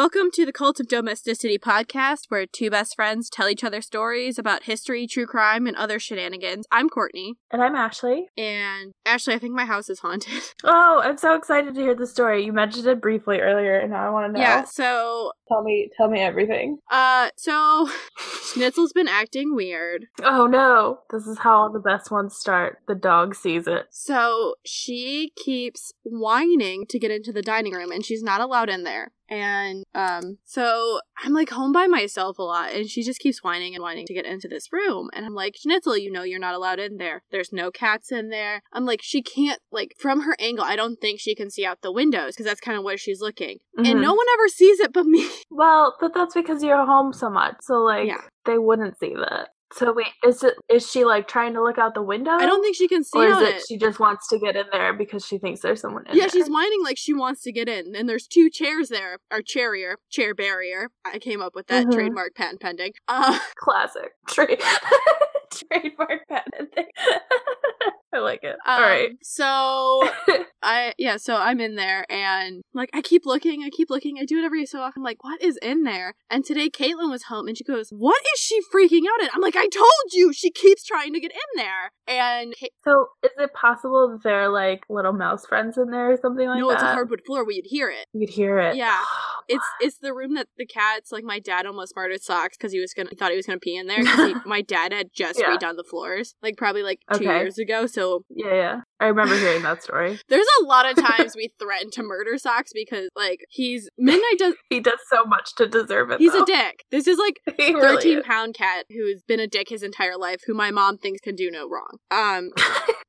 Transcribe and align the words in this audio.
Welcome 0.00 0.30
to 0.32 0.46
the 0.46 0.52
Cult 0.52 0.80
of 0.80 0.88
Domesticity 0.88 1.58
podcast, 1.58 2.30
where 2.30 2.46
two 2.46 2.70
best 2.70 2.96
friends 2.96 3.28
tell 3.28 3.50
each 3.50 3.62
other 3.62 3.82
stories 3.82 4.38
about 4.38 4.62
history, 4.62 5.06
true 5.06 5.26
crime, 5.26 5.66
and 5.66 5.76
other 5.76 5.98
shenanigans. 5.98 6.64
I'm 6.72 6.88
Courtney. 6.88 7.34
And 7.50 7.62
I'm 7.62 7.76
Ashley. 7.76 8.28
And 8.34 8.92
Ashley, 9.04 9.34
I 9.34 9.38
think 9.38 9.52
my 9.52 9.66
house 9.66 9.90
is 9.90 9.98
haunted. 9.98 10.32
Oh, 10.62 11.00
I'm 11.02 11.16
so 11.16 11.34
excited 11.34 11.74
to 11.74 11.80
hear 11.80 11.94
the 11.94 12.06
story. 12.06 12.44
You 12.44 12.52
mentioned 12.52 12.86
it 12.86 13.00
briefly 13.00 13.40
earlier, 13.40 13.78
and 13.78 13.90
now 13.90 14.06
I 14.06 14.10
want 14.10 14.26
to 14.26 14.32
know. 14.32 14.40
Yeah, 14.40 14.64
so 14.64 15.32
tell 15.48 15.62
me, 15.62 15.90
tell 15.96 16.08
me 16.08 16.20
everything. 16.20 16.78
Uh, 16.90 17.30
so 17.36 17.88
Schnitzel's 18.18 18.92
been 18.92 19.08
acting 19.08 19.54
weird. 19.54 20.06
Oh 20.22 20.46
no, 20.46 21.00
this 21.10 21.26
is 21.26 21.38
how 21.38 21.56
all 21.56 21.72
the 21.72 21.78
best 21.78 22.10
ones 22.10 22.36
start. 22.36 22.78
The 22.88 22.94
dog 22.94 23.34
sees 23.34 23.66
it. 23.66 23.86
So 23.90 24.54
she 24.64 25.32
keeps 25.36 25.92
whining 26.02 26.86
to 26.88 26.98
get 26.98 27.10
into 27.10 27.32
the 27.32 27.42
dining 27.42 27.72
room, 27.72 27.90
and 27.90 28.04
she's 28.04 28.22
not 28.22 28.40
allowed 28.40 28.68
in 28.68 28.84
there. 28.84 29.12
And 29.30 29.84
um, 29.94 30.38
so 30.44 31.00
I'm 31.22 31.32
like 31.32 31.50
home 31.50 31.72
by 31.72 31.86
myself 31.86 32.38
a 32.38 32.42
lot, 32.42 32.72
and 32.72 32.90
she 32.90 33.02
just 33.04 33.20
keeps 33.20 33.44
whining 33.44 33.74
and 33.74 33.82
whining 33.82 34.06
to 34.06 34.14
get 34.14 34.26
into 34.26 34.48
this 34.48 34.72
room. 34.72 35.08
And 35.14 35.24
I'm 35.24 35.34
like, 35.34 35.56
Schnitzel, 35.56 35.96
you 35.96 36.10
know 36.10 36.24
you're 36.24 36.40
not 36.40 36.54
allowed 36.54 36.80
in 36.80 36.96
there. 36.96 37.22
There's 37.30 37.52
no 37.52 37.70
cats 37.70 38.10
in 38.10 38.30
there. 38.30 38.62
I'm 38.72 38.84
like, 38.84 39.00
she 39.02 39.22
can't 39.22 39.60
like 39.70 39.94
from 39.98 40.22
her 40.22 40.36
angle. 40.40 40.64
I 40.64 40.74
don't 40.74 41.00
think 41.00 41.20
she 41.20 41.36
can 41.36 41.48
see 41.48 41.64
out 41.64 41.82
the 41.82 41.92
windows 41.92 42.34
because 42.34 42.46
that's 42.46 42.60
kind 42.60 42.76
of 42.76 42.82
where 42.82 42.98
she's 42.98 43.20
looking, 43.20 43.58
mm-hmm. 43.78 43.86
and 43.86 44.00
no 44.00 44.14
one 44.14 44.26
ever 44.34 44.48
sees 44.48 44.80
it 44.80 44.92
but 44.92 45.06
me. 45.06 45.28
Well, 45.50 45.96
but 46.00 46.12
that's 46.14 46.34
because 46.34 46.62
you're 46.62 46.84
home 46.84 47.12
so 47.12 47.30
much. 47.30 47.56
So 47.60 47.82
like, 47.82 48.08
yeah. 48.08 48.22
they 48.46 48.58
wouldn't 48.58 48.98
see 48.98 49.14
that. 49.14 49.50
So 49.72 49.92
wait, 49.92 50.08
is 50.26 50.42
it 50.42 50.54
is 50.68 50.90
she 50.90 51.04
like 51.04 51.28
trying 51.28 51.54
to 51.54 51.62
look 51.62 51.78
out 51.78 51.94
the 51.94 52.02
window? 52.02 52.32
I 52.32 52.44
don't 52.44 52.60
think 52.60 52.74
she 52.74 52.88
can 52.88 53.04
see 53.04 53.18
or 53.18 53.28
is 53.28 53.38
it, 53.38 53.54
it, 53.56 53.62
she 53.68 53.78
just 53.78 54.00
wants 54.00 54.26
to 54.28 54.38
get 54.38 54.56
in 54.56 54.66
there 54.72 54.92
because 54.92 55.24
she 55.24 55.38
thinks 55.38 55.60
there's 55.60 55.80
someone 55.80 56.06
in 56.08 56.16
yeah, 56.16 56.22
there? 56.22 56.30
she's 56.30 56.48
whining 56.48 56.82
like 56.82 56.98
she 56.98 57.14
wants 57.14 57.42
to 57.42 57.52
get 57.52 57.68
in. 57.68 57.94
And 57.94 58.08
there's 58.08 58.26
two 58.26 58.50
chairs 58.50 58.88
there, 58.88 59.18
or 59.30 59.42
chairier, 59.42 59.94
chair 60.10 60.34
barrier. 60.34 60.88
I 61.04 61.18
came 61.20 61.40
up 61.40 61.54
with 61.54 61.68
that 61.68 61.84
mm-hmm. 61.84 61.92
trademark 61.92 62.34
patent 62.34 62.60
pending. 62.60 62.94
Uh 63.06 63.38
classic. 63.56 64.10
Trade 64.28 64.60
trademark 65.70 66.28
patent 66.28 66.74
thing. 66.74 66.86
I 68.12 68.18
like 68.18 68.42
it. 68.42 68.56
Um, 68.66 68.74
All 68.74 68.80
right. 68.80 69.10
So 69.22 69.44
I 70.62 70.94
yeah, 70.98 71.16
so 71.16 71.36
I'm 71.36 71.60
in 71.60 71.76
there 71.76 72.04
and 72.10 72.62
like 72.74 72.90
I 72.92 73.02
keep 73.02 73.24
looking, 73.24 73.62
I 73.62 73.70
keep 73.70 73.88
looking, 73.88 74.18
I 74.20 74.24
do 74.24 74.38
it 74.38 74.44
every 74.44 74.66
so 74.66 74.80
often. 74.80 75.00
I'm 75.00 75.04
like, 75.04 75.22
what 75.22 75.40
is 75.40 75.56
in 75.62 75.84
there? 75.84 76.14
And 76.28 76.44
today 76.44 76.68
Caitlin 76.68 77.10
was 77.10 77.24
home 77.24 77.46
and 77.46 77.56
she 77.56 77.64
goes, 77.64 77.90
What 77.90 78.20
is 78.34 78.40
she 78.40 78.60
freaking 78.74 79.02
out 79.12 79.24
at? 79.24 79.34
I'm 79.34 79.40
like, 79.40 79.56
I 79.56 79.68
told 79.68 80.12
you 80.12 80.32
she 80.32 80.50
keeps 80.50 80.84
trying 80.84 81.12
to 81.14 81.20
get 81.20 81.30
in 81.30 81.38
there. 81.56 81.92
And 82.08 82.54
So 82.84 83.06
is 83.22 83.30
it 83.38 83.52
possible 83.54 84.08
that 84.10 84.22
there 84.24 84.42
are 84.42 84.48
like 84.48 84.84
little 84.88 85.12
mouse 85.12 85.46
friends 85.46 85.78
in 85.78 85.90
there 85.90 86.12
or 86.12 86.16
something 86.16 86.48
like 86.48 86.58
no, 86.58 86.68
that? 86.68 86.74
No, 86.74 86.74
it's 86.74 86.82
a 86.82 86.92
hardwood 86.92 87.22
floor 87.24 87.44
where 87.44 87.52
you'd 87.52 87.66
hear 87.66 87.90
it. 87.90 88.06
You'd 88.12 88.30
hear 88.30 88.58
it. 88.58 88.74
Yeah. 88.76 88.98
it's 89.48 89.66
it's 89.80 89.98
the 89.98 90.12
room 90.12 90.34
that 90.34 90.48
the 90.58 90.66
cats 90.66 91.12
like 91.12 91.24
my 91.24 91.38
dad 91.38 91.66
almost 91.66 91.94
murdered 91.94 92.22
socks 92.22 92.56
because 92.56 92.72
he 92.72 92.80
was 92.80 92.92
gonna 92.92 93.10
he 93.10 93.16
thought 93.16 93.30
he 93.30 93.36
was 93.36 93.46
gonna 93.46 93.58
pee 93.58 93.76
in 93.76 93.86
there 93.86 94.00
because 94.00 94.34
my 94.46 94.62
dad 94.62 94.92
had 94.92 95.08
just 95.12 95.39
yeah. 95.40 95.56
redone 95.56 95.76
the 95.76 95.84
floors 95.84 96.34
like 96.42 96.56
probably 96.56 96.82
like 96.82 97.00
two 97.12 97.24
okay. 97.24 97.38
years 97.38 97.58
ago. 97.58 97.86
So 97.86 98.24
yeah, 98.30 98.54
yeah. 98.54 98.80
I 99.00 99.06
remember 99.06 99.36
hearing 99.36 99.62
that 99.62 99.82
story. 99.82 100.18
There's 100.28 100.46
a 100.60 100.64
lot 100.64 100.88
of 100.88 100.96
times 100.96 101.34
we 101.34 101.52
threaten 101.58 101.90
to 101.92 102.02
murder 102.02 102.38
Socks 102.38 102.72
because 102.74 103.08
like 103.16 103.40
he's 103.48 103.88
Midnight 103.98 104.38
does 104.38 104.54
he 104.70 104.80
does 104.80 104.98
so 105.10 105.24
much 105.24 105.54
to 105.56 105.66
deserve 105.66 106.10
it. 106.10 106.18
He's 106.18 106.32
though. 106.32 106.42
a 106.42 106.46
dick. 106.46 106.84
This 106.90 107.06
is 107.06 107.18
like 107.18 107.40
a 107.58 107.72
13 107.72 107.76
really 107.76 108.22
pound 108.22 108.54
cat 108.54 108.86
who's 108.90 109.22
been 109.22 109.40
a 109.40 109.46
dick 109.46 109.68
his 109.68 109.82
entire 109.82 110.16
life, 110.16 110.42
who 110.46 110.54
my 110.54 110.70
mom 110.70 110.98
thinks 110.98 111.20
can 111.20 111.34
do 111.34 111.50
no 111.50 111.68
wrong. 111.68 111.98
Um, 112.10 112.50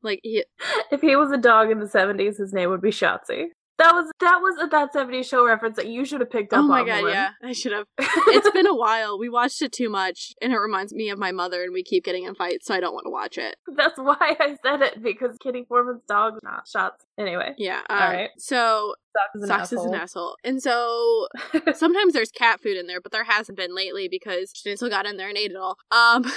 like 0.03 0.19
he, 0.23 0.44
if 0.91 1.01
he 1.01 1.16
was 1.16 1.31
a 1.31 1.38
dog 1.38 1.69
in 1.69 1.79
the 1.79 1.85
70s, 1.85 2.38
his 2.38 2.53
name 2.53 2.69
would 2.69 2.81
be 2.81 2.91
Shotzi. 2.91 3.47
That 3.81 3.96
was 3.96 4.12
that 4.19 4.42
was 4.42 4.62
a 4.62 4.68
that 4.68 4.94
70s 4.94 5.25
show 5.25 5.44
reference 5.44 5.75
that 5.78 5.88
you 5.88 6.06
should 6.06 6.19
have 6.19 6.30
picked 6.30 6.53
up. 6.53 6.59
Oh 6.59 6.68
my 6.68 6.86
god, 6.86 6.97
woman. 6.97 7.14
yeah, 7.14 7.30
I 7.42 7.52
should 7.52 7.72
have. 7.72 7.88
it's 7.97 8.52
been 8.52 8.68
a 8.68 8.75
while. 8.75 9.18
We 9.18 9.28
watched 9.28 9.59
it 9.64 9.72
too 9.72 9.90
much, 9.90 10.34
and 10.40 10.53
it 10.53 10.58
reminds 10.58 10.94
me 10.94 11.09
of 11.09 11.18
my 11.18 11.31
mother, 11.31 11.64
and 11.64 11.74
we 11.74 11.81
keep 11.81 12.03
getting 12.03 12.25
in 12.25 12.36
fights, 12.36 12.68
so 12.68 12.75
I 12.75 12.80
don't 12.80 12.94
want 12.94 13.06
to 13.06 13.09
watch 13.09 13.40
it. 13.40 13.56
That's 13.75 13.97
why 13.97 14.16
I 14.40 14.56
said 14.64 14.84
it 14.84 15.02
because 15.02 15.36
Kitty 15.42 15.66
Forman's 15.68 16.03
dog 16.08 16.36
not 16.44 16.68
shots. 16.68 17.06
Anyway, 17.18 17.56
yeah. 17.58 17.81
Uh, 17.90 17.94
All 17.94 18.00
right. 18.00 18.30
So 18.38 18.94
Socks 19.18 19.36
is 19.36 19.42
an 19.42 19.47
Socks 19.47 19.74
is 19.74 19.84
an 19.84 19.96
asshole, 19.96 20.36
and 20.44 20.62
so 20.62 21.28
sometimes 21.74 22.13
there's 22.13 22.30
cat 22.30 22.62
food 22.62 22.78
in 22.78 22.86
there, 22.86 23.02
but 23.02 23.12
there 23.12 23.24
hasn't 23.24 23.58
been 23.58 23.74
lately 23.74 24.08
because 24.08 24.52
Schnitzel 24.56 24.90
got 24.90 25.08
in 25.08 25.18
there 25.18 25.30
and 25.30 25.38
ate 25.38 25.50
it 25.50 25.58
all. 25.58 25.80
Um. 25.92 26.31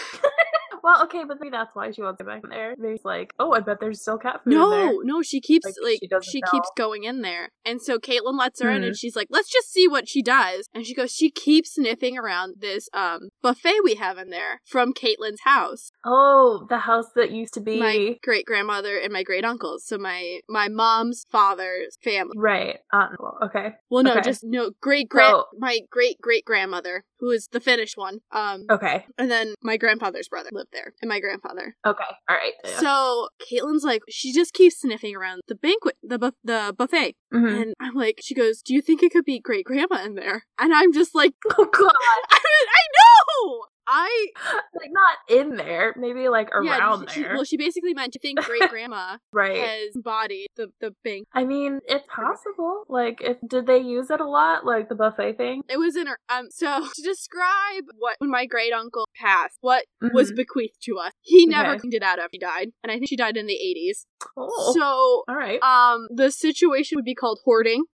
Well, 0.84 1.02
okay, 1.04 1.24
but 1.26 1.38
maybe 1.40 1.50
that's 1.50 1.74
why 1.74 1.90
she 1.92 2.02
wants 2.02 2.18
to 2.18 2.24
go 2.24 2.30
back 2.30 2.44
in 2.44 2.50
there. 2.50 2.74
Maybe 2.76 2.96
it's 2.96 3.06
like, 3.06 3.32
oh, 3.38 3.54
I 3.54 3.60
bet 3.60 3.80
there's 3.80 4.02
still 4.02 4.18
cat 4.18 4.42
food. 4.44 4.52
No, 4.52 5.00
no, 5.02 5.22
she 5.22 5.40
keeps 5.40 5.64
like, 5.64 5.74
like 5.82 6.22
she, 6.22 6.30
she 6.30 6.42
keeps 6.50 6.70
going 6.76 7.04
in 7.04 7.22
there, 7.22 7.48
and 7.64 7.80
so 7.80 7.98
Caitlin 7.98 8.38
lets 8.38 8.60
her 8.60 8.68
mm. 8.68 8.76
in, 8.76 8.82
and 8.82 8.92
hmm. 8.92 8.96
she's 8.96 9.16
like, 9.16 9.28
let's 9.30 9.50
just 9.50 9.72
see 9.72 9.88
what 9.88 10.06
she 10.10 10.20
does. 10.20 10.68
And 10.74 10.84
she 10.84 10.94
goes, 10.94 11.10
she 11.10 11.30
keeps 11.30 11.74
sniffing 11.74 12.18
around 12.18 12.56
this 12.58 12.90
um 12.92 13.30
buffet 13.42 13.80
we 13.82 13.94
have 13.94 14.18
in 14.18 14.28
there 14.28 14.60
from 14.66 14.92
Caitlin's 14.92 15.40
house. 15.44 15.90
Oh, 16.04 16.66
the 16.68 16.78
house 16.78 17.06
that 17.16 17.30
used 17.30 17.54
to 17.54 17.62
be 17.62 17.80
my 17.80 18.16
great 18.22 18.44
grandmother 18.44 18.98
and 18.98 19.10
my 19.10 19.22
great 19.22 19.46
uncles. 19.46 19.86
So 19.86 19.96
my 19.96 20.40
my 20.50 20.68
mom's 20.68 21.24
father's 21.32 21.96
family. 22.04 22.34
Right. 22.36 22.80
Uncle. 22.92 23.38
Okay. 23.42 23.68
Well, 23.88 24.02
no, 24.02 24.12
okay. 24.12 24.20
just 24.20 24.44
no 24.44 24.72
great 24.82 25.08
great 25.08 25.30
so, 25.30 25.46
my 25.58 25.80
great 25.90 26.20
great 26.20 26.44
grandmother 26.44 27.04
who 27.24 27.30
is 27.30 27.48
the 27.52 27.60
Finnish 27.60 27.96
one. 27.96 28.20
Um. 28.32 28.64
Okay. 28.70 29.06
And 29.16 29.30
then 29.30 29.54
my 29.62 29.76
grandfather's 29.76 30.28
brother 30.28 30.50
lived 30.52 30.70
there, 30.72 30.92
and 31.00 31.08
my 31.08 31.20
grandfather. 31.20 31.74
Okay, 31.86 32.04
all 32.28 32.36
right. 32.36 32.52
Yeah. 32.64 32.78
So 32.80 33.28
Caitlin's 33.50 33.84
like, 33.84 34.02
she 34.10 34.32
just 34.32 34.52
keeps 34.52 34.80
sniffing 34.80 35.16
around 35.16 35.40
the 35.48 35.54
banquet, 35.54 35.96
the 36.02 36.18
bu- 36.18 36.30
the 36.44 36.74
buffet, 36.76 37.16
mm-hmm. 37.32 37.46
and 37.46 37.74
I'm 37.80 37.94
like, 37.94 38.20
she 38.22 38.34
goes, 38.34 38.60
"Do 38.60 38.74
you 38.74 38.82
think 38.82 39.02
it 39.02 39.12
could 39.12 39.24
be 39.24 39.40
great 39.40 39.64
grandma 39.64 40.04
in 40.04 40.14
there?" 40.14 40.44
And 40.58 40.74
I'm 40.74 40.92
just 40.92 41.14
like, 41.14 41.32
"Oh 41.58 41.64
God, 41.64 41.92
I, 42.30 42.38
I 42.38 42.84
know." 42.98 43.64
I 43.86 44.28
like 44.74 44.90
not 44.90 45.18
in 45.28 45.56
there, 45.56 45.94
maybe 45.96 46.28
like 46.28 46.50
around 46.50 47.02
yeah, 47.02 47.12
she, 47.12 47.22
there. 47.22 47.34
Well, 47.34 47.44
she 47.44 47.56
basically 47.56 47.94
meant 47.94 48.12
to 48.14 48.18
think 48.18 48.40
great 48.40 48.68
grandma 48.70 49.18
right 49.32 49.56
has 49.56 49.90
bodied 50.02 50.48
the 50.56 50.68
the 50.80 50.94
thing. 51.02 51.24
I 51.32 51.44
mean, 51.44 51.80
it's 51.86 52.06
possible. 52.14 52.84
Like, 52.88 53.20
if 53.20 53.36
did 53.46 53.66
they 53.66 53.78
use 53.78 54.10
it 54.10 54.20
a 54.20 54.28
lot, 54.28 54.64
like 54.64 54.88
the 54.88 54.94
buffet 54.94 55.36
thing? 55.36 55.62
It 55.68 55.78
was 55.78 55.96
in 55.96 56.06
her. 56.06 56.18
Um, 56.28 56.46
so 56.50 56.88
to 56.94 57.02
describe 57.02 57.84
what 57.98 58.16
when 58.18 58.30
my 58.30 58.46
great 58.46 58.72
uncle 58.72 59.08
passed, 59.16 59.58
what 59.60 59.84
mm-hmm. 60.02 60.14
was 60.14 60.32
bequeathed 60.32 60.80
to 60.84 60.98
us, 60.98 61.12
he 61.24 61.46
never 61.46 61.70
okay. 61.70 61.80
cleaned 61.80 61.94
it 61.94 62.02
out 62.02 62.18
after 62.18 62.30
he 62.32 62.38
died, 62.38 62.68
and 62.82 62.90
I 62.90 62.96
think 62.96 63.08
she 63.08 63.16
died 63.16 63.36
in 63.36 63.46
the 63.46 63.54
eighties. 63.54 64.06
Oh, 64.36 64.72
so 64.74 65.24
all 65.28 65.36
right. 65.36 65.60
Um, 65.62 66.06
the 66.14 66.30
situation 66.30 66.96
would 66.96 67.04
be 67.04 67.14
called 67.14 67.40
hoarding. 67.44 67.84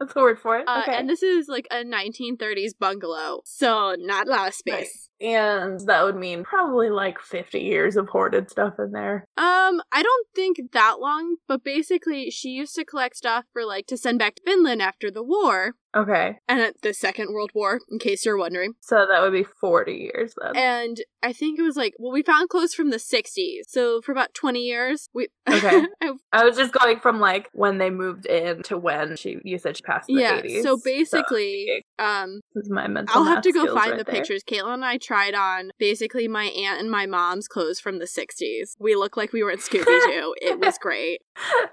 That's 0.00 0.14
the 0.14 0.20
word 0.20 0.38
for 0.38 0.58
it. 0.58 0.64
Uh, 0.66 0.80
okay. 0.82 0.96
And 0.96 1.10
this 1.10 1.22
is 1.22 1.46
like 1.46 1.66
a 1.70 1.84
1930s 1.84 2.70
bungalow, 2.80 3.42
so 3.44 3.94
not 3.98 4.28
a 4.28 4.30
lot 4.30 4.48
of 4.48 4.54
space. 4.54 5.10
Right. 5.20 5.28
And 5.28 5.80
that 5.80 6.02
would 6.04 6.16
mean 6.16 6.42
probably 6.42 6.88
like 6.88 7.20
50 7.20 7.60
years 7.60 7.96
of 7.96 8.08
hoarded 8.08 8.50
stuff 8.50 8.74
in 8.78 8.92
there. 8.92 9.26
Um, 9.36 9.82
I 9.92 10.02
don't 10.02 10.26
think 10.34 10.56
that 10.72 11.00
long, 11.00 11.36
but 11.46 11.62
basically 11.62 12.30
she 12.30 12.48
used 12.48 12.74
to 12.76 12.84
collect 12.86 13.16
stuff 13.16 13.44
for 13.52 13.66
like 13.66 13.86
to 13.88 13.98
send 13.98 14.18
back 14.18 14.36
to 14.36 14.42
Finland 14.46 14.80
after 14.80 15.10
the 15.10 15.22
war. 15.22 15.74
Okay. 15.94 16.38
And 16.48 16.60
at 16.60 16.82
the 16.82 16.94
Second 16.94 17.32
World 17.32 17.50
War, 17.54 17.80
in 17.90 17.98
case 17.98 18.24
you're 18.24 18.38
wondering. 18.38 18.74
So 18.80 19.06
that 19.10 19.20
would 19.22 19.32
be 19.32 19.42
40 19.42 19.92
years 19.92 20.34
then. 20.40 20.56
And 20.56 21.00
I 21.22 21.32
think 21.32 21.58
it 21.58 21.62
was 21.62 21.76
like, 21.76 21.94
well, 21.98 22.12
we 22.12 22.22
found 22.22 22.48
clothes 22.48 22.74
from 22.74 22.90
the 22.90 22.96
60s. 22.96 23.62
So 23.66 24.00
for 24.00 24.12
about 24.12 24.32
20 24.34 24.60
years, 24.60 25.08
we. 25.12 25.28
Okay. 25.48 25.86
I 26.32 26.44
was 26.44 26.56
just 26.56 26.72
going 26.72 27.00
from 27.00 27.18
like 27.18 27.48
when 27.52 27.78
they 27.78 27.90
moved 27.90 28.26
in 28.26 28.62
to 28.64 28.78
when 28.78 29.16
she, 29.16 29.38
you 29.44 29.58
said 29.58 29.76
she 29.76 29.82
passed 29.82 30.06
the 30.06 30.14
yeah, 30.14 30.40
80s. 30.40 30.62
So 30.62 30.78
basically, 30.84 31.84
so, 31.98 32.04
um, 32.04 32.40
this 32.54 32.64
is 32.64 32.70
my 32.70 32.86
mental 32.86 33.16
I'll 33.16 33.24
have 33.24 33.42
to 33.42 33.52
go 33.52 33.66
find 33.66 33.90
right 33.90 33.98
the 33.98 34.04
there. 34.04 34.14
pictures. 34.14 34.44
Caitlin 34.44 34.74
and 34.74 34.84
I 34.84 34.96
tried 34.96 35.34
on 35.34 35.72
basically 35.78 36.28
my 36.28 36.44
aunt 36.44 36.80
and 36.80 36.90
my 36.90 37.06
mom's 37.06 37.48
clothes 37.48 37.80
from 37.80 37.98
the 37.98 38.04
60s. 38.04 38.76
We 38.78 38.94
look 38.94 39.16
like 39.16 39.32
we 39.32 39.42
were 39.42 39.50
in 39.50 39.58
Scooby 39.58 39.84
Doo. 39.84 40.34
it 40.40 40.60
was 40.60 40.78
great. 40.80 41.22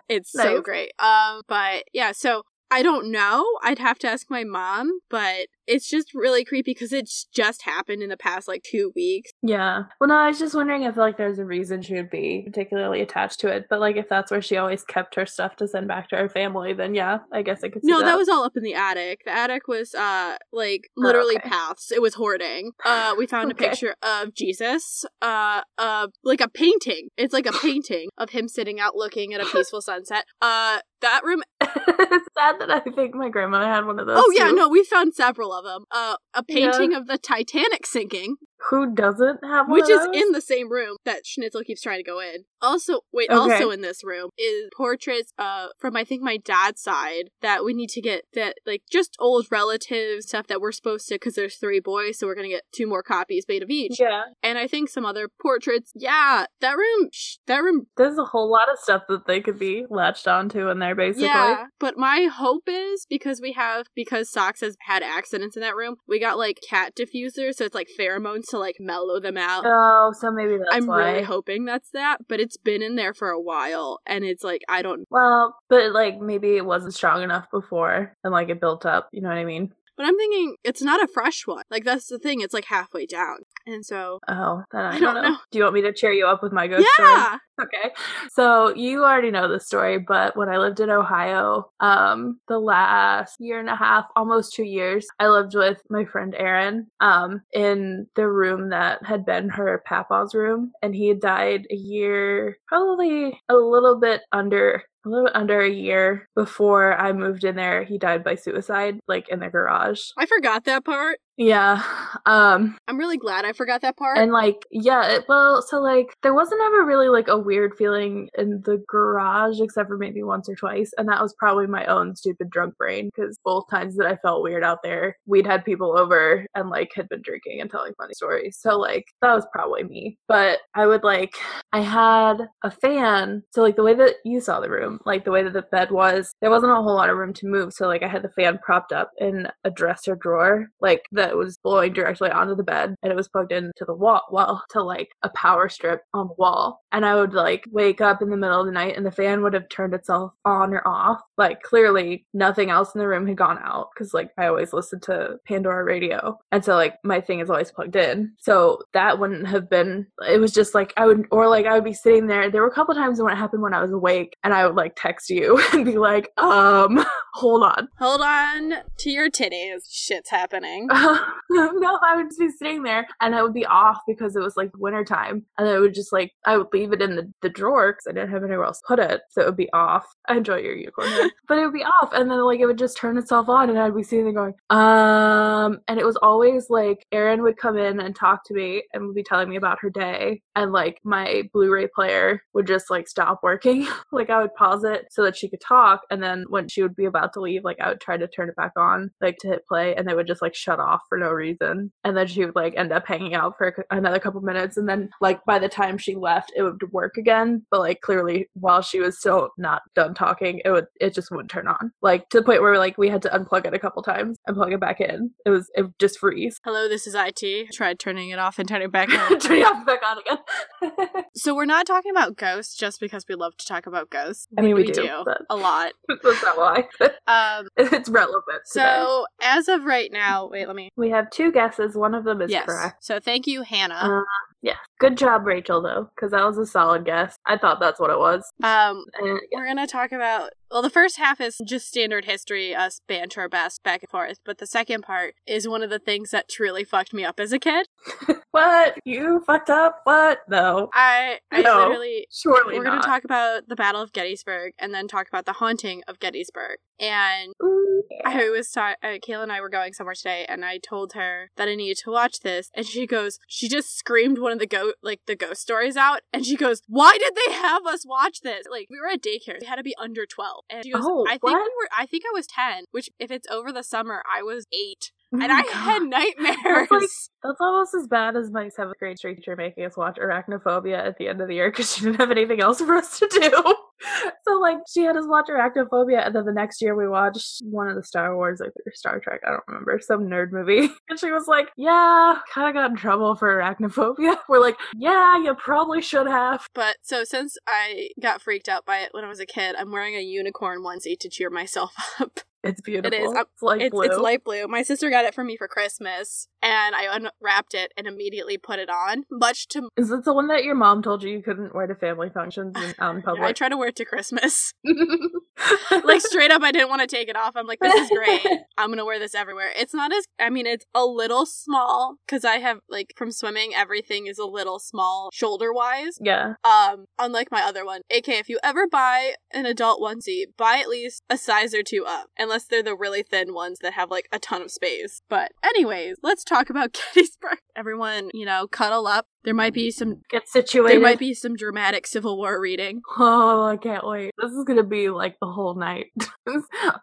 It's 0.09 0.33
nice. 0.33 0.45
so 0.45 0.61
great. 0.61 0.91
Um, 0.99 1.41
but 1.47 1.83
yeah, 1.93 2.11
so 2.13 2.43
I 2.69 2.83
don't 2.83 3.11
know. 3.11 3.45
I'd 3.63 3.79
have 3.79 3.99
to 3.99 4.07
ask 4.07 4.29
my 4.29 4.43
mom, 4.43 4.99
but 5.09 5.47
it's 5.67 5.89
just 5.89 6.13
really 6.13 6.43
creepy 6.43 6.71
because 6.71 6.93
it's 6.93 7.25
just 7.25 7.63
happened 7.63 8.01
in 8.01 8.09
the 8.09 8.17
past 8.17 8.47
like 8.47 8.63
two 8.63 8.91
weeks. 8.95 9.31
Yeah. 9.41 9.83
Well, 9.99 10.07
no, 10.07 10.15
I 10.15 10.27
was 10.27 10.39
just 10.39 10.55
wondering 10.55 10.83
if 10.83 10.97
like 10.97 11.17
there's 11.17 11.39
a 11.39 11.45
reason 11.45 11.81
she 11.81 11.95
would 11.95 12.09
be 12.09 12.43
particularly 12.45 13.01
attached 13.01 13.39
to 13.41 13.47
it. 13.49 13.67
But 13.69 13.79
like 13.79 13.95
if 13.95 14.09
that's 14.09 14.31
where 14.31 14.41
she 14.41 14.57
always 14.57 14.83
kept 14.83 15.15
her 15.15 15.25
stuff 15.25 15.55
to 15.57 15.67
send 15.67 15.87
back 15.87 16.09
to 16.09 16.17
her 16.17 16.29
family, 16.29 16.73
then 16.73 16.95
yeah, 16.95 17.19
I 17.31 17.41
guess 17.41 17.63
I 17.63 17.69
could. 17.69 17.83
no, 17.83 17.99
that. 17.99 18.05
that. 18.05 18.17
was 18.17 18.29
all 18.29 18.43
up 18.43 18.57
in 18.57 18.63
the 18.63 18.73
attic. 18.73 19.21
The 19.25 19.31
attic 19.31 19.67
was 19.67 19.93
uh 19.93 20.37
like 20.51 20.89
literally 20.95 21.35
oh, 21.35 21.39
okay. 21.39 21.49
paths. 21.49 21.91
It 21.91 22.01
was 22.01 22.15
hoarding. 22.15 22.71
Uh, 22.85 23.15
we 23.17 23.27
found 23.27 23.51
okay. 23.51 23.65
a 23.65 23.69
picture 23.69 23.95
of 24.01 24.33
Jesus. 24.33 25.05
Uh, 25.21 25.61
uh, 25.77 26.07
like 26.23 26.41
a 26.41 26.47
painting. 26.47 27.09
It's 27.17 27.33
like 27.33 27.45
a 27.45 27.51
painting 27.61 28.09
of 28.17 28.31
him 28.31 28.47
sitting 28.47 28.79
out 28.79 28.95
looking 28.95 29.33
at 29.33 29.41
a 29.41 29.45
peaceful 29.45 29.81
sunset. 29.81 30.25
Uh, 30.41 30.79
that 31.01 31.21
room. 31.23 31.41
it's 31.61 32.27
sad 32.37 32.59
that 32.59 32.69
I 32.69 32.79
think 32.79 33.15
my 33.15 33.29
grandmother 33.29 33.65
had 33.65 33.85
one 33.85 33.99
of 33.99 34.07
those. 34.07 34.17
Oh 34.19 34.31
yeah, 34.35 34.49
too. 34.49 34.55
no, 34.55 34.69
we 34.69 34.83
found 34.83 35.13
several 35.13 35.53
of 35.53 35.63
them. 35.63 35.85
Uh, 35.91 36.15
a 36.33 36.43
painting 36.43 36.91
yeah. 36.91 36.97
of 36.97 37.07
the 37.07 37.17
Titanic 37.17 37.85
sinking. 37.85 38.37
Who 38.69 38.93
doesn't 38.93 39.43
have 39.43 39.67
one 39.67 39.79
which 39.79 39.89
is 39.89 40.07
in 40.13 40.31
the 40.31 40.41
same 40.41 40.71
room 40.71 40.97
that 41.05 41.25
Schnitzel 41.25 41.63
keeps 41.63 41.81
trying 41.81 41.99
to 41.99 42.03
go 42.03 42.19
in. 42.19 42.45
Also, 42.61 43.01
wait, 43.13 43.29
Okay. 43.29 43.53
also 43.53 43.69
in 43.69 43.81
this 43.81 44.03
room 44.03 44.29
is 44.37 44.69
portraits 44.75 45.31
uh 45.37 45.67
from 45.77 45.95
I 45.95 46.03
think 46.03 46.21
my 46.23 46.37
dad's 46.37 46.81
side 46.81 47.29
that 47.41 47.63
we 47.63 47.73
need 47.73 47.89
to 47.91 48.01
get 48.01 48.23
that 48.33 48.55
like 48.65 48.81
just 48.91 49.15
old 49.19 49.45
relative 49.51 50.21
stuff 50.23 50.47
that 50.47 50.59
we're 50.59 50.71
supposed 50.71 51.07
to 51.09 51.15
because 51.15 51.35
there's 51.35 51.55
three 51.57 51.79
boys, 51.79 52.17
so 52.17 52.27
we're 52.27 52.35
gonna 52.35 52.47
get 52.47 52.63
two 52.73 52.87
more 52.87 53.03
copies 53.03 53.45
made 53.47 53.61
of 53.63 53.69
each. 53.69 53.99
Yeah. 53.99 54.23
And 54.41 54.57
I 54.57 54.67
think 54.67 54.89
some 54.89 55.05
other 55.05 55.29
portraits. 55.41 55.91
Yeah, 55.95 56.45
that 56.61 56.75
room, 56.77 57.09
sh- 57.13 57.37
that 57.47 57.59
room. 57.59 57.87
There's 57.95 58.17
a 58.17 58.25
whole 58.25 58.51
lot 58.51 58.71
of 58.71 58.79
stuff 58.79 59.03
that 59.09 59.27
they 59.27 59.39
could 59.39 59.59
be 59.59 59.85
latched 59.89 60.27
onto 60.27 60.67
in 60.69 60.79
there, 60.79 60.95
basically. 60.95 61.25
Yeah, 61.27 61.65
but 61.79 61.97
my 61.97 62.27
hope 62.31 62.63
is 62.67 63.05
because 63.09 63.39
we 63.41 63.51
have 63.53 63.87
because 63.95 64.29
Socks 64.31 64.61
has 64.61 64.75
had 64.87 65.03
accidents 65.03 65.55
in 65.55 65.61
that 65.61 65.75
room, 65.75 65.97
we 66.07 66.19
got 66.19 66.37
like 66.37 66.59
cat 66.67 66.93
diffusers, 66.95 67.53
so 67.55 67.65
it's 67.65 67.75
like 67.75 67.89
pheromones 67.99 68.45
to 68.49 68.57
like 68.57 68.77
mellow 68.79 69.19
them 69.19 69.37
out. 69.37 69.63
Oh, 69.65 70.13
so 70.17 70.31
maybe 70.31 70.57
that's 70.57 70.69
I'm 70.71 70.87
why. 70.87 71.11
really 71.11 71.23
hoping 71.23 71.65
that's 71.65 71.91
that, 71.91 72.27
but 72.27 72.39
it's 72.39 72.57
been 72.57 72.81
in 72.81 72.95
there 72.95 73.13
for 73.13 73.29
a 73.29 73.41
while, 73.41 73.99
and 74.05 74.23
it's 74.23 74.43
like 74.43 74.61
I 74.69 74.81
don't. 74.81 75.05
Well, 75.09 75.55
but 75.69 75.91
like 75.91 76.19
maybe 76.19 76.57
it 76.57 76.65
wasn't 76.65 76.93
strong 76.93 77.23
enough 77.23 77.49
before 77.51 78.15
and 78.23 78.33
like 78.33 78.49
it 78.49 78.61
built 78.61 78.85
up, 78.85 79.09
you 79.11 79.21
know 79.21 79.29
what 79.29 79.37
I 79.37 79.45
mean? 79.45 79.73
But 79.97 80.05
I'm 80.05 80.15
thinking 80.17 80.55
it's 80.63 80.81
not 80.81 81.03
a 81.03 81.07
fresh 81.07 81.45
one. 81.45 81.63
Like 81.71 81.83
that's 81.83 82.07
the 82.07 82.19
thing; 82.19 82.41
it's 82.41 82.53
like 82.53 82.65
halfway 82.65 83.05
down, 83.05 83.37
and 83.65 83.85
so 83.85 84.19
Oh, 84.27 84.63
then 84.71 84.85
I, 84.85 84.89
I 84.95 84.99
don't, 84.99 85.15
don't 85.15 85.23
know. 85.23 85.29
know. 85.29 85.37
Do 85.51 85.57
you 85.57 85.63
want 85.63 85.75
me 85.75 85.81
to 85.81 85.93
cheer 85.93 86.11
you 86.11 86.27
up 86.27 86.43
with 86.43 86.51
my 86.53 86.67
ghost 86.67 86.87
story? 86.93 87.09
yeah, 87.09 87.37
Okay. 87.59 87.91
So 88.29 88.75
you 88.75 89.03
already 89.03 89.31
know 89.31 89.51
the 89.51 89.59
story, 89.59 89.97
but 89.97 90.37
when 90.37 90.47
I 90.49 90.57
lived 90.57 90.79
in 90.79 90.91
Ohio, 90.91 91.71
um, 91.79 92.39
the 92.47 92.59
last 92.59 93.35
year 93.39 93.59
and 93.59 93.69
a 93.69 93.75
half, 93.75 94.05
almost 94.15 94.53
two 94.53 94.63
years, 94.63 95.07
I 95.19 95.27
lived 95.27 95.55
with 95.55 95.81
my 95.89 96.05
friend 96.05 96.35
Erin, 96.37 96.87
um, 96.99 97.41
in 97.53 98.05
the 98.15 98.29
room 98.29 98.69
that 98.69 99.03
had 99.03 99.25
been 99.25 99.49
her 99.49 99.81
papa's 99.87 100.35
room, 100.35 100.71
and 100.83 100.93
he 100.93 101.07
had 101.07 101.19
died 101.19 101.65
a 101.71 101.75
year, 101.75 102.57
probably 102.67 103.41
a 103.49 103.55
little 103.55 103.99
bit 103.99 104.21
under 104.31 104.83
a 105.07 105.09
little 105.09 105.31
under 105.33 105.61
a 105.61 105.69
year 105.69 106.29
before 106.35 106.93
I 106.93 107.13
moved 107.13 107.43
in 107.43 107.55
there. 107.55 107.83
He 107.83 107.97
died 107.97 108.23
by 108.23 108.35
suicide, 108.35 108.99
like 109.07 109.29
in 109.29 109.39
the 109.39 109.49
garage. 109.49 110.01
I 110.17 110.25
forgot 110.25 110.65
that 110.65 110.85
part. 110.85 111.19
Yeah. 111.37 111.83
Um 112.25 112.77
I'm 112.87 112.97
really 112.97 113.17
glad 113.17 113.45
I 113.45 113.53
forgot 113.53 113.81
that 113.81 113.95
part. 113.95 114.17
and 114.17 114.31
like, 114.31 114.65
yeah, 114.71 115.07
it, 115.07 115.25
well, 115.29 115.61
so 115.61 115.79
like, 115.79 116.07
there 116.23 116.33
wasn't 116.33 116.61
ever 116.61 116.83
really 116.83 117.09
like 117.09 117.27
a 117.27 117.37
weird 117.37 117.75
feeling 117.77 118.29
in 118.37 118.61
the 118.65 118.83
garage, 118.87 119.59
except 119.59 119.87
for 119.87 119.97
maybe 119.97 120.23
once 120.23 120.49
or 120.49 120.55
twice, 120.55 120.91
and 120.97 121.07
that 121.09 121.21
was 121.21 121.35
probably 121.37 121.67
my 121.67 121.85
own 121.85 122.15
stupid 122.15 122.49
drunk 122.49 122.75
brain 122.77 123.11
because 123.15 123.37
both 123.45 123.65
times 123.69 123.95
that 123.97 124.07
I 124.07 124.15
felt 124.17 124.41
weird 124.41 124.63
out 124.63 124.79
there, 124.83 125.15
we'd 125.27 125.45
had 125.45 125.63
people 125.63 125.97
over 125.97 126.45
and 126.55 126.69
like 126.69 126.91
had 126.95 127.07
been 127.09 127.21
drinking 127.21 127.61
and 127.61 127.69
telling 127.69 127.93
funny 127.97 128.13
stories. 128.15 128.57
So 128.59 128.77
like, 128.79 129.05
that 129.21 129.33
was 129.33 129.45
probably 129.53 129.83
me. 129.83 130.17
But 130.27 130.59
I 130.73 130.87
would 130.87 131.03
like, 131.03 131.35
I 131.71 131.81
had 131.81 132.47
a 132.63 132.71
fan, 132.71 133.43
so 133.51 133.61
like 133.61 133.75
the 133.75 133.83
way 133.83 133.93
that 133.93 134.15
you 134.25 134.41
saw 134.41 134.59
the 134.59 134.71
room, 134.71 134.99
like 135.05 135.23
the 135.23 135.31
way 135.31 135.43
that 135.43 135.53
the 135.53 135.61
bed 135.71 135.91
was, 135.91 136.31
there 136.41 136.49
wasn't 136.49 136.71
a 136.71 136.75
whole 136.75 136.95
lot 136.95 137.09
of 137.11 137.17
room 137.17 137.33
to 137.33 137.47
move. 137.47 137.73
So 137.73 137.85
like, 137.87 138.01
I 138.03 138.07
had 138.07 138.23
the 138.23 138.29
fan 138.29 138.57
propped 138.63 138.91
up 138.91 139.11
in 139.19 139.47
a 139.63 139.69
dresser 139.69 140.15
drawer, 140.15 140.67
like 140.81 141.03
that 141.27 141.35
was 141.35 141.57
blowing 141.57 141.91
directly 141.93 142.29
onto 142.29 142.55
the 142.55 142.63
bed, 142.63 142.95
and 143.03 143.11
it 143.11 143.15
was 143.15 143.27
plugged 143.27 143.51
into 143.51 143.85
the 143.85 143.93
wall, 143.93 144.23
well, 144.31 144.63
to 144.69 144.81
like 144.81 145.09
a 145.23 145.29
power 145.29 145.67
strip 145.67 146.01
on 146.13 146.27
the 146.27 146.33
wall. 146.37 146.81
And 146.91 147.05
I 147.05 147.15
would 147.15 147.33
like 147.33 147.65
wake 147.71 148.01
up 148.01 148.21
in 148.21 148.29
the 148.29 148.37
middle 148.37 148.59
of 148.59 148.65
the 148.65 148.71
night, 148.71 148.95
and 148.95 149.05
the 149.05 149.11
fan 149.11 149.41
would 149.43 149.53
have 149.53 149.69
turned 149.69 149.93
itself 149.93 150.33
on 150.45 150.73
or 150.73 150.87
off. 150.87 151.21
Like 151.37 151.61
clearly, 151.61 152.25
nothing 152.33 152.69
else 152.69 152.93
in 152.95 152.99
the 152.99 153.07
room 153.07 153.27
had 153.27 153.37
gone 153.37 153.59
out 153.61 153.89
because 153.93 154.13
like 154.13 154.31
I 154.37 154.47
always 154.47 154.73
listened 154.73 155.03
to 155.03 155.37
Pandora 155.47 155.83
radio, 155.83 156.37
and 156.51 156.63
so 156.63 156.75
like 156.75 156.95
my 157.03 157.21
thing 157.21 157.39
is 157.39 157.49
always 157.49 157.71
plugged 157.71 157.95
in. 157.95 158.33
So 158.39 158.79
that 158.93 159.19
wouldn't 159.19 159.47
have 159.47 159.69
been. 159.69 160.07
It 160.27 160.39
was 160.39 160.53
just 160.53 160.73
like 160.73 160.93
I 160.97 161.05
would, 161.05 161.25
or 161.31 161.47
like 161.47 161.65
I 161.65 161.73
would 161.73 161.83
be 161.83 161.93
sitting 161.93 162.27
there. 162.27 162.49
There 162.49 162.61
were 162.61 162.67
a 162.67 162.73
couple 162.73 162.95
times 162.95 163.21
when 163.21 163.33
it 163.33 163.37
happened 163.37 163.61
when 163.61 163.73
I 163.73 163.81
was 163.81 163.91
awake, 163.91 164.35
and 164.43 164.53
I 164.53 164.65
would 164.65 164.75
like 164.75 164.93
text 164.95 165.29
you 165.29 165.61
and 165.73 165.85
be 165.85 165.97
like, 165.97 166.29
um, 166.37 167.05
hold 167.33 167.63
on. 167.63 167.87
Hold 167.99 168.21
on 168.21 168.73
to 168.97 169.09
your 169.09 169.29
titties. 169.29 169.83
Shit's 169.89 170.29
happening. 170.29 170.87
no, 171.49 171.99
I 172.03 172.15
would 172.15 172.27
just 172.27 172.39
be 172.39 172.49
sitting 172.49 172.83
there 172.83 173.07
and 173.21 173.35
I 173.35 173.43
would 173.43 173.53
be 173.53 173.65
off 173.65 173.99
because 174.07 174.35
it 174.35 174.41
was 174.41 174.57
like 174.57 174.71
wintertime. 174.77 175.45
And 175.57 175.67
I 175.67 175.79
would 175.79 175.93
just 175.93 176.11
like, 176.11 176.31
I 176.45 176.57
would 176.57 176.71
leave 176.77 176.93
it 176.93 177.01
in 177.01 177.15
the, 177.15 177.31
the 177.41 177.49
drawer 177.49 177.93
because 177.93 178.07
I 178.07 178.13
didn't 178.13 178.31
have 178.31 178.43
anywhere 178.43 178.65
else 178.65 178.79
to 178.79 178.87
put 178.87 178.99
it. 178.99 179.21
So 179.29 179.41
it 179.41 179.45
would 179.45 179.57
be 179.57 179.71
off. 179.73 180.05
I 180.27 180.37
enjoy 180.37 180.57
your 180.57 180.75
unicorn 180.75 181.07
hair. 181.09 181.29
but 181.47 181.57
it 181.57 181.65
would 181.65 181.73
be 181.73 181.83
off. 181.83 182.11
And 182.13 182.29
then 182.29 182.43
like 182.43 182.59
it 182.59 182.65
would 182.65 182.77
just 182.77 182.97
turn 182.97 183.17
itself 183.17 183.49
on 183.49 183.69
and 183.69 183.79
I'd 183.79 183.95
be 183.95 184.03
sitting 184.03 184.25
there 184.25 184.33
going, 184.33 184.53
um, 184.69 185.79
and 185.87 185.99
it 185.99 186.05
was 186.05 186.17
always 186.17 186.69
like 186.69 187.05
Erin 187.11 187.41
would 187.43 187.57
come 187.57 187.77
in 187.77 187.99
and 187.99 188.15
talk 188.15 188.43
to 188.45 188.53
me 188.53 188.83
and 188.93 189.05
would 189.05 189.15
be 189.15 189.23
telling 189.23 189.49
me 189.49 189.55
about 189.55 189.79
her 189.81 189.89
day. 189.89 190.41
And 190.55 190.71
like 190.71 190.99
my 191.03 191.43
Blu 191.53 191.71
ray 191.71 191.87
player 191.93 192.41
would 192.53 192.67
just 192.67 192.89
like 192.89 193.07
stop 193.07 193.39
working. 193.43 193.87
like 194.11 194.29
I 194.29 194.41
would 194.41 194.53
pause 194.55 194.83
it 194.83 195.07
so 195.11 195.23
that 195.23 195.35
she 195.35 195.49
could 195.49 195.61
talk. 195.61 196.01
And 196.09 196.21
then 196.21 196.45
when 196.49 196.67
she 196.67 196.81
would 196.81 196.95
be 196.95 197.05
about 197.05 197.33
to 197.33 197.41
leave, 197.41 197.63
like 197.63 197.79
I 197.79 197.89
would 197.89 198.01
try 198.01 198.17
to 198.17 198.27
turn 198.27 198.49
it 198.49 198.55
back 198.55 198.73
on, 198.77 199.11
like 199.21 199.37
to 199.39 199.47
hit 199.47 199.67
play, 199.67 199.95
and 199.95 200.07
they 200.07 200.13
would 200.13 200.27
just 200.27 200.41
like 200.41 200.55
shut 200.55 200.79
off 200.79 201.01
for 201.09 201.17
no 201.17 201.29
reason. 201.29 201.91
And 202.03 202.15
then 202.15 202.27
she 202.27 202.45
would 202.45 202.55
like 202.55 202.73
end 202.75 202.91
up 202.91 203.07
hanging 203.07 203.35
out 203.35 203.55
for 203.57 203.85
another 203.91 204.19
couple 204.19 204.41
minutes. 204.41 204.77
And 204.77 204.87
then 204.87 205.09
like 205.21 205.43
by 205.45 205.59
the 205.59 205.69
time 205.69 205.97
she 205.97 206.15
left, 206.15 206.51
it 206.55 206.63
would 206.71 206.91
work 206.91 207.17
again. 207.17 207.65
But 207.71 207.79
like 207.79 208.01
clearly 208.01 208.49
while 208.53 208.81
she 208.81 208.99
was 208.99 209.19
still 209.19 209.49
not 209.57 209.81
done 209.95 210.13
talking, 210.13 210.61
it 210.63 210.69
would, 210.69 210.87
it 210.99 211.13
just 211.13 211.31
wouldn't 211.31 211.49
turn 211.49 211.67
on. 211.67 211.91
Like 212.01 212.29
to 212.29 212.39
the 212.39 212.43
point 212.45 212.61
where 212.61 212.77
like 212.77 212.97
we 212.97 213.09
had 213.09 213.21
to 213.23 213.29
unplug 213.29 213.65
it 213.65 213.73
a 213.73 213.79
couple 213.79 214.01
times 214.03 214.37
and 214.45 214.55
plug 214.55 214.73
it 214.73 214.79
back 214.79 214.99
in. 215.01 215.31
It 215.45 215.49
was, 215.49 215.69
it 215.75 215.85
just 215.99 216.19
freeze. 216.19 216.59
Hello, 216.63 216.87
this 216.87 217.07
is 217.07 217.15
IT. 217.15 217.71
Tried 217.73 217.99
turning 217.99 218.29
it 218.29 218.39
off 218.39 218.59
and 218.59 218.67
turning 218.67 218.87
it 218.87 218.91
back 218.91 219.09
on. 219.31 219.39
Turn 219.39 219.57
it 219.57 219.65
off 219.65 219.85
back 219.85 220.01
on 220.05 220.17
again. 220.19 221.23
so 221.35 221.55
we're 221.55 221.65
not 221.65 221.85
talking 221.85 222.11
about 222.11 222.35
ghosts 222.35 222.75
just 222.75 222.99
because 222.99 223.25
we 223.27 223.35
love 223.35 223.55
to 223.57 223.65
talk 223.65 223.85
about 223.87 224.09
ghosts. 224.09 224.47
I 224.57 224.61
mean, 224.61 224.75
we 224.75 224.91
do, 224.91 225.07
but- 225.25 225.41
a 225.49 225.55
lot. 225.55 225.93
That's 226.23 226.43
not 226.43 226.57
why. 226.57 226.87
Um, 227.27 227.67
it's 227.77 228.09
relevant. 228.09 228.43
today. 228.71 228.83
so 228.85 229.25
as 229.41 229.67
of 229.67 229.85
right 229.85 230.11
now, 230.11 230.47
wait, 230.47 230.67
let 230.67 230.75
me. 230.75 230.89
we 230.95 231.09
have 231.09 231.29
two 231.29 231.51
guesses. 231.51 231.95
One 231.95 232.13
of 232.13 232.23
them 232.23 232.41
is 232.41 232.51
yes. 232.51 232.65
correct. 232.65 233.03
So 233.03 233.19
thank 233.19 233.47
you, 233.47 233.63
Hannah. 233.63 233.95
Uh, 233.95 234.23
yeah. 234.67 234.75
Good 234.99 235.17
job, 235.17 235.45
Rachel, 235.45 235.81
though, 235.81 236.09
because 236.15 236.31
that 236.31 236.43
was 236.43 236.57
a 236.57 236.65
solid 236.65 237.05
guess. 237.05 237.37
I 237.45 237.57
thought 237.57 237.79
that's 237.79 237.99
what 237.99 238.09
it 238.09 238.17
was. 238.17 238.43
um, 238.63 239.05
And 239.19 239.39
yeah. 239.51 239.59
We're 239.59 239.67
gonna 239.67 239.87
talk 239.87 240.11
about 240.11 240.49
well, 240.69 240.81
the 240.81 240.89
first 240.89 241.17
half 241.17 241.39
is 241.39 241.55
just 241.65 241.87
standard 241.87 242.25
history, 242.25 242.75
us 242.75 242.99
banter 243.07 243.39
our 243.41 243.47
best 243.47 243.81
back 243.83 244.01
and 244.03 244.09
forth. 244.09 244.39
But 244.45 244.57
the 244.57 244.67
second 244.67 245.03
part 245.03 245.35
is 245.47 245.65
one 245.67 245.81
of 245.83 245.89
the 245.89 245.99
things 245.99 246.31
that 246.31 246.49
truly 246.49 246.83
fucked 246.83 247.13
me 247.13 247.23
up 247.23 247.39
as 247.39 247.51
a 247.53 247.59
kid. 247.59 247.87
What? 248.51 248.95
You 249.05 249.43
fucked 249.45 249.69
up? 249.69 249.99
What? 250.05 250.39
No. 250.49 250.89
I 250.93 251.39
I 251.51 251.61
No. 251.61 251.77
literally 251.89 252.27
Surely 252.31 252.75
we're 252.79 252.83
gonna 252.85 253.01
talk 253.01 253.23
about 253.23 253.67
the 253.67 253.75
Battle 253.75 254.01
of 254.01 254.13
Gettysburg 254.13 254.73
and 254.79 254.91
then 254.95 255.07
talk 255.07 255.27
about 255.27 255.45
the 255.45 255.53
haunting 255.53 256.01
of 256.07 256.19
Gettysburg. 256.19 256.77
And 256.99 257.53
Ooh, 257.63 257.76
I 258.25 258.49
was 258.49 258.69
ta- 258.71 258.95
uh, 259.03 259.17
Kayla 259.25 259.43
and 259.43 259.51
I 259.51 259.61
were 259.61 259.69
going 259.69 259.93
somewhere 259.93 260.15
today, 260.15 260.45
and 260.49 260.65
I 260.65 260.77
told 260.77 261.13
her 261.13 261.51
that 261.55 261.67
I 261.67 261.75
needed 261.75 261.97
to 262.03 262.11
watch 262.11 262.39
this, 262.41 262.69
and 262.73 262.85
she 262.85 263.07
goes, 263.07 263.39
she 263.47 263.67
just 263.69 263.97
screamed 263.97 264.37
one 264.39 264.51
of 264.51 264.59
the 264.59 264.67
go 264.67 264.93
like 265.01 265.21
the 265.27 265.35
ghost 265.35 265.61
stories 265.61 265.95
out, 265.97 266.21
and 266.33 266.45
she 266.45 266.55
goes, 266.55 266.81
"Why 266.87 267.17
did 267.17 267.33
they 267.35 267.53
have 267.53 267.85
us 267.85 268.05
watch 268.05 268.41
this? 268.41 268.65
Like 268.69 268.87
we 268.89 268.99
were 268.99 269.07
at 269.07 269.21
daycare, 269.21 269.59
we 269.61 269.67
had 269.67 269.75
to 269.77 269.83
be 269.83 269.95
under 269.97 270.25
twelve." 270.25 270.63
And 270.69 270.83
she 270.83 270.91
goes, 270.91 271.03
Oh, 271.05 271.25
"I 271.27 271.31
think 271.33 271.43
what? 271.43 271.53
we 271.55 271.59
were, 271.61 271.89
I 271.97 272.05
think 272.05 272.23
I 272.25 272.33
was 272.33 272.47
ten, 272.47 272.85
which 272.91 273.09
if 273.19 273.31
it's 273.31 273.47
over 273.49 273.71
the 273.71 273.83
summer, 273.83 274.21
I 274.31 274.41
was 274.43 274.65
eight, 274.73 275.11
Oh 275.33 275.39
and 275.41 275.51
I 275.51 275.61
God. 275.63 275.71
had 275.73 276.03
nightmares." 276.03 276.87
like- 276.91 277.09
That's 277.43 277.61
almost 277.61 277.93
as 277.95 278.07
bad 278.07 278.35
as 278.35 278.51
my 278.51 278.69
seventh 278.69 278.97
grade 278.99 279.17
teacher 279.17 279.55
making 279.55 279.85
us 279.85 279.95
watch 279.95 280.17
Arachnophobia 280.17 280.97
at 280.97 281.17
the 281.17 281.27
end 281.29 281.41
of 281.41 281.47
the 281.47 281.55
year 281.55 281.69
because 281.71 281.95
she 281.95 282.01
didn't 282.03 282.19
have 282.19 282.31
anything 282.31 282.59
else 282.61 282.79
for 282.81 282.95
us 282.95 283.19
to 283.19 283.27
do. 283.31 283.75
so 284.47 284.59
like 284.59 284.77
she 284.87 285.03
had 285.03 285.17
us 285.17 285.25
watch 285.27 285.47
Arachnophobia, 285.47 286.25
and 286.25 286.35
then 286.35 286.45
the 286.45 286.53
next 286.53 286.81
year 286.81 286.95
we 286.95 287.07
watched 287.07 287.61
one 287.63 287.87
of 287.87 287.95
the 287.95 288.03
Star 288.03 288.35
Wars, 288.35 288.59
like 288.59 288.71
or 288.85 288.93
Star 288.93 289.19
Trek, 289.19 289.41
I 289.45 289.51
don't 289.51 289.63
remember, 289.67 289.99
some 290.01 290.27
nerd 290.27 290.51
movie. 290.51 290.89
And 291.09 291.17
she 291.17 291.31
was 291.31 291.47
like, 291.47 291.69
"Yeah, 291.77 292.37
kind 292.53 292.67
of 292.67 292.73
got 292.73 292.91
in 292.91 292.97
trouble 292.97 293.35
for 293.35 293.47
Arachnophobia." 293.47 294.37
We're 294.49 294.59
like, 294.59 294.77
"Yeah, 294.93 295.41
you 295.41 295.55
probably 295.55 296.01
should 296.01 296.27
have." 296.27 296.67
But 296.73 296.97
so 297.01 297.23
since 297.23 297.57
I 297.65 298.09
got 298.21 298.41
freaked 298.41 298.67
out 298.67 298.85
by 298.85 298.99
it 298.99 299.13
when 299.13 299.23
I 299.23 299.29
was 299.29 299.39
a 299.39 299.45
kid, 299.45 299.75
I'm 299.77 299.91
wearing 299.91 300.15
a 300.15 300.21
unicorn 300.21 300.81
onesie 300.81 301.17
to 301.19 301.29
cheer 301.29 301.49
myself 301.49 301.93
up. 302.19 302.41
It's 302.67 302.81
beautiful. 302.81 303.17
is. 303.17 303.33
I'm- 303.35 303.45
It's 303.53 303.61
like 303.63 303.81
it's, 303.81 303.91
blue. 303.91 304.03
it's 304.03 304.17
light 304.17 304.43
blue. 304.43 304.67
My 304.67 304.83
sister 304.83 305.09
got 305.09 305.25
it 305.25 305.33
for 305.33 305.43
me 305.43 305.57
for 305.57 305.67
Christmas, 305.67 306.47
and 306.61 306.95
I 306.95 307.07
unwrapped 307.15 307.73
it 307.73 307.91
and 307.97 308.07
immediately 308.07 308.57
put 308.57 308.79
it 308.79 308.89
on. 308.89 309.23
Much 309.31 309.67
to 309.69 309.89
Is 309.97 310.11
it 310.11 310.23
the 310.25 310.33
one 310.33 310.47
that 310.47 310.63
your 310.63 310.75
mom 310.75 311.01
told 311.01 311.23
you 311.23 311.29
you 311.31 311.41
couldn't 311.41 311.73
wear 311.75 311.87
to 311.87 311.95
family 311.95 312.29
functions 312.33 312.73
and 312.77 312.95
out 312.99 313.15
in 313.15 313.21
public? 313.23 313.43
I 313.43 313.53
try 313.53 313.69
to 313.69 313.77
wear 313.77 313.89
it 313.89 313.95
to 313.97 314.05
Christmas. 314.05 314.73
like 316.03 316.21
straight 316.21 316.51
up, 316.51 316.61
I 316.61 316.71
didn't 316.71 316.89
want 316.89 317.01
to 317.01 317.07
take 317.07 317.29
it 317.29 317.35
off. 317.35 317.53
I'm 317.55 317.65
like, 317.67 317.79
this 317.79 317.93
is 317.95 318.09
great. 318.09 318.45
I'm 318.77 318.89
gonna 318.89 319.05
wear 319.05 319.19
this 319.19 319.33
everywhere. 319.35 319.69
It's 319.75 319.93
not 319.93 320.13
as 320.13 320.25
I 320.39 320.49
mean, 320.49 320.65
it's 320.67 320.85
a 320.93 321.05
little 321.05 321.45
small 321.45 322.15
because 322.25 322.45
I 322.45 322.57
have 322.57 322.79
like 322.89 323.13
from 323.15 323.31
swimming, 323.31 323.73
everything 323.75 324.27
is 324.27 324.37
a 324.37 324.45
little 324.45 324.79
small 324.79 325.29
shoulder 325.33 325.73
wise. 325.73 326.17
yeah. 326.21 326.53
Um, 326.63 327.05
unlike 327.17 327.47
my 327.51 327.61
other 327.63 327.85
one. 327.85 328.01
AK, 328.15 328.29
if 328.29 328.49
you 328.49 328.59
ever 328.63 328.87
buy 328.87 329.33
an 329.51 329.65
adult 329.65 330.01
onesie, 330.01 330.43
buy 330.57 330.79
at 330.81 330.89
least 330.89 331.23
a 331.29 331.37
size 331.37 331.73
or 331.73 331.83
two 331.83 332.03
up. 332.07 332.27
Unless 332.37 332.56
unless 332.57 332.67
they're 332.69 332.81
the 332.81 332.95
really 332.95 333.21
thin 333.21 333.53
ones 333.53 333.77
that 333.83 333.93
have 333.93 334.09
like 334.09 334.27
a 334.31 334.39
ton 334.39 334.63
of 334.63 334.71
space. 334.71 335.21
But 335.29 335.51
anyways, 335.63 336.17
let's 336.23 336.43
talk 336.43 336.71
about 336.71 336.97
Gettysburg. 337.13 337.59
Everyone, 337.75 338.31
you 338.33 338.45
know, 338.47 338.67
cuddle 338.67 339.05
up. 339.05 339.27
There 339.47 339.53
might 339.53 339.73
be 339.73 339.91
some 339.91 340.23
Get 340.29 340.49
situated. 340.49 340.95
there 340.95 341.01
might 341.01 341.19
be 341.19 341.33
some 341.33 341.55
dramatic 341.55 342.05
Civil 342.05 342.35
War 342.35 342.59
reading. 342.59 343.01
Oh, 343.19 343.63
I 343.63 343.77
can't 343.77 344.05
wait. 344.05 344.33
This 344.37 344.51
is 344.51 344.65
gonna 344.65 344.83
be 344.83 345.09
like 345.09 345.37
the 345.39 345.47
whole 345.47 345.73
night. 345.73 346.07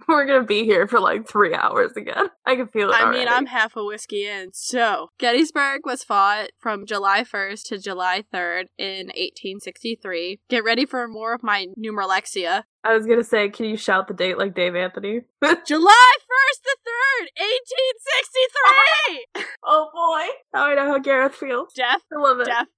We're 0.08 0.26
gonna 0.26 0.44
be 0.44 0.64
here 0.64 0.86
for 0.86 1.00
like 1.00 1.26
three 1.26 1.54
hours 1.54 1.92
again. 1.96 2.28
I 2.44 2.56
can 2.56 2.68
feel 2.68 2.90
it. 2.90 2.94
I 2.94 3.10
mean. 3.10 3.28
I'm 3.28 3.46
half 3.46 3.76
a 3.76 3.84
whiskey 3.84 4.26
in. 4.26 4.50
So, 4.52 5.10
Gettysburg 5.18 5.80
was 5.84 6.04
fought 6.04 6.50
from 6.60 6.86
July 6.86 7.24
1st 7.24 7.64
to 7.68 7.78
July 7.78 8.24
3rd 8.32 8.66
in 8.78 9.06
1863. 9.06 10.40
Get 10.48 10.64
ready 10.64 10.84
for 10.84 11.08
more 11.08 11.34
of 11.34 11.42
my 11.42 11.66
numeralexia. 11.78 12.64
I 12.84 12.94
was 12.94 13.06
gonna 13.06 13.24
say, 13.24 13.48
can 13.48 13.64
you 13.64 13.78
shout 13.78 14.08
the 14.08 14.14
date 14.14 14.36
like 14.36 14.54
Dave 14.54 14.76
Anthony? 14.76 15.22
July 15.66 16.12
1st 16.20 16.62
to 16.64 16.76
3rd, 16.86 17.28
1863! 17.40 19.44
oh 19.64 19.88
boy. 19.94 20.28
Now 20.52 20.66
I 20.66 20.74
know 20.74 20.88
how 20.88 20.98
Gareth 20.98 21.34
feels. 21.34 21.72
Death, 21.72 22.02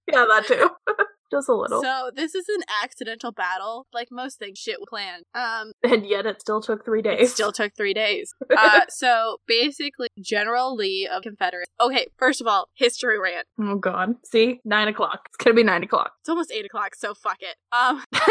Yeah, 0.09 0.25
that 0.27 0.47
too. 0.47 0.71
Just 1.31 1.49
a 1.49 1.55
little. 1.55 1.83
So, 1.83 2.11
this 2.15 2.35
is 2.35 2.49
an 2.49 2.63
accidental 2.83 3.33
battle. 3.33 3.87
Like 3.93 4.09
most 4.11 4.39
things, 4.39 4.59
shit 4.59 4.77
planned. 4.89 5.25
Um, 5.35 5.73
and 5.83 6.07
yet 6.07 6.27
it 6.27 6.41
still 6.41 6.61
took 6.61 6.85
three 6.85 7.01
It 7.01 7.03
days. 7.03 7.33
still 7.35 7.53
took 7.53 7.75
three 7.77 7.95
days. 7.95 8.33
Uh, 8.59 8.81
so 8.89 9.37
basically, 9.47 10.09
General 10.19 10.75
Lee 10.75 11.07
of 11.11 11.23
Confederates. 11.23 11.71
Okay, 11.81 12.07
first 12.17 12.41
of 12.41 12.47
all, 12.47 12.69
history 12.75 13.19
rant. 13.21 13.47
oh 13.61 13.77
god. 13.77 14.15
See? 14.25 14.61
Nine 14.65 14.89
o'clock. 14.89 15.21
It's 15.29 15.37
gonna 15.37 15.55
be 15.55 15.63
nine 15.63 15.83
o'clock. 15.83 16.13
It's 16.21 16.29
almost 16.29 16.51
eight 16.53 16.65
o'clock, 16.65 16.95
so 16.95 17.13
fuck 17.15 17.39
it. 17.41 17.57
Um, 17.71 18.03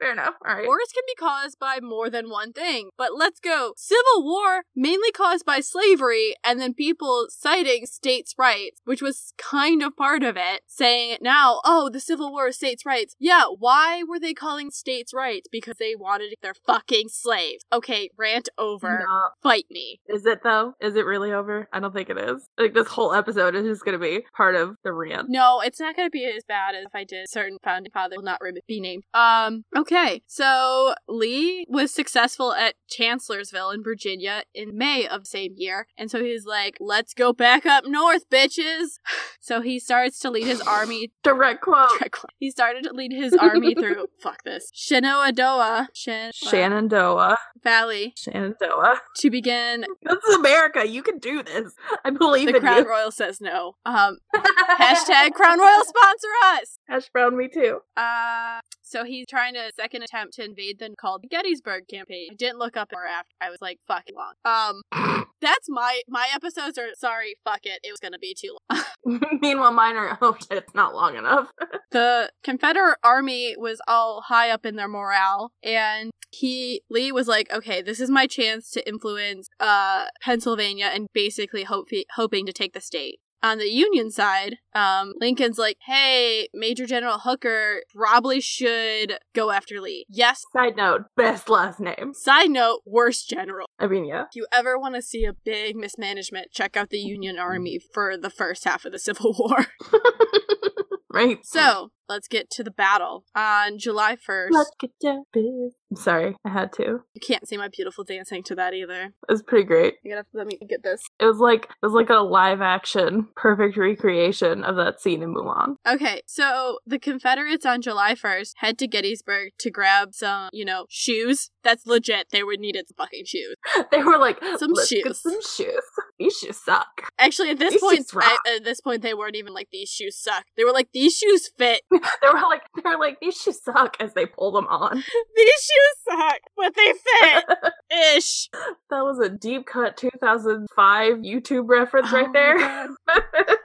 Fair 0.00 0.12
enough. 0.12 0.34
Alright. 0.46 0.66
wars 0.66 0.88
can 0.94 1.02
be 1.06 1.14
caused 1.14 1.58
by 1.58 1.78
more 1.80 2.08
than 2.08 2.30
one 2.30 2.52
thing, 2.54 2.88
but 2.96 3.10
let's 3.16 3.38
go. 3.38 3.74
Civil 3.76 4.24
War 4.24 4.62
mainly 4.74 5.12
caused 5.12 5.44
by 5.44 5.60
slavery, 5.60 6.34
and 6.42 6.58
then 6.58 6.72
people 6.74 7.26
citing 7.28 7.84
states' 7.86 8.34
rights, 8.38 8.80
which 8.84 9.02
was 9.02 9.34
kind 9.36 9.82
of 9.82 9.94
part 9.96 10.22
of 10.22 10.36
it, 10.38 10.62
saying 10.66 11.18
now, 11.20 11.60
oh, 11.64 11.90
the 11.90 12.00
Civil 12.00 12.29
War 12.30 12.52
states' 12.52 12.86
rights. 12.86 13.16
Yeah, 13.18 13.44
why 13.58 14.02
were 14.02 14.20
they 14.20 14.34
calling 14.34 14.70
states' 14.70 15.14
rights? 15.14 15.48
Because 15.50 15.76
they 15.78 15.94
wanted 15.94 16.34
their 16.42 16.54
fucking 16.54 17.08
slaves. 17.08 17.64
Okay, 17.72 18.10
rant 18.16 18.48
over. 18.58 19.04
No. 19.06 19.28
Fight 19.42 19.66
me. 19.70 20.00
Is 20.08 20.26
it 20.26 20.42
though? 20.42 20.74
Is 20.80 20.96
it 20.96 21.04
really 21.04 21.32
over? 21.32 21.68
I 21.72 21.80
don't 21.80 21.94
think 21.94 22.10
it 22.10 22.18
is. 22.18 22.48
Like 22.58 22.74
this 22.74 22.88
whole 22.88 23.12
episode 23.14 23.54
is 23.54 23.66
just 23.66 23.84
gonna 23.84 23.98
be 23.98 24.24
part 24.36 24.54
of 24.54 24.76
the 24.84 24.92
rant. 24.92 25.28
No, 25.28 25.60
it's 25.60 25.80
not 25.80 25.96
to 25.96 26.10
be 26.10 26.24
as 26.24 26.44
bad 26.44 26.74
as 26.74 26.84
if 26.86 26.94
I 26.94 27.04
did 27.04 27.28
certain 27.28 27.58
founding 27.62 27.92
father 27.92 28.16
will 28.16 28.24
not 28.24 28.40
be 28.66 28.80
named. 28.80 29.04
Um, 29.14 29.64
okay. 29.76 30.22
So 30.26 30.94
Lee 31.08 31.66
was 31.68 31.92
successful 31.92 32.52
at 32.52 32.74
Chancellorsville 32.88 33.70
in 33.70 33.82
Virginia 33.82 34.42
in 34.54 34.76
May 34.76 35.06
of 35.06 35.22
the 35.22 35.26
same 35.26 35.54
year. 35.56 35.86
And 35.96 36.10
so 36.10 36.22
he's 36.22 36.44
like, 36.44 36.76
let's 36.80 37.14
go 37.14 37.32
back 37.32 37.66
up 37.66 37.84
north, 37.86 38.28
bitches. 38.30 38.98
So 39.42 39.62
he 39.62 39.78
starts 39.78 40.18
to 40.20 40.30
lead 40.30 40.46
his 40.46 40.60
army. 40.60 41.12
Direct 41.24 41.62
quote. 41.62 41.88
He 42.38 42.50
started 42.50 42.84
to 42.84 42.92
lead 42.92 43.12
his 43.12 43.34
army 43.34 43.74
through, 43.74 44.06
fuck 44.18 44.42
this, 44.44 44.70
Shenandoah, 44.74 45.88
Shen- 45.94 46.32
Shenandoah. 46.34 47.36
Valley 47.62 48.12
Shenandoah. 48.16 49.00
to 49.16 49.30
begin. 49.30 49.84
This 50.02 50.24
is 50.28 50.36
America. 50.36 50.88
You 50.88 51.02
can 51.02 51.18
do 51.18 51.42
this. 51.42 51.74
I 52.04 52.10
believe 52.10 52.52
The 52.52 52.58
Crown 52.58 52.78
you. 52.84 52.88
Royal 52.90 53.10
says 53.12 53.40
no. 53.40 53.76
Um, 53.84 54.18
hashtag 54.34 55.32
Crown 55.34 55.60
Royal 55.60 55.82
sponsor 55.84 56.28
us. 56.54 56.78
Hash 56.88 57.08
brown 57.10 57.36
me 57.36 57.48
too. 57.48 57.80
Uh, 57.96 58.60
so 58.82 59.04
he's 59.04 59.26
trying 59.28 59.54
to 59.54 59.70
second 59.76 60.02
attempt 60.02 60.34
to 60.34 60.44
invade 60.44 60.78
the 60.80 60.94
called 60.98 61.24
Gettysburg 61.30 61.84
campaign. 61.88 62.28
I 62.32 62.34
didn't 62.34 62.58
look 62.58 62.76
up 62.76 62.90
or 62.92 63.06
after. 63.06 63.30
I 63.40 63.50
was 63.50 63.58
like, 63.60 63.78
fucking 63.86 64.16
long. 64.16 64.34
Um, 64.44 65.26
that's 65.40 65.68
my 65.68 66.00
my 66.08 66.26
episodes 66.34 66.76
are 66.78 66.88
sorry. 66.98 67.36
Fuck 67.44 67.60
it. 67.64 67.80
It 67.84 67.92
was 67.92 68.00
gonna 68.00 68.18
be 68.18 68.34
too 68.34 68.56
long. 68.70 69.20
Meanwhile, 69.40 69.72
mine 69.72 69.96
are 69.96 70.18
oh 70.20 70.36
shit, 70.40 70.58
it's 70.58 70.74
not 70.74 70.94
long 70.94 71.16
enough. 71.16 71.50
the 71.92 72.30
Confederate 72.42 72.98
army 73.04 73.54
was 73.56 73.80
all 73.86 74.22
high 74.26 74.50
up 74.50 74.66
in 74.66 74.76
their 74.76 74.88
morale, 74.88 75.52
and 75.62 76.10
he 76.32 76.82
Lee 76.90 77.12
was 77.12 77.26
like, 77.28 77.48
okay, 77.52 77.82
this 77.82 78.00
is 78.00 78.10
my 78.10 78.26
chance 78.26 78.70
to 78.70 78.88
influence 78.88 79.48
uh 79.58 80.06
Pennsylvania 80.22 80.90
and 80.92 81.06
basically 81.12 81.64
hope 81.64 81.88
hoping 82.14 82.46
to 82.46 82.52
take 82.52 82.72
the 82.72 82.80
state. 82.80 83.20
On 83.42 83.56
the 83.56 83.70
Union 83.70 84.10
side, 84.10 84.56
um, 84.74 85.14
Lincoln's 85.18 85.56
like, 85.56 85.78
hey, 85.86 86.48
Major 86.52 86.84
General 86.84 87.20
Hooker 87.20 87.82
probably 87.94 88.38
should 88.38 89.18
go 89.34 89.50
after 89.50 89.80
Lee. 89.80 90.04
Yes. 90.10 90.42
Side 90.52 90.76
note, 90.76 91.04
best 91.16 91.48
last 91.48 91.80
name. 91.80 92.12
Side 92.12 92.50
note, 92.50 92.80
worst 92.84 93.30
general. 93.30 93.66
I 93.78 93.86
mean, 93.86 94.04
yeah. 94.04 94.24
If 94.24 94.36
you 94.36 94.46
ever 94.52 94.78
want 94.78 94.94
to 94.96 95.02
see 95.02 95.24
a 95.24 95.32
big 95.32 95.74
mismanagement, 95.74 96.48
check 96.52 96.76
out 96.76 96.90
the 96.90 96.98
Union 96.98 97.38
Army 97.38 97.80
for 97.94 98.18
the 98.18 98.28
first 98.28 98.64
half 98.64 98.84
of 98.84 98.92
the 98.92 98.98
Civil 98.98 99.34
War. 99.38 99.68
right. 101.10 101.38
So, 101.42 101.92
let's 102.10 102.28
get 102.28 102.50
to 102.50 102.62
the 102.64 102.70
battle. 102.70 103.24
On 103.34 103.78
July 103.78 104.16
1st, 104.16 104.48
Let's 104.50 104.70
get 104.78 104.90
down 105.02 105.24
biz. 105.32 105.72
I'm 105.90 105.96
sorry, 105.96 106.36
I 106.44 106.50
had 106.50 106.72
to. 106.74 107.00
you 107.14 107.20
can't 107.26 107.48
see 107.48 107.56
my 107.56 107.68
beautiful 107.68 108.04
dancing 108.04 108.42
to 108.44 108.54
that 108.56 108.74
either. 108.74 109.04
It 109.04 109.32
was 109.32 109.42
pretty 109.42 109.64
great. 109.64 109.94
You 110.04 110.12
gotta 110.14 110.26
let 110.34 110.46
me 110.46 110.58
get 110.68 110.82
this. 110.82 111.02
It 111.18 111.24
was 111.24 111.38
like 111.38 111.64
it 111.64 111.86
was 111.86 111.92
like 111.92 112.10
a 112.10 112.16
live 112.16 112.60
action, 112.60 113.28
perfect 113.36 113.76
recreation 113.76 114.62
of 114.64 114.76
that 114.76 115.00
scene 115.00 115.22
in 115.22 115.34
Mulan. 115.34 115.76
Okay, 115.88 116.20
so 116.26 116.78
the 116.86 116.98
Confederates 116.98 117.64
on 117.64 117.80
July 117.80 118.14
1st 118.14 118.52
head 118.56 118.78
to 118.78 118.86
Gettysburg 118.86 119.52
to 119.58 119.70
grab 119.70 120.14
some, 120.14 120.50
you 120.52 120.64
know, 120.64 120.86
shoes. 120.90 121.50
That's 121.62 121.86
legit. 121.86 122.26
They 122.32 122.42
would 122.42 122.58
needed 122.60 122.86
some 122.88 122.96
fucking 122.96 123.24
shoes. 123.26 123.54
They 123.90 124.02
were 124.02 124.18
like, 124.18 124.38
Some 124.58 124.72
shoes." 124.86 125.20
some 125.20 125.40
shoes. 125.42 125.82
These 126.18 126.36
shoes 126.38 126.56
suck. 126.64 126.86
Actually, 127.18 127.50
at 127.50 127.58
this 127.58 127.72
These 127.72 127.80
point. 127.80 128.06
I- 128.16 128.56
at 128.56 128.64
this 128.64 128.80
point, 128.80 129.02
they 129.02 129.14
weren't 129.14 129.36
even 129.36 129.52
like 129.52 129.68
these 129.72 129.88
shoes 129.90 130.16
suck. 130.16 130.44
They 130.56 130.64
were 130.64 130.72
like 130.72 130.88
these 130.92 131.16
shoes 131.16 131.50
fit. 131.56 131.82
They 132.22 132.28
were 132.28 132.40
like, 132.40 132.62
they 132.76 132.88
were 132.88 132.98
like, 132.98 133.18
these 133.20 133.36
shoes 133.36 133.62
suck 133.62 133.96
as 134.00 134.14
they 134.14 134.26
pull 134.26 134.52
them 134.52 134.66
on. 134.66 134.96
these 135.36 135.68
shoes 135.70 135.96
suck, 136.08 136.38
but 136.56 136.74
they 136.74 136.92
fit. 136.92 137.44
Ish. 138.16 138.48
That 138.90 139.02
was 139.02 139.18
a 139.18 139.28
deep 139.28 139.66
cut 139.66 139.96
2005 139.96 141.14
YouTube 141.18 141.68
reference 141.68 142.08
Oh 142.12 142.16
right 142.16 142.32
there. 142.32 142.88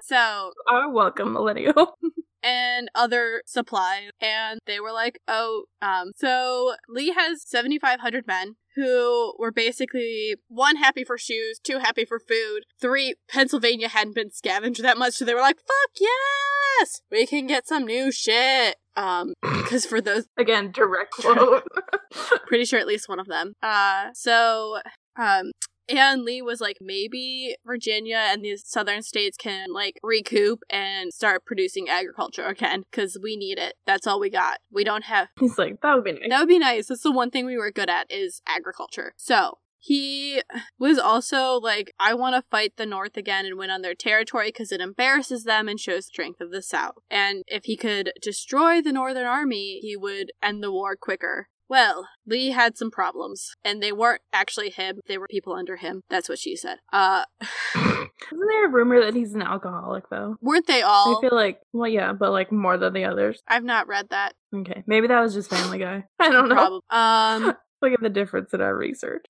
So 0.01 0.51
Are 0.69 0.89
welcome, 0.91 1.33
millennial. 1.33 1.97
And 2.45 2.89
other 2.93 3.41
supplies. 3.47 4.11
And 4.21 4.59
they 4.67 4.79
were 4.79 4.91
like, 4.93 5.19
oh, 5.27 5.63
um, 5.81 6.11
so 6.15 6.75
Lee 6.87 7.11
has 7.13 7.41
7,500 7.45 8.27
men 8.27 8.55
who 8.75 9.33
were 9.39 9.51
basically 9.51 10.35
one 10.47 10.75
happy 10.75 11.03
for 11.03 11.17
shoes, 11.17 11.59
two 11.63 11.79
happy 11.79 12.05
for 12.05 12.19
food, 12.19 12.63
three 12.79 13.15
Pennsylvania 13.29 13.87
hadn't 13.87 14.15
been 14.15 14.31
scavenged 14.31 14.83
that 14.83 14.97
much, 14.97 15.13
so 15.13 15.25
they 15.25 15.33
were 15.33 15.39
like, 15.39 15.57
fuck 15.57 15.91
yes, 15.99 17.01
we 17.09 17.25
can 17.25 17.47
get 17.47 17.67
some 17.67 17.85
new 17.85 18.11
shit. 18.11 18.75
Um, 18.97 19.33
because 19.41 19.85
for 19.85 20.01
those, 20.01 20.27
Again, 20.37 20.71
direct 20.71 21.11
quote. 21.19 21.63
pretty 22.47 22.65
sure 22.65 22.79
at 22.79 22.87
least 22.87 23.09
one 23.09 23.19
of 23.19 23.27
them. 23.27 23.53
Uh, 23.63 24.09
so, 24.13 24.79
um, 25.17 25.51
and 25.89 26.23
Lee 26.23 26.41
was 26.41 26.61
like, 26.61 26.77
maybe 26.81 27.55
Virginia 27.65 28.27
and 28.29 28.43
these 28.43 28.63
southern 28.65 29.01
states 29.01 29.37
can 29.37 29.73
like 29.73 29.99
recoup 30.03 30.61
and 30.69 31.13
start 31.13 31.45
producing 31.45 31.89
agriculture 31.89 32.45
again 32.45 32.83
because 32.89 33.17
we 33.21 33.35
need 33.35 33.57
it. 33.57 33.75
That's 33.85 34.07
all 34.07 34.19
we 34.19 34.29
got. 34.29 34.59
We 34.71 34.83
don't 34.83 35.05
have. 35.05 35.27
He's 35.39 35.57
like, 35.57 35.81
that 35.81 35.95
would 35.95 36.03
be 36.03 36.13
nice. 36.13 36.29
That 36.29 36.39
would 36.39 36.49
be 36.49 36.59
nice. 36.59 36.87
That's 36.87 37.03
the 37.03 37.11
one 37.11 37.31
thing 37.31 37.45
we 37.45 37.57
were 37.57 37.71
good 37.71 37.89
at 37.89 38.11
is 38.11 38.41
agriculture. 38.47 39.13
So 39.17 39.59
he 39.85 40.41
was 40.79 40.97
also 40.97 41.59
like, 41.59 41.93
I 41.99 42.15
want 42.15 42.35
to 42.35 42.49
fight 42.49 42.73
the 42.75 42.87
North 42.87 43.17
again 43.17 43.45
and 43.45 43.55
win 43.55 43.69
on 43.69 43.83
their 43.83 43.93
territory 43.93 44.47
because 44.47 44.71
it 44.71 44.81
embarrasses 44.81 45.43
them 45.43 45.67
and 45.67 45.79
shows 45.79 46.07
strength 46.07 46.41
of 46.41 46.49
the 46.49 46.63
South. 46.63 46.95
And 47.11 47.43
if 47.45 47.65
he 47.65 47.77
could 47.77 48.11
destroy 48.19 48.81
the 48.81 48.91
Northern 48.91 49.27
Army, 49.27 49.77
he 49.83 49.95
would 49.95 50.31
end 50.41 50.63
the 50.63 50.71
war 50.71 50.95
quicker. 50.95 51.49
Well, 51.67 52.07
Lee 52.27 52.49
had 52.51 52.77
some 52.77 52.91
problems, 52.91 53.55
and 53.63 53.81
they 53.81 53.91
weren't 53.91 54.21
actually 54.31 54.69
him, 54.69 54.99
they 55.07 55.17
were 55.17 55.27
people 55.27 55.53
under 55.53 55.77
him. 55.77 56.01
That's 56.09 56.29
what 56.29 56.39
she 56.39 56.55
said. 56.55 56.77
Uh, 56.93 57.25
Isn't 57.75 58.47
there 58.47 58.65
a 58.65 58.69
rumor 58.71 59.03
that 59.03 59.15
he's 59.15 59.33
an 59.33 59.41
alcoholic 59.41 60.09
though? 60.09 60.35
weren't 60.41 60.67
they 60.67 60.81
all? 60.81 61.17
I 61.17 61.21
feel 61.21 61.35
like, 61.35 61.59
well, 61.73 61.89
yeah, 61.89 62.13
but 62.13 62.31
like 62.31 62.51
more 62.51 62.77
than 62.77 62.93
the 62.93 63.05
others. 63.05 63.41
I've 63.47 63.63
not 63.63 63.87
read 63.87 64.09
that. 64.09 64.33
Okay, 64.53 64.83
maybe 64.87 65.07
that 65.07 65.21
was 65.21 65.33
just 65.33 65.49
Family 65.49 65.79
Guy. 65.79 66.05
I 66.19 66.29
don't 66.29 66.49
know. 66.49 66.81
Um, 66.89 67.55
Look 67.81 67.93
at 67.93 68.01
the 68.01 68.09
difference 68.09 68.53
in 68.53 68.61
our 68.61 68.75
research. 68.75 69.25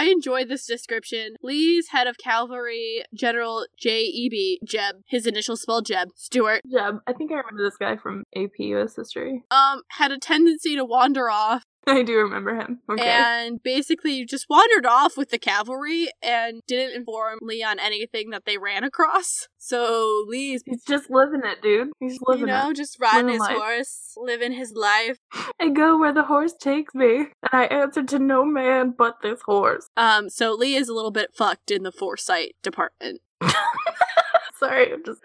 I 0.00 0.04
enjoyed 0.04 0.48
this 0.48 0.64
description. 0.64 1.36
Lee's 1.42 1.88
head 1.88 2.06
of 2.06 2.16
cavalry, 2.16 3.04
General 3.12 3.66
J.E.B. 3.78 4.60
Jeb, 4.64 5.02
his 5.06 5.26
initial 5.26 5.58
spelled 5.58 5.84
Jeb, 5.84 6.08
Stuart, 6.16 6.62
Jeb, 6.72 7.00
I 7.06 7.12
think 7.12 7.30
I 7.30 7.34
remember 7.34 7.62
this 7.62 7.76
guy 7.76 7.98
from 7.98 8.24
AP 8.34 8.52
US 8.58 8.96
history. 8.96 9.44
um, 9.50 9.82
had 9.88 10.10
a 10.10 10.18
tendency 10.18 10.74
to 10.74 10.86
wander 10.86 11.28
off 11.28 11.64
I 11.86 12.02
do 12.02 12.16
remember 12.18 12.54
him. 12.54 12.80
Okay. 12.90 13.02
and 13.08 13.62
basically 13.62 14.24
just 14.24 14.46
wandered 14.50 14.86
off 14.86 15.16
with 15.16 15.30
the 15.30 15.38
cavalry 15.38 16.08
and 16.22 16.60
didn't 16.66 16.94
inform 16.96 17.38
Lee 17.42 17.62
on 17.62 17.78
anything 17.78 18.30
that 18.30 18.44
they 18.44 18.58
ran 18.58 18.84
across. 18.84 19.48
So 19.58 20.24
Lee's, 20.28 20.62
He's 20.66 20.84
just 20.84 21.10
living 21.10 21.40
it, 21.44 21.62
dude. 21.62 21.88
He's 21.98 22.18
living 22.22 22.48
it. 22.48 22.52
you 22.52 22.58
know, 22.58 22.72
just 22.72 22.98
riding 23.00 23.26
Living 23.26 23.32
his 23.32 23.40
life. 23.40 23.56
horse, 23.56 24.12
living 24.16 24.52
his 24.52 24.72
life. 24.74 25.18
it. 25.34 25.54
I 25.60 25.68
go 25.70 25.98
where 25.98 26.12
the 26.12 26.24
horse 26.24 26.54
takes 26.54 26.94
me, 26.94 27.16
and 27.16 27.28
I 27.52 27.64
answer 27.64 28.02
to 28.04 28.18
no 28.18 28.44
man 28.44 28.94
but 28.96 29.16
this 29.22 29.40
horse. 29.42 29.88
Um, 29.96 30.28
so 30.28 30.52
Lee 30.54 30.74
is 30.76 30.88
a 30.88 30.94
little 30.94 31.10
bit 31.10 31.30
fucked 31.34 31.70
in 31.70 31.82
the 31.82 31.92
foresight 31.92 32.54
department. 32.62 33.20
Sorry, 34.60 34.92
I'm 34.92 35.04
just 35.04 35.20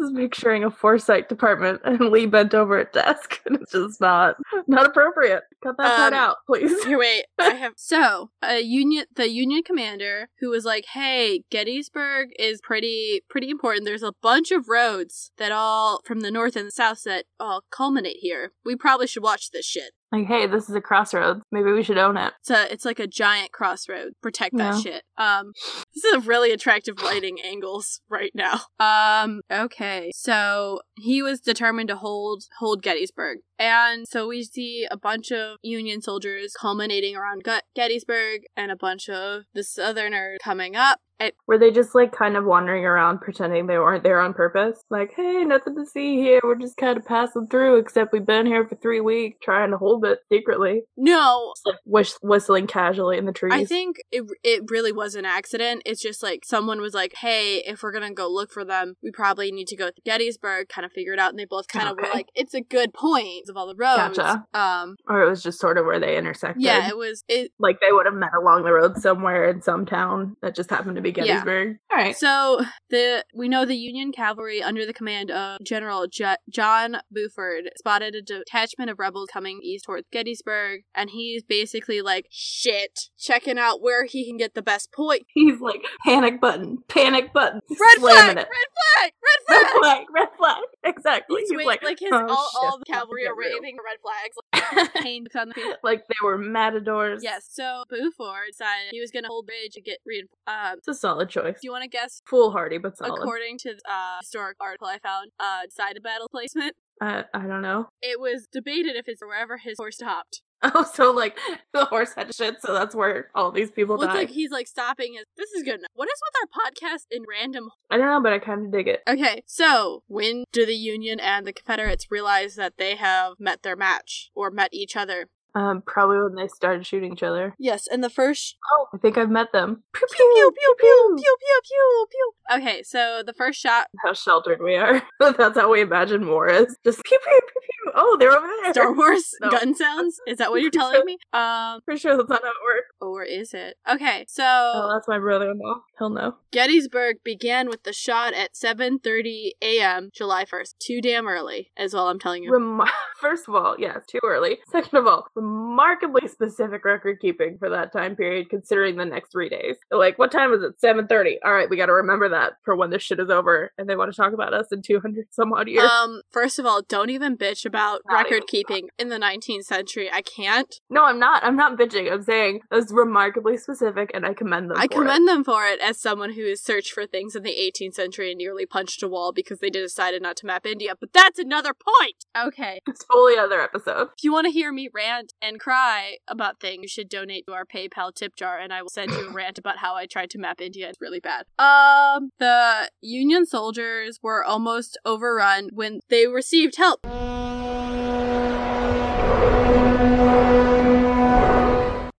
just 0.00 0.16
picturing 0.16 0.64
a 0.64 0.70
foresight 0.70 1.28
department 1.28 1.80
and 1.84 2.00
Lee 2.10 2.26
bent 2.26 2.54
over 2.54 2.78
at 2.78 2.92
desk, 2.92 3.40
and 3.46 3.56
it's 3.56 3.72
just 3.72 4.00
not 4.00 4.36
not 4.66 4.86
appropriate. 4.86 5.42
Cut 5.62 5.76
that 5.76 5.96
part 5.96 6.12
Um, 6.12 6.18
out, 6.18 6.36
please. 6.46 6.82
Here, 6.84 6.98
wait. 6.98 7.26
I 7.38 7.50
have 7.54 7.74
so 7.76 8.30
a 8.42 8.60
union, 8.60 9.04
the 9.14 9.28
Union 9.30 9.62
commander 9.62 10.28
who 10.40 10.50
was 10.50 10.64
like, 10.64 10.86
"Hey, 10.94 11.44
Gettysburg 11.50 12.30
is 12.38 12.60
pretty 12.60 13.22
pretty 13.28 13.50
important. 13.50 13.84
There's 13.84 14.02
a 14.02 14.14
bunch 14.22 14.50
of 14.50 14.68
roads 14.68 15.30
that 15.38 15.52
all 15.52 16.00
from 16.04 16.20
the 16.20 16.30
north 16.30 16.56
and 16.56 16.66
the 16.66 16.72
south 16.72 17.02
that 17.04 17.26
all 17.38 17.62
culminate 17.70 18.18
here. 18.20 18.52
We 18.64 18.74
probably 18.74 19.06
should 19.06 19.22
watch 19.22 19.50
this 19.50 19.66
shit. 19.66 19.92
Like, 20.10 20.26
hey, 20.26 20.46
this 20.46 20.70
is 20.70 20.74
a 20.74 20.80
crossroads. 20.80 21.42
Maybe 21.52 21.70
we 21.70 21.82
should 21.82 21.98
own 21.98 22.16
it. 22.16 22.32
It's 22.40 22.50
a, 22.50 22.72
it's 22.72 22.84
like 22.86 22.98
a 22.98 23.06
giant 23.06 23.52
crossroad. 23.52 24.12
Protect 24.22 24.56
that 24.56 24.74
Yeah. 24.76 24.80
shit. 24.80 25.02
Um, 25.18 25.52
this 25.94 26.04
is 26.04 26.14
a 26.14 26.20
really 26.20 26.50
attractive 26.50 27.02
lighting 27.02 27.38
angles 27.44 28.00
right 28.08 28.32
now. 28.34 28.60
Um, 28.80 29.42
okay, 29.52 30.10
so 30.14 30.80
he 30.96 31.22
was 31.22 31.40
determined 31.40 31.88
to 31.88 31.96
hold 31.96 32.44
hold 32.58 32.82
Gettysburg, 32.82 33.38
and 33.58 34.06
so 34.08 34.28
we 34.28 34.42
see 34.44 34.86
a 34.90 34.96
bunch 34.96 35.30
of 35.32 35.58
Union 35.62 36.00
soldiers 36.02 36.54
culminating 36.60 37.16
around 37.16 37.42
Gettysburg, 37.74 38.42
and 38.56 38.70
a 38.70 38.76
bunch 38.76 39.08
of 39.08 39.44
the 39.54 39.62
Southerners 39.64 40.38
coming 40.42 40.76
up. 40.76 41.00
It, 41.20 41.34
Were 41.48 41.58
they 41.58 41.72
just 41.72 41.96
like 41.96 42.12
kind 42.12 42.36
of 42.36 42.44
wandering 42.44 42.84
around 42.84 43.20
pretending 43.20 43.66
they 43.66 43.76
weren't 43.76 44.04
there 44.04 44.20
on 44.20 44.34
purpose? 44.34 44.80
Like, 44.88 45.10
hey, 45.16 45.44
nothing 45.44 45.74
to 45.74 45.84
see 45.84 46.14
here. 46.18 46.38
We're 46.44 46.54
just 46.54 46.76
kind 46.76 46.96
of 46.96 47.04
passing 47.04 47.48
through, 47.48 47.78
except 47.78 48.12
we've 48.12 48.24
been 48.24 48.46
here 48.46 48.64
for 48.68 48.76
three 48.76 49.00
weeks 49.00 49.36
trying 49.42 49.72
to 49.72 49.78
hold 49.78 50.04
it 50.04 50.20
secretly. 50.30 50.82
no, 50.96 51.50
Just 51.56 51.66
like 51.66 51.76
whist- 51.84 52.18
whistling 52.22 52.68
casually 52.68 53.18
in 53.18 53.26
the 53.26 53.32
trees. 53.32 53.52
I 53.52 53.64
think 53.64 53.96
it 54.12 54.22
it 54.44 54.62
really 54.70 54.92
was 54.92 55.16
an 55.16 55.24
accident. 55.24 55.82
It's 55.84 56.00
just 56.00 56.22
like 56.22 56.44
someone 56.44 56.80
was 56.80 56.94
like, 56.94 57.14
"Hey, 57.16 57.64
if 57.66 57.82
we're 57.82 57.90
gonna 57.92 58.14
go 58.14 58.28
look 58.28 58.52
for 58.52 58.64
them, 58.64 58.94
we 59.02 59.10
probably 59.10 59.50
need 59.50 59.66
to 59.68 59.76
go 59.76 59.88
to 59.88 60.00
Gettysburg." 60.04 60.68
Kind 60.68 60.86
of 60.86 60.92
figure 60.92 61.14
it 61.14 61.18
out, 61.18 61.30
and 61.30 61.38
they 61.40 61.46
both 61.46 61.66
kind 61.66 61.88
of 61.88 61.96
were 61.96 62.08
like, 62.14 62.28
"It's 62.36 62.54
a 62.54 62.60
good 62.60 62.94
point 62.94 63.47
of 63.48 63.56
all 63.56 63.66
the 63.66 63.74
roads." 63.76 64.16
Gotcha. 64.18 64.44
Um, 64.54 64.96
Or 65.08 65.22
it 65.22 65.28
was 65.28 65.42
just 65.42 65.58
sort 65.60 65.78
of 65.78 65.86
where 65.86 66.00
they 66.00 66.16
intersected. 66.16 66.62
yeah, 66.62 66.88
it 66.88 66.96
was 66.96 67.24
it. 67.28 67.52
Like 67.58 67.80
they 67.80 67.92
would 67.92 68.06
have 68.06 68.14
met 68.14 68.34
along 68.38 68.64
the 68.64 68.72
road 68.72 68.96
somewhere 68.98 69.48
in 69.48 69.62
some 69.62 69.86
town 69.86 70.36
that 70.42 70.54
just 70.54 70.70
happened 70.70 70.96
to 70.96 71.02
be 71.02 71.10
Yeah. 71.10 71.24
Gettysburg. 71.24 71.76
All 71.90 71.96
right. 71.98 72.16
So 72.16 72.60
the 72.90 73.24
we 73.34 73.48
know 73.48 73.64
the 73.64 73.76
Union 73.76 74.12
cavalry 74.12 74.62
under 74.62 74.84
the 74.86 74.92
command 74.92 75.30
of 75.30 75.58
General 75.64 76.06
J- 76.06 76.36
John 76.50 76.96
Buford 77.12 77.70
spotted 77.78 78.14
a 78.14 78.22
detachment 78.22 78.90
of 78.90 78.98
rebels 78.98 79.28
coming 79.32 79.60
east 79.62 79.84
towards 79.86 80.06
Gettysburg, 80.12 80.82
and 80.94 81.10
he's 81.10 81.42
basically 81.42 82.00
like, 82.02 82.26
"Shit," 82.30 82.98
checking 83.18 83.58
out 83.58 83.80
where 83.80 84.04
he 84.04 84.26
can 84.26 84.36
get 84.36 84.54
the 84.54 84.62
best 84.62 84.92
point. 84.92 85.22
He's 85.28 85.60
like, 85.60 85.82
panic 86.04 86.40
button, 86.40 86.78
panic 86.88 87.32
button. 87.32 87.60
Red 87.70 87.98
flag, 88.00 88.14
slamming 88.16 88.36
red 88.36 88.46
flag, 88.46 89.12
red 89.22 89.38
Red 89.48 89.60
flag. 89.70 89.80
flag, 89.80 90.06
red 90.14 90.28
flag. 90.36 90.62
Exactly. 90.84 91.40
He's, 91.40 91.50
He's, 91.50 91.56
wait- 91.58 91.66
like, 91.66 91.82
like, 91.82 91.98
his 92.00 92.10
"Oh, 92.12 92.26
all, 92.28 92.50
all 92.62 92.78
the 92.78 92.84
cavalry 92.86 93.26
are 93.26 93.36
real." 93.36 93.37
Waving 93.38 93.76
red 93.84 93.98
flags, 94.02 94.72
like 94.94 94.94
painted 95.02 95.36
on 95.36 95.48
the 95.48 95.54
field. 95.54 95.76
like 95.82 96.06
they 96.08 96.14
were 96.22 96.38
matadors. 96.38 97.22
Yes. 97.22 97.46
So 97.50 97.84
Buford 97.88 98.48
decided 98.50 98.90
he 98.92 99.00
was 99.00 99.10
gonna 99.10 99.28
hold 99.28 99.46
bridge 99.46 99.76
and 99.76 99.84
get 99.84 99.98
reinforced. 100.06 100.34
Um, 100.46 100.78
It's 100.78 100.88
a 100.88 100.94
solid 100.94 101.28
choice. 101.28 101.54
do 101.60 101.66
you 101.66 101.72
want 101.72 101.82
to 101.84 101.88
guess? 101.88 102.20
Foolhardy, 102.26 102.78
but 102.78 102.96
solid. 102.96 103.18
According 103.18 103.58
to 103.58 103.74
the 103.74 103.90
uh, 103.90 104.18
historic 104.20 104.56
article 104.60 104.86
I 104.88 104.98
found, 104.98 105.30
uh, 105.40 105.60
of 105.96 106.02
battle 106.02 106.28
placement, 106.30 106.74
I, 107.00 107.24
I 107.32 107.46
don't 107.46 107.62
know. 107.62 107.88
it 108.02 108.20
was 108.20 108.46
debated 108.52 108.96
if 108.96 109.08
it's 109.08 109.22
wherever 109.22 109.58
his 109.58 109.76
horse 109.78 109.96
stopped. 109.96 110.42
Oh, 110.74 110.84
so 110.92 111.12
like 111.12 111.38
the 111.72 111.84
horse 111.84 112.14
had 112.14 112.34
shit, 112.34 112.60
so 112.60 112.72
that's 112.74 112.94
where 112.94 113.30
all 113.34 113.52
these 113.52 113.70
people 113.70 113.94
it's 113.94 114.06
died. 114.06 114.14
like 114.14 114.30
he's 114.30 114.50
like 114.50 114.66
stopping 114.66 115.14
his. 115.14 115.24
This 115.36 115.52
is 115.52 115.62
good 115.62 115.76
enough. 115.76 115.90
What 115.94 116.08
is 116.08 116.20
with 116.20 116.42
our 116.42 116.70
podcast 116.70 117.06
in 117.12 117.24
random? 117.30 117.70
I 117.90 117.96
don't 117.96 118.06
know, 118.06 118.20
but 118.20 118.32
I 118.32 118.40
kind 118.40 118.66
of 118.66 118.72
dig 118.72 118.88
it. 118.88 119.02
Okay, 119.08 119.42
so 119.46 120.02
when 120.08 120.42
do 120.52 120.66
the 120.66 120.74
Union 120.74 121.20
and 121.20 121.46
the 121.46 121.52
Confederates 121.52 122.10
realize 122.10 122.56
that 122.56 122.74
they 122.76 122.96
have 122.96 123.34
met 123.38 123.62
their 123.62 123.76
match 123.76 124.30
or 124.34 124.50
met 124.50 124.70
each 124.72 124.96
other? 124.96 125.28
Um, 125.54 125.82
probably 125.84 126.18
when 126.18 126.34
they 126.34 126.48
started 126.48 126.86
shooting 126.86 127.12
each 127.12 127.22
other. 127.22 127.54
Yes, 127.58 127.86
and 127.90 128.04
the 128.04 128.10
first. 128.10 128.56
Oh, 128.72 128.86
I 128.94 128.98
think 128.98 129.16
I've 129.18 129.30
met 129.30 129.52
them. 129.52 129.82
Pew 129.94 130.06
pew 130.14 130.32
pew 130.34 130.52
pew 130.52 130.74
pew 130.78 131.16
pew 131.16 131.36
pew 131.40 131.60
pew. 131.64 132.06
pew. 132.10 132.56
Okay, 132.58 132.82
so 132.82 133.22
the 133.26 133.32
first 133.32 133.60
shot. 133.60 133.86
How 134.04 134.12
sheltered 134.12 134.62
we 134.62 134.76
are. 134.76 135.02
That's 135.20 135.58
how 135.58 135.70
we 135.72 135.80
imagine 135.80 136.26
war 136.28 136.48
is. 136.48 136.76
Just 136.84 137.02
pew 137.04 137.18
pew 137.18 137.40
pew 137.40 137.60
pew. 137.62 137.92
Oh, 137.94 138.16
they're 138.20 138.30
over 138.32 138.46
there. 138.62 138.72
Star 138.74 138.94
Wars 138.94 139.34
no. 139.40 139.50
gun 139.50 139.74
sounds. 139.74 140.20
Is 140.26 140.38
that 140.38 140.50
what 140.50 140.60
you're 140.60 140.70
telling 140.82 141.04
me? 141.04 141.18
Um, 141.32 141.80
for 141.84 141.96
sure 141.96 142.16
that's 142.16 142.28
not 142.28 142.42
how 142.42 142.48
it 142.50 142.54
works. 142.64 142.88
Or 143.00 143.22
is 143.24 143.54
it? 143.54 143.76
Okay, 143.90 144.26
so. 144.28 144.44
Oh, 144.44 144.90
that's 144.92 145.08
my 145.08 145.18
brother-in-law. 145.18 145.80
He'll 145.98 146.10
know. 146.10 146.36
Gettysburg 146.52 147.16
began 147.24 147.68
with 147.68 147.82
the 147.84 147.92
shot 147.92 148.34
at 148.34 148.54
7:30 148.54 149.52
a.m. 149.62 150.10
July 150.14 150.44
1st. 150.44 150.78
Too 150.78 151.00
damn 151.00 151.26
early, 151.26 151.70
is 151.78 151.94
all 151.94 152.08
I'm 152.08 152.18
telling 152.18 152.42
you. 152.44 152.84
First 153.20 153.48
of 153.48 153.54
all, 153.54 153.76
yes, 153.78 154.04
too 154.06 154.20
early. 154.24 154.58
Second 154.70 154.98
of 154.98 155.06
all 155.06 155.26
remarkably 155.42 156.26
specific 156.28 156.84
record 156.84 157.18
keeping 157.20 157.58
for 157.58 157.68
that 157.70 157.92
time 157.92 158.16
period, 158.16 158.50
considering 158.50 158.96
the 158.96 159.04
next 159.04 159.30
three 159.32 159.48
days. 159.48 159.76
They're 159.90 159.98
like, 159.98 160.18
what 160.18 160.32
time 160.32 160.52
is 160.52 160.62
it? 160.62 160.80
Seven 160.80 161.06
thirty. 161.06 161.38
All 161.44 161.52
right, 161.52 161.68
we 161.70 161.76
got 161.76 161.86
to 161.86 161.92
remember 161.92 162.28
that 162.30 162.54
for 162.64 162.76
when 162.76 162.90
this 162.90 163.02
shit 163.02 163.20
is 163.20 163.30
over, 163.30 163.72
and 163.78 163.88
they 163.88 163.96
want 163.96 164.12
to 164.12 164.16
talk 164.16 164.32
about 164.32 164.54
us 164.54 164.66
in 164.72 164.82
two 164.82 165.00
hundred 165.00 165.26
some 165.30 165.52
odd 165.52 165.68
years. 165.68 165.90
Um, 165.90 166.22
first 166.30 166.58
of 166.58 166.66
all, 166.66 166.82
don't 166.82 167.10
even 167.10 167.36
bitch 167.36 167.64
about 167.64 168.00
Not 168.08 168.24
record 168.24 168.46
keeping 168.48 168.88
in 168.98 169.08
the 169.08 169.18
19th 169.18 169.64
century. 169.64 170.10
I 170.12 170.22
can't. 170.22 170.74
no, 170.90 171.04
I'm 171.04 171.18
not. 171.18 171.44
I'm 171.44 171.56
not 171.56 171.78
bitching. 171.78 172.10
I'm 172.12 172.22
saying 172.22 172.60
that's 172.70 172.92
remarkably 172.92 173.56
specific, 173.56 174.10
and 174.14 174.26
I 174.26 174.34
commend 174.34 174.70
them. 174.70 174.76
I 174.76 174.82
for 174.82 174.84
it. 174.84 174.90
commend 174.96 175.28
them 175.28 175.44
for 175.44 175.64
it 175.66 175.80
as 175.80 176.00
someone 176.00 176.32
who 176.32 176.46
has 176.48 176.60
searched 176.62 176.92
for 176.92 177.06
things 177.06 177.34
in 177.34 177.42
the 177.42 177.54
18th 177.54 177.94
century 177.94 178.30
and 178.30 178.38
nearly 178.38 178.66
punched 178.66 179.02
a 179.02 179.08
wall 179.08 179.32
because 179.32 179.58
they 179.60 179.70
decided 179.70 180.22
not 180.22 180.36
to 180.38 180.46
map 180.46 180.66
India. 180.66 180.94
But 180.98 181.12
that's 181.12 181.38
another 181.38 181.72
point. 181.74 182.24
Okay. 182.36 182.80
It's 182.86 183.04
totally 183.04 183.38
other 183.38 183.60
episode. 183.60 184.08
If 184.16 184.24
you 184.24 184.32
want 184.32 184.46
to 184.46 184.52
hear 184.52 184.72
me 184.72 184.88
rant 184.92 185.27
and 185.40 185.60
cry 185.60 186.16
about 186.26 186.60
things, 186.60 186.82
you 186.82 186.88
should 186.88 187.08
donate 187.08 187.46
to 187.46 187.52
our 187.52 187.64
PayPal 187.64 188.14
tip 188.14 188.36
jar, 188.36 188.58
and 188.58 188.72
I 188.72 188.82
will 188.82 188.88
send 188.88 189.10
you 189.12 189.28
a 189.28 189.32
rant 189.32 189.58
about 189.58 189.78
how 189.78 189.94
I 189.94 190.06
tried 190.06 190.30
to 190.30 190.38
map 190.38 190.60
India. 190.60 190.88
It's 190.88 191.00
really 191.00 191.20
bad. 191.20 191.46
Um, 191.58 192.30
the 192.38 192.90
Union 193.00 193.46
soldiers 193.46 194.18
were 194.22 194.44
almost 194.44 194.98
overrun 195.04 195.70
when 195.72 196.00
they 196.08 196.26
received 196.26 196.76
help. 196.76 197.00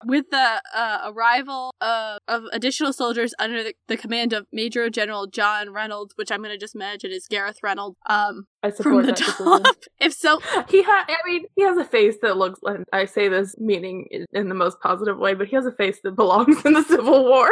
With 0.05 0.31
the 0.31 0.61
uh, 0.73 1.11
arrival 1.13 1.75
of, 1.81 2.19
of 2.27 2.43
additional 2.51 2.93
soldiers 2.93 3.33
under 3.37 3.63
the, 3.63 3.73
the 3.87 3.97
command 3.97 4.33
of 4.33 4.47
Major 4.51 4.89
General 4.89 5.27
John 5.27 5.71
Reynolds, 5.71 6.13
which 6.15 6.31
I'm 6.31 6.41
going 6.41 6.51
to 6.51 6.57
just 6.57 6.73
imagine 6.73 7.11
is 7.11 7.27
Gareth 7.29 7.59
Reynolds, 7.61 7.95
um, 8.07 8.45
I 8.63 8.71
from 8.71 8.97
the 8.97 9.07
that 9.07 9.17
decision. 9.17 9.45
top. 9.63 9.75
if 9.99 10.13
so, 10.13 10.39
He 10.69 10.83
ha 10.83 11.05
I 11.07 11.15
mean, 11.25 11.45
he 11.55 11.63
has 11.63 11.77
a 11.77 11.85
face 11.85 12.15
that 12.21 12.37
looks 12.37 12.59
like 12.61 12.79
I 12.91 13.05
say 13.05 13.29
this 13.29 13.55
meaning 13.57 14.07
in, 14.33 14.49
the 14.49 14.55
most 14.55 14.79
positive 14.81 15.17
way, 15.17 15.33
but 15.33 15.47
he 15.47 15.55
has 15.55 15.65
a 15.65 15.71
face 15.71 15.99
that 16.03 16.15
belongs 16.15 16.57
in 16.65 16.73
the 16.73 16.83
Civil 16.83 17.23
War. 17.25 17.49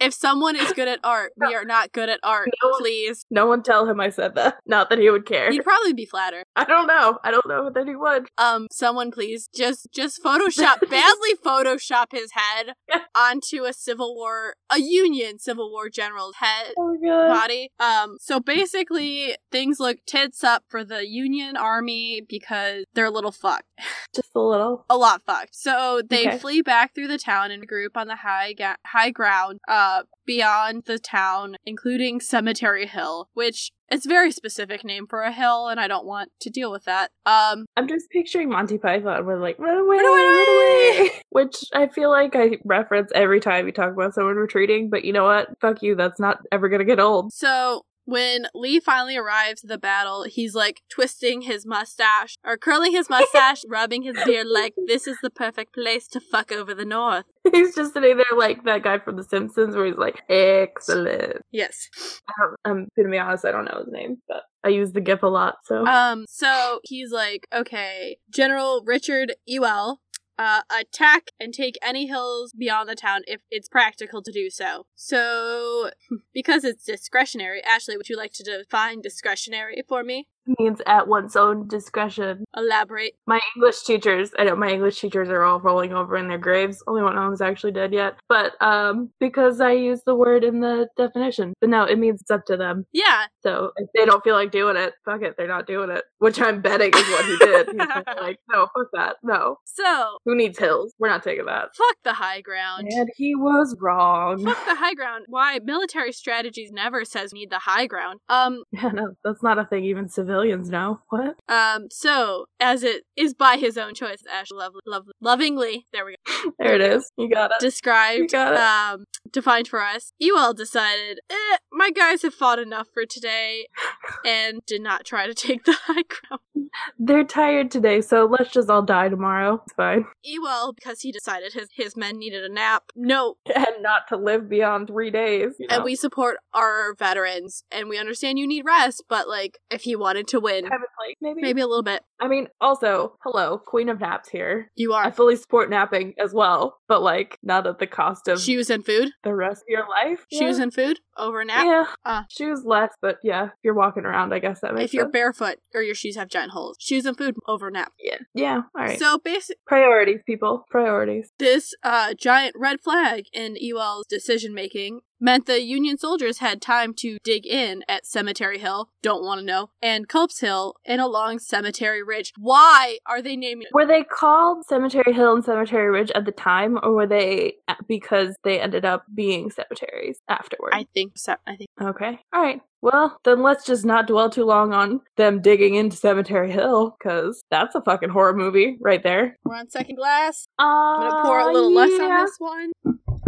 if 0.00 0.12
someone 0.12 0.56
is 0.56 0.72
good 0.72 0.88
at 0.88 1.00
art, 1.04 1.32
we 1.36 1.54
are 1.54 1.64
not 1.64 1.92
good 1.92 2.08
at 2.08 2.20
art. 2.22 2.48
No 2.62 2.68
one- 2.70 2.80
Please. 2.80 3.24
No 3.30 3.46
one 3.46 3.62
tell 3.62 3.86
him 3.88 4.00
I 4.00 4.10
said 4.10 4.34
that. 4.34 4.56
Not 4.66 4.90
that 4.90 4.98
he 4.98 5.08
would 5.10 5.24
care. 5.26 5.50
He'd 5.50 5.62
probably 5.64 5.92
be 5.94 6.04
flattered. 6.04 6.44
I 6.56 6.64
don't 6.64 6.86
know. 6.86 7.18
I 7.24 7.30
don't 7.30 7.46
know 7.48 7.70
that 7.70 7.86
he 7.86 7.94
would. 7.96 8.26
Um, 8.36 8.66
someone 8.70 9.10
please 9.10 9.48
just 9.54 9.88
just 9.92 10.22
Photoshop 10.22 10.80
badly 10.90 11.34
Photoshop 11.44 12.06
his 12.12 12.32
head 12.32 12.74
onto 13.16 13.64
a 13.64 13.72
Civil 13.72 14.14
War, 14.14 14.54
a 14.70 14.78
Union 14.80 15.38
Civil 15.38 15.70
War 15.70 15.88
general's 15.88 16.36
head 16.36 16.74
Oh 16.76 16.94
my 17.00 17.08
god. 17.08 17.28
body. 17.28 17.70
Um, 17.78 18.16
so 18.20 18.40
basically 18.40 19.36
things 19.50 19.78
look 19.80 19.98
tits 20.06 20.33
up 20.42 20.64
for 20.66 20.82
the 20.82 21.06
Union 21.06 21.56
Army 21.56 22.22
because 22.28 22.84
they're 22.94 23.04
a 23.04 23.10
little 23.10 23.30
fucked, 23.30 23.68
Just 24.16 24.30
a 24.34 24.40
little. 24.40 24.84
a 24.90 24.96
lot 24.96 25.22
fucked. 25.22 25.54
So 25.54 26.00
they 26.08 26.26
Okay. 26.26 26.38
flee 26.38 26.62
back 26.62 26.94
through 26.94 27.08
the 27.08 27.18
town 27.18 27.50
and 27.50 27.62
a 27.62 27.66
group 27.66 27.96
on 27.96 28.08
the 28.08 28.16
high 28.16 28.54
ga- 28.54 28.76
high 28.86 29.10
ground, 29.10 29.60
uh, 29.68 30.02
beyond 30.26 30.84
the 30.86 30.98
town, 30.98 31.56
including 31.66 32.18
Cemetery 32.20 32.86
Hill, 32.86 33.28
which 33.34 33.70
it's 33.90 34.06
a 34.06 34.08
very 34.08 34.30
specific 34.32 34.82
name 34.82 35.06
for 35.06 35.20
a 35.22 35.30
hill, 35.30 35.68
and 35.68 35.78
I 35.78 35.86
don't 35.86 36.06
want 36.06 36.30
to 36.40 36.48
deal 36.50 36.72
with 36.72 36.84
that. 36.84 37.10
Um, 37.26 37.66
I'm 37.76 37.86
just 37.86 38.08
picturing 38.10 38.48
Monty 38.48 38.78
Python 38.78 39.26
with 39.26 39.38
like 39.40 39.58
run 39.58 39.76
away, 39.76 39.96
Run 39.98 40.06
away, 40.06 40.22
run 40.24 40.48
away! 40.48 41.10
which 41.30 41.56
I 41.74 41.88
feel 41.88 42.08
like 42.10 42.34
I 42.34 42.58
reference 42.64 43.12
every 43.14 43.40
time 43.40 43.66
we 43.66 43.72
talk 43.72 43.92
about 43.92 44.14
someone 44.14 44.36
retreating. 44.36 44.88
But 44.88 45.04
you 45.04 45.12
know 45.12 45.24
what? 45.24 45.48
Fuck 45.60 45.82
you. 45.82 45.94
That's 45.94 46.18
not 46.18 46.38
ever 46.50 46.68
gonna 46.70 46.84
get 46.86 46.98
old. 46.98 47.32
So 47.34 47.82
When 48.04 48.46
Lee 48.54 48.80
finally 48.80 49.16
arrives 49.16 49.64
at 49.64 49.68
the 49.70 49.78
battle, 49.78 50.24
he's 50.24 50.54
like 50.54 50.82
twisting 50.90 51.42
his 51.42 51.64
mustache 51.66 52.36
or 52.44 52.56
curling 52.56 52.92
his 52.92 53.08
mustache, 53.08 53.62
rubbing 53.68 54.02
his 54.02 54.16
beard 54.24 54.46
like 54.46 54.74
this 54.86 55.06
is 55.06 55.16
the 55.22 55.30
perfect 55.30 55.74
place 55.74 56.06
to 56.08 56.20
fuck 56.20 56.52
over 56.52 56.74
the 56.74 56.84
North. 56.84 57.24
he's 57.52 57.74
just 57.74 57.94
sitting 57.94 58.16
there 58.16 58.38
like 58.38 58.64
that 58.64 58.82
guy 58.82 58.98
from 58.98 59.16
The 59.16 59.24
Simpsons, 59.24 59.74
where 59.74 59.86
he's 59.86 59.96
like, 59.96 60.22
"Excellent." 60.28 61.38
Yes. 61.50 61.88
I 62.28 62.70
am 62.70 62.88
gonna 62.96 63.10
be 63.10 63.18
honest, 63.18 63.44
I 63.44 63.52
don't 63.52 63.64
know 63.64 63.82
his 63.84 63.92
name, 63.92 64.18
but 64.28 64.42
I 64.64 64.68
use 64.68 64.92
the 64.92 65.00
GIF 65.00 65.22
a 65.22 65.26
lot. 65.26 65.56
So 65.64 65.86
Um, 65.86 66.24
so 66.28 66.80
he's 66.84 67.10
like, 67.12 67.46
okay, 67.54 68.16
General 68.30 68.82
Richard 68.84 69.34
Ewell, 69.46 70.00
uh, 70.38 70.62
attack 70.70 71.28
and 71.38 71.54
take 71.54 71.76
any 71.82 72.06
hills 72.06 72.52
beyond 72.52 72.88
the 72.88 72.94
town 72.94 73.22
if 73.26 73.40
it's 73.50 73.68
practical 73.68 74.22
to 74.22 74.32
do 74.32 74.50
so. 74.50 74.86
So, 74.94 75.90
because 76.34 76.64
it's 76.64 76.84
discretionary, 76.84 77.62
Ashley, 77.62 77.96
would 77.96 78.08
you 78.08 78.16
like 78.16 78.32
to 78.34 78.42
define 78.42 79.00
discretionary 79.00 79.82
for 79.88 80.02
me? 80.02 80.28
Means 80.58 80.80
at 80.86 81.08
one's 81.08 81.36
own 81.36 81.66
discretion. 81.68 82.44
Elaborate. 82.56 83.14
My 83.26 83.40
English 83.56 83.82
teachers, 83.82 84.30
I 84.38 84.44
know 84.44 84.56
my 84.56 84.68
English 84.70 85.00
teachers 85.00 85.28
are 85.28 85.42
all 85.42 85.60
rolling 85.60 85.92
over 85.92 86.16
in 86.16 86.28
their 86.28 86.38
graves. 86.38 86.82
Only 86.86 87.02
one 87.02 87.16
of 87.16 87.22
them's 87.24 87.40
actually 87.40 87.72
dead 87.72 87.92
yet. 87.92 88.14
But 88.28 88.52
um 88.62 89.10
because 89.20 89.60
I 89.60 89.72
use 89.72 90.02
the 90.06 90.14
word 90.14 90.44
in 90.44 90.60
the 90.60 90.88
definition. 90.96 91.54
But 91.60 91.70
no, 91.70 91.84
it 91.84 91.98
means 91.98 92.20
it's 92.20 92.30
up 92.30 92.44
to 92.46 92.56
them. 92.56 92.86
Yeah, 92.92 93.26
So 93.42 93.72
if 93.76 93.88
they 93.94 94.04
don't 94.04 94.22
feel 94.24 94.34
like 94.34 94.50
doing 94.50 94.76
it, 94.76 94.94
fuck 95.04 95.22
it, 95.22 95.34
they're 95.36 95.48
not 95.48 95.66
doing 95.66 95.90
it. 95.90 96.04
Which 96.18 96.40
I'm 96.40 96.60
betting 96.60 96.92
is 96.94 97.08
what 97.10 97.24
he 97.24 97.36
did. 97.38 97.68
He's 97.68 97.76
like, 98.20 98.38
no, 98.50 98.66
fuck 98.76 98.88
that. 98.92 99.16
No. 99.22 99.56
so 99.64 100.18
Who 100.24 100.34
needs 100.36 100.58
hills? 100.58 100.94
We're 100.98 101.08
not 101.08 101.22
taking 101.22 101.46
that. 101.46 101.68
fuck 101.76 101.96
the 102.04 102.14
high 102.14 102.40
ground. 102.40 102.88
And 102.90 103.08
he 103.16 103.34
was 103.34 103.76
wrong. 103.80 104.44
Fuck 104.44 104.64
the 104.66 104.74
high 104.74 104.94
ground. 104.94 105.26
Why? 105.28 105.58
Military 105.62 106.12
strategies 106.12 106.70
never 106.72 107.04
says 107.04 107.32
need 107.32 107.50
the 107.50 107.58
high 107.60 107.86
ground. 107.86 108.20
Um, 108.28 108.64
Yeah, 108.72 108.88
no, 108.90 109.14
that's 109.24 109.42
not 109.42 109.58
a 109.58 109.64
thing 109.64 109.84
even 109.84 110.08
civilians 110.34 110.68
know. 110.70 111.00
What? 111.10 111.36
um, 111.48 111.86
so 111.90 112.46
as 112.60 112.82
it 112.82 113.04
is 113.16 113.34
by 113.34 113.56
his 113.56 113.78
own 113.78 113.94
choice, 113.94 114.22
Ash 114.32 114.50
lovely, 114.50 114.80
lov 114.86 115.06
lovingly, 115.20 115.86
there 115.92 116.04
we 116.04 116.16
go. 116.26 116.50
There 116.58 116.74
it 116.74 116.80
is. 116.80 117.10
You 117.16 117.28
got 117.28 117.50
it. 117.52 117.58
described, 117.60 118.20
You 118.20 118.28
got 118.28 118.52
it. 118.54 118.58
um, 119.00 119.04
defined 119.30 119.68
for 119.68 119.80
us. 119.82 120.12
Ewell 120.18 120.54
decided, 120.54 121.20
eh, 121.30 121.56
my 121.72 121.90
guys 121.90 122.22
have 122.22 122.34
fought 122.34 122.58
enough 122.58 122.88
for 122.92 123.04
today, 123.06 123.66
and 124.24 124.60
did 124.66 124.82
not 124.82 125.04
try 125.04 125.26
to 125.26 125.34
take 125.34 125.64
the 125.64 125.72
high 125.86 126.02
ground. 126.02 126.70
They're 126.98 127.24
tired 127.24 127.70
today, 127.70 128.00
so 128.00 128.24
let's 128.24 128.50
just 128.50 128.68
all 128.68 128.82
die 128.82 129.08
tomorrow. 129.08 129.62
It's 129.64 129.74
fine. 129.74 130.06
Ewell, 130.24 130.72
because 130.72 131.00
he 131.02 131.12
decided 131.12 131.52
his 131.52 131.68
his 131.74 131.96
men 131.96 132.18
needed 132.18 132.44
a 132.44 132.48
nap. 132.52 132.84
No, 132.96 133.36
And 133.54 133.66
not 133.80 134.08
to 134.08 134.16
live 134.16 134.48
beyond 134.48 134.88
three 134.88 135.10
days. 135.10 135.54
you 135.58 135.68
and 135.70 135.84
we 135.84 135.94
support 135.94 136.38
our 136.52 136.94
veterans, 136.98 137.64
and 137.70 137.88
we 137.88 137.98
understand 137.98 138.38
you 138.38 138.46
need 138.46 138.64
rest, 138.64 139.04
but 139.08 139.28
like, 139.28 139.58
if 139.70 139.86
you 139.86 139.98
wanted 139.98 140.23
to 140.26 140.40
win, 140.40 140.64
Time 140.64 140.72
and 140.72 140.82
place, 140.98 141.16
maybe. 141.20 141.42
maybe 141.42 141.60
a 141.60 141.66
little 141.66 141.82
bit, 141.82 142.02
I 142.20 142.28
mean, 142.28 142.48
also, 142.60 143.16
hello, 143.22 143.58
Queen 143.58 143.88
of 143.88 144.00
Naps 144.00 144.28
here. 144.28 144.70
you 144.76 144.92
are. 144.92 145.04
I 145.04 145.10
fully 145.10 145.36
support 145.36 145.68
napping 145.70 146.14
as 146.18 146.32
well, 146.32 146.78
but 146.88 147.02
like 147.02 147.38
not 147.42 147.66
at 147.66 147.78
the 147.78 147.86
cost 147.86 148.28
of 148.28 148.40
shoes 148.40 148.70
and 148.70 148.84
food, 148.84 149.10
the 149.22 149.34
rest 149.34 149.62
of 149.62 149.68
your 149.68 149.86
life. 149.88 150.24
shoes 150.32 150.58
and 150.58 150.72
food 150.72 151.00
over 151.16 151.40
a 151.40 151.44
nap. 151.44 151.64
Yeah, 151.66 151.84
Ah. 152.04 152.26
shoes 152.30 152.62
less, 152.64 152.92
but 153.02 153.18
yeah, 153.22 153.46
if 153.46 153.50
you're 153.62 153.74
walking 153.74 154.04
around, 154.04 154.32
I 154.32 154.38
guess 154.38 154.60
that 154.60 154.74
makes 154.74 154.86
If 154.86 154.94
you're 154.94 155.04
sense. 155.04 155.12
barefoot 155.12 155.56
or 155.74 155.82
your 155.82 155.94
shoes 155.94 156.16
have 156.16 156.28
giant 156.28 156.52
holes, 156.52 156.76
shoes 156.80 157.06
and 157.06 157.16
food 157.16 157.36
over 157.46 157.68
a 157.68 157.70
nap. 157.70 157.92
yeah, 157.98 158.18
yeah. 158.34 158.62
All 158.76 158.84
right. 158.84 158.98
So 158.98 159.18
basically. 159.18 159.60
Priorities, 159.66 160.20
people. 160.26 160.64
Priorities. 160.70 161.30
This 161.38 161.74
uh, 161.82 162.14
giant 162.14 162.54
red 162.58 162.80
flag 162.80 163.26
in 163.32 163.56
Ewell's 163.56 164.06
decision 164.06 164.54
making 164.54 165.00
meant 165.20 165.46
the 165.46 165.62
Union 165.62 165.96
soldiers 165.98 166.38
had 166.38 166.60
time 166.60 166.94
to 166.98 167.18
dig 167.24 167.46
in 167.46 167.82
at 167.88 168.06
Cemetery 168.06 168.58
Hill, 168.58 168.90
don't 169.02 169.24
want 169.24 169.40
to 169.40 169.46
know, 169.46 169.70
and 169.82 170.08
Culp's 170.08 170.40
Hill, 170.40 170.74
and 170.84 171.00
along 171.00 171.38
Cemetery 171.38 172.02
Ridge. 172.02 172.32
Why 172.38 172.98
are 173.06 173.22
they 173.22 173.36
naming 173.36 173.66
Were 173.72 173.86
they 173.86 174.02
called 174.04 174.64
Cemetery 174.66 175.12
Hill 175.12 175.34
and 175.34 175.44
Cemetery 175.44 175.90
Ridge 175.90 176.10
at 176.14 176.24
the 176.24 176.32
time, 176.32 176.78
or 176.82 176.92
were 176.92 177.06
they 177.06 177.54
because 177.88 178.34
they 178.44 178.60
ended 178.60 178.84
up 178.84 179.04
being 179.14 179.50
cemeteries 179.50 180.20
afterward? 180.28 180.70
I 180.74 180.86
think 180.94 181.12
so. 181.16 181.34
I 181.46 181.56
think 181.56 181.68
Okay. 181.80 182.18
All 182.32 182.42
right. 182.42 182.60
Well, 182.82 183.18
then 183.24 183.42
let's 183.42 183.64
just 183.64 183.86
not 183.86 184.06
dwell 184.06 184.28
too 184.28 184.44
long 184.44 184.74
on 184.74 185.00
them 185.16 185.40
digging 185.40 185.74
into 185.74 185.96
Cemetery 185.96 186.50
Hill, 186.50 186.94
because 186.98 187.42
that's 187.50 187.74
a 187.74 187.80
fucking 187.80 188.10
horror 188.10 188.34
movie 188.34 188.76
right 188.80 189.02
there. 189.02 189.38
we're 189.44 189.56
on 189.56 189.70
second 189.70 189.96
glass. 189.96 190.46
Uh, 190.58 190.64
I'm 190.64 191.08
gonna 191.08 191.22
pour 191.24 191.38
a 191.40 191.52
little 191.52 191.72
less 191.72 191.98
on 191.98 192.24
this 192.24 192.36
one. 192.38 192.72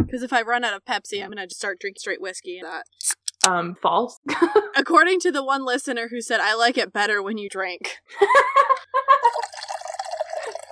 Because 0.07 0.23
if 0.23 0.33
I 0.33 0.43
run 0.43 0.65
out 0.65 0.75
of 0.75 0.85
Pepsi, 0.85 1.23
I'm 1.23 1.31
gonna 1.31 1.47
just 1.47 1.59
start 1.59 1.81
drinking 1.81 2.01
straight 2.01 2.21
whiskey. 2.21 2.59
and 2.59 2.69
That. 2.69 2.85
Um, 3.47 3.77
false. 3.83 4.19
According 4.77 5.21
to 5.21 5.33
the 5.33 5.45
one 5.45 5.65
listener 5.65 6.09
who 6.09 6.21
said, 6.21 6.41
I 6.41 6.55
like 6.55 6.79
it 6.79 6.93
better 6.93 7.23
when 7.23 7.39
you 7.39 7.49
drink. 7.49 7.99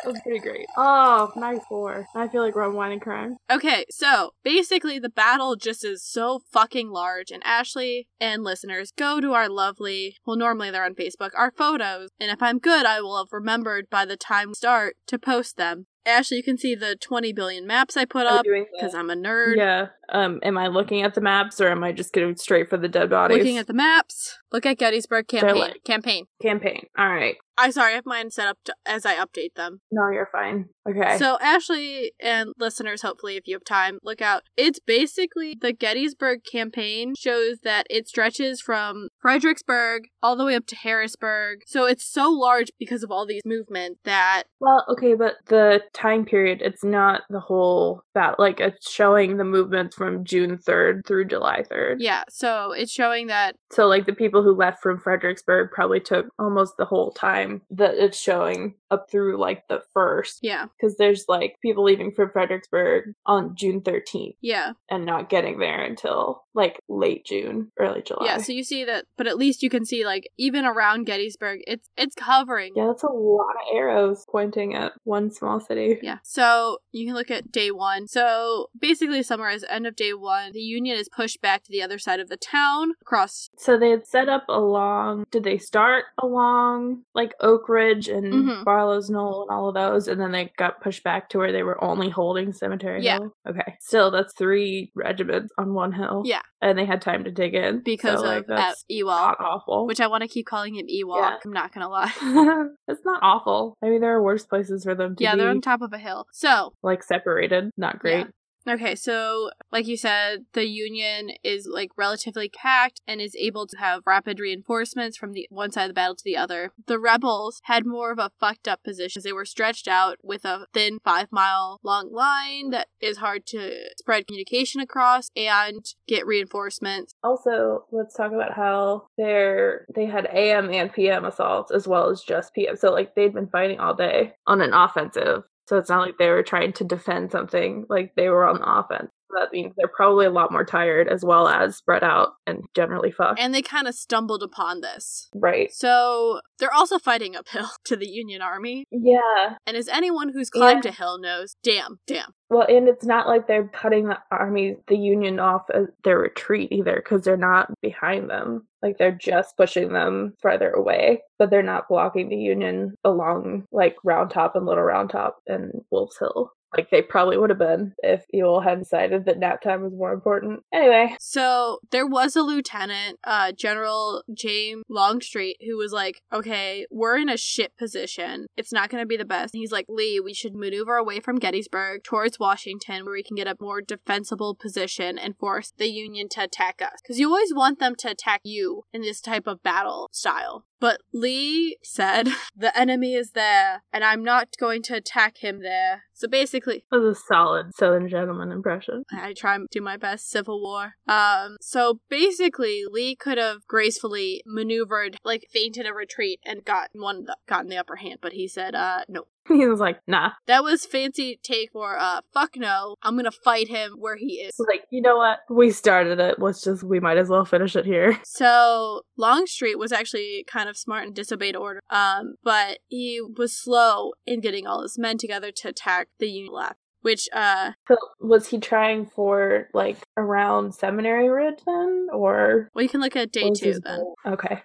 That's 0.05 0.21
pretty 0.21 0.41
great. 0.41 0.67
Oh, 0.77 1.33
nice 1.35 1.61
pour. 1.67 2.07
I 2.15 2.29
feel 2.29 2.43
like 2.43 2.55
rum, 2.55 2.75
wine, 2.75 2.93
and 2.93 3.01
crime. 3.01 3.37
Okay, 3.51 3.87
so 3.91 4.33
basically 4.43 4.99
the 4.99 5.09
battle 5.09 5.57
just 5.57 5.85
is 5.85 6.05
so 6.05 6.41
fucking 6.53 6.91
large, 6.91 7.31
and 7.31 7.43
Ashley 7.45 8.07
and 8.21 8.45
listeners 8.45 8.93
go 8.97 9.21
to 9.21 9.33
our 9.33 9.49
lovely, 9.49 10.17
well, 10.27 10.37
normally 10.37 10.71
they're 10.71 10.85
on 10.85 10.95
Facebook, 10.95 11.31
our 11.35 11.51
photos, 11.51 12.11
and 12.21 12.31
if 12.31 12.43
I'm 12.43 12.59
good, 12.59 12.85
I 12.85 13.01
will 13.01 13.17
have 13.17 13.33
remembered 13.33 13.89
by 13.89 14.05
the 14.05 14.17
time 14.17 14.49
we 14.49 14.55
start 14.55 14.97
to 15.07 15.19
post 15.19 15.57
them. 15.57 15.87
Ashley, 16.07 16.39
you 16.39 16.43
can 16.43 16.59
see 16.59 16.75
the 16.75 16.97
20 16.97 17.33
billion 17.33 17.67
maps 17.67 17.97
I 17.97 18.05
put 18.05 18.27
up 18.27 18.45
because? 18.45 18.95
I'm 18.95 19.11
a 19.11 19.17
nerd. 19.17 19.57
Yeah. 19.57 19.89
Um, 20.11 20.39
am 20.43 20.59
I 20.59 20.67
looking 20.67 21.03
at 21.03 21.15
the 21.15 21.21
maps 21.21 21.61
or 21.61 21.69
am 21.69 21.83
I 21.83 21.93
just 21.93 22.13
going 22.13 22.37
straight 22.37 22.69
for 22.69 22.77
the 22.77 22.89
dead 22.89 23.11
bodies? 23.11 23.39
Looking 23.39 23.59
at 23.59 23.67
the 23.67 23.73
maps, 23.73 24.39
look 24.53 24.67
at 24.67 24.79
Gettysburg 24.79 25.29
campaign. 25.29 25.57
like- 25.57 25.85
campaign. 25.85 26.27
campaign. 26.43 26.87
All 26.99 27.09
right. 27.09 27.37
I 27.57 27.71
sorry, 27.71 27.93
I 27.93 27.97
have 27.97 28.07
mine 28.07 28.31
set 28.31 28.49
up 28.49 28.59
to, 28.65 28.75
as 28.85 29.07
I 29.07 29.15
update 29.15 29.55
them. 29.55 29.81
No, 29.93 30.11
you're 30.11 30.29
fine. 30.33 30.67
Okay. 30.89 31.17
So, 31.19 31.39
Ashley 31.41 32.13
and 32.21 32.53
listeners, 32.59 33.03
hopefully, 33.03 33.37
if 33.37 33.47
you 33.47 33.55
have 33.55 33.65
time, 33.65 33.99
look 34.03 34.21
out. 34.21 34.43
It's 34.57 34.81
basically 34.81 35.57
the 35.61 35.73
Gettysburg 35.73 36.41
campaign 36.51 37.15
shows 37.17 37.59
that 37.63 37.87
it 37.89 38.09
stretches 38.09 38.61
from 38.61 39.09
Fredericksburg 39.21 40.09
all 40.23 40.37
the 40.37 40.45
way 40.45 40.57
up 40.57 40.67
to 40.67 40.77
Harrisburg. 40.77 41.61
So, 41.67 41.87
it's 41.87 42.05
so 42.05 42.29
large 42.29 42.71
because 42.79 43.05
of 43.05 43.13
all 43.13 43.25
these 43.25 43.43
movements 43.45 44.01
that, 44.05 44.45
well, 44.59 44.85
okay, 44.91 45.15
but 45.15 45.35
the 45.47 45.81
time 45.95 46.25
period, 46.25 46.61
it's 46.63 46.85
not 46.85 47.23
the 47.31 47.41
whole 47.41 48.03
battle. 48.15 48.37
Like, 48.39 48.61
it's 48.61 48.91
showing 48.91 49.37
the 49.37 49.45
movements 49.45 49.97
from 49.97 50.25
June 50.25 50.59
3rd 50.59 51.07
through 51.07 51.27
July 51.27 51.63
3rd. 51.71 51.97
yeah, 51.99 52.25
so 52.29 52.73
it's 52.73 52.93
showing 52.93 53.29
that, 53.29 53.57
So, 53.73 53.87
like, 53.87 54.07
the 54.07 54.13
people 54.13 54.43
who 54.43 54.55
left 54.55 54.83
from 54.83 54.99
Fredericksburg 54.99 55.71
probably 55.73 56.01
took 56.01 56.27
almost 56.39 56.77
the 56.77 56.85
whole 56.85 57.13
time 57.13 57.63
that 57.71 57.95
it's 57.95 58.19
showing 58.19 58.75
up 58.91 59.11
through, 59.11 59.39
like, 59.39 59.67
the 59.69 59.81
first. 59.93 60.39
yeah, 60.43 60.67
Because 60.79 60.97
there's, 60.97 61.25
like, 61.29 61.57
people 61.63 61.85
leaving 61.85 62.13
from 62.13 62.31
Fredericksburg 62.31 63.13
on 63.27 63.55
June 63.57 63.81
13th 63.81 64.37
yeah, 64.41 64.73
and 64.91 65.05
not 65.07 65.29
getting 65.29 65.59
there 65.59 65.83
until, 65.83 66.45
like, 66.55 66.79
late 66.89 67.25
June, 67.25 67.71
early 67.79 68.03
July. 68.03 68.27
yeah. 68.27 68.39
So 68.39 68.53
you 68.53 68.63
see 68.65 68.85
that, 68.85 69.07
but 69.17 69.27
at 69.27 69.39
least 69.39 69.63
you 69.63 69.71
can 69.71 69.85
see, 69.85 70.05
like, 70.05 70.29
even 70.37 70.65
around 70.65 71.05
Gettysburg, 71.07 71.61
it's 71.67 71.89
it's 71.97 72.15
covering. 72.15 72.73
Yeah, 72.77 72.87
that's 72.89 73.03
a 73.03 73.09
lot 73.11 73.51
of 73.51 73.77
arrows 73.77 74.25
pointing 74.31 74.75
at 74.75 74.93
one 75.05 75.31
small 75.31 75.61
city. 75.61 75.84
Yeah. 76.03 76.19
So 76.23 76.79
you 76.93 77.07
can 77.07 77.15
look 77.15 77.31
at 77.31 77.51
day 77.53 77.71
one. 77.71 78.07
So 78.07 78.69
basically, 78.79 79.23
summarize, 79.23 79.65
end 79.69 79.87
of 79.87 79.97
day 79.97 80.13
one, 80.15 80.53
the 80.53 80.61
Union 80.61 80.97
is 80.99 81.09
pushed 81.09 81.41
back 81.41 81.65
to 81.65 81.71
the 81.71 81.83
other 81.83 81.99
side 81.99 82.21
of 82.21 82.29
the 82.29 82.37
town 82.37 82.93
across. 83.03 83.51
So 83.59 83.79
they 83.79 83.91
had 83.91 84.07
set 84.07 84.29
up 84.29 84.45
along. 84.49 85.25
Did 85.31 85.45
they 85.45 85.59
start 85.59 86.05
along 86.23 87.03
like 87.15 87.35
Oak 87.41 87.69
Ridge 87.69 88.09
and 88.09 88.33
Mhm. 88.33 88.65
Barlow's 88.65 89.11
Knoll 89.11 89.43
and 89.49 89.51
all 89.57 89.69
of 89.69 89.75
those, 89.75 90.09
and 90.09 90.21
then 90.21 90.33
they 90.33 90.53
got 90.57 90.81
pushed 90.81 91.03
back 91.05 91.29
to 91.31 91.39
where 91.39 91.53
they 91.53 91.63
were 91.63 91.83
only 91.83 92.09
holding 92.11 92.53
Cemetery 92.53 93.03
Yeah. 93.03 93.19
Hill? 93.19 93.35
Okay. 93.49 93.77
Still, 93.81 94.11
that's 94.11 94.33
three 94.37 94.91
regiments 94.95 95.53
on 95.59 95.75
one 95.75 95.93
hill. 95.93 96.23
Yeah. 96.25 96.43
and 96.63 96.79
they 96.79 96.87
had 96.87 97.03
time 97.03 97.25
to 97.25 97.31
dig 97.31 97.55
in 97.55 97.81
because 97.85 98.21
so, 98.21 98.25
like, 98.25 98.39
of 98.39 98.47
that's 98.47 98.87
Ewell, 98.89 99.15
not 99.15 99.37
awful. 99.39 99.87
which 99.87 100.01
I 100.01 100.07
want 100.07 100.23
to 100.23 100.29
keep 100.29 100.47
calling 100.47 100.77
him 100.77 100.87
Ewok. 100.87 101.19
Yeah. 101.19 101.37
I'm 101.45 101.53
not 101.53 101.75
gonna 101.75 101.91
lie. 101.91 102.11
it's 102.89 103.05
not 103.05 103.21
awful. 103.23 103.77
I 103.83 103.91
mean, 103.91 104.01
there 104.01 104.17
are 104.17 104.23
worse 104.23 104.47
places 104.47 104.83
for 104.85 104.95
them 104.95 105.15
to 105.17 105.23
yeah, 105.23 105.35
be 105.35 105.41
they're 105.43 105.51
on 105.51 105.61
top 105.61 105.74
of 105.83 105.93
a 105.93 105.99
hill. 105.99 106.27
So 106.33 106.75
like 106.83 107.03
separated. 107.03 107.71
Not 107.77 107.99
great. 107.99 108.27
Okay, 108.67 108.95
so 108.95 109.51
like 109.71 109.87
you 109.87 109.97
said, 109.97 110.47
the 110.55 110.67
Union 110.67 111.33
is 111.43 111.69
like 111.71 111.91
relatively 111.99 112.49
packed 112.49 113.03
and 113.07 113.21
is 113.21 113.37
able 113.37 113.67
to 113.67 113.77
have 113.77 114.03
rapid 114.07 114.41
reinforcements 114.41 115.19
from 115.19 115.33
the 115.33 115.47
one 115.51 115.71
side 115.71 115.85
of 115.85 115.89
the 115.89 115.95
battle 115.95 116.17
to 116.17 116.25
the 116.25 116.37
other. 116.37 116.73
The 116.87 116.99
rebels 116.99 117.61
had 117.65 117.85
more 117.85 118.11
of 118.11 118.19
a 118.19 118.31
fucked 118.41 118.67
up 118.67 118.83
position. 118.83 119.21
They 119.23 119.35
were 119.35 119.45
stretched 119.45 119.87
out 119.87 120.17
with 120.23 120.47
a 120.47 120.67
thin 120.73 120.99
five 121.05 121.29
mile 121.31 121.79
long 121.83 122.11
line 122.11 122.71
that 122.71 122.89
is 123.01 123.19
hard 123.19 123.45
to 123.49 123.91
spread 123.99 124.27
communication 124.27 124.81
across 124.81 125.29
and 125.37 125.85
get 126.09 126.27
reinforcements. 126.27 127.13
Also, 127.23 127.85
let's 127.93 128.15
talk 128.15 128.33
about 128.33 128.55
how 128.55 129.09
they're 129.19 129.85
they 129.95 130.07
had 130.07 130.27
AM 130.33 130.71
and 130.71 130.91
PM 130.91 131.27
assaults 131.27 131.71
as 131.71 131.87
well 131.87 132.09
as 132.09 132.23
just 132.23 132.55
PM. 132.55 132.77
So 132.77 132.93
like 132.93 133.15
they'd 133.15 133.35
been 133.35 133.49
fighting 133.49 133.79
all 133.79 133.95
day 133.95 134.33
on 134.47 134.63
an 134.63 134.73
offensive. 134.73 135.43
So 135.67 135.79
it's 135.79 135.91
not 135.91 136.03
like 136.07 136.19
they 136.19 136.31
were 136.31 136.43
trying 136.43 136.75
to 136.75 136.85
defend 136.85 137.33
something, 137.33 137.87
like 137.89 138.15
they 138.17 138.29
were 138.31 138.47
on 138.47 138.63
offense. 138.63 139.11
That 139.35 139.53
means 139.53 139.73
they're 139.77 139.89
probably 139.89 140.27
a 140.27 140.31
lot 140.31 140.51
more 140.53 140.65
tired 140.65 141.09
as 141.09 141.25
well 141.25 141.49
as 141.49 141.77
spread 141.77 142.03
out 142.05 142.31
and 142.47 142.63
generally 142.75 143.11
fucked. 143.13 143.39
And 143.41 143.55
they 143.55 143.63
kind 143.63 143.87
of 143.89 143.95
stumbled 143.95 144.43
upon 144.43 144.81
this. 144.81 145.29
right. 145.35 145.73
So 145.73 146.41
they're 146.59 146.73
also 146.73 146.99
fighting 146.99 147.37
uphill 147.37 147.69
to 147.87 147.97
the 147.97 148.09
Union 148.09 148.41
Army. 148.43 148.85
Yeah. 148.91 149.55
And 149.67 149.77
as 149.77 149.89
anyone 149.89 150.31
who's 150.31 150.51
climbed 150.51 150.85
Yeah. 150.85 150.91
a 150.91 150.95
hill 150.95 151.19
knows, 151.19 151.57
damn, 151.63 151.99
damn. 152.07 152.33
Well, 152.51 152.67
and 152.69 152.89
it's 152.89 153.05
not 153.05 153.27
like 153.27 153.47
they're 153.49 153.69
cutting 153.69 154.09
the 154.09 154.19
army, 154.31 154.77
the 154.87 154.97
Union 154.97 155.41
off 155.41 155.63
their 156.05 156.19
retreat 156.19 156.71
either, 156.71 156.97
because 156.97 157.23
they're 157.23 157.37
not 157.37 157.69
behind 157.83 158.31
them. 158.31 158.67
Like 158.83 158.99
they're 158.99 159.11
just 159.21 159.57
pushing 159.57 159.93
them 159.93 160.35
farther 160.43 160.71
away, 160.71 161.23
but 161.39 161.51
they're 161.51 161.63
not 161.63 161.89
blocking 161.89 162.29
the 162.29 162.37
Union 162.37 162.95
along 163.03 163.65
like 163.73 163.97
Round 164.05 164.31
Top 164.31 164.55
and 164.57 164.67
Little 164.67 164.85
Round 164.85 165.11
Top 165.11 165.39
and 165.49 165.73
Wolf's 165.91 166.19
Hill. 166.19 166.51
Like 166.77 166.91
they 166.91 167.03
probably 167.03 167.37
would 167.37 167.51
have 167.51 167.59
been 167.59 167.95
if 168.03 168.25
Ewell 168.33 168.61
had 168.61 168.79
decided 168.81 169.25
that 169.25 169.39
nap 169.39 169.63
time 169.63 169.83
was 169.83 169.93
more 169.93 170.13
important. 170.13 170.61
Anyway, 170.73 171.17
So 171.21 171.79
there 171.91 172.07
was 172.07 172.37
a 172.37 172.43
lieutenant, 172.43 173.19
uh, 173.25 173.53
General 173.53 174.23
James 174.33 174.83
Longstreet, 174.89 175.57
who 175.67 175.77
was 175.77 175.93
like, 175.93 176.21
"Okay, 176.33 176.87
we're 176.91 177.17
in 177.17 177.29
a 177.29 177.37
shit 177.37 177.77
position. 177.77 178.47
It's 178.57 178.73
not 178.73 178.91
going 178.91 179.03
to 179.03 179.07
be 179.07 179.17
the 179.17 179.25
best." 179.25 179.55
He's 179.55 179.73
like, 179.73 179.87
"Lee, 179.89 180.21
we 180.21 180.35
should 180.35 180.55
maneuver 180.55 180.97
away 180.97 181.21
from 181.21 181.39
Gettysburg 181.39 182.03
towards 182.05 182.39
Washington, 182.39 183.05
where 183.05 183.15
we 183.15 183.23
can 183.23 183.37
get 183.37 183.47
a 183.47 183.57
more 183.61 183.81
defensible 183.81 184.55
position 184.55 185.19
and 185.19 185.37
force 185.39 185.73
the 185.77 185.89
Union 185.89 186.29
to 186.31 186.43
attack 186.43 186.81
us. 186.83 187.01
Because 187.03 187.19
you 187.19 187.29
always 187.29 187.55
want 187.55 187.79
them 187.79 187.95
to 187.97 188.11
attack 188.11 188.41
you 188.45 188.85
in 188.93 189.03
this 189.03 189.21
type 189.21 189.47
of 189.47 189.63
battle 189.63 190.09
style." 190.13 190.65
But 190.81 191.01
Lee 191.13 191.79
said, 191.83 192.29
"The 192.57 192.77
enemy 192.79 193.15
is 193.15 193.31
there, 193.31 193.83
and 193.93 194.05
I'm 194.05 194.23
not 194.23 194.49
going 194.59 194.83
to 194.83 194.95
attack 194.97 195.39
him 195.39 195.63
there." 195.63 196.05
So 196.15 196.29
basically, 196.29 196.85
that 196.91 197.01
was 197.01 197.17
a 197.17 197.21
solid 197.21 197.75
Southern 197.75 198.09
gentleman 198.09 198.53
impression. 198.53 199.05
I 199.13 199.33
try 199.33 199.57
and 199.57 199.69
do 199.71 199.81
my 199.81 199.97
best 199.97 200.31
Civil 200.31 200.63
War. 200.63 200.95
Um, 201.09 201.57
so 201.61 202.01
basically, 202.09 202.85
Lee 202.89 203.17
could 203.17 203.39
have 203.39 203.67
gracefully 203.67 204.43
maneuvered, 204.47 205.17
like 205.25 205.47
feinted 205.53 205.87
a 205.87 205.93
retreat 205.93 206.41
and 206.45 206.65
got 206.65 206.91
one 206.93 207.27
gotten 207.49 207.69
the 207.69 207.77
upper 207.77 207.97
hand, 207.97 208.21
but 208.23 208.33
he 208.33 208.47
said, 208.49 208.75
"Uh, 208.75 209.05
no." 209.09 209.27
He 209.49 209.67
was 209.67 209.79
like, 209.81 209.99
nah. 210.07 210.31
That 210.47 210.65
was 210.65 210.87
fancy 210.87 211.39
take 211.43 211.71
for 211.73 211.99
uh, 211.99 212.23
fuck 212.33 212.57
no. 212.57 212.97
I'm 213.03 213.17
gonna 213.17 213.31
fight 213.31 213.69
him 213.69 213.97
where 213.99 214.17
he 214.17 214.35
is. 214.37 214.55
Like, 214.59 214.85
you 214.91 215.03
know 215.03 215.17
what? 215.17 215.41
We 215.51 215.71
started 215.71 216.19
it. 216.19 216.39
Let's 216.39 216.63
just, 216.63 216.83
we 216.83 216.99
might 216.99 217.19
as 217.19 217.29
well 217.29 217.45
finish 217.45 217.77
it 217.77 217.85
here. 217.85 218.19
So 218.35 219.03
Longstreet 219.17 219.79
was 219.79 219.93
actually 219.93 220.45
kind 220.49 220.69
of 220.69 220.77
smart 220.77 221.05
and 221.07 221.15
disobeyed 221.15 221.55
order. 221.57 221.81
Um, 221.89 222.35
but 222.43 222.79
he 222.89 223.21
was 223.21 223.57
slow 223.57 224.13
in 224.27 224.41
getting 224.41 224.67
all 224.67 224.83
his 224.83 224.99
men 224.99 225.19
together 225.19 225.53
to 225.53 225.69
attack 225.69 226.09
the 226.19 226.29
Union 226.29 226.53
left. 226.53 226.77
Which 227.03 227.29
uh 227.33 227.73
So, 227.87 227.97
was 228.21 228.49
he 228.49 228.59
trying 228.59 229.05
for 229.07 229.69
like 229.75 229.99
around 230.17 230.75
Seminary 230.75 231.29
Ridge 231.29 231.61
then, 231.67 232.09
or 232.13 232.71
well 232.75 232.83
you 232.83 232.89
can 232.89 233.01
look 233.03 233.15
at 233.15 233.31
day 233.31 233.51
two 233.55 233.75
then. 233.75 233.99
goal? 233.99 234.15
Okay. 234.27 234.63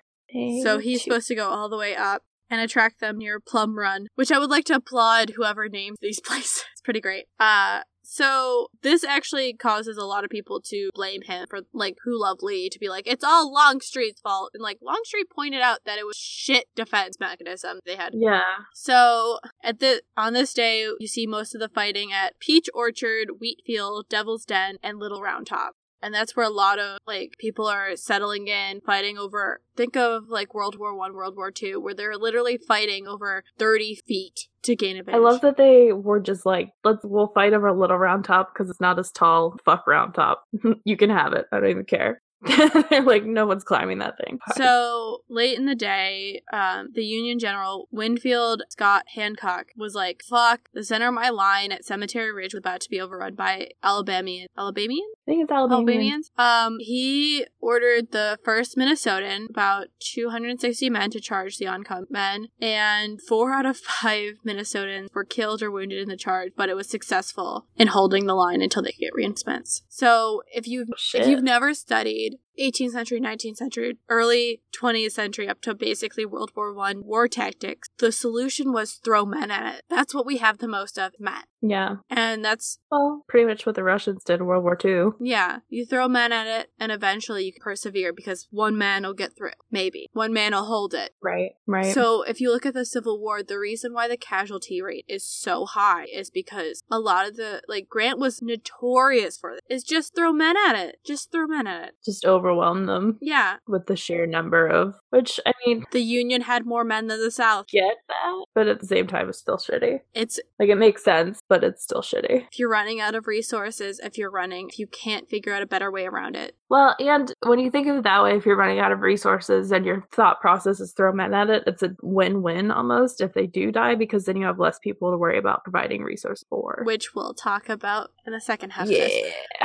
So 0.64 0.78
he's 0.78 1.00
two. 1.04 1.12
supposed 1.12 1.28
to 1.28 1.36
go 1.36 1.50
all 1.50 1.70
the 1.70 1.78
way 1.78 1.96
up 1.96 2.24
and 2.50 2.62
attract 2.62 3.00
them 3.00 3.18
near 3.18 3.40
Plum 3.40 3.78
Run, 3.78 4.08
which 4.16 4.32
I 4.32 4.40
would 4.40 4.50
like 4.50 4.66
to 4.66 4.76
applaud 4.76 5.32
whoever 5.36 5.70
names 5.70 5.98
these 6.02 6.20
places. 6.26 6.64
It's 6.72 6.82
pretty 6.82 7.02
great. 7.02 7.26
Uh 7.40 7.82
so 8.12 8.70
this 8.82 9.04
actually 9.04 9.54
causes 9.54 9.96
a 9.96 10.04
lot 10.04 10.24
of 10.24 10.32
people 10.32 10.60
to 10.66 10.90
blame 10.96 11.22
him 11.22 11.46
for 11.48 11.60
like 11.74 11.98
who 12.04 12.20
love 12.20 12.40
Lee 12.42 12.68
to 12.70 12.80
be 12.80 12.90
like 12.90 13.06
it's 13.06 13.24
all 13.24 13.54
Longstreet's 13.54 14.20
fault 14.22 14.50
and 14.56 14.64
like 14.64 14.80
Longstreet 14.82 15.28
pointed 15.30 15.62
out 15.62 15.82
that 15.86 16.00
it 16.00 16.08
was 16.08 16.18
shit 16.18 16.66
defense 16.76 17.18
mechanism 17.20 17.80
they 17.86 17.96
had. 17.96 18.14
Yeah. 18.16 18.42
So 18.74 19.38
at 19.64 19.80
the 19.80 20.02
on 20.18 20.34
this 20.34 20.56
day 20.56 20.88
you 21.00 21.08
see 21.08 21.28
most 21.28 21.54
of 21.54 21.62
the 21.62 21.70
fighting 21.70 22.12
at 22.12 22.40
Peach 22.40 22.68
Orchard, 22.74 23.30
Wheatfield, 23.40 24.10
Devil's 24.10 24.44
Den, 24.44 24.78
and 24.82 24.98
Little 24.98 25.22
Round 25.22 25.46
Top. 25.46 25.76
And 26.02 26.14
that's 26.14 26.36
where 26.36 26.46
a 26.46 26.50
lot 26.50 26.80
of 26.80 27.00
like 27.06 27.36
people 27.38 27.68
are 27.68 27.96
settling 27.96 28.48
in, 28.48 28.82
fighting 28.82 29.18
over. 29.18 29.62
Think 29.76 29.98
of 29.98 30.30
like 30.30 30.54
World 30.54 30.78
War 30.78 30.96
One, 30.96 31.14
World 31.14 31.36
War 31.36 31.52
Two, 31.52 31.80
where 31.80 31.94
they're 31.94 32.18
literally 32.18 32.58
fighting 32.58 33.08
over 33.08 33.44
thirty 33.58 33.96
feet 34.08 34.48
to 34.64 34.76
gain 34.76 35.02
I 35.08 35.18
love 35.18 35.42
that 35.42 35.58
they 35.58 35.94
were 35.94 36.20
just 36.20 36.46
like, 36.46 36.72
let's 36.84 37.00
we'll 37.04 37.32
fight 37.34 37.54
over 37.54 37.68
a 37.68 37.78
Little 37.78 37.98
Round 37.98 38.26
Top 38.26 38.54
because 38.54 38.70
it's 38.70 38.82
not 38.82 39.00
as 39.00 39.12
tall. 39.12 39.56
Fuck 39.66 39.88
Round 39.88 40.14
Top. 40.14 40.44
you 40.84 40.98
can 40.98 41.10
have 41.10 41.34
it. 41.34 41.46
I 41.52 41.60
don't 41.60 41.70
even 41.70 41.86
care. 41.86 42.22
They're 42.90 43.02
like, 43.02 43.26
no 43.26 43.46
one's 43.46 43.64
climbing 43.64 44.00
that 44.00 44.18
thing. 44.18 44.40
So 44.56 45.24
late 45.30 45.58
in 45.58 45.66
the 45.66 45.76
day, 45.76 46.42
um, 46.54 46.90
the 46.94 47.04
Union 47.04 47.38
General 47.40 47.88
Winfield 47.92 48.64
Scott 48.70 49.04
Hancock 49.16 49.68
was 49.76 49.94
like, 49.94 50.24
"Fuck, 50.24 50.70
the 50.74 50.84
center 50.84 51.08
of 51.10 51.14
my 51.14 51.30
line 51.30 51.72
at 51.72 51.84
Cemetery 51.84 52.32
Ridge 52.32 52.54
was 52.54 52.60
about 52.60 52.82
to 52.82 52.90
be 52.90 53.02
overrun 53.02 53.36
by 53.36 53.72
Alabamian, 53.84 54.48
Alabamian, 54.58 55.06
I 55.28 55.32
think 55.32 55.44
it's 55.44 55.52
Alabama. 55.52 55.82
Albanians." 55.82 56.32
Um, 56.38 56.78
he 56.80 57.46
ordered 57.60 58.12
the 58.12 58.38
first 58.44 58.78
Minnesotan, 58.78 59.50
about 59.50 59.88
260 60.00 60.90
men, 60.90 61.10
to 61.12 61.20
charge 61.20 61.58
the 61.58 61.68
oncoming 61.68 62.06
men, 62.10 62.48
and 62.62 63.20
four 63.28 63.54
out 63.54 63.66
of 63.66 63.78
five 63.78 64.36
Minnesotans 64.48 65.08
were 65.14 65.26
killed 65.26 65.62
or 65.62 65.72
wounded 65.72 66.00
in 66.00 66.08
the 66.08 66.18
charge, 66.18 66.54
but 66.56 66.70
it 66.70 66.76
was 66.76 66.90
successful 66.90 67.68
in 67.76 67.88
holding 67.88 68.28
the 68.28 68.36
line 68.36 68.62
until 68.62 68.82
they 68.82 68.92
could 68.92 69.00
get 69.00 69.14
reinforcements. 69.14 69.84
So 69.90 70.44
if 70.54 70.68
you 70.68 70.86
Shit. 70.98 71.22
if 71.22 71.28
you've 71.28 71.44
never 71.44 71.74
studied 71.74 72.29
made 72.30 72.40
18th 72.60 72.92
century, 72.92 73.20
19th 73.22 73.58
century, 73.58 73.98
early 74.10 74.62
20th 74.80 75.12
century 75.12 75.48
up 75.48 75.62
to 75.62 75.74
basically 75.74 76.26
World 76.26 76.52
War 76.56 76.74
One 76.74 77.04
war 77.06 77.28
tactics, 77.28 77.90
the 78.00 78.12
solution 78.12 78.72
was 78.74 78.94
throw 78.94 79.26
men 79.26 79.52
at 79.52 79.76
it. 79.76 79.82
That's 79.90 80.14
what 80.14 80.26
we 80.26 80.38
have 80.38 80.58
the 80.60 80.68
most 80.68 80.98
of, 80.98 81.14
men. 81.20 81.44
yeah. 81.62 81.98
And 82.10 82.44
that's 82.44 82.80
Well, 82.92 83.24
pretty 83.28 83.46
much 83.46 83.66
what 83.66 83.76
the 83.76 83.84
Russians 83.84 84.24
did 84.24 84.40
in 84.40 84.46
World 84.46 84.64
War 84.64 84.78
II. 84.84 85.12
yeah, 85.20 85.60
you 85.70 85.86
throw 85.86 86.08
men 86.08 86.32
at 86.32 86.48
it 86.48 86.72
and 86.80 86.92
eventually 86.92 87.46
you 87.46 87.54
persevere 87.60 88.14
because 88.14 88.48
one 88.52 88.78
man 88.78 89.04
will 89.04 89.14
get 89.14 89.36
through. 89.36 89.52
Maybe. 89.72 90.08
One 90.14 90.34
man 90.34 90.54
will 90.54 90.66
hold 90.66 90.94
it. 90.94 91.12
Right. 91.22 91.52
Right. 91.68 91.94
So, 91.94 92.24
if 92.24 92.42
you 92.42 92.52
look 92.52 92.66
at 92.66 92.74
the 92.74 92.86
Civil 92.86 93.20
War, 93.20 93.44
the 93.44 93.60
reason 93.60 93.94
why 93.94 94.08
the 94.08 94.18
casualty 94.18 94.82
rate 94.82 95.06
is 95.08 95.24
so 95.26 95.66
high 95.66 96.06
is 96.06 96.30
because 96.30 96.82
a 96.92 97.00
lot 97.00 97.28
of 97.28 97.36
the 97.36 97.62
like 97.68 97.88
Grant 97.90 98.20
was 98.20 98.42
notorious 98.42 99.38
for 99.38 99.52
it. 99.52 99.64
Is 99.70 99.84
just 99.84 100.16
throw 100.16 100.32
men 100.34 100.56
at 100.68 100.76
it. 100.76 100.98
Just 101.06 101.32
throw 101.32 101.46
men 101.48 101.68
at 101.68 101.90
it. 101.90 101.94
just 102.04 102.24
overwhelm 102.50 102.86
them 102.86 103.18
Yeah, 103.22 103.58
with 103.68 103.86
the 103.88 103.96
sheer 103.96 104.26
number 104.26 104.68
of 104.68 104.96
which 105.10 105.40
I 105.46 105.54
mean 105.66 105.86
the 105.92 106.02
Union 106.02 106.42
had 106.42 106.66
more 106.66 106.84
men 106.84 107.08
than 107.08 107.20
the 107.22 107.32
South. 107.32 107.68
get 107.68 107.96
that, 108.08 108.46
but 108.56 108.68
at 108.68 108.80
the 108.80 108.88
same 108.88 109.08
time 109.08 109.30
it's 109.30 109.40
still 109.40 109.58
shitty. 109.58 110.02
It's 110.14 110.40
Like 110.60 110.70
it 110.70 110.76
makes 110.78 111.04
sense, 111.04 111.40
but 111.48 111.64
it's 111.64 111.84
still 111.84 112.02
shitty. 112.02 112.48
if 112.52 112.60
you're 112.60 112.70
running 112.70 113.00
out 113.00 113.16
of 113.16 113.28
resources, 113.28 114.00
if 114.04 114.18
you're 114.18 114.32
running, 114.32 114.70
if 114.70 114.80
you 114.80 114.88
can't 114.88 115.30
figure 115.30 115.54
out 115.54 115.62
a 115.62 115.68
better 115.68 115.92
way 115.92 116.06
around 116.06 116.36
it. 116.36 116.56
Well, 116.70 116.96
and 117.00 117.34
when 117.48 117.58
you 117.58 117.72
think 117.72 117.88
of 117.88 117.98
it 117.98 118.04
that 118.04 118.22
way, 118.22 118.36
if 118.38 118.46
you're 118.46 118.56
running 118.56 118.80
out 118.80 118.92
of 118.92 119.02
resources 119.02 119.72
and 119.72 119.84
your 119.86 120.06
thought 120.12 120.40
process 120.40 120.80
is 120.80 120.94
throw 120.94 121.12
men 121.12 121.34
at 121.34 121.50
it, 121.50 121.64
it's 121.66 121.82
a 121.82 121.96
win-win 122.04 122.70
almost 122.70 123.22
if 123.22 123.34
they 123.34 123.48
do 123.48 123.72
die 123.72 123.96
because 123.96 124.26
then 124.26 124.38
you 124.38 124.46
have 124.46 124.60
less 124.60 124.78
people 124.78 125.10
to 125.10 125.18
worry 125.18 125.40
about 125.40 125.64
providing 125.64 126.04
resource 126.04 126.44
for. 126.48 126.82
Which 126.86 127.16
we'll 127.16 127.34
talk 127.34 127.70
about 127.70 128.12
in 128.28 128.34
the 128.34 128.42
second 128.42 128.72
half 128.72 128.84
of 128.84 128.90
this. 128.90 129.12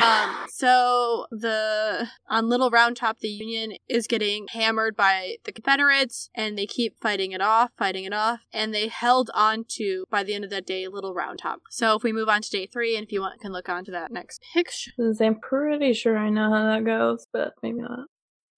yeah. 0.01 0.25
Um, 0.41 0.47
so 0.49 1.27
the 1.31 2.09
on 2.29 2.49
Little 2.49 2.71
Round 2.71 2.97
Top, 2.97 3.19
the 3.19 3.29
Union 3.29 3.75
is 3.87 4.07
getting 4.07 4.47
hammered 4.49 4.97
by 4.97 5.34
the 5.45 5.53
Confederates, 5.53 6.31
and 6.35 6.57
they 6.57 6.67
keep 6.67 6.99
fighting 7.01 7.33
it 7.33 7.41
off, 7.41 7.71
fighting 7.77 8.05
it 8.05 8.13
off, 8.13 8.41
and 8.53 8.75
they 8.75 8.89
held 8.89 9.31
on 9.35 9.65
to 9.71 10.05
by 10.11 10.23
the 10.23 10.35
end 10.35 10.45
of 10.45 10.51
that 10.51 10.67
day 10.67 10.87
Little 10.89 11.15
Round 11.15 11.39
Top. 11.39 11.61
So 11.71 11.97
if 11.97 12.03
we 12.03 12.13
move 12.13 12.29
on 12.29 12.43
to 12.43 12.51
day 12.51 12.67
three, 12.67 12.97
and 12.97 13.05
if 13.05 13.13
you 13.13 13.21
want, 13.21 13.41
can 13.41 13.53
look 13.53 13.69
on 13.69 13.85
to 13.85 13.91
that 13.91 14.13
next 14.13 14.43
picture. 14.53 14.93
I'm 14.99 15.41
pretty 15.41 15.93
sure 15.93 16.17
I 16.17 16.31
know 16.31 16.51
how 16.51 16.65
that 16.65 16.85
goes, 16.85 17.27
but 17.33 17.55
maybe 17.63 17.81
not. 17.81 18.07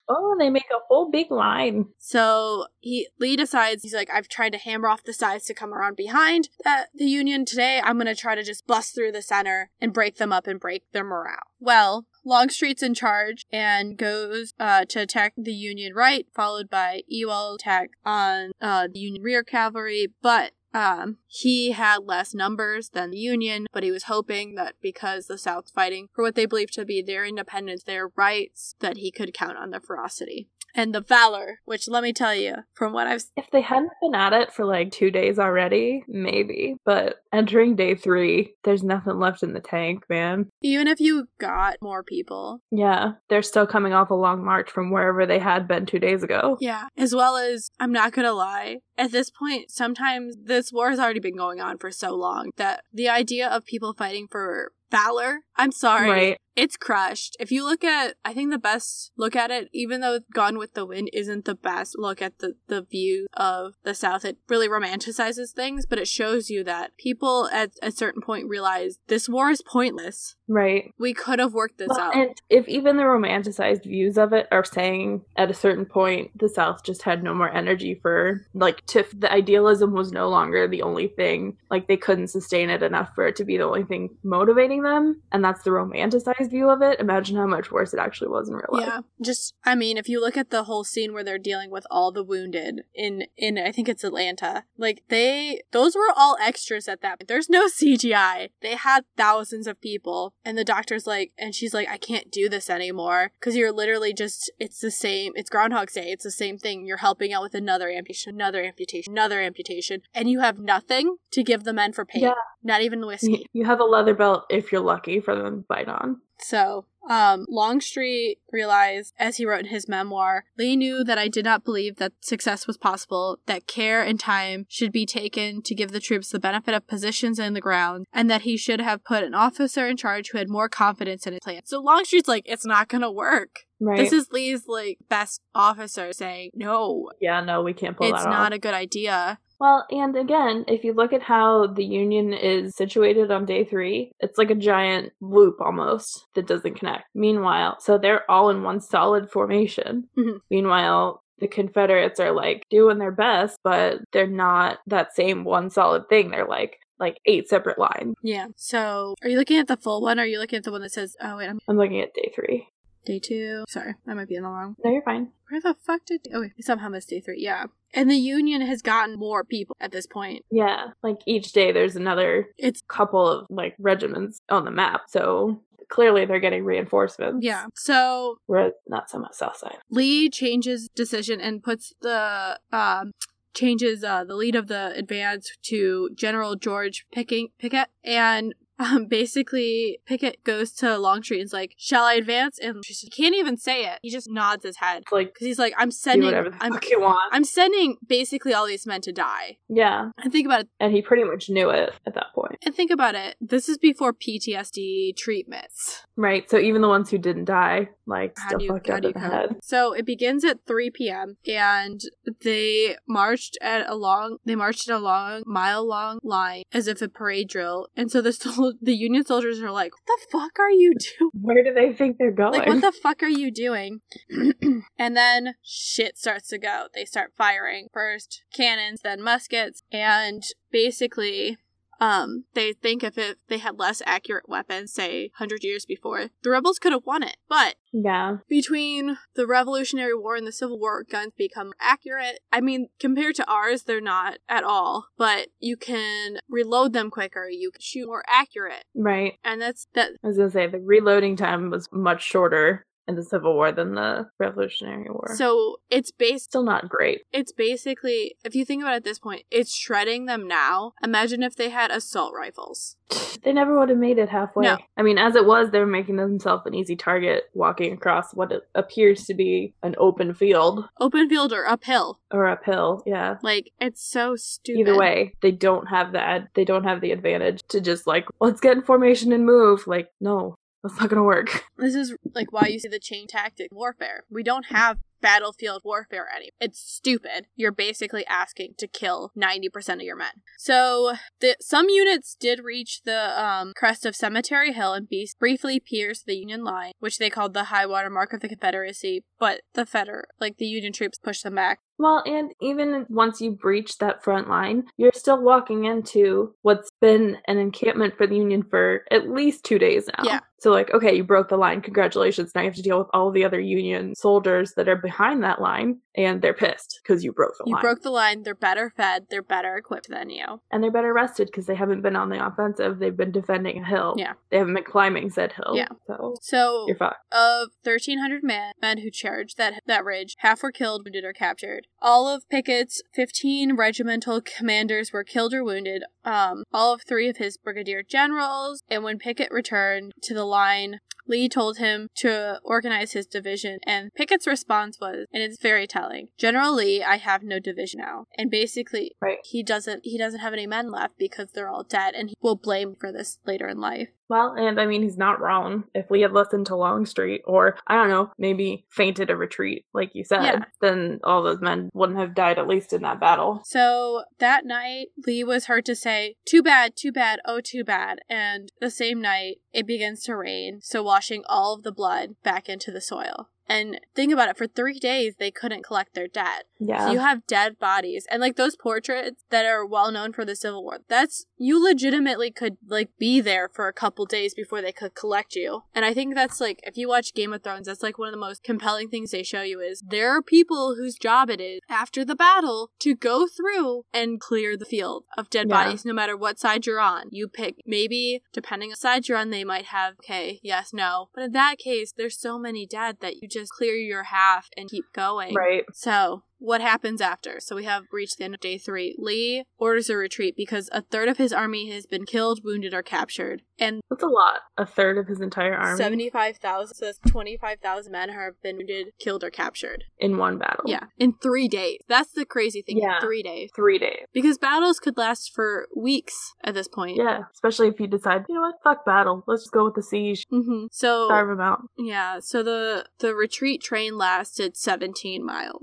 Oh, 0.08 0.36
they 0.38 0.50
make 0.50 0.70
a 0.70 0.78
whole 0.88 1.10
big 1.10 1.30
line. 1.30 1.86
So 1.98 2.66
he 2.80 3.08
Lee 3.18 3.36
decides 3.36 3.82
he's 3.82 3.94
like, 3.94 4.10
I've 4.12 4.28
tried 4.28 4.52
to 4.52 4.58
hammer 4.58 4.88
off 4.88 5.04
the 5.04 5.12
sides 5.12 5.44
to 5.46 5.54
come 5.54 5.74
around 5.74 5.96
behind 5.96 6.48
the, 6.64 6.86
the 6.94 7.06
Union 7.06 7.44
today. 7.44 7.80
I'm 7.82 7.98
gonna 7.98 8.14
try 8.14 8.34
to 8.34 8.42
just 8.42 8.66
bust 8.66 8.94
through 8.94 9.12
the 9.12 9.22
center 9.22 9.70
and 9.80 9.92
break 9.92 10.16
them 10.16 10.32
up 10.32 10.46
and 10.46 10.60
break 10.60 10.84
their 10.92 11.04
morale. 11.04 11.50
Well, 11.58 12.06
Longstreet's 12.24 12.82
in 12.82 12.94
charge 12.94 13.46
and 13.52 13.96
goes 13.96 14.52
uh, 14.58 14.84
to 14.86 15.00
attack 15.00 15.32
the 15.36 15.52
Union 15.52 15.94
right, 15.94 16.26
followed 16.34 16.68
by 16.68 17.02
Ewell 17.06 17.54
attack 17.54 17.90
on 18.04 18.52
uh, 18.60 18.88
the 18.92 18.98
Union 18.98 19.22
rear 19.22 19.42
cavalry, 19.44 20.12
but 20.22 20.52
um, 20.76 21.16
he 21.26 21.72
had 21.72 22.04
less 22.04 22.34
numbers 22.34 22.90
than 22.90 23.10
the 23.10 23.18
Union, 23.18 23.66
but 23.72 23.82
he 23.82 23.90
was 23.90 24.04
hoping 24.04 24.56
that 24.56 24.74
because 24.82 25.26
the 25.26 25.38
South's 25.38 25.70
fighting 25.70 26.08
for 26.12 26.22
what 26.22 26.34
they 26.34 26.44
believed 26.44 26.74
to 26.74 26.84
be 26.84 27.00
their 27.00 27.24
independence, 27.24 27.84
their 27.84 28.08
rights, 28.08 28.74
that 28.80 28.98
he 28.98 29.10
could 29.10 29.32
count 29.32 29.56
on 29.56 29.70
their 29.70 29.80
ferocity 29.80 30.48
and 30.76 30.94
the 30.94 31.00
valor, 31.00 31.60
which 31.64 31.88
let 31.88 32.02
me 32.02 32.12
tell 32.12 32.34
you, 32.34 32.54
from 32.74 32.92
what 32.92 33.06
I've 33.06 33.22
If 33.36 33.50
they 33.50 33.62
hadn't 33.62 33.90
been 34.02 34.14
at 34.14 34.32
it 34.34 34.52
for 34.52 34.64
like 34.64 34.92
two 34.92 35.10
days 35.10 35.38
already, 35.38 36.04
maybe. 36.06 36.76
But 36.84 37.16
entering 37.32 37.74
day 37.74 37.94
three, 37.94 38.54
there's 38.62 38.84
nothing 38.84 39.18
left 39.18 39.42
in 39.42 39.54
the 39.54 39.60
tank, 39.60 40.04
man. 40.08 40.50
even 40.62 40.86
if 40.86 41.00
you 41.00 41.26
got 41.38 41.76
more 41.80 42.02
people, 42.02 42.60
Yeah, 42.70 43.12
they're 43.28 43.42
still 43.42 43.66
coming 43.66 43.92
off 43.94 44.10
a 44.10 44.14
long 44.14 44.44
march 44.44 44.70
from 44.70 44.90
wherever 44.90 45.26
they 45.26 45.38
had 45.38 45.66
been 45.66 45.86
two 45.86 45.98
days 45.98 46.22
ago. 46.22 46.58
yeah, 46.60 46.88
as 46.96 47.14
well 47.14 47.36
as 47.36 47.70
I'm 47.80 47.92
not 47.92 48.12
gonna 48.12 48.32
lie, 48.34 48.78
at 48.98 49.12
this 49.12 49.30
point, 49.30 49.70
sometimes 49.70 50.36
this 50.44 50.72
war 50.72 50.90
has 50.90 50.98
already 51.00 51.20
been 51.20 51.36
going 51.36 51.60
on 51.60 51.78
for 51.78 51.90
so 51.90 52.14
long 52.14 52.50
that 52.56 52.82
the 52.92 53.08
idea 53.08 53.48
of 53.48 53.64
people 53.64 53.94
fighting 53.94 54.28
for 54.30 54.72
Valor. 54.90 55.40
I'm 55.56 55.72
sorry. 55.72 56.08
Right. 56.10 56.38
It's 56.56 56.76
crushed. 56.76 57.36
If 57.38 57.52
you 57.52 57.64
look 57.64 57.84
at, 57.84 58.14
I 58.24 58.32
think 58.32 58.50
the 58.50 58.58
best 58.58 59.12
look 59.16 59.36
at 59.36 59.50
it, 59.50 59.68
even 59.74 60.00
though 60.00 60.20
Gone 60.32 60.56
with 60.56 60.72
the 60.72 60.86
Wind 60.86 61.10
isn't 61.12 61.44
the 61.44 61.54
best 61.54 61.96
look 61.98 62.22
at 62.22 62.38
the, 62.38 62.54
the 62.68 62.82
view 62.82 63.26
of 63.34 63.74
the 63.84 63.94
South, 63.94 64.24
it 64.24 64.38
really 64.48 64.68
romanticizes 64.68 65.52
things, 65.52 65.84
but 65.84 65.98
it 65.98 66.08
shows 66.08 66.48
you 66.48 66.64
that 66.64 66.96
people 66.96 67.48
at 67.52 67.72
a 67.82 67.92
certain 67.92 68.22
point 68.22 68.48
realize 68.48 68.98
this 69.06 69.28
war 69.28 69.50
is 69.50 69.60
pointless. 69.62 70.34
Right. 70.48 70.92
We 70.98 71.12
could 71.12 71.38
have 71.40 71.52
worked 71.52 71.76
this 71.78 71.88
Well, 71.90 72.00
out. 72.00 72.16
and 72.16 72.30
if 72.48 72.66
even 72.68 72.96
the 72.96 73.02
romanticized 73.02 73.82
views 73.84 74.16
of 74.16 74.32
it 74.32 74.46
are 74.50 74.64
saying 74.64 75.22
at 75.36 75.50
a 75.50 75.54
certain 75.54 75.84
point 75.84 76.30
the 76.38 76.48
South 76.48 76.84
just 76.84 77.02
had 77.02 77.22
no 77.22 77.34
more 77.34 77.50
energy 77.50 77.98
for 78.00 78.46
like 78.54 78.84
to 78.86 79.04
the 79.12 79.30
idealism 79.30 79.92
was 79.92 80.12
no 80.12 80.28
longer 80.28 80.66
the 80.68 80.82
only 80.82 81.08
thing 81.08 81.56
like 81.70 81.88
they 81.88 81.96
couldn't 81.96 82.28
sustain 82.28 82.70
it 82.70 82.82
enough 82.82 83.10
for 83.14 83.26
it 83.26 83.36
to 83.36 83.44
be 83.44 83.56
the 83.56 83.64
only 83.64 83.84
thing 83.84 84.16
motivating 84.22 84.82
them 84.82 85.20
and 85.32 85.44
that's 85.44 85.62
the 85.64 85.70
romanticized 85.70 86.45
view 86.46 86.70
of 86.70 86.82
it 86.82 87.00
imagine 87.00 87.36
how 87.36 87.46
much 87.46 87.70
worse 87.70 87.92
it 87.92 88.00
actually 88.00 88.28
was 88.28 88.48
in 88.48 88.54
real 88.54 88.66
life 88.70 88.86
Yeah, 88.86 89.00
just 89.22 89.54
I 89.64 89.74
mean, 89.74 89.96
if 89.96 90.08
you 90.08 90.20
look 90.20 90.36
at 90.36 90.50
the 90.50 90.64
whole 90.64 90.84
scene 90.84 91.12
where 91.12 91.24
they're 91.24 91.38
dealing 91.38 91.70
with 91.70 91.86
all 91.90 92.12
the 92.12 92.22
wounded 92.24 92.82
in 92.94 93.24
in 93.36 93.58
I 93.58 93.72
think 93.72 93.88
it's 93.88 94.04
Atlanta, 94.04 94.64
like 94.76 95.02
they 95.08 95.62
those 95.72 95.94
were 95.94 96.12
all 96.16 96.36
extras 96.40 96.88
at 96.88 97.02
that. 97.02 97.18
point. 97.20 97.28
There's 97.28 97.50
no 97.50 97.66
CGI. 97.80 98.50
They 98.62 98.74
had 98.76 99.04
thousands 99.16 99.66
of 99.66 99.80
people, 99.80 100.34
and 100.44 100.56
the 100.56 100.64
doctor's 100.64 101.06
like, 101.06 101.32
and 101.38 101.54
she's 101.54 101.74
like, 101.74 101.88
I 101.88 101.98
can't 101.98 102.30
do 102.30 102.48
this 102.48 102.70
anymore 102.70 103.32
because 103.38 103.56
you're 103.56 103.72
literally 103.72 104.12
just 104.12 104.50
it's 104.58 104.80
the 104.80 104.90
same. 104.90 105.32
It's 105.34 105.50
Groundhog 105.50 105.90
Day. 105.90 106.10
It's 106.10 106.24
the 106.24 106.30
same 106.30 106.58
thing. 106.58 106.86
You're 106.86 106.98
helping 106.98 107.32
out 107.32 107.42
with 107.42 107.54
another 107.54 107.90
amputation, 107.90 108.34
another 108.34 108.62
amputation, 108.64 109.12
another 109.12 109.40
amputation, 109.40 110.02
and 110.14 110.30
you 110.30 110.40
have 110.40 110.58
nothing 110.58 111.16
to 111.32 111.42
give 111.42 111.64
the 111.64 111.72
men 111.72 111.92
for 111.92 112.04
pain. 112.04 112.22
Yeah. 112.22 112.34
Not 112.66 112.82
even 112.82 113.06
whiskey. 113.06 113.46
you 113.52 113.64
have 113.64 113.80
a 113.80 113.84
leather 113.84 114.12
belt 114.12 114.44
if 114.50 114.72
you're 114.72 114.80
lucky 114.80 115.20
for 115.20 115.36
them 115.36 115.62
to 115.62 115.66
bite 115.68 115.88
on 115.88 116.20
So, 116.38 116.84
um, 117.08 117.46
Longstreet 117.48 118.38
realized, 118.52 119.14
as 119.18 119.36
he 119.36 119.46
wrote 119.46 119.60
in 119.60 119.66
his 119.66 119.88
memoir, 119.88 120.44
Lee 120.58 120.74
knew 120.74 121.04
that 121.04 121.16
I 121.16 121.28
did 121.28 121.44
not 121.44 121.64
believe 121.64 121.96
that 121.96 122.12
success 122.20 122.66
was 122.66 122.76
possible, 122.76 123.38
that 123.46 123.68
care 123.68 124.02
and 124.02 124.18
time 124.18 124.66
should 124.68 124.90
be 124.90 125.06
taken 125.06 125.62
to 125.62 125.74
give 125.74 125.92
the 125.92 126.00
troops 126.00 126.30
the 126.30 126.40
benefit 126.40 126.74
of 126.74 126.88
positions 126.88 127.38
in 127.38 127.54
the 127.54 127.60
ground, 127.60 128.06
and 128.12 128.28
that 128.28 128.42
he 128.42 128.56
should 128.56 128.80
have 128.80 129.04
put 129.04 129.22
an 129.22 129.34
officer 129.34 129.86
in 129.86 129.96
charge 129.96 130.30
who 130.30 130.38
had 130.38 130.48
more 130.48 130.68
confidence 130.68 131.26
in 131.26 131.34
his 131.34 131.40
plan. 131.44 131.62
So 131.64 131.80
Longstreet's 131.80 132.26
like, 132.28 132.42
it's 132.46 132.66
not 132.66 132.88
gonna 132.88 133.12
work. 133.12 133.60
right 133.80 133.98
This 133.98 134.12
is 134.12 134.32
Lee's 134.32 134.66
like 134.66 134.98
best 135.08 135.40
officer 135.54 136.12
saying, 136.12 136.50
no, 136.54 137.10
yeah 137.20 137.40
no 137.40 137.62
we 137.62 137.72
can't 137.72 137.96
pull 137.96 138.08
it's 138.08 138.24
that 138.24 138.30
not 138.30 138.52
off 138.52 138.56
a 138.56 138.58
good 138.58 138.74
idea. 138.74 139.38
Well, 139.58 139.86
and 139.90 140.16
again, 140.16 140.64
if 140.68 140.84
you 140.84 140.92
look 140.92 141.12
at 141.12 141.22
how 141.22 141.66
the 141.66 141.84
Union 141.84 142.32
is 142.32 142.76
situated 142.76 143.30
on 143.30 143.46
day 143.46 143.64
three, 143.64 144.12
it's 144.20 144.38
like 144.38 144.50
a 144.50 144.54
giant 144.54 145.12
loop 145.20 145.60
almost 145.60 146.26
that 146.34 146.46
doesn't 146.46 146.74
connect. 146.74 147.04
Meanwhile, 147.14 147.78
so 147.80 147.96
they're 147.98 148.30
all 148.30 148.50
in 148.50 148.62
one 148.62 148.80
solid 148.80 149.30
formation. 149.30 150.08
Mhm. 150.18 150.40
Meanwhile, 150.50 151.22
the 151.38 151.48
Confederates 151.48 152.18
are 152.20 152.32
like 152.32 152.62
doing 152.70 152.98
their 152.98 153.12
best, 153.12 153.58
but 153.62 154.00
they're 154.12 154.26
not 154.26 154.78
that 154.86 155.14
same 155.14 155.44
one 155.44 155.70
solid 155.70 156.08
thing. 156.08 156.30
They're 156.30 156.46
like 156.46 156.78
like 156.98 157.18
eight 157.26 157.46
separate 157.46 157.78
lines. 157.78 158.14
Yeah. 158.22 158.46
So, 158.56 159.16
are 159.22 159.28
you 159.28 159.36
looking 159.36 159.58
at 159.58 159.68
the 159.68 159.76
full 159.76 160.00
one, 160.00 160.18
or 160.18 160.22
are 160.22 160.26
you 160.26 160.38
looking 160.38 160.56
at 160.56 160.64
the 160.64 160.72
one 160.72 160.80
that 160.80 160.92
says, 160.92 161.14
oh 161.22 161.36
wait, 161.36 161.46
I'm 161.48 161.58
I'm 161.68 161.76
looking 161.76 162.00
at 162.00 162.14
day 162.14 162.32
three. 162.34 162.66
Day 163.06 163.18
two? 163.18 163.64
Sorry, 163.68 163.94
I 164.06 164.12
might 164.14 164.28
be 164.28 164.34
in 164.34 164.42
the 164.42 164.48
wrong 164.50 164.76
No, 164.84 164.90
you're 164.92 165.02
fine. 165.02 165.30
Where 165.48 165.60
the 165.60 165.74
fuck 165.80 166.04
did? 166.04 166.28
Oh, 166.34 166.40
wait, 166.42 166.52
somehow 166.60 166.88
missed 166.90 167.08
day 167.08 167.20
three. 167.20 167.40
Yeah, 167.40 167.66
and 167.94 168.10
the 168.10 168.16
Union 168.16 168.60
has 168.60 168.82
gotten 168.82 169.18
more 169.18 169.44
people 169.44 169.76
at 169.80 169.92
this 169.92 170.06
point. 170.06 170.44
Yeah, 170.50 170.88
like 171.02 171.16
each 171.24 171.52
day 171.52 171.72
there's 171.72 171.96
another 171.96 172.48
It's 172.58 172.82
a 172.82 172.92
couple 172.92 173.26
of 173.26 173.46
like 173.48 173.74
regiments 173.78 174.40
on 174.50 174.64
the 174.64 174.70
map. 174.70 175.02
So 175.08 175.62
clearly 175.88 176.26
they're 176.26 176.40
getting 176.40 176.64
reinforcements. 176.64 177.44
yeah. 177.46 177.66
So 177.76 178.38
Whereas 178.46 178.72
not 178.88 179.08
so 179.08 179.18
much 179.20 179.34
south 179.34 179.56
side. 179.56 179.78
Lee 179.88 180.28
changes 180.28 180.88
decision 180.94 181.40
and 181.40 181.62
puts 181.62 181.92
the 182.02 182.58
um 182.72 183.12
changes 183.54 184.02
uh 184.04 184.24
the 184.24 184.34
lead 184.34 184.54
of 184.56 184.66
the 184.66 184.92
advance 184.96 185.48
to 185.62 186.10
General 186.14 186.56
George 186.56 187.06
Picking 187.12 187.48
Pickett 187.60 187.88
and. 188.04 188.52
Um, 188.78 189.06
basically, 189.06 189.98
Pickett 190.06 190.44
goes 190.44 190.72
to 190.74 190.98
Longstreet 190.98 191.40
and 191.40 191.46
is 191.46 191.52
like, 191.52 191.74
"Shall 191.78 192.04
I 192.04 192.14
advance?" 192.14 192.58
And 192.58 192.84
she 192.84 193.08
can't 193.08 193.34
even 193.34 193.56
say 193.56 193.86
it. 193.86 193.98
He 194.02 194.10
just 194.10 194.30
nods 194.30 194.64
his 194.64 194.76
head 194.76 195.04
like 195.10 195.32
because 195.32 195.46
he's 195.46 195.58
like, 195.58 195.72
"I'm 195.78 195.90
sending, 195.90 196.34
I'm, 196.34 196.72
fuck 196.72 196.88
you 196.90 197.00
want. 197.00 197.32
I'm 197.32 197.44
sending 197.44 197.96
basically 198.06 198.52
all 198.52 198.66
these 198.66 198.86
men 198.86 199.00
to 199.02 199.12
die." 199.12 199.58
Yeah, 199.68 200.10
And 200.22 200.32
think 200.32 200.46
about 200.46 200.60
it. 200.62 200.68
and 200.78 200.92
he 200.92 201.00
pretty 201.02 201.24
much 201.24 201.48
knew 201.48 201.70
it 201.70 201.90
at 202.06 202.14
that 202.14 202.26
point, 202.34 202.56
And 202.64 202.74
think 202.74 202.90
about 202.90 203.14
it. 203.14 203.36
This 203.40 203.68
is 203.68 203.78
before 203.78 204.12
PTSD 204.12 205.16
treatments. 205.16 206.05
Right? 206.16 206.48
So 206.48 206.58
even 206.58 206.82
the 206.82 206.88
ones 206.88 207.10
who 207.10 207.18
didn't 207.18 207.44
die, 207.44 207.90
like, 208.06 208.34
How 208.36 208.48
still 208.48 208.62
you, 208.62 208.68
fucked 208.68 208.90
up 208.90 209.04
in 209.04 209.12
the 209.12 209.20
head. 209.20 209.56
So 209.62 209.92
it 209.92 210.06
begins 210.06 210.44
at 210.44 210.66
3 210.66 210.90
p.m. 210.90 211.36
and 211.46 212.00
they 212.42 212.96
marched 213.08 213.58
at 213.60 213.88
a 213.88 213.94
long, 213.94 214.38
they 214.44 214.54
marched 214.54 214.88
in 214.88 214.94
a 214.94 214.98
long, 214.98 215.42
mile 215.46 215.86
long 215.86 216.18
line 216.22 216.62
as 216.72 216.88
if 216.88 217.02
a 217.02 217.08
parade 217.08 217.48
drill. 217.48 217.88
And 217.96 218.10
so 218.10 218.20
the 218.20 218.32
sol- 218.32 218.74
the 218.80 218.94
Union 218.94 219.24
soldiers 219.24 219.60
are 219.60 219.70
like, 219.70 219.92
"What 219.92 220.06
the 220.06 220.38
fuck 220.38 220.58
are 220.58 220.70
you 220.70 220.94
doing? 220.94 221.30
Where 221.40 221.62
do 221.62 221.72
they 221.74 221.92
think 221.92 222.18
they're 222.18 222.30
going? 222.30 222.58
Like, 222.58 222.68
what 222.68 222.80
the 222.80 222.92
fuck 222.92 223.22
are 223.22 223.28
you 223.28 223.50
doing?" 223.50 224.00
and 224.98 225.16
then 225.16 225.54
shit 225.62 226.16
starts 226.16 226.48
to 226.48 226.58
go. 226.58 226.86
They 226.94 227.04
start 227.04 227.32
firing 227.36 227.88
first 227.92 228.42
cannons, 228.54 229.00
then 229.02 229.22
muskets, 229.22 229.82
and 229.92 230.42
basically 230.70 231.58
um 232.00 232.44
they 232.54 232.72
think 232.72 233.02
if 233.02 233.16
it, 233.18 233.38
they 233.48 233.58
had 233.58 233.78
less 233.78 234.02
accurate 234.06 234.48
weapons 234.48 234.92
say 234.92 235.30
100 235.38 235.62
years 235.64 235.84
before 235.84 236.30
the 236.42 236.50
rebels 236.50 236.78
could 236.78 236.92
have 236.92 237.06
won 237.06 237.22
it. 237.22 237.36
But 237.48 237.76
yeah, 237.92 238.38
between 238.48 239.18
the 239.34 239.46
revolutionary 239.46 240.14
war 240.14 240.36
and 240.36 240.46
the 240.46 240.52
civil 240.52 240.78
war 240.78 241.02
guns 241.02 241.32
become 241.36 241.72
accurate. 241.80 242.40
I 242.52 242.60
mean 242.60 242.88
compared 242.98 243.34
to 243.36 243.50
ours 243.50 243.84
they're 243.84 244.00
not 244.00 244.38
at 244.48 244.64
all 244.64 245.06
but 245.16 245.48
you 245.58 245.76
can 245.76 246.38
reload 246.48 246.92
them 246.92 247.10
quicker. 247.10 247.48
You 247.48 247.70
can 247.70 247.80
shoot 247.80 248.06
more 248.06 248.24
accurate. 248.28 248.84
Right. 248.94 249.34
and 249.44 249.60
that's 249.60 249.86
that 249.94 250.10
I 250.22 250.28
was 250.28 250.36
gonna 250.36 250.50
say 250.50 250.66
the 250.66 250.80
reloading 250.80 251.36
time 251.36 251.70
was 251.70 251.88
much 251.92 252.22
shorter 252.22 252.86
in 253.08 253.14
the 253.14 253.24
Civil 253.24 253.54
War 253.54 253.72
than 253.72 253.94
the 253.94 254.28
Revolutionary 254.38 255.08
War. 255.08 255.34
so 255.36 255.76
it's 255.90 256.10
based 256.10 256.46
still 256.46 256.64
not 256.64 256.88
great. 256.88 257.22
it's 257.32 257.52
basically 257.52 258.36
if 258.44 258.54
you 258.54 258.64
think 258.64 258.82
about 258.82 258.94
it 258.94 258.96
at 258.96 259.04
this 259.04 259.18
point 259.18 259.44
it's 259.50 259.74
shredding 259.74 260.26
them 260.26 260.46
now 260.46 260.92
imagine 261.02 261.42
if 261.42 261.56
they 261.56 261.70
had 261.70 261.90
assault 261.90 262.32
rifles 262.34 262.96
They 263.42 263.52
never 263.52 263.78
would 263.78 263.90
have 263.90 263.98
made 263.98 264.18
it 264.18 264.28
halfway. 264.28 264.64
No. 264.64 264.78
I 264.96 265.02
mean, 265.02 265.18
as 265.18 265.36
it 265.36 265.46
was, 265.46 265.70
they 265.70 265.78
were 265.78 265.86
making 265.86 266.16
themselves 266.16 266.64
an 266.66 266.74
easy 266.74 266.96
target 266.96 267.44
walking 267.54 267.92
across 267.92 268.34
what 268.34 268.50
appears 268.74 269.24
to 269.26 269.34
be 269.34 269.72
an 269.84 269.94
open 269.98 270.34
field 270.34 270.84
open 270.98 271.28
field 271.28 271.52
or 271.52 271.64
uphill 271.66 272.18
or 272.32 272.48
uphill. 272.48 273.02
Yeah. 273.06 273.36
like 273.42 273.70
it's 273.80 274.02
so 274.02 274.34
stupid 274.34 274.80
Either 274.80 274.98
way, 274.98 275.32
they 275.42 275.52
don't 275.52 275.86
have 275.86 276.12
that. 276.12 276.48
They 276.54 276.64
don't 276.64 276.84
have 276.84 277.00
the 277.00 277.12
advantage 277.12 277.62
to 277.68 277.80
just 277.80 278.06
like, 278.06 278.26
let's 278.40 278.60
get 278.60 278.76
in 278.78 278.82
formation 278.82 279.30
and 279.32 279.46
move. 279.46 279.86
Like, 279.86 280.08
no, 280.20 280.56
that's 280.86 281.00
not 281.00 281.10
gonna 281.10 281.22
work. 281.22 281.64
This 281.78 281.94
is 281.94 282.14
like 282.34 282.52
why 282.52 282.68
you 282.68 282.78
see 282.78 282.88
the 282.88 282.98
chain 282.98 283.26
tactic 283.26 283.68
warfare. 283.70 284.24
We 284.30 284.42
don't 284.42 284.66
have 284.66 284.98
battlefield 285.20 285.82
warfare 285.84 286.28
anymore. 286.34 286.52
It's 286.60 286.78
stupid. 286.78 287.46
You're 287.54 287.72
basically 287.72 288.24
asking 288.26 288.74
to 288.78 288.86
kill 288.86 289.32
90% 289.36 289.94
of 289.94 290.02
your 290.02 290.16
men. 290.16 290.42
So, 290.58 291.14
the, 291.40 291.56
some 291.60 291.88
units 291.88 292.36
did 292.38 292.60
reach 292.64 293.02
the 293.02 293.42
um, 293.42 293.72
crest 293.76 294.06
of 294.06 294.16
Cemetery 294.16 294.72
Hill 294.72 294.92
and 294.92 295.08
be, 295.08 295.28
briefly 295.38 295.80
pierce 295.80 296.22
the 296.22 296.36
Union 296.36 296.64
line, 296.64 296.92
which 297.00 297.18
they 297.18 297.30
called 297.30 297.54
the 297.54 297.64
high 297.64 297.86
water 297.86 298.10
mark 298.10 298.32
of 298.32 298.40
the 298.40 298.48
Confederacy, 298.48 299.24
but 299.38 299.62
the 299.74 299.86
Feder, 299.86 300.26
like 300.40 300.58
the 300.58 300.66
Union 300.66 300.92
troops 300.92 301.18
pushed 301.18 301.42
them 301.42 301.54
back. 301.54 301.80
Well, 301.98 302.22
and 302.26 302.52
even 302.60 303.06
once 303.08 303.40
you 303.40 303.52
breach 303.52 303.98
that 303.98 304.22
front 304.22 304.48
line, 304.48 304.84
you're 304.98 305.12
still 305.14 305.40
walking 305.40 305.86
into 305.86 306.54
what's 306.60 306.90
been 307.00 307.38
an 307.46 307.58
encampment 307.58 308.16
for 308.18 308.26
the 308.26 308.36
Union 308.36 308.62
for 308.62 309.04
at 309.10 309.30
least 309.30 309.64
two 309.64 309.78
days 309.78 310.08
now. 310.18 310.24
Yeah. 310.24 310.40
So, 310.58 310.70
like, 310.70 310.92
okay, 310.94 311.14
you 311.14 311.22
broke 311.24 311.48
the 311.48 311.56
line. 311.56 311.80
Congratulations. 311.82 312.52
Now 312.54 312.62
you 312.62 312.68
have 312.68 312.76
to 312.76 312.82
deal 312.82 312.98
with 312.98 313.08
all 313.12 313.30
the 313.30 313.44
other 313.44 313.60
Union 313.60 314.14
soldiers 314.14 314.72
that 314.76 314.88
are 314.88 314.96
behind 314.96 315.42
that 315.44 315.60
line, 315.60 315.98
and 316.16 316.40
they're 316.40 316.54
pissed 316.54 317.00
because 317.02 317.22
you 317.22 317.32
broke 317.32 317.52
the 317.58 317.64
You 317.66 317.74
line. 317.74 317.82
broke 317.82 318.02
the 318.02 318.10
line, 318.10 318.42
they're 318.42 318.54
better 318.54 318.90
fed, 318.96 319.26
they're 319.30 319.42
better 319.42 319.76
equipped 319.76 320.08
than 320.08 320.30
you. 320.30 320.60
and 320.70 320.82
they're 320.82 320.90
better 320.90 321.12
rested 321.12 321.46
because 321.46 321.66
they 321.66 321.74
haven't 321.74 322.00
been 322.02 322.16
on 322.16 322.30
the 322.30 322.44
offensive. 322.44 322.98
They've 322.98 323.16
been 323.16 323.32
defending 323.32 323.78
a 323.82 323.86
hill. 323.86 324.14
Yeah. 324.16 324.32
They 324.50 324.56
haven't 324.58 324.74
been 324.74 324.84
climbing 324.84 325.30
said 325.30 325.52
hill. 325.52 325.74
Yeah. 325.76 325.88
So, 326.06 326.36
So, 326.40 326.84
you're 326.86 326.96
fucked. 326.96 327.16
Of 327.32 327.68
1,300 327.82 328.42
men, 328.42 328.72
men 328.80 328.98
who 328.98 329.10
charged 329.10 329.58
that, 329.58 329.82
that 329.86 330.04
ridge, 330.04 330.36
half 330.38 330.62
were 330.62 330.72
killed, 330.72 331.02
wounded, 331.04 331.24
or 331.24 331.32
captured. 331.32 331.86
All 332.00 332.28
of 332.28 332.48
Pickett's 332.48 333.02
15 333.14 333.76
regimental 333.76 334.40
commanders 334.40 335.12
were 335.12 335.24
killed 335.24 335.52
or 335.52 335.62
wounded, 335.64 336.02
um, 336.24 336.64
all 336.72 336.94
of 336.94 337.02
three 337.06 337.28
of 337.28 337.36
his 337.36 337.56
brigadier 337.58 338.02
generals, 338.02 338.80
and 338.88 339.02
when 339.04 339.18
Pickett 339.18 339.50
returned 339.50 340.12
to 340.22 340.32
the 340.34 340.45
line, 340.46 341.00
Lee 341.28 341.48
told 341.48 341.78
him 341.78 342.08
to 342.16 342.60
organize 342.64 343.12
his 343.12 343.26
division, 343.26 343.78
and 343.86 344.12
Pickett's 344.14 344.46
response 344.46 344.98
was, 345.00 345.26
and 345.32 345.42
it's 345.42 345.60
very 345.60 345.86
telling, 345.86 346.28
General 346.38 346.74
Lee, 346.74 347.02
I 347.02 347.16
have 347.16 347.42
no 347.42 347.58
division 347.58 348.00
now. 348.00 348.26
And 348.38 348.50
basically, 348.50 349.12
Right. 349.20 349.38
he 349.44 349.62
doesn't 349.62 350.00
he 350.04 350.18
doesn't 350.18 350.40
have 350.40 350.52
any 350.52 350.66
men 350.66 350.90
left 350.90 351.18
because 351.18 351.48
they're 351.52 351.68
all 351.68 351.84
dead, 351.84 352.14
and 352.14 352.28
he 352.30 352.34
will 352.40 352.56
blame 352.56 352.94
for 352.98 353.10
this 353.12 353.38
later 353.46 353.68
in 353.68 353.80
life. 353.80 354.08
Well, 354.28 354.54
and 354.58 354.80
I 354.80 354.86
mean, 354.86 355.02
he's 355.02 355.16
not 355.16 355.40
wrong. 355.40 355.84
If 355.94 356.10
we 356.10 356.22
had 356.22 356.32
listened 356.32 356.66
to 356.66 356.74
Longstreet, 356.74 357.42
or 357.46 357.76
I 357.86 357.94
don't 357.94 358.08
know, 358.08 358.32
maybe 358.38 358.84
fainted 358.90 359.30
a 359.30 359.36
retreat, 359.36 359.84
like 359.94 360.10
you 360.14 360.24
said, 360.24 360.42
Yeah. 360.42 360.64
then 360.80 361.20
all 361.22 361.44
those 361.44 361.60
men 361.60 361.90
wouldn't 361.94 362.18
have 362.18 362.34
died 362.34 362.58
at 362.58 362.66
least 362.66 362.92
in 362.92 363.02
that 363.02 363.20
battle. 363.20 363.60
So 363.64 364.24
that 364.40 364.64
night, 364.66 365.08
Lee 365.28 365.44
was 365.44 365.66
heard 365.66 365.84
to 365.86 365.94
say, 365.94 366.34
Too 366.44 366.60
bad, 366.60 366.96
too 366.96 367.12
bad, 367.12 367.38
oh, 367.44 367.60
too 367.60 367.84
bad. 367.84 368.18
And 368.28 368.68
the 368.80 368.90
same 368.90 369.20
night, 369.20 369.58
it 369.72 369.86
begins 369.86 370.24
to 370.24 370.34
rain, 370.34 370.80
so 370.82 371.04
washing 371.16 371.42
all 371.48 371.72
of 371.72 371.82
the 371.82 371.90
blood 371.90 372.34
back 372.42 372.68
into 372.68 372.90
the 372.90 373.00
soil. 373.00 373.48
And 373.68 374.00
think 374.14 374.32
about 374.32 374.48
it, 374.48 374.56
for 374.56 374.66
three 374.66 374.98
days, 374.98 375.34
they 375.38 375.50
couldn't 375.50 375.84
collect 375.84 376.14
their 376.14 376.28
dead. 376.28 376.64
Yeah. 376.78 377.06
So 377.06 377.12
you 377.12 377.18
have 377.18 377.46
dead 377.46 377.78
bodies. 377.78 378.26
And 378.30 378.40
like 378.40 378.56
those 378.56 378.76
portraits 378.76 379.42
that 379.50 379.64
are 379.66 379.84
well 379.84 380.12
known 380.12 380.32
for 380.32 380.44
the 380.44 380.54
Civil 380.56 380.84
War, 380.84 380.98
that's, 381.08 381.46
you 381.56 381.82
legitimately 381.82 382.50
could 382.50 382.76
like 382.86 383.10
be 383.18 383.40
there 383.40 383.68
for 383.68 383.88
a 383.88 383.92
couple 383.92 384.26
days 384.26 384.54
before 384.54 384.82
they 384.82 384.92
could 384.92 385.14
collect 385.14 385.54
you. 385.56 385.82
And 385.94 386.04
I 386.04 386.14
think 386.14 386.34
that's 386.34 386.60
like, 386.60 386.80
if 386.84 386.96
you 386.96 387.08
watch 387.08 387.34
Game 387.34 387.52
of 387.52 387.62
Thrones, 387.62 387.86
that's 387.86 388.02
like 388.02 388.18
one 388.18 388.28
of 388.28 388.32
the 388.32 388.38
most 388.38 388.62
compelling 388.62 389.08
things 389.08 389.30
they 389.30 389.42
show 389.42 389.62
you 389.62 389.80
is 389.80 390.02
there 390.06 390.30
are 390.30 390.42
people 390.42 390.94
whose 390.96 391.16
job 391.16 391.50
it 391.50 391.60
is 391.60 391.80
after 391.88 392.24
the 392.24 392.36
battle 392.36 392.90
to 393.00 393.14
go 393.14 393.46
through 393.46 394.04
and 394.12 394.40
clear 394.40 394.76
the 394.76 394.84
field 394.84 395.24
of 395.36 395.50
dead 395.50 395.68
Yeah. 395.68 395.84
bodies, 395.84 396.04
no 396.04 396.12
matter 396.12 396.36
what 396.36 396.58
side 396.58 396.86
you're 396.86 397.00
on. 397.00 397.28
You 397.30 397.48
pick, 397.48 397.76
maybe 397.86 398.42
depending 398.52 398.90
on 398.90 398.96
side 398.96 399.28
you're 399.28 399.38
on, 399.38 399.50
they 399.50 399.64
might 399.64 399.86
have, 399.86 400.14
okay, 400.20 400.60
yes, 400.62 400.92
no. 400.92 401.30
But 401.34 401.44
in 401.44 401.52
that 401.52 401.78
case, 401.78 402.12
there's 402.16 402.38
so 402.38 402.58
many 402.58 402.86
dead 402.86 403.18
that 403.20 403.42
you 403.42 403.48
just 403.56 403.72
clear 403.72 403.94
your 403.94 404.22
half 404.22 404.68
and 404.76 404.88
keep 404.88 405.04
going. 405.12 405.54
right. 405.54 405.84
So, 405.92 406.42
what 406.58 406.80
happens 406.80 407.20
after? 407.20 407.60
So, 407.60 407.76
we 407.76 407.84
have 407.84 408.04
reached 408.12 408.38
the 408.38 408.44
end 408.44 408.54
of 408.54 408.60
day 408.60 408.78
three. 408.78 409.14
Lee 409.18 409.64
orders 409.78 410.08
a 410.10 410.16
retreat 410.16 410.54
because 410.56 410.88
a 410.92 411.02
third 411.02 411.28
of 411.28 411.36
his 411.38 411.52
army 411.52 411.90
has 411.90 412.06
been 412.06 412.24
killed, 412.26 412.60
wounded, 412.64 412.94
or 412.94 413.02
captured. 413.02 413.62
And 413.78 414.00
That's 414.10 414.22
a 414.22 414.26
lot. 414.26 414.60
A 414.78 414.86
third 414.86 415.18
of 415.18 415.26
his 415.26 415.40
entire 415.40 415.74
army 415.74 415.98
75,000, 415.98 416.94
so 416.96 417.04
that's 417.06 417.18
25,000 417.30 418.10
men 418.12 418.30
have 418.30 418.54
been 418.62 418.76
wounded, 418.78 419.08
killed, 419.20 419.44
or 419.44 419.50
captured. 419.50 420.04
in 420.18 420.38
one 420.38 420.58
battle. 420.58 420.84
Yeah, 420.86 421.04
in 421.18 421.34
three 421.42 421.68
days. 421.68 421.98
That's 422.08 422.32
the 422.32 422.44
crazy 422.46 422.82
thing. 422.82 422.98
Yeah. 422.98 423.20
Three 423.20 423.42
days. 423.42 423.70
Three 423.76 423.98
days. 423.98 424.24
Because 424.32 424.56
battles 424.58 424.98
could 424.98 425.16
last 425.18 425.52
for 425.54 425.86
weeks 425.94 426.54
at 426.64 426.74
this 426.74 426.88
point. 426.88 427.16
Yeah. 427.16 427.44
Especially 427.52 427.88
if 427.88 428.00
you 428.00 428.06
decide, 428.06 428.44
you 428.48 428.54
know 428.54 428.62
what, 428.62 428.76
fuck 428.82 429.04
battle. 429.04 429.44
Let's 429.46 429.62
just 429.64 429.72
go 429.72 429.84
with 429.84 429.94
the 429.94 430.02
siege. 430.02 430.44
hmm 430.50 430.86
So, 430.90 431.26
Starve 431.26 431.50
him 431.50 431.60
out. 431.60 431.82
Yeah, 431.98 432.38
so 432.40 432.62
the 432.62 433.06
the 433.18 433.34
retreat 433.34 433.82
train 433.82 434.16
lasted 434.16 434.76
17 434.76 435.44
miles, 435.44 435.82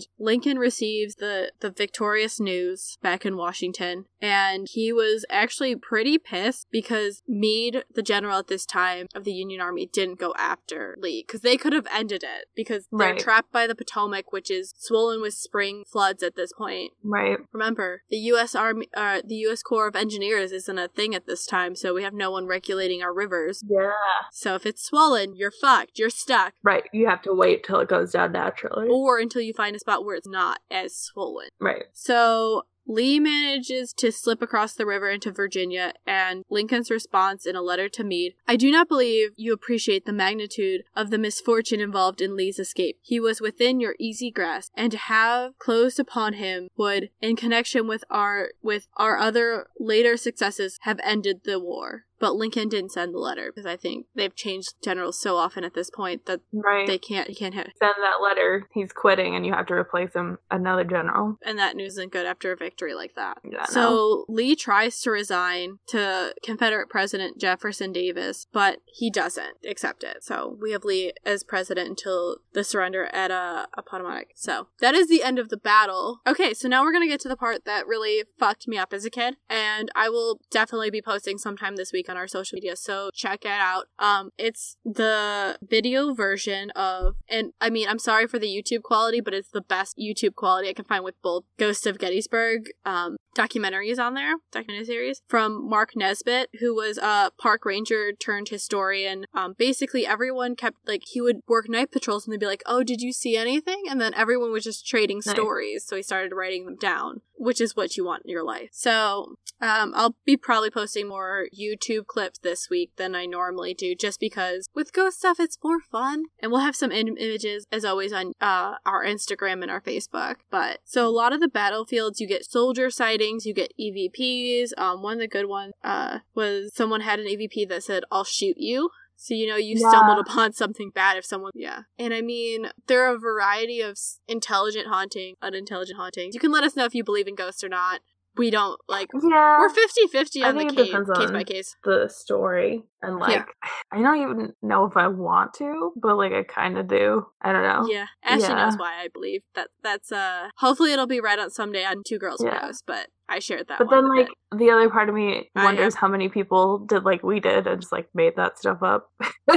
and 0.00 0.08
Lincoln 0.24 0.58
receives 0.58 1.16
the 1.16 1.52
the 1.60 1.70
victorious 1.70 2.40
news 2.40 2.98
back 3.02 3.24
in 3.26 3.36
Washington, 3.36 4.06
and 4.20 4.66
he 4.70 4.92
was 4.92 5.24
actually 5.30 5.76
pretty 5.76 6.18
pissed 6.18 6.66
because 6.70 7.22
Meade, 7.28 7.84
the 7.94 8.02
general 8.02 8.38
at 8.38 8.48
this 8.48 8.66
time 8.66 9.06
of 9.14 9.24
the 9.24 9.32
Union 9.32 9.60
Army, 9.60 9.86
didn't 9.86 10.18
go 10.18 10.34
after 10.38 10.96
Lee 10.98 11.24
because 11.26 11.40
they 11.42 11.56
could 11.56 11.72
have 11.72 11.86
ended 11.92 12.22
it 12.22 12.46
because 12.54 12.86
they're 12.90 13.10
Right. 13.10 13.18
trapped 13.18 13.52
by 13.52 13.66
the 13.66 13.74
Potomac, 13.74 14.32
which 14.32 14.50
is 14.50 14.74
swollen 14.78 15.20
with 15.20 15.34
spring 15.34 15.84
floods 15.90 16.22
at 16.22 16.36
this 16.36 16.52
point. 16.52 16.92
Right. 17.02 17.38
Remember, 17.52 18.02
the 18.10 18.18
U.S. 18.18 18.54
Army, 18.54 18.88
uh, 18.96 19.20
the 19.24 19.36
U.S. 19.36 19.62
Corps 19.62 19.88
of 19.88 19.96
Engineers 19.96 20.52
isn't 20.52 20.78
a 20.78 20.88
thing 20.88 21.14
at 21.14 21.26
this 21.26 21.46
time, 21.46 21.74
so 21.74 21.94
we 21.94 22.02
have 22.02 22.14
no 22.14 22.30
one 22.30 22.46
regulating 22.46 23.02
our 23.02 23.12
rivers. 23.12 23.64
Yeah. 23.68 23.90
So 24.32 24.54
if 24.54 24.66
it's 24.66 24.82
swollen, 24.84 25.34
you're 25.36 25.50
fucked. 25.50 25.98
You're 25.98 26.10
stuck. 26.10 26.54
Right. 26.62 26.84
You 26.92 27.08
have 27.08 27.22
to 27.22 27.34
wait 27.34 27.64
till 27.64 27.80
it 27.80 27.88
goes 27.88 28.12
down 28.12 28.32
naturally. 28.32 28.88
Or 28.88 29.18
until 29.18 29.42
you 29.42 29.52
find 29.54 29.74
a 29.74 29.78
spot 29.90 30.04
where 30.04 30.16
it's 30.16 30.28
not 30.28 30.60
as 30.70 30.96
swollen. 30.96 31.48
Right. 31.58 31.84
So 31.92 32.62
Lee 32.86 33.20
manages 33.20 33.92
to 33.98 34.10
slip 34.10 34.42
across 34.42 34.74
the 34.74 34.86
river 34.86 35.08
into 35.10 35.30
Virginia, 35.30 35.92
and 36.06 36.44
Lincoln's 36.50 36.90
response 36.90 37.46
in 37.46 37.54
a 37.54 37.62
letter 37.62 37.88
to 37.88 38.02
Meade 38.02 38.34
I 38.48 38.56
do 38.56 38.70
not 38.72 38.88
believe 38.88 39.30
you 39.36 39.52
appreciate 39.52 40.06
the 40.06 40.12
magnitude 40.12 40.82
of 40.96 41.10
the 41.10 41.18
misfortune 41.18 41.80
involved 41.80 42.20
in 42.20 42.36
Lee's 42.36 42.58
escape. 42.58 42.98
He 43.00 43.20
was 43.20 43.40
within 43.40 43.80
your 43.80 43.94
easy 43.98 44.30
grasp, 44.30 44.72
and 44.74 44.90
to 44.90 44.98
have 44.98 45.56
closed 45.58 46.00
upon 46.00 46.32
him 46.34 46.68
would, 46.76 47.10
in 47.20 47.36
connection 47.36 47.86
with 47.86 48.02
our 48.10 48.50
with 48.62 48.88
our 48.96 49.18
other 49.18 49.68
later 49.78 50.16
successes, 50.16 50.78
have 50.82 50.98
ended 51.04 51.42
the 51.44 51.60
war. 51.60 52.06
But 52.20 52.36
Lincoln 52.36 52.68
didn't 52.68 52.92
send 52.92 53.14
the 53.14 53.18
letter 53.18 53.50
because 53.50 53.66
I 53.66 53.76
think 53.76 54.06
they've 54.14 54.34
changed 54.34 54.74
generals 54.84 55.18
so 55.20 55.36
often 55.36 55.64
at 55.64 55.74
this 55.74 55.90
point 55.90 56.26
that 56.26 56.40
Right. 56.52 56.86
they 56.86 56.98
can't 56.98 57.34
can't 57.36 57.54
hit 57.54 57.72
Send 57.78 57.94
that 58.02 58.22
letter. 58.22 58.68
He's 58.72 58.92
quitting, 58.92 59.34
and 59.34 59.44
you 59.46 59.52
have 59.52 59.66
to 59.66 59.74
replace 59.74 60.12
him 60.14 60.38
another 60.50 60.84
general. 60.84 61.38
and 61.42 61.58
that 61.58 61.74
news 61.76 61.92
isn't 61.94 62.12
good 62.12 62.26
after 62.26 62.52
a 62.52 62.56
victory 62.56 62.94
like 62.94 63.14
that. 63.14 63.38
Yeah, 63.44 63.60
no. 63.60 63.64
so 63.66 64.24
Lee 64.28 64.54
tries 64.54 65.00
to 65.00 65.10
resign 65.10 65.78
to 65.88 66.34
Confederate 66.42 66.88
President 66.88 67.40
Jefferson 67.40 67.92
Davis, 67.92 68.46
but 68.52 68.80
he 68.86 69.10
doesn't 69.10 69.56
accept 69.68 70.04
it. 70.04 70.22
So 70.22 70.56
we 70.60 70.72
have 70.72 70.84
Lee 70.84 71.12
as 71.24 71.42
president 71.42 71.88
until 71.88 72.36
the 72.52 72.62
surrender 72.64 73.06
at 73.06 73.30
uh, 73.30 73.66
Appomattox. 73.76 74.26
So 74.36 74.68
that 74.80 74.94
is 74.94 75.08
the 75.08 75.22
end 75.22 75.38
of 75.38 75.48
the 75.48 75.56
battle. 75.56 76.20
Okay, 76.26 76.52
so 76.52 76.68
now 76.68 76.82
we're 76.82 76.92
gonna 76.92 77.06
get 77.06 77.20
to 77.20 77.28
the 77.28 77.36
part 77.36 77.64
that 77.64 77.86
really 77.86 78.24
fucked 78.38 78.68
me 78.68 78.76
up 78.76 78.92
as 78.92 79.04
a 79.06 79.10
kid, 79.10 79.36
and 79.48 79.90
I 79.94 80.08
will 80.10 80.40
definitely 80.50 80.90
be 80.90 81.00
posting 81.02 81.38
sometime 81.38 81.76
this 81.76 81.92
week 81.92 82.09
on 82.10 82.16
our 82.16 82.28
social 82.28 82.56
media. 82.56 82.76
So 82.76 83.10
check 83.14 83.44
it 83.44 83.50
out. 83.50 83.86
Um, 83.98 84.30
it's 84.36 84.76
the 84.84 85.58
video 85.62 86.12
version 86.12 86.70
of, 86.70 87.16
and 87.28 87.52
I 87.60 87.70
mean, 87.70 87.88
I'm 87.88 87.98
sorry 87.98 88.26
for 88.26 88.38
the 88.38 88.48
YouTube 88.48 88.82
quality, 88.82 89.20
but 89.20 89.32
it's 89.34 89.50
the 89.50 89.60
best 89.60 89.96
YouTube 89.96 90.34
quality 90.34 90.68
I 90.68 90.72
can 90.74 90.84
find 90.84 91.04
with 91.04 91.20
both 91.22 91.44
Ghosts 91.58 91.86
of 91.86 91.98
Gettysburg 91.98 92.70
um, 92.84 93.16
documentaries 93.36 93.98
on 93.98 94.14
there, 94.14 94.34
documentary 94.52 94.84
series 94.86 95.22
from 95.28 95.68
Mark 95.68 95.90
Nesbitt, 95.96 96.50
who 96.60 96.74
was 96.74 96.98
a 96.98 97.30
park 97.38 97.64
ranger 97.64 98.12
turned 98.12 98.48
historian. 98.48 99.24
Um, 99.34 99.54
basically, 99.56 100.06
everyone 100.06 100.56
kept 100.56 100.76
like 100.86 101.02
he 101.06 101.20
would 101.20 101.40
work 101.46 101.68
night 101.68 101.92
patrols 101.92 102.26
and 102.26 102.32
they'd 102.32 102.40
be 102.40 102.46
like, 102.46 102.62
"Oh, 102.66 102.82
did 102.82 103.00
you 103.00 103.12
see 103.12 103.36
anything?" 103.36 103.84
And 103.88 104.00
then 104.00 104.14
everyone 104.14 104.52
was 104.52 104.64
just 104.64 104.86
trading 104.86 105.20
Nice. 105.24 105.34
stories, 105.34 105.84
so 105.86 105.96
he 105.96 106.02
started 106.02 106.32
writing 106.34 106.64
them 106.64 106.76
down, 106.76 107.20
which 107.40 107.60
is 107.60 107.74
what 107.74 107.96
you 107.96 108.04
want 108.04 108.22
in 108.24 108.30
your 108.30 108.44
life. 108.44 108.68
So 108.70 109.36
um, 109.62 109.92
I'll 109.96 110.14
be 110.26 110.36
probably 110.36 110.70
posting 110.70 111.08
more 111.08 111.46
YouTube 111.58 112.06
clips 112.06 112.38
this 112.38 112.68
week 112.68 112.92
than 112.96 113.14
I 113.14 113.24
normally 113.24 113.72
do, 113.72 113.94
just 113.94 114.20
because 114.20 114.68
with 114.74 114.92
ghost 114.92 115.18
stuff 115.18 115.40
it's 115.40 115.58
more 115.64 115.80
fun, 115.80 116.24
and 116.40 116.52
we'll 116.52 116.60
have 116.60 116.76
some 116.76 116.92
im- 116.92 117.16
images 117.16 117.66
as 117.72 117.84
always 117.84 118.12
on 118.12 118.34
uh, 118.40 118.74
our 118.84 119.04
Instagram 119.04 119.62
and 119.62 119.70
our 119.70 119.80
Facebook. 119.80 120.36
But 120.50 120.80
so 120.84 121.06
a 121.06 121.08
lot 121.08 121.32
of 121.32 121.40
the 121.40 121.48
battlefields, 121.48 122.20
you 122.20 122.28
get 122.28 122.44
soldier 122.44 122.90
sightings, 122.90 123.46
you 123.46 123.54
get 123.54 123.72
EVPs. 123.80 124.70
Um, 124.76 125.02
one 125.02 125.14
of 125.14 125.20
the 125.20 125.28
good 125.28 125.46
ones 125.46 125.72
uh, 125.82 126.18
was 126.34 126.74
someone 126.74 127.00
had 127.00 127.20
an 127.20 127.26
EVP 127.26 127.68
that 127.70 127.82
said, 127.82 128.04
"I'll 128.12 128.24
shoot 128.24 128.58
you." 128.58 128.90
So 129.22 129.34
you 129.34 129.46
know 129.46 129.56
you 129.56 129.76
Yeah. 129.78 129.90
stumbled 129.90 130.18
upon 130.18 130.54
something 130.54 130.88
bad 130.88 131.18
if 131.18 131.26
someone 131.26 131.52
yeah. 131.54 131.82
And 131.98 132.14
I 132.14 132.22
mean 132.22 132.70
there 132.86 133.04
are 133.04 133.14
a 133.14 133.18
variety 133.18 133.82
of 133.82 133.98
intelligent 134.26 134.86
haunting, 134.86 135.34
unintelligent 135.42 135.98
hauntings. 135.98 136.34
You 136.34 136.40
can 136.40 136.50
let 136.50 136.64
us 136.64 136.74
know 136.74 136.86
if 136.86 136.94
you 136.94 137.04
believe 137.04 137.28
in 137.28 137.34
ghosts 137.34 137.62
or 137.62 137.68
not. 137.68 138.00
We 138.40 138.50
don't 138.50 138.80
like 138.88 139.08
Yeah. 139.12 139.58
we're 139.58 139.68
50-50 139.68 140.42
I 140.42 140.48
on 140.48 140.56
the 140.56 140.64
case, 140.64 140.86
depends 140.86 141.10
case 141.18 141.30
by 141.30 141.44
case. 141.44 141.76
the 141.84 142.08
story 142.08 142.82
and 143.02 143.18
like 143.18 143.32
Yeah. 143.36 143.44
I 143.92 144.00
don't 144.00 144.22
even 144.22 144.54
know 144.62 144.86
if 144.86 144.96
I 144.96 145.08
want 145.08 145.52
to, 145.54 145.92
but 145.96 146.16
like 146.16 146.32
I 146.32 146.42
kind 146.42 146.78
of 146.78 146.88
do. 146.88 147.26
I 147.42 147.52
don't 147.52 147.62
know. 147.62 147.86
Yeah. 147.92 148.06
Ashley 148.24 148.48
Yeah. 148.48 148.64
knows 148.64 148.78
why 148.78 148.94
I 149.04 149.08
believe 149.08 149.42
that 149.54 149.68
that's 149.82 150.10
uh 150.10 150.48
hopefully 150.56 150.92
it'll 150.94 151.06
be 151.06 151.20
read 151.20 151.38
on 151.38 151.50
someday 151.50 151.84
on 151.84 152.02
Two 152.06 152.18
Girls 152.18 152.42
Yeah. 152.42 152.60
Ghosts, 152.62 152.82
but 152.86 153.08
I 153.28 153.40
shared 153.40 153.68
that 153.68 153.78
But 153.78 153.90
then 153.90 154.08
like 154.08 154.28
the 154.56 154.70
other 154.70 154.88
part 154.88 155.08
of 155.10 155.14
me 155.14 155.50
I 155.54 155.64
wonders 155.64 155.94
how 155.94 156.08
many 156.08 156.28
people 156.30 156.78
did 156.78 157.04
like 157.04 157.22
we 157.22 157.40
did 157.40 157.66
and 157.66 157.80
just 157.82 157.92
like 157.92 158.08
made 158.14 158.36
that 158.36 158.58
stuff 158.58 158.82
up. 158.82 159.10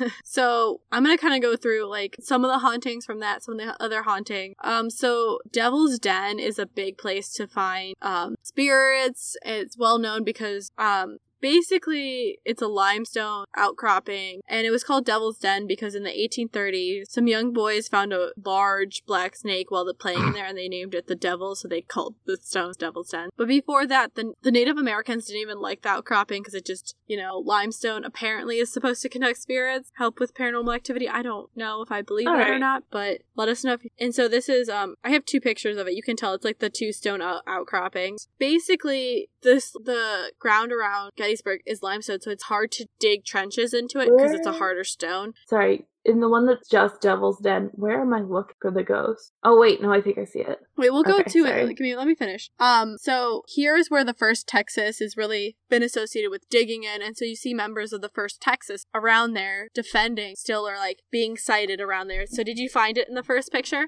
So 0.24 0.80
I'm 0.90 1.02
gonna 1.04 1.18
kind 1.18 1.34
of 1.34 1.42
go 1.42 1.56
through 1.56 1.88
like 1.88 2.16
some 2.20 2.44
of 2.44 2.50
the 2.50 2.58
hauntings 2.58 3.04
from 3.04 3.20
that, 3.20 3.42
some 3.42 3.58
of 3.58 3.66
the 3.66 3.82
other 3.82 4.02
haunting. 4.02 4.54
Um, 4.62 4.90
so 4.90 5.38
Devil's 5.50 5.98
Den 5.98 6.38
is 6.38 6.58
a 6.58 6.66
big 6.66 6.98
place 6.98 7.32
to 7.34 7.46
find 7.46 7.94
um 8.02 8.36
spirits. 8.42 9.36
It's 9.44 9.76
well 9.76 9.98
known 9.98 10.24
because 10.24 10.70
um 10.78 11.18
basically 11.42 12.38
it's 12.44 12.62
a 12.62 12.68
limestone 12.68 13.44
outcropping 13.56 14.40
and 14.48 14.64
it 14.64 14.70
was 14.70 14.84
called 14.84 15.04
devil's 15.04 15.38
den 15.38 15.66
because 15.66 15.94
in 15.94 16.04
the 16.04 16.10
1830s 16.10 17.02
some 17.08 17.26
young 17.26 17.52
boys 17.52 17.88
found 17.88 18.12
a 18.12 18.30
large 18.42 19.04
black 19.04 19.34
snake 19.36 19.70
while 19.70 19.84
they're 19.84 19.92
playing 19.92 20.22
in 20.22 20.32
there 20.34 20.46
and 20.46 20.56
they 20.56 20.68
named 20.68 20.94
it 20.94 21.08
the 21.08 21.16
devil 21.16 21.54
so 21.54 21.68
they 21.68 21.82
called 21.82 22.14
the 22.24 22.38
stones 22.40 22.76
devil's 22.76 23.10
den. 23.10 23.28
But 23.36 23.48
before 23.48 23.86
that 23.88 24.14
the, 24.14 24.32
the 24.42 24.52
native 24.52 24.78
americans 24.78 25.26
didn't 25.26 25.42
even 25.42 25.60
like 25.60 25.82
the 25.82 25.90
outcropping 25.90 26.42
because 26.42 26.54
it 26.54 26.64
just 26.64 26.94
you 27.06 27.16
know 27.16 27.38
limestone 27.38 28.04
apparently 28.04 28.58
is 28.58 28.72
supposed 28.72 29.02
to 29.02 29.08
connect 29.08 29.38
spirits 29.38 29.90
help 29.96 30.20
with 30.20 30.34
paranormal 30.34 30.74
activity. 30.74 31.08
I 31.08 31.22
don't 31.22 31.50
know 31.56 31.82
if 31.82 31.90
i 31.90 32.02
believe 32.02 32.28
All 32.28 32.36
that 32.36 32.50
or 32.50 32.58
not 32.58 32.84
but 32.90 33.22
let 33.34 33.48
us 33.48 33.64
know 33.64 33.72
if 33.72 33.82
and 33.98 34.14
so 34.14 34.28
this 34.28 34.48
is 34.48 34.68
um 34.68 34.94
i 35.02 35.10
have 35.10 35.24
two 35.24 35.40
pictures 35.40 35.76
of 35.76 35.88
it. 35.88 35.94
You 35.94 36.02
can 36.02 36.16
tell 36.16 36.34
it's 36.34 36.44
like 36.44 36.60
the 36.60 36.70
two 36.70 36.92
stone 36.92 37.20
out- 37.20 37.42
outcroppings. 37.48 38.28
Basically 38.38 39.28
this 39.42 39.72
the 39.72 40.32
ground 40.38 40.72
around 40.72 41.12
Gettysburg 41.16 41.31
Gettysburg 41.32 41.60
is 41.64 41.82
limestone, 41.82 42.20
so 42.20 42.30
it's 42.30 42.44
hard 42.44 42.70
to 42.72 42.86
dig 43.00 43.24
trenches 43.24 43.72
into 43.72 43.98
it 44.00 44.10
because 44.14 44.32
it's 44.32 44.46
a 44.46 44.52
harder 44.52 44.84
stone. 44.84 45.32
Sorry, 45.48 45.86
in 46.04 46.20
the 46.20 46.28
one 46.28 46.44
that's 46.44 46.68
just 46.68 47.00
Devil's 47.00 47.38
Den, 47.38 47.70
where 47.72 48.02
am 48.02 48.12
I 48.12 48.20
looking 48.20 48.56
for 48.60 48.70
the 48.70 48.82
ghost? 48.82 49.32
Oh 49.42 49.58
wait, 49.58 49.80
no, 49.80 49.90
I 49.90 50.02
think 50.02 50.18
I 50.18 50.24
see 50.26 50.40
it. 50.40 50.58
Wait, 50.76 50.92
we'll 50.92 51.02
go 51.02 51.20
Okay, 51.20 51.30
to 51.30 51.46
sorry. 51.46 51.62
it. 51.62 51.68
Give 51.68 51.80
me, 51.80 51.96
let 51.96 52.06
me 52.06 52.14
finish. 52.14 52.50
Um, 52.60 52.96
so 52.98 53.44
here's 53.48 53.88
where 53.88 54.04
the 54.04 54.12
first 54.12 54.46
Texas 54.46 54.98
has 54.98 55.16
really 55.16 55.56
been 55.70 55.82
associated 55.82 56.30
with 56.30 56.46
digging 56.50 56.84
in, 56.84 57.00
and 57.00 57.16
so 57.16 57.24
you 57.24 57.34
see 57.36 57.54
members 57.54 57.94
of 57.94 58.02
the 58.02 58.10
first 58.10 58.42
Texas 58.42 58.84
around 58.94 59.32
there 59.32 59.68
defending, 59.74 60.36
still 60.36 60.68
or 60.68 60.76
like 60.76 60.98
being 61.10 61.38
sighted 61.38 61.80
around 61.80 62.08
there. 62.08 62.26
So 62.26 62.44
did 62.44 62.58
you 62.58 62.68
find 62.68 62.98
it 62.98 63.08
in 63.08 63.14
the 63.14 63.22
first 63.22 63.50
picture? 63.50 63.86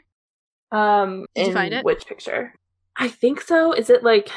Um, 0.73 1.27
Did 1.35 1.49
you 1.49 1.53
find 1.53 1.75
it? 1.75 1.85
Which 1.85 2.07
picture? 2.07 2.55
I 2.97 3.09
think 3.09 3.43
so. 3.43 3.73
Is 3.73 3.91
it 3.91 4.03
like 4.03 4.31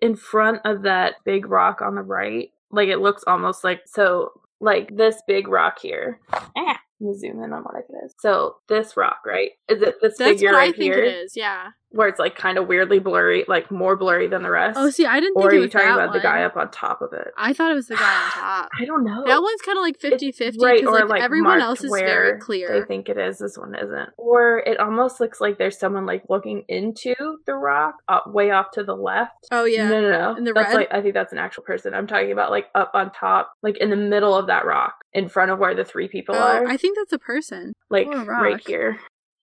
in 0.00 0.16
front 0.16 0.60
of 0.64 0.82
that 0.82 1.14
big 1.24 1.46
rock 1.46 1.80
on 1.82 1.94
the 1.94 2.02
right? 2.02 2.50
Like 2.74 2.88
it 2.88 2.98
looks 2.98 3.24
almost 3.26 3.64
like 3.64 3.82
so, 3.86 4.32
like 4.60 4.96
this 4.96 5.22
big 5.26 5.48
rock 5.48 5.78
here. 5.80 6.20
Ah, 6.56 6.78
zoom 7.14 7.42
in 7.42 7.52
on 7.52 7.62
what 7.62 7.74
it 7.76 7.86
is. 8.04 8.14
So 8.20 8.56
this 8.68 8.96
rock, 8.96 9.18
right? 9.26 9.50
Is 9.68 9.82
it 9.82 9.96
this 10.00 10.16
That's 10.18 10.30
figure 10.32 10.50
what 10.52 10.56
I 10.56 10.66
right 10.66 10.72
think 10.76 10.94
here, 10.94 11.02
it 11.04 11.14
is. 11.24 11.32
Yeah. 11.36 11.68
where 11.90 12.08
it's 12.08 12.18
like 12.18 12.34
kind 12.36 12.56
of 12.58 12.66
weirdly 12.66 12.98
blurry, 12.98 13.44
like 13.48 13.70
more 13.70 13.96
blurry 13.96 14.26
than 14.26 14.42
the 14.42 14.50
rest? 14.50 14.78
Oh, 14.78 14.90
see, 14.90 15.04
I 15.06 15.20
didn't 15.20 15.34
think 15.34 15.44
or 15.46 15.50
are 15.50 15.54
it 15.54 15.60
you 15.60 15.68
talking 15.68 15.90
about 15.90 16.12
the 16.12 16.20
guy 16.20 16.42
up 16.44 16.56
on 16.56 16.70
top 16.70 17.02
of 17.02 17.12
it? 17.12 17.28
I 17.36 17.52
thought 17.52 17.70
it 17.70 17.74
was 17.74 17.88
the 17.88 17.96
guy 17.96 18.24
on 18.24 18.30
top. 18.30 18.68
I 18.80 18.84
don't 18.84 19.04
know. 19.04 19.22
That 19.26 19.42
one's 19.42 19.60
kind 19.62 19.78
of 19.78 19.82
like 19.82 19.98
50 19.98 20.32
50 20.32 20.58
right, 20.64 20.80
because 20.80 20.94
or 20.94 21.00
like, 21.00 21.08
like 21.08 21.22
everyone 21.22 21.60
else 21.60 21.82
is 21.84 21.90
very 21.92 22.32
They 22.32 22.38
clear. 22.38 22.84
think 22.86 23.08
it 23.08 23.18
is. 23.18 23.38
This 23.38 23.56
one 23.58 23.74
isn't. 23.74 24.08
Or 24.16 24.58
it 24.66 24.78
almost 24.80 25.20
looks 25.20 25.40
like 25.40 25.58
there's 25.58 25.78
someone 25.78 26.06
like 26.06 26.22
looking 26.28 26.64
into 26.68 27.14
the 27.46 27.54
rock, 27.54 27.96
up, 28.08 28.24
way 28.32 28.50
off 28.50 28.70
to 28.74 28.82
the 28.84 28.94
left. 28.96 29.48
Oh, 29.50 29.64
yeah. 29.64 29.88
No, 29.88 30.00
no, 30.00 30.10
no. 30.10 30.36
In 30.36 30.44
the 30.44 30.52
that's 30.52 30.68
red? 30.68 30.74
like 30.76 30.88
I 30.92 31.00
think 31.02 31.14
that's 31.14 31.32
an 31.32 31.38
actual 31.38 31.64
person. 31.64 31.92
I'm 31.94 32.06
talking 32.06 32.32
about 32.32 32.50
like 32.50 32.66
up 32.74 32.92
on 32.94 33.10
top, 33.12 33.52
like 33.62 33.76
in 33.78 33.90
the 33.90 33.96
middle 33.96 34.34
of 34.34 34.46
that 34.48 34.64
rock, 34.64 34.94
in 35.12 35.28
front 35.28 35.50
of 35.50 35.58
where 35.58 35.74
the 35.74 35.84
three 35.84 36.08
people 36.08 36.34
Oh, 36.34 36.38
are. 36.38 36.66
I 36.66 36.76
think 36.84 36.98
that's 36.98 37.12
a 37.12 37.18
person. 37.18 37.72
like 37.88 38.06
a 38.06 38.24
right 38.24 38.60
here. 38.66 38.98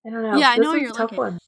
I 0.06 0.10
don't 0.12 0.22
know. 0.22 0.38
Yeah, 0.38 0.50
I 0.50 0.58
This 0.58 0.64
know 0.64 0.76
you're 0.76 0.92
a 0.92 0.94
tough 0.94 1.12
looking. 1.12 1.18
one. 1.18 1.40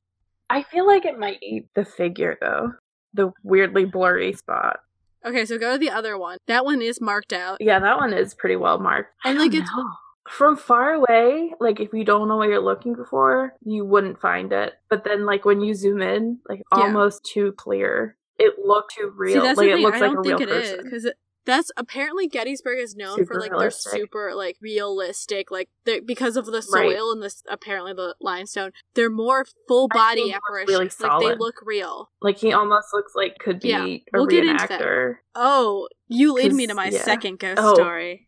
I 0.49 0.63
feel 0.63 0.87
like 0.87 1.05
it 1.05 1.19
might 1.19 1.39
be 1.39 1.67
the 1.75 1.85
figure 1.85 2.35
though. 2.41 2.73
The 3.13 3.31
weirdly 3.43 3.85
blurry 3.85 4.33
spot. 4.33 4.79
Okay, 5.25 5.45
so 5.45 5.57
go 5.59 5.73
to 5.73 5.77
the 5.77 5.89
other 5.91 6.17
one. 6.17 6.37
That 6.47 6.65
one 6.65 6.81
is 6.81 6.99
marked 6.99 7.31
out. 7.31 7.57
Yeah, 7.61 7.79
that 7.79 7.97
one 7.97 8.11
is 8.13 8.33
pretty 8.33 8.55
well 8.55 8.79
marked. 8.79 9.13
And, 9.23 9.37
I 9.37 9.41
like, 9.43 9.53
it's- 9.53 9.69
know. 9.75 9.87
from 10.27 10.55
far 10.57 10.93
away, 10.93 11.53
like 11.59 11.79
if 11.79 11.93
you 11.93 12.03
don't 12.03 12.27
know 12.27 12.37
what 12.37 12.49
you're 12.49 12.59
looking 12.59 12.95
for, 13.09 13.53
you 13.63 13.85
wouldn't 13.85 14.19
find 14.19 14.51
it. 14.51 14.73
But 14.89 15.03
then 15.03 15.25
like 15.25 15.45
when 15.45 15.61
you 15.61 15.73
zoom 15.75 16.01
in, 16.01 16.39
like 16.49 16.61
Yeah. 16.75 16.83
almost 16.85 17.23
too 17.23 17.51
clear. 17.53 18.17
It 18.39 18.53
looked 18.59 18.95
too 18.95 19.13
real. 19.15 19.41
See, 19.41 19.53
like 19.53 19.69
it 19.69 19.79
looks 19.79 19.97
I 19.97 20.07
like 20.07 20.11
don't 20.13 20.25
a 20.25 20.29
real 20.29 20.37
think 20.39 20.49
it 20.49 20.55
is 20.55 20.69
person. 20.71 20.83
because 20.83 21.11
that's 21.45 21.71
apparently 21.77 22.27
Gettysburg 22.27 22.79
is 22.79 22.95
known 22.95 23.25
for 23.25 23.33
Super 23.35 23.39
like 23.39 23.49
their 23.51 23.57
realistic. 23.59 23.91
super 23.93 24.33
like 24.35 24.57
realistic, 24.61 25.51
like 25.51 25.69
they're, 25.85 26.01
because 26.01 26.37
of 26.37 26.45
the 26.45 26.53
Right. 26.53 26.63
soil 26.95 27.11
and 27.11 27.21
this 27.21 27.43
apparently 27.49 27.93
the 27.93 28.15
limestone. 28.21 28.71
They're 28.93 29.09
more 29.09 29.45
full 29.67 29.87
body 29.87 30.33
apparitions. 30.33 30.69
really 30.99 31.09
like 31.09 31.19
they 31.21 31.35
look 31.35 31.55
real. 31.65 32.09
Like 32.21 32.37
he 32.37 32.53
almost 32.53 32.87
looks 32.93 33.13
like 33.15 33.37
could 33.39 33.59
be 33.59 33.69
Yeah, 33.69 33.85
a 33.85 34.03
we'll 34.13 34.27
get 34.27 34.45
into 34.45 34.65
that. 34.67 34.79
reenactor. 34.79 35.15
Oh, 35.35 35.89
you 36.07 36.33
lead 36.33 36.53
me 36.53 36.67
to 36.67 36.73
my 36.73 36.87
yeah. 36.89 37.03
second 37.03 37.39
ghost 37.39 37.59
Oh. 37.61 37.73
story. 37.73 38.27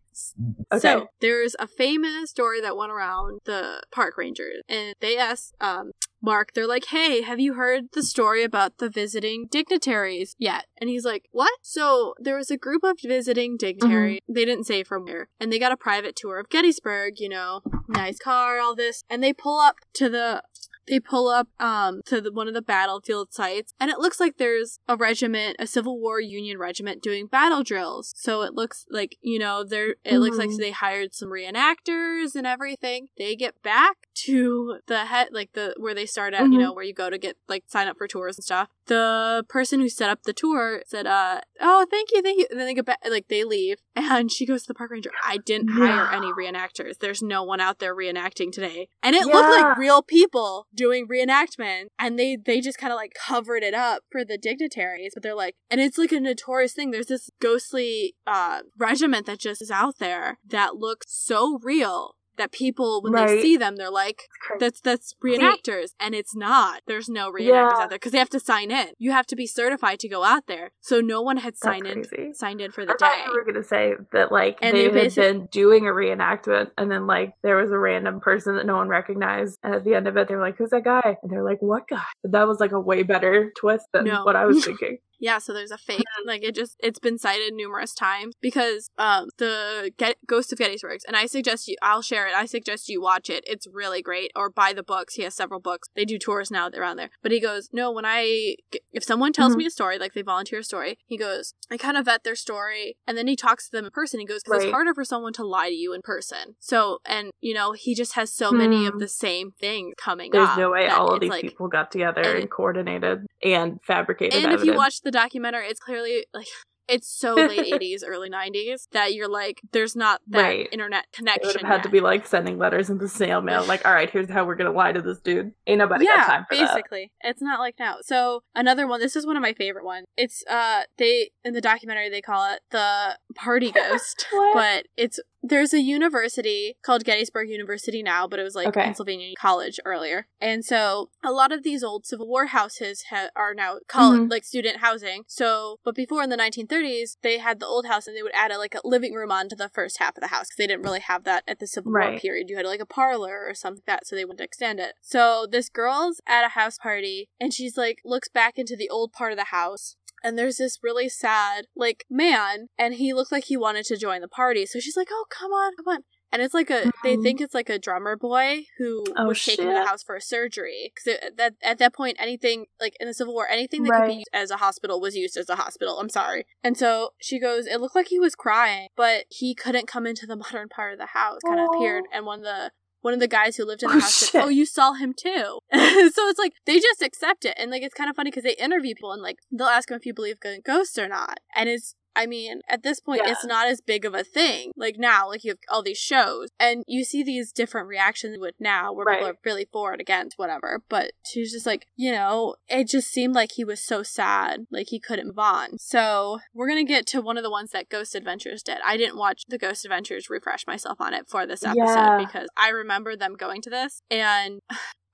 Okay. 0.71 0.79
So 0.79 1.07
there's 1.21 1.55
a 1.59 1.67
famous 1.67 2.29
story 2.29 2.61
that 2.61 2.77
went 2.77 2.91
around 2.91 3.41
the 3.45 3.81
park 3.91 4.17
rangers, 4.17 4.61
and 4.67 4.95
they 4.99 5.17
asked 5.17 5.53
um, 5.59 5.91
Mark, 6.21 6.53
they're 6.53 6.67
like, 6.67 6.85
"Hey, 6.85 7.21
have 7.21 7.39
you 7.39 7.53
heard 7.53 7.85
the 7.93 8.01
story 8.03 8.43
about 8.43 8.79
the 8.79 8.89
visiting 8.89 9.47
dignitaries 9.49 10.35
yet?" 10.39 10.65
And 10.79 10.89
he's 10.89 11.05
like, 11.05 11.25
"What?" 11.31 11.53
So 11.61 12.15
there 12.19 12.35
was 12.35 12.49
a 12.49 12.57
group 12.57 12.83
of 12.83 12.97
visiting 13.03 13.57
dignitaries. 13.57 14.21
They 14.27 14.45
didn't 14.45 14.65
say 14.65 14.83
from 14.83 15.05
where, 15.05 15.29
and 15.39 15.51
they 15.51 15.59
got 15.59 15.71
a 15.71 15.77
private 15.77 16.15
tour 16.15 16.39
of 16.39 16.49
Gettysburg. 16.49 17.19
You 17.19 17.29
know, 17.29 17.61
nice 17.87 18.17
car, 18.17 18.59
all 18.59 18.75
this, 18.75 19.03
and 19.09 19.21
they 19.23 19.33
pull 19.33 19.59
up 19.59 19.75
to 19.95 20.09
the 20.09 20.41
they 20.87 20.99
pull 20.99 21.27
up 21.27 21.47
um 21.59 22.01
to 22.05 22.21
the, 22.21 22.31
one 22.31 22.47
of 22.47 22.53
the 22.53 22.61
battlefield 22.61 23.33
sites 23.33 23.73
and 23.79 23.89
it 23.91 23.97
looks 23.99 24.19
like 24.19 24.37
there's 24.37 24.79
a 24.87 24.95
regiment 24.95 25.55
a 25.59 25.65
civil 25.67 25.99
war 25.99 26.19
union 26.19 26.57
regiment 26.57 27.01
doing 27.01 27.27
battle 27.27 27.63
drills 27.63 28.13
so 28.15 28.41
it 28.43 28.53
looks 28.53 28.85
like 28.89 29.17
you 29.21 29.39
know 29.39 29.63
they're 29.63 29.95
it 30.03 30.19
looks 30.19 30.37
like 30.37 30.49
Mhm. 30.49 30.57
they 30.57 30.71
hired 30.71 31.13
some 31.13 31.29
reenactors 31.29 32.35
and 32.35 32.45
everything 32.47 33.07
they 33.17 33.35
get 33.35 33.61
back 33.63 33.97
to 34.25 34.79
the 34.87 35.05
head 35.05 35.29
like 35.31 35.53
the 35.53 35.73
where 35.77 35.93
they 35.93 36.05
start 36.05 36.33
at 36.33 36.43
you 36.43 36.57
Mhm. 36.57 36.59
know 36.61 36.73
where 36.73 36.83
you 36.85 36.93
go 36.93 37.09
to 37.09 37.17
get 37.17 37.37
like 37.47 37.63
sign 37.67 37.87
up 37.87 37.97
for 37.97 38.07
tours 38.07 38.37
and 38.37 38.43
stuff 38.43 38.69
the 38.87 39.45
person 39.49 39.79
who 39.79 39.89
set 39.89 40.09
up 40.09 40.23
the 40.23 40.33
tour 40.33 40.81
said 40.87 41.05
uh 41.07 41.41
oh 41.61 41.85
thank 41.89 42.09
you 42.11 42.21
thank 42.21 42.39
you. 42.39 42.47
And 42.49 42.59
then 42.59 42.67
they 42.67 42.73
get 42.73 42.85
back 42.85 42.99
like 43.09 43.27
they 43.27 43.43
leave 43.43 43.77
and 43.95 44.31
she 44.31 44.45
goes 44.45 44.63
to 44.63 44.67
the 44.67 44.73
park 44.73 44.91
ranger. 44.91 45.11
I 45.25 45.37
didn't 45.37 45.69
hire 45.69 46.11
any 46.11 46.31
reenactors. 46.31 46.99
There's 46.99 47.21
no 47.21 47.43
one 47.43 47.59
out 47.59 47.79
there 47.79 47.95
reenacting 47.95 48.51
today. 48.51 48.89
And 49.03 49.15
it 49.15 49.25
looked 49.25 49.49
like 49.49 49.77
real 49.77 50.01
people 50.01 50.67
doing 50.73 51.07
reenactment 51.07 51.85
and 51.99 52.17
they 52.19 52.37
they 52.37 52.61
just 52.61 52.77
kind 52.77 52.91
of 52.91 52.97
like 52.97 53.13
covered 53.13 53.63
it 53.63 53.73
up 53.73 54.03
for 54.11 54.23
the 54.23 54.37
dignitaries 54.37 55.11
but 55.13 55.23
they're 55.23 55.35
like 55.35 55.55
and 55.69 55.81
it's 55.81 55.97
like 55.97 56.11
a 56.11 56.19
notorious 56.19 56.73
thing. 56.73 56.91
There's 56.91 57.07
this 57.07 57.29
ghostly 57.41 58.15
uh 58.27 58.61
regiment 58.77 59.25
that 59.25 59.39
just 59.39 59.61
is 59.61 59.71
out 59.71 59.99
there 59.99 60.39
that 60.47 60.75
looks 60.75 61.07
so 61.09 61.59
real 61.63 62.15
that 62.37 62.51
people 62.51 63.01
when 63.01 63.13
they 63.13 63.41
see 63.41 63.57
them 63.57 63.75
they're 63.75 63.89
like 63.91 64.23
that's 64.59 64.81
that's 64.81 65.13
reenactors 65.23 65.91
and 65.99 66.13
it's 66.15 66.35
not 66.35 66.81
there's 66.87 67.09
no 67.09 67.31
reenactors 67.31 67.45
Yeah. 67.47 67.69
out 67.81 67.89
there 67.89 67.97
because 67.97 68.11
they 68.11 68.17
have 68.17 68.29
to 68.29 68.39
sign 68.39 68.71
in 68.71 68.87
you 68.97 69.11
have 69.11 69.25
to 69.27 69.35
be 69.35 69.47
certified 69.47 69.99
to 69.99 70.09
go 70.09 70.23
out 70.23 70.47
there 70.47 70.71
so 70.81 71.01
no 71.01 71.21
one 71.21 71.37
had 71.37 71.55
signed 71.57 71.85
in 71.87 72.03
signed 72.33 72.61
in 72.61 72.71
for 72.71 72.81
I 72.81 72.85
the 72.85 72.95
thought 72.99 73.11
day 73.15 73.23
you 73.25 73.33
were 73.33 73.43
gonna 73.45 73.63
say 73.63 73.93
that 74.13 74.31
like 74.31 74.57
And 74.61 74.75
they 74.75 74.87
they 74.89 75.03
had 75.05 75.15
been 75.15 75.45
doing 75.51 75.87
a 75.87 75.91
reenactment 75.91 76.71
and 76.77 76.91
then 76.91 77.07
like 77.07 77.33
there 77.43 77.55
was 77.57 77.71
a 77.71 77.77
random 77.77 78.19
person 78.19 78.55
that 78.55 78.65
no 78.65 78.75
one 78.77 78.87
recognized 78.87 79.57
and 79.63 79.75
at 79.75 79.83
the 79.83 79.95
end 79.95 80.07
of 80.07 80.17
it 80.17 80.27
they 80.27 80.35
were 80.35 80.41
like, 80.41 80.57
Who's 80.57 80.69
that 80.71 80.83
guy? 80.83 81.17
And 81.21 81.31
they're 81.31 81.43
like, 81.43 81.61
What 81.61 81.87
guy? 81.87 82.03
But 82.21 82.31
that 82.33 82.47
was 82.47 82.59
like 82.59 82.71
a 82.71 82.79
way 82.79 83.03
better 83.03 83.51
twist 83.57 83.85
than 83.93 84.05
No. 84.05 84.23
what 84.23 84.35
I 84.35 84.45
was 84.45 84.63
thinking. 84.65 84.97
Yeah, 85.25 85.39
so 85.39 85.53
there's 85.53 85.71
a 85.71 85.77
fake. 85.77 86.03
like 86.25 86.43
it 86.43 86.53
just 86.55 86.75
it's 86.87 86.99
been 86.99 87.17
cited 87.17 87.53
numerous 87.53 87.93
times 87.93 88.33
because 88.41 88.89
um 88.97 89.29
the 89.37 89.91
Get- 89.97 90.17
Ghost 90.27 90.51
of 90.53 90.59
Gettysburg, 90.59 90.99
and 91.07 91.15
I 91.17 91.25
suggest 91.25 91.67
you. 91.67 91.75
I'll 91.81 92.01
share 92.11 92.27
it. 92.27 92.33
I 92.35 92.45
suggest 92.45 92.89
you 92.89 93.01
watch 93.01 93.29
it. 93.29 93.43
It's 93.47 93.67
really 93.81 94.01
great. 94.01 94.31
Or 94.35 94.49
buy 94.49 94.71
the 94.73 94.83
books. 94.83 95.15
He 95.15 95.23
has 95.23 95.33
several 95.33 95.59
books. 95.59 95.89
They 95.95 96.05
do 96.05 96.17
tours 96.19 96.51
now 96.51 96.69
around 96.69 96.97
there. 96.97 97.09
But 97.23 97.31
he 97.31 97.39
goes, 97.39 97.69
no, 97.73 97.91
when 97.91 98.05
I 98.05 98.55
if 98.97 99.03
someone 99.03 99.33
tells 99.33 99.53
Mhm. 99.53 99.57
me 99.59 99.65
a 99.65 99.69
story, 99.71 99.97
like 99.97 100.13
they 100.13 100.21
volunteer 100.21 100.59
a 100.59 100.63
story, 100.63 100.97
he 101.05 101.17
goes, 101.17 101.53
I 101.71 101.77
kind 101.77 101.97
of 101.97 102.05
vet 102.05 102.23
their 102.23 102.35
story, 102.35 102.97
and 103.07 103.17
then 103.17 103.27
he 103.27 103.35
talks 103.35 103.65
to 103.65 103.71
them 103.75 103.85
in 103.85 103.91
person. 103.91 104.19
He 104.19 104.25
goes, 104.25 104.41
because 104.43 104.63
it's 104.63 104.71
harder 104.71 104.93
for 104.93 105.03
someone 105.05 105.33
to 105.33 105.43
lie 105.45 105.69
to 105.69 105.75
you 105.83 105.93
in 105.93 106.01
person. 106.03 106.55
So 106.59 106.99
and 107.05 107.31
you 107.41 107.53
know 107.53 107.71
he 107.71 107.95
just 107.95 108.13
has 108.13 108.31
so 108.31 108.51
many 108.51 108.85
of 108.85 108.93
Hmm. 108.93 108.99
the 108.99 109.07
same 109.07 109.51
things 109.59 109.93
coming 109.97 110.29
There's 110.31 110.55
no 110.57 110.69
way 110.71 110.87
all 110.87 111.13
of 111.15 111.19
these 111.21 111.29
like, 111.29 111.41
people 111.41 111.67
got 111.67 111.91
together 111.91 112.21
and- 112.21 112.39
and, 112.43 112.51
coordinated 112.51 113.25
and 113.43 113.79
fabricated 113.85 114.33
and 114.35 114.45
evidence. 114.45 114.61
if 114.61 114.67
you 114.67 114.73
watch 114.77 115.01
the 115.01 115.11
documentary, 115.15 115.67
it's 115.67 115.79
clearly 115.79 116.25
like 116.33 116.47
it's 116.87 117.07
so 117.07 117.33
late 117.47 117.65
eighties, 117.65 118.03
early 118.03 118.29
nineties 118.29 118.87
that 118.91 119.15
you're 119.15 119.27
like, 119.27 119.59
there's 119.71 119.95
not 119.95 120.21
that 120.27 120.39
Right. 120.43 120.69
internet 120.71 121.05
They 121.17 121.25
would 121.25 121.33
connection. 121.33 121.65
have 121.65 121.77
had 121.77 121.83
to 121.83 121.89
be 121.89 121.99
like 121.99 122.27
sending 122.27 122.59
letters 122.59 122.91
in 122.91 122.99
the 122.99 123.07
snail 123.07 123.41
mail, 123.41 123.65
like, 123.65 123.83
all 123.87 123.93
right, 123.93 124.07
here's 124.09 124.29
how 124.29 124.45
we're 124.45 124.53
gonna 124.55 124.71
lie 124.71 124.91
to 124.91 125.01
this 125.01 125.19
dude. 125.19 125.53
Ain't 125.65 125.79
nobody 125.79 126.05
got 126.05 126.27
time 126.27 126.45
for 126.47 126.55
that. 126.55 126.67
basically, 126.75 127.11
it's 127.21 127.41
not 127.41 127.59
like 127.59 127.75
now. 127.79 127.95
So 128.01 128.43
another 128.53 128.85
one. 128.85 128.99
This 128.99 129.15
is 129.15 129.25
one 129.25 129.35
of 129.35 129.41
my 129.41 129.53
favorite 129.53 129.83
ones. 129.85 130.05
It's 130.15 130.43
uh, 130.47 130.83
they 130.99 131.31
in 131.43 131.53
the 131.53 131.61
documentary 131.61 132.09
they 132.11 132.21
call 132.21 132.53
it 132.53 132.59
the 132.69 133.17
party 133.33 133.71
ghost, 133.71 134.27
but 134.53 134.85
it's 134.95 135.19
there's 135.47 135.73
a 135.73 135.81
university 135.81 136.77
called 136.83 137.03
Gettysburg 137.03 137.49
University 137.49 138.01
now, 138.01 138.27
but 138.27 138.39
it 138.39 138.43
was 138.43 138.55
like 138.55 138.67
Okay. 138.69 138.81
Pennsylvania 138.83 139.33
College 139.37 139.79
earlier. 139.85 140.27
And 140.41 140.63
so 140.65 141.09
a 141.23 141.31
lot 141.31 141.51
of 141.51 141.63
these 141.63 141.83
old 141.83 142.05
Civil 142.05 142.27
War 142.27 142.47
houses 142.47 143.03
ha- 143.09 143.29
are 143.35 143.53
now 143.53 143.79
college, 143.87 144.21
Mhm. 144.21 144.31
like 144.31 144.43
student 144.43 144.77
housing. 144.77 145.23
So, 145.27 145.79
but 145.83 145.95
before 145.95 146.23
in 146.23 146.29
the 146.29 146.37
1930s, 146.37 147.17
they 147.21 147.37
had 147.37 147.59
the 147.59 147.67
old 147.67 147.85
house 147.85 148.07
and 148.07 148.15
they 148.17 148.23
would 148.23 148.33
add 148.33 148.51
a, 148.51 148.57
like 148.57 148.75
a 148.75 148.81
living 148.83 149.13
room 149.13 149.31
onto 149.31 149.55
the 149.55 149.69
first 149.69 149.99
half 149.99 150.17
of 150.17 150.21
the 150.21 150.27
house 150.27 150.47
because 150.47 150.57
they 150.57 150.67
didn't 150.67 150.83
really 150.83 150.99
have 150.99 151.23
that 151.25 151.43
at 151.47 151.59
the 151.59 151.67
Civil 151.67 151.91
War 151.91 152.17
period. 152.19 152.49
You 152.49 152.57
had 152.57 152.65
like 152.65 152.79
a 152.81 152.85
parlor 152.85 153.45
or 153.47 153.53
something 153.53 153.83
like 153.87 153.99
that, 153.99 154.07
so 154.07 154.15
they 154.15 154.25
to 154.25 154.43
extend 154.43 154.79
it. 154.79 154.95
So 155.01 155.45
this 155.49 155.69
girl's 155.69 156.19
at 156.27 156.43
a 156.45 156.49
house 156.49 156.77
party 156.77 157.29
and 157.39 157.53
she's 157.53 157.77
like 157.77 157.99
looks 158.03 158.27
back 158.27 158.57
into 158.57 158.75
the 158.75 158.89
old 158.89 159.13
part 159.13 159.31
of 159.31 159.37
the 159.37 159.45
house 159.45 159.95
and 160.25 160.37
there's 160.37 160.57
this 160.57 160.79
really 160.83 161.07
sad 161.07 161.67
like 161.75 162.05
man 162.09 162.67
and 162.77 162.95
he 162.95 163.13
looked 163.13 163.31
like 163.31 163.45
he 163.45 163.55
wanted 163.55 163.85
to 163.85 163.95
join 163.97 164.19
the 164.21 164.27
party. 164.27 164.65
So 164.65 164.79
she's 164.79 164.97
like 164.97 165.07
oh 165.11 165.25
come 165.29 165.51
on 165.51 165.73
come 165.77 165.87
on. 165.95 166.03
And 166.31 166.41
it's 166.41 166.53
like 166.55 166.69
a 166.69 166.91
they 167.03 167.15
Mhm. 167.15 167.23
think 167.23 167.39
it's 167.41 167.53
like 167.53 167.69
a 167.69 167.79
drummer 167.79 168.17
boy 168.17 168.65
who 168.77 169.05
Oh, 169.15 169.27
was 169.27 169.41
taken 169.45 169.67
to 169.67 169.73
the 169.73 169.85
house 169.85 170.03
for 170.03 170.15
a 170.15 170.21
surgery. 170.21 170.91
Because 170.93 171.19
that 171.37 171.53
at 171.63 171.77
that 171.77 171.93
point 171.93 172.17
anything 172.19 172.65
like 172.81 172.95
in 172.99 173.07
the 173.07 173.13
civil 173.13 173.33
war 173.33 173.47
anything 173.47 173.83
that 173.83 173.91
could 174.01 174.07
be 174.07 174.13
used 174.15 174.29
as 174.33 174.51
a 174.51 174.57
hospital 174.57 174.99
was 174.99 175.15
used 175.15 175.37
as 175.37 175.47
a 175.49 175.55
hospital. 175.55 175.99
I'm 175.99 176.09
sorry. 176.09 176.45
And 176.63 176.77
so 176.77 177.11
she 177.21 177.39
goes 177.39 177.67
it 177.67 177.79
looked 177.79 177.95
like 177.95 178.07
he 178.07 178.19
was 178.19 178.35
crying 178.35 178.89
but 178.97 179.25
he 179.29 179.53
couldn't 179.55 179.87
come 179.87 180.05
into 180.07 180.25
the 180.25 180.35
modern 180.43 180.67
part 180.67 180.91
of 180.93 180.99
the 180.99 181.05
house 181.19 181.39
kind 181.47 181.59
of 181.59 181.67
appeared 181.75 182.03
and 182.11 182.25
one 182.25 182.39
of 182.39 182.45
the 182.45 182.71
one 183.05 183.13
of 183.13 183.19
the 183.19 183.27
guys 183.27 183.55
who 183.55 183.63
lived 183.65 183.83
in 183.83 183.89
the 183.89 183.97
Oh, 183.97 183.99
house 183.99 184.15
said, 184.15 184.43
"Oh, 184.43 184.49
you 184.49 184.65
saw 184.65 184.93
him 184.93 185.13
too." 185.13 185.59
so 185.71 186.27
it's 186.27 186.39
like 186.39 186.53
they 186.65 186.79
just 186.79 187.03
accept 187.03 187.45
it, 187.45 187.53
and 187.55 187.69
like 187.69 187.83
it's 187.83 187.93
kind 187.93 188.09
of 188.09 188.15
funny 188.15 188.31
because 188.31 188.43
they 188.43 188.55
interview 188.55 188.95
people 188.95 189.11
and 189.11 189.21
like 189.21 189.37
they'll 189.51 189.67
ask 189.67 189.89
them 189.89 189.97
if 189.97 190.07
you 190.07 190.13
believe 190.13 190.37
in 190.43 190.61
ghosts 190.65 190.97
or 190.97 191.07
not, 191.07 191.39
and 191.55 191.69
it's 191.69 191.93
I 192.15 192.25
mean, 192.25 192.61
at 192.69 192.83
this 192.83 192.99
point, 192.99 193.21
Yeah. 193.23 193.31
it's 193.31 193.45
not 193.45 193.67
as 193.67 193.81
big 193.81 194.05
of 194.05 194.13
a 194.13 194.23
thing. 194.23 194.71
Like 194.75 194.95
now, 194.97 195.27
like 195.29 195.43
you 195.43 195.51
have 195.51 195.59
all 195.69 195.83
these 195.83 195.97
shows, 195.97 196.49
and 196.59 196.83
you 196.87 197.03
see 197.03 197.23
these 197.23 197.51
different 197.51 197.87
reactions 197.87 198.37
with 198.39 198.55
now, 198.59 198.93
where 198.93 199.05
people 199.05 199.29
are 199.29 199.37
really 199.43 199.67
for 199.71 199.93
it, 199.93 200.01
against, 200.01 200.37
whatever. 200.37 200.81
But 200.89 201.11
she's 201.25 201.51
just 201.51 201.65
like, 201.65 201.87
you 201.95 202.11
know, 202.11 202.55
it 202.67 202.87
just 202.87 203.09
seemed 203.09 203.35
like 203.35 203.51
he 203.53 203.63
was 203.65 203.81
so 203.83 204.03
sad, 204.03 204.65
like 204.71 204.87
he 204.89 204.99
couldn't 204.99 205.27
move 205.27 205.39
on. 205.39 205.77
So 205.77 206.39
we're 206.53 206.67
gonna 206.67 206.83
get 206.83 207.05
to 207.07 207.21
one 207.21 207.37
of 207.37 207.43
the 207.43 207.51
ones 207.51 207.71
that 207.71 207.89
Ghost 207.89 208.15
Adventures 208.15 208.63
did. 208.63 208.77
I 208.85 208.97
didn't 208.97 209.17
watch 209.17 209.43
the 209.47 209.57
Ghost 209.57 209.85
Adventures, 209.85 210.29
refresh 210.29 210.65
myself 210.67 210.99
on 211.01 211.13
it 211.13 211.27
for 211.27 211.45
this 211.45 211.63
episode 211.63 211.83
Yeah. 211.85 212.17
because 212.17 212.47
I 212.57 212.69
remember 212.69 213.15
them 213.15 213.35
going 213.35 213.61
to 213.63 213.69
this, 213.69 214.01
and 214.09 214.61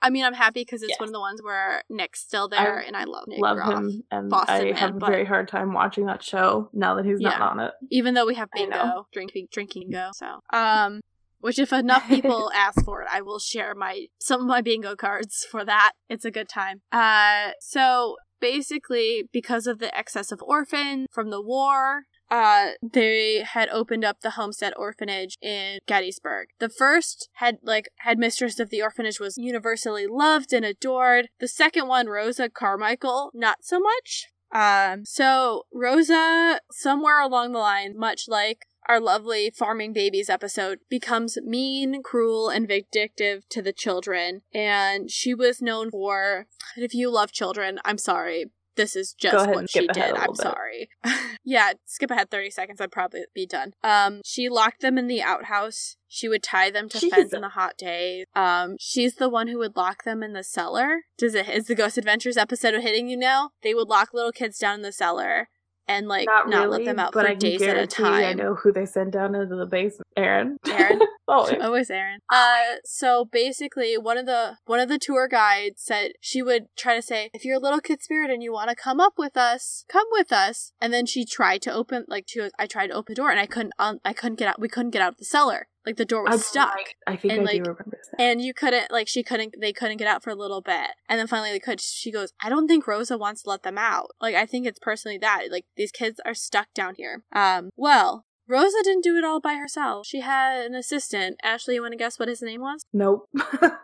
I 0.02 0.10
mean, 0.10 0.24
I'm 0.26 0.34
happy 0.34 0.62
because 0.62 0.82
it's 0.84 0.90
Yes. 0.92 1.00
one 1.00 1.10
of 1.10 1.14
the 1.14 1.20
ones 1.20 1.42
where 1.44 1.84
Nick's 1.90 2.22
still 2.22 2.48
there, 2.48 2.80
I 2.80 2.84
and 2.84 2.98
I 2.98 3.04
love 3.04 3.26
Nick 3.28 3.40
Love 3.40 3.58
Groff. 3.58 3.74
him, 3.74 4.04
and 4.10 4.30
Boston 4.30 4.56
I 4.56 4.64
man, 4.66 4.76
have 4.76 4.96
a 4.96 5.00
very 5.00 5.26
hard 5.26 5.48
time 5.48 5.74
watching 5.74 6.06
that 6.08 6.24
show 6.24 6.70
now 6.74 6.96
that 6.96 7.06
he's 7.06 7.20
not 7.20 7.40
on 7.42 7.60
it. 7.60 7.72
even 7.90 8.14
though 8.14 8.26
we 8.26 8.36
have 8.36 8.50
bingo, 8.54 9.08
drinking, 9.14 9.48
drinking 9.52 9.92
go. 9.92 10.10
So, 10.14 10.40
um, 10.52 11.02
which 11.40 11.58
if 11.60 11.72
enough 11.74 12.08
people 12.08 12.52
ask 12.56 12.84
for 12.86 13.02
it, 13.02 13.08
I 13.12 13.22
will 13.22 13.40
share 13.40 13.74
my 13.76 14.08
some 14.20 14.42
of 14.42 14.48
my 14.48 14.62
bingo 14.62 14.96
cards 14.96 15.46
for 15.50 15.64
that. 15.66 15.92
It's 16.10 16.26
a 16.26 16.32
good 16.32 16.50
time. 16.50 16.82
Uh, 16.92 17.52
so 17.60 18.16
basically, 18.40 19.30
because 19.32 19.68
of 19.68 19.80
the 19.80 19.96
excess 19.98 20.32
of 20.32 20.42
orphan 20.42 21.06
from 21.12 21.30
the 21.30 21.42
war. 21.42 22.04
Uh, 22.32 22.70
they 22.82 23.44
had 23.44 23.68
opened 23.70 24.06
up 24.06 24.22
the 24.22 24.32
Homestead 24.32 24.74
Orphanage 24.78 25.38
in 25.42 25.80
Gettysburg. 25.86 26.48
The 26.60 26.70
first 26.70 27.28
head, 27.34 27.58
like, 27.62 27.90
headmistress 27.98 28.58
of 28.58 28.70
the 28.70 28.82
orphanage 28.82 29.20
was 29.20 29.38
universally 29.38 30.08
loved 30.08 30.54
and 30.54 30.64
adored. 30.64 31.28
The 31.42 31.50
second 31.50 31.90
one, 31.90 32.08
Rosa 32.08 32.50
Carmichael, 32.50 33.32
not 33.34 33.58
so 33.64 33.82
much. 33.82 34.28
Um, 34.54 35.06
so 35.06 35.64
Rosa, 35.74 36.62
somewhere 36.72 37.22
along 37.22 37.52
the 37.52 37.60
line, 37.60 37.98
much 37.98 38.26
like 38.28 38.66
our 38.88 39.00
lovely 39.00 39.52
farming 39.52 39.94
babies 39.94 40.30
episode, 40.30 40.80
becomes 40.90 41.38
mean, 41.44 42.02
cruel, 42.02 42.50
and 42.50 42.68
vindictive 42.68 43.48
to 43.50 43.62
the 43.62 43.74
children. 43.74 44.42
And 44.54 45.12
she 45.12 45.34
was 45.34 45.62
known 45.62 45.92
for, 45.92 46.48
if 46.78 46.94
you 46.94 47.12
love 47.12 47.32
children, 47.32 47.80
I'm 47.86 47.98
sorry. 47.98 48.46
This 48.76 48.96
is 48.96 49.14
just 49.14 49.48
what 49.50 49.70
she 49.70 49.88
did. 49.88 49.98
I'm 49.98 50.28
bit. 50.28 50.38
sorry. 50.38 50.90
yeah, 51.44 51.74
skip 51.86 52.12
ahead 52.12 52.32
30 52.32 52.50
seconds. 52.52 52.82
I'd 52.82 52.92
probably 52.92 53.22
be 53.34 53.46
done. 53.46 53.74
Um, 53.84 54.22
she 54.24 54.50
locked 54.50 54.82
them 54.82 54.98
in 54.98 55.08
the 55.08 55.22
outhouse. 55.22 55.98
She 56.08 56.28
would 56.28 56.44
tie 56.44 56.70
them 56.70 56.90
to 56.90 57.00
fence 57.00 57.14
Jesus. 57.14 57.34
in 57.34 57.42
the 57.42 57.50
hot 57.50 57.78
days. 57.78 58.26
Um, 58.36 58.76
she's 58.80 59.16
the 59.16 59.30
one 59.30 59.48
who 59.48 59.58
would 59.60 59.76
lock 59.76 60.04
them 60.04 60.24
in 60.24 60.34
the 60.34 60.44
cellar. 60.44 61.02
Does 61.18 61.36
it 61.36 61.50
is 61.50 61.66
the 61.66 61.76
Ghost 61.76 61.98
Adventures 61.98 62.38
episode 62.38 62.74
hitting 62.82 63.10
you 63.10 63.18
now? 63.18 63.52
They 63.64 63.74
would 63.74 63.88
lock 63.88 64.10
little 64.14 64.32
kids 64.32 64.58
down 64.58 64.76
in 64.76 64.82
the 64.82 64.92
cellar 64.92 65.50
and 65.88 66.08
like 66.08 66.26
not, 66.26 66.50
not, 66.50 66.70
let 66.70 66.86
them 66.86 67.00
out 67.00 67.14
but 67.14 67.26
for 67.26 67.32
I 67.32 67.36
days 67.36 67.62
at 67.62 67.70
a 67.70 67.88
guarantee 67.88 68.04
I 68.04 68.34
know 68.34 68.56
who 68.56 68.72
they 68.72 68.86
send 68.86 69.12
down 69.12 69.36
into 69.36 69.56
the 69.56 69.66
basement. 69.66 70.08
Aaron. 70.16 70.58
Aaron? 70.68 71.02
oh, 71.32 71.62
Always 71.62 71.90
Aaron. 71.90 72.20
Uh, 72.32 72.76
so 72.84 73.26
basically, 73.26 73.98
one 73.98 74.18
of 74.18 74.26
the 74.26 74.58
one 74.66 74.80
of 74.80 74.90
the 74.90 75.00
tour 75.00 75.28
guides 75.28 75.82
said 75.84 76.12
she 76.20 76.42
would 76.42 76.66
try 76.78 76.96
to 76.96 77.02
say, 77.02 77.30
"If 77.34 77.46
you're 77.46 77.58
a 77.58 77.62
little 77.62 77.80
kid 77.80 78.02
spirit 78.02 78.30
and 78.30 78.44
you 78.44 78.52
want 78.54 78.70
to 78.70 78.76
come 78.76 79.00
up 79.00 79.14
with 79.18 79.38
us, 79.38 79.86
come 79.90 80.08
with 80.12 80.32
us." 80.32 80.74
And 80.82 80.94
then 80.94 81.06
she 81.06 81.26
tried 81.26 81.62
to 81.64 81.74
open, 81.74 82.06
like 82.08 82.26
she 82.28 82.40
was, 82.42 82.52
I 82.60 82.68
tried 82.68 82.88
to 82.88 82.94
open 82.94 83.14
the 83.14 83.16
door 83.22 83.32
and 83.32 83.40
I 83.40 83.46
couldn't, 83.46 83.74
um, 83.80 84.00
I 84.06 84.14
couldn't 84.14 84.40
get 84.40 84.48
out. 84.48 84.60
We 84.60 84.70
couldn't 84.70 84.92
get 84.92 85.02
out 85.02 85.14
of 85.14 85.18
the 85.18 85.26
cellar. 85.26 85.68
Like 85.86 85.96
the 85.98 86.06
door 86.06 86.24
was 86.24 86.36
I, 86.36 86.38
stuck. 86.38 86.78
I 87.08 87.16
think 87.16 87.34
And, 87.34 87.42
I 87.42 87.46
like, 87.46 87.64
do 87.64 87.72
remember 87.72 87.86
this. 87.90 88.08
and 88.20 88.40
you 88.42 88.54
couldn't 88.54 88.92
like 88.92 89.08
she 89.08 89.24
couldn't 89.24 89.56
they 89.60 89.74
couldn't 89.74 89.98
get 89.98 90.08
out 90.08 90.22
for 90.24 90.30
a 90.30 90.36
little 90.36 90.62
bit 90.62 90.92
and 91.10 91.18
then 91.20 91.26
finally 91.26 91.50
they 91.52 91.60
could 91.60 91.82
she 91.82 92.12
goes 92.12 92.34
i 92.44 92.50
don't 92.50 92.68
think 92.68 92.86
rosa 92.86 93.18
wants 93.18 93.42
to 93.42 93.50
let 93.50 93.64
them 93.64 93.80
out 93.80 94.10
like 94.22 94.36
i 94.36 94.46
think 94.46 94.68
it's 94.68 94.78
personally 94.80 95.18
that 95.18 95.48
like 95.50 95.66
these 95.76 95.92
kids 95.92 96.22
are 96.24 96.36
stuck 96.36 96.68
down 96.76 96.94
here 96.98 97.24
um 97.34 97.72
well 97.76 98.26
rosa 98.52 98.78
didn't 98.84 99.04
do 99.04 99.16
it 99.16 99.24
all 99.24 99.40
by 99.40 99.56
herself. 99.56 100.06
She 100.06 100.20
had 100.20 100.66
an 100.66 100.76
assistant. 100.76 101.38
Ashley 101.42 101.76
you 101.76 101.82
want 101.82 101.94
to 101.94 101.98
guess 101.98 102.20
what 102.20 102.28
his 102.28 102.42
name 102.42 102.62
was? 102.62 102.86
Nope. 102.94 103.30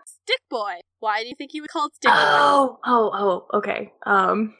stick 0.05 0.41
boy. 0.49 0.82
Why 0.99 1.24
do 1.24 1.30
you 1.30 1.36
think 1.36 1.51
he 1.51 1.61
was 1.61 1.70
called 1.72 1.93
stick 1.93 2.11
boy? 2.11 2.15
Oh, 2.18 2.80
oh, 2.86 3.11
oh, 3.13 3.57
okay. 3.57 3.93
Um, 4.05 4.55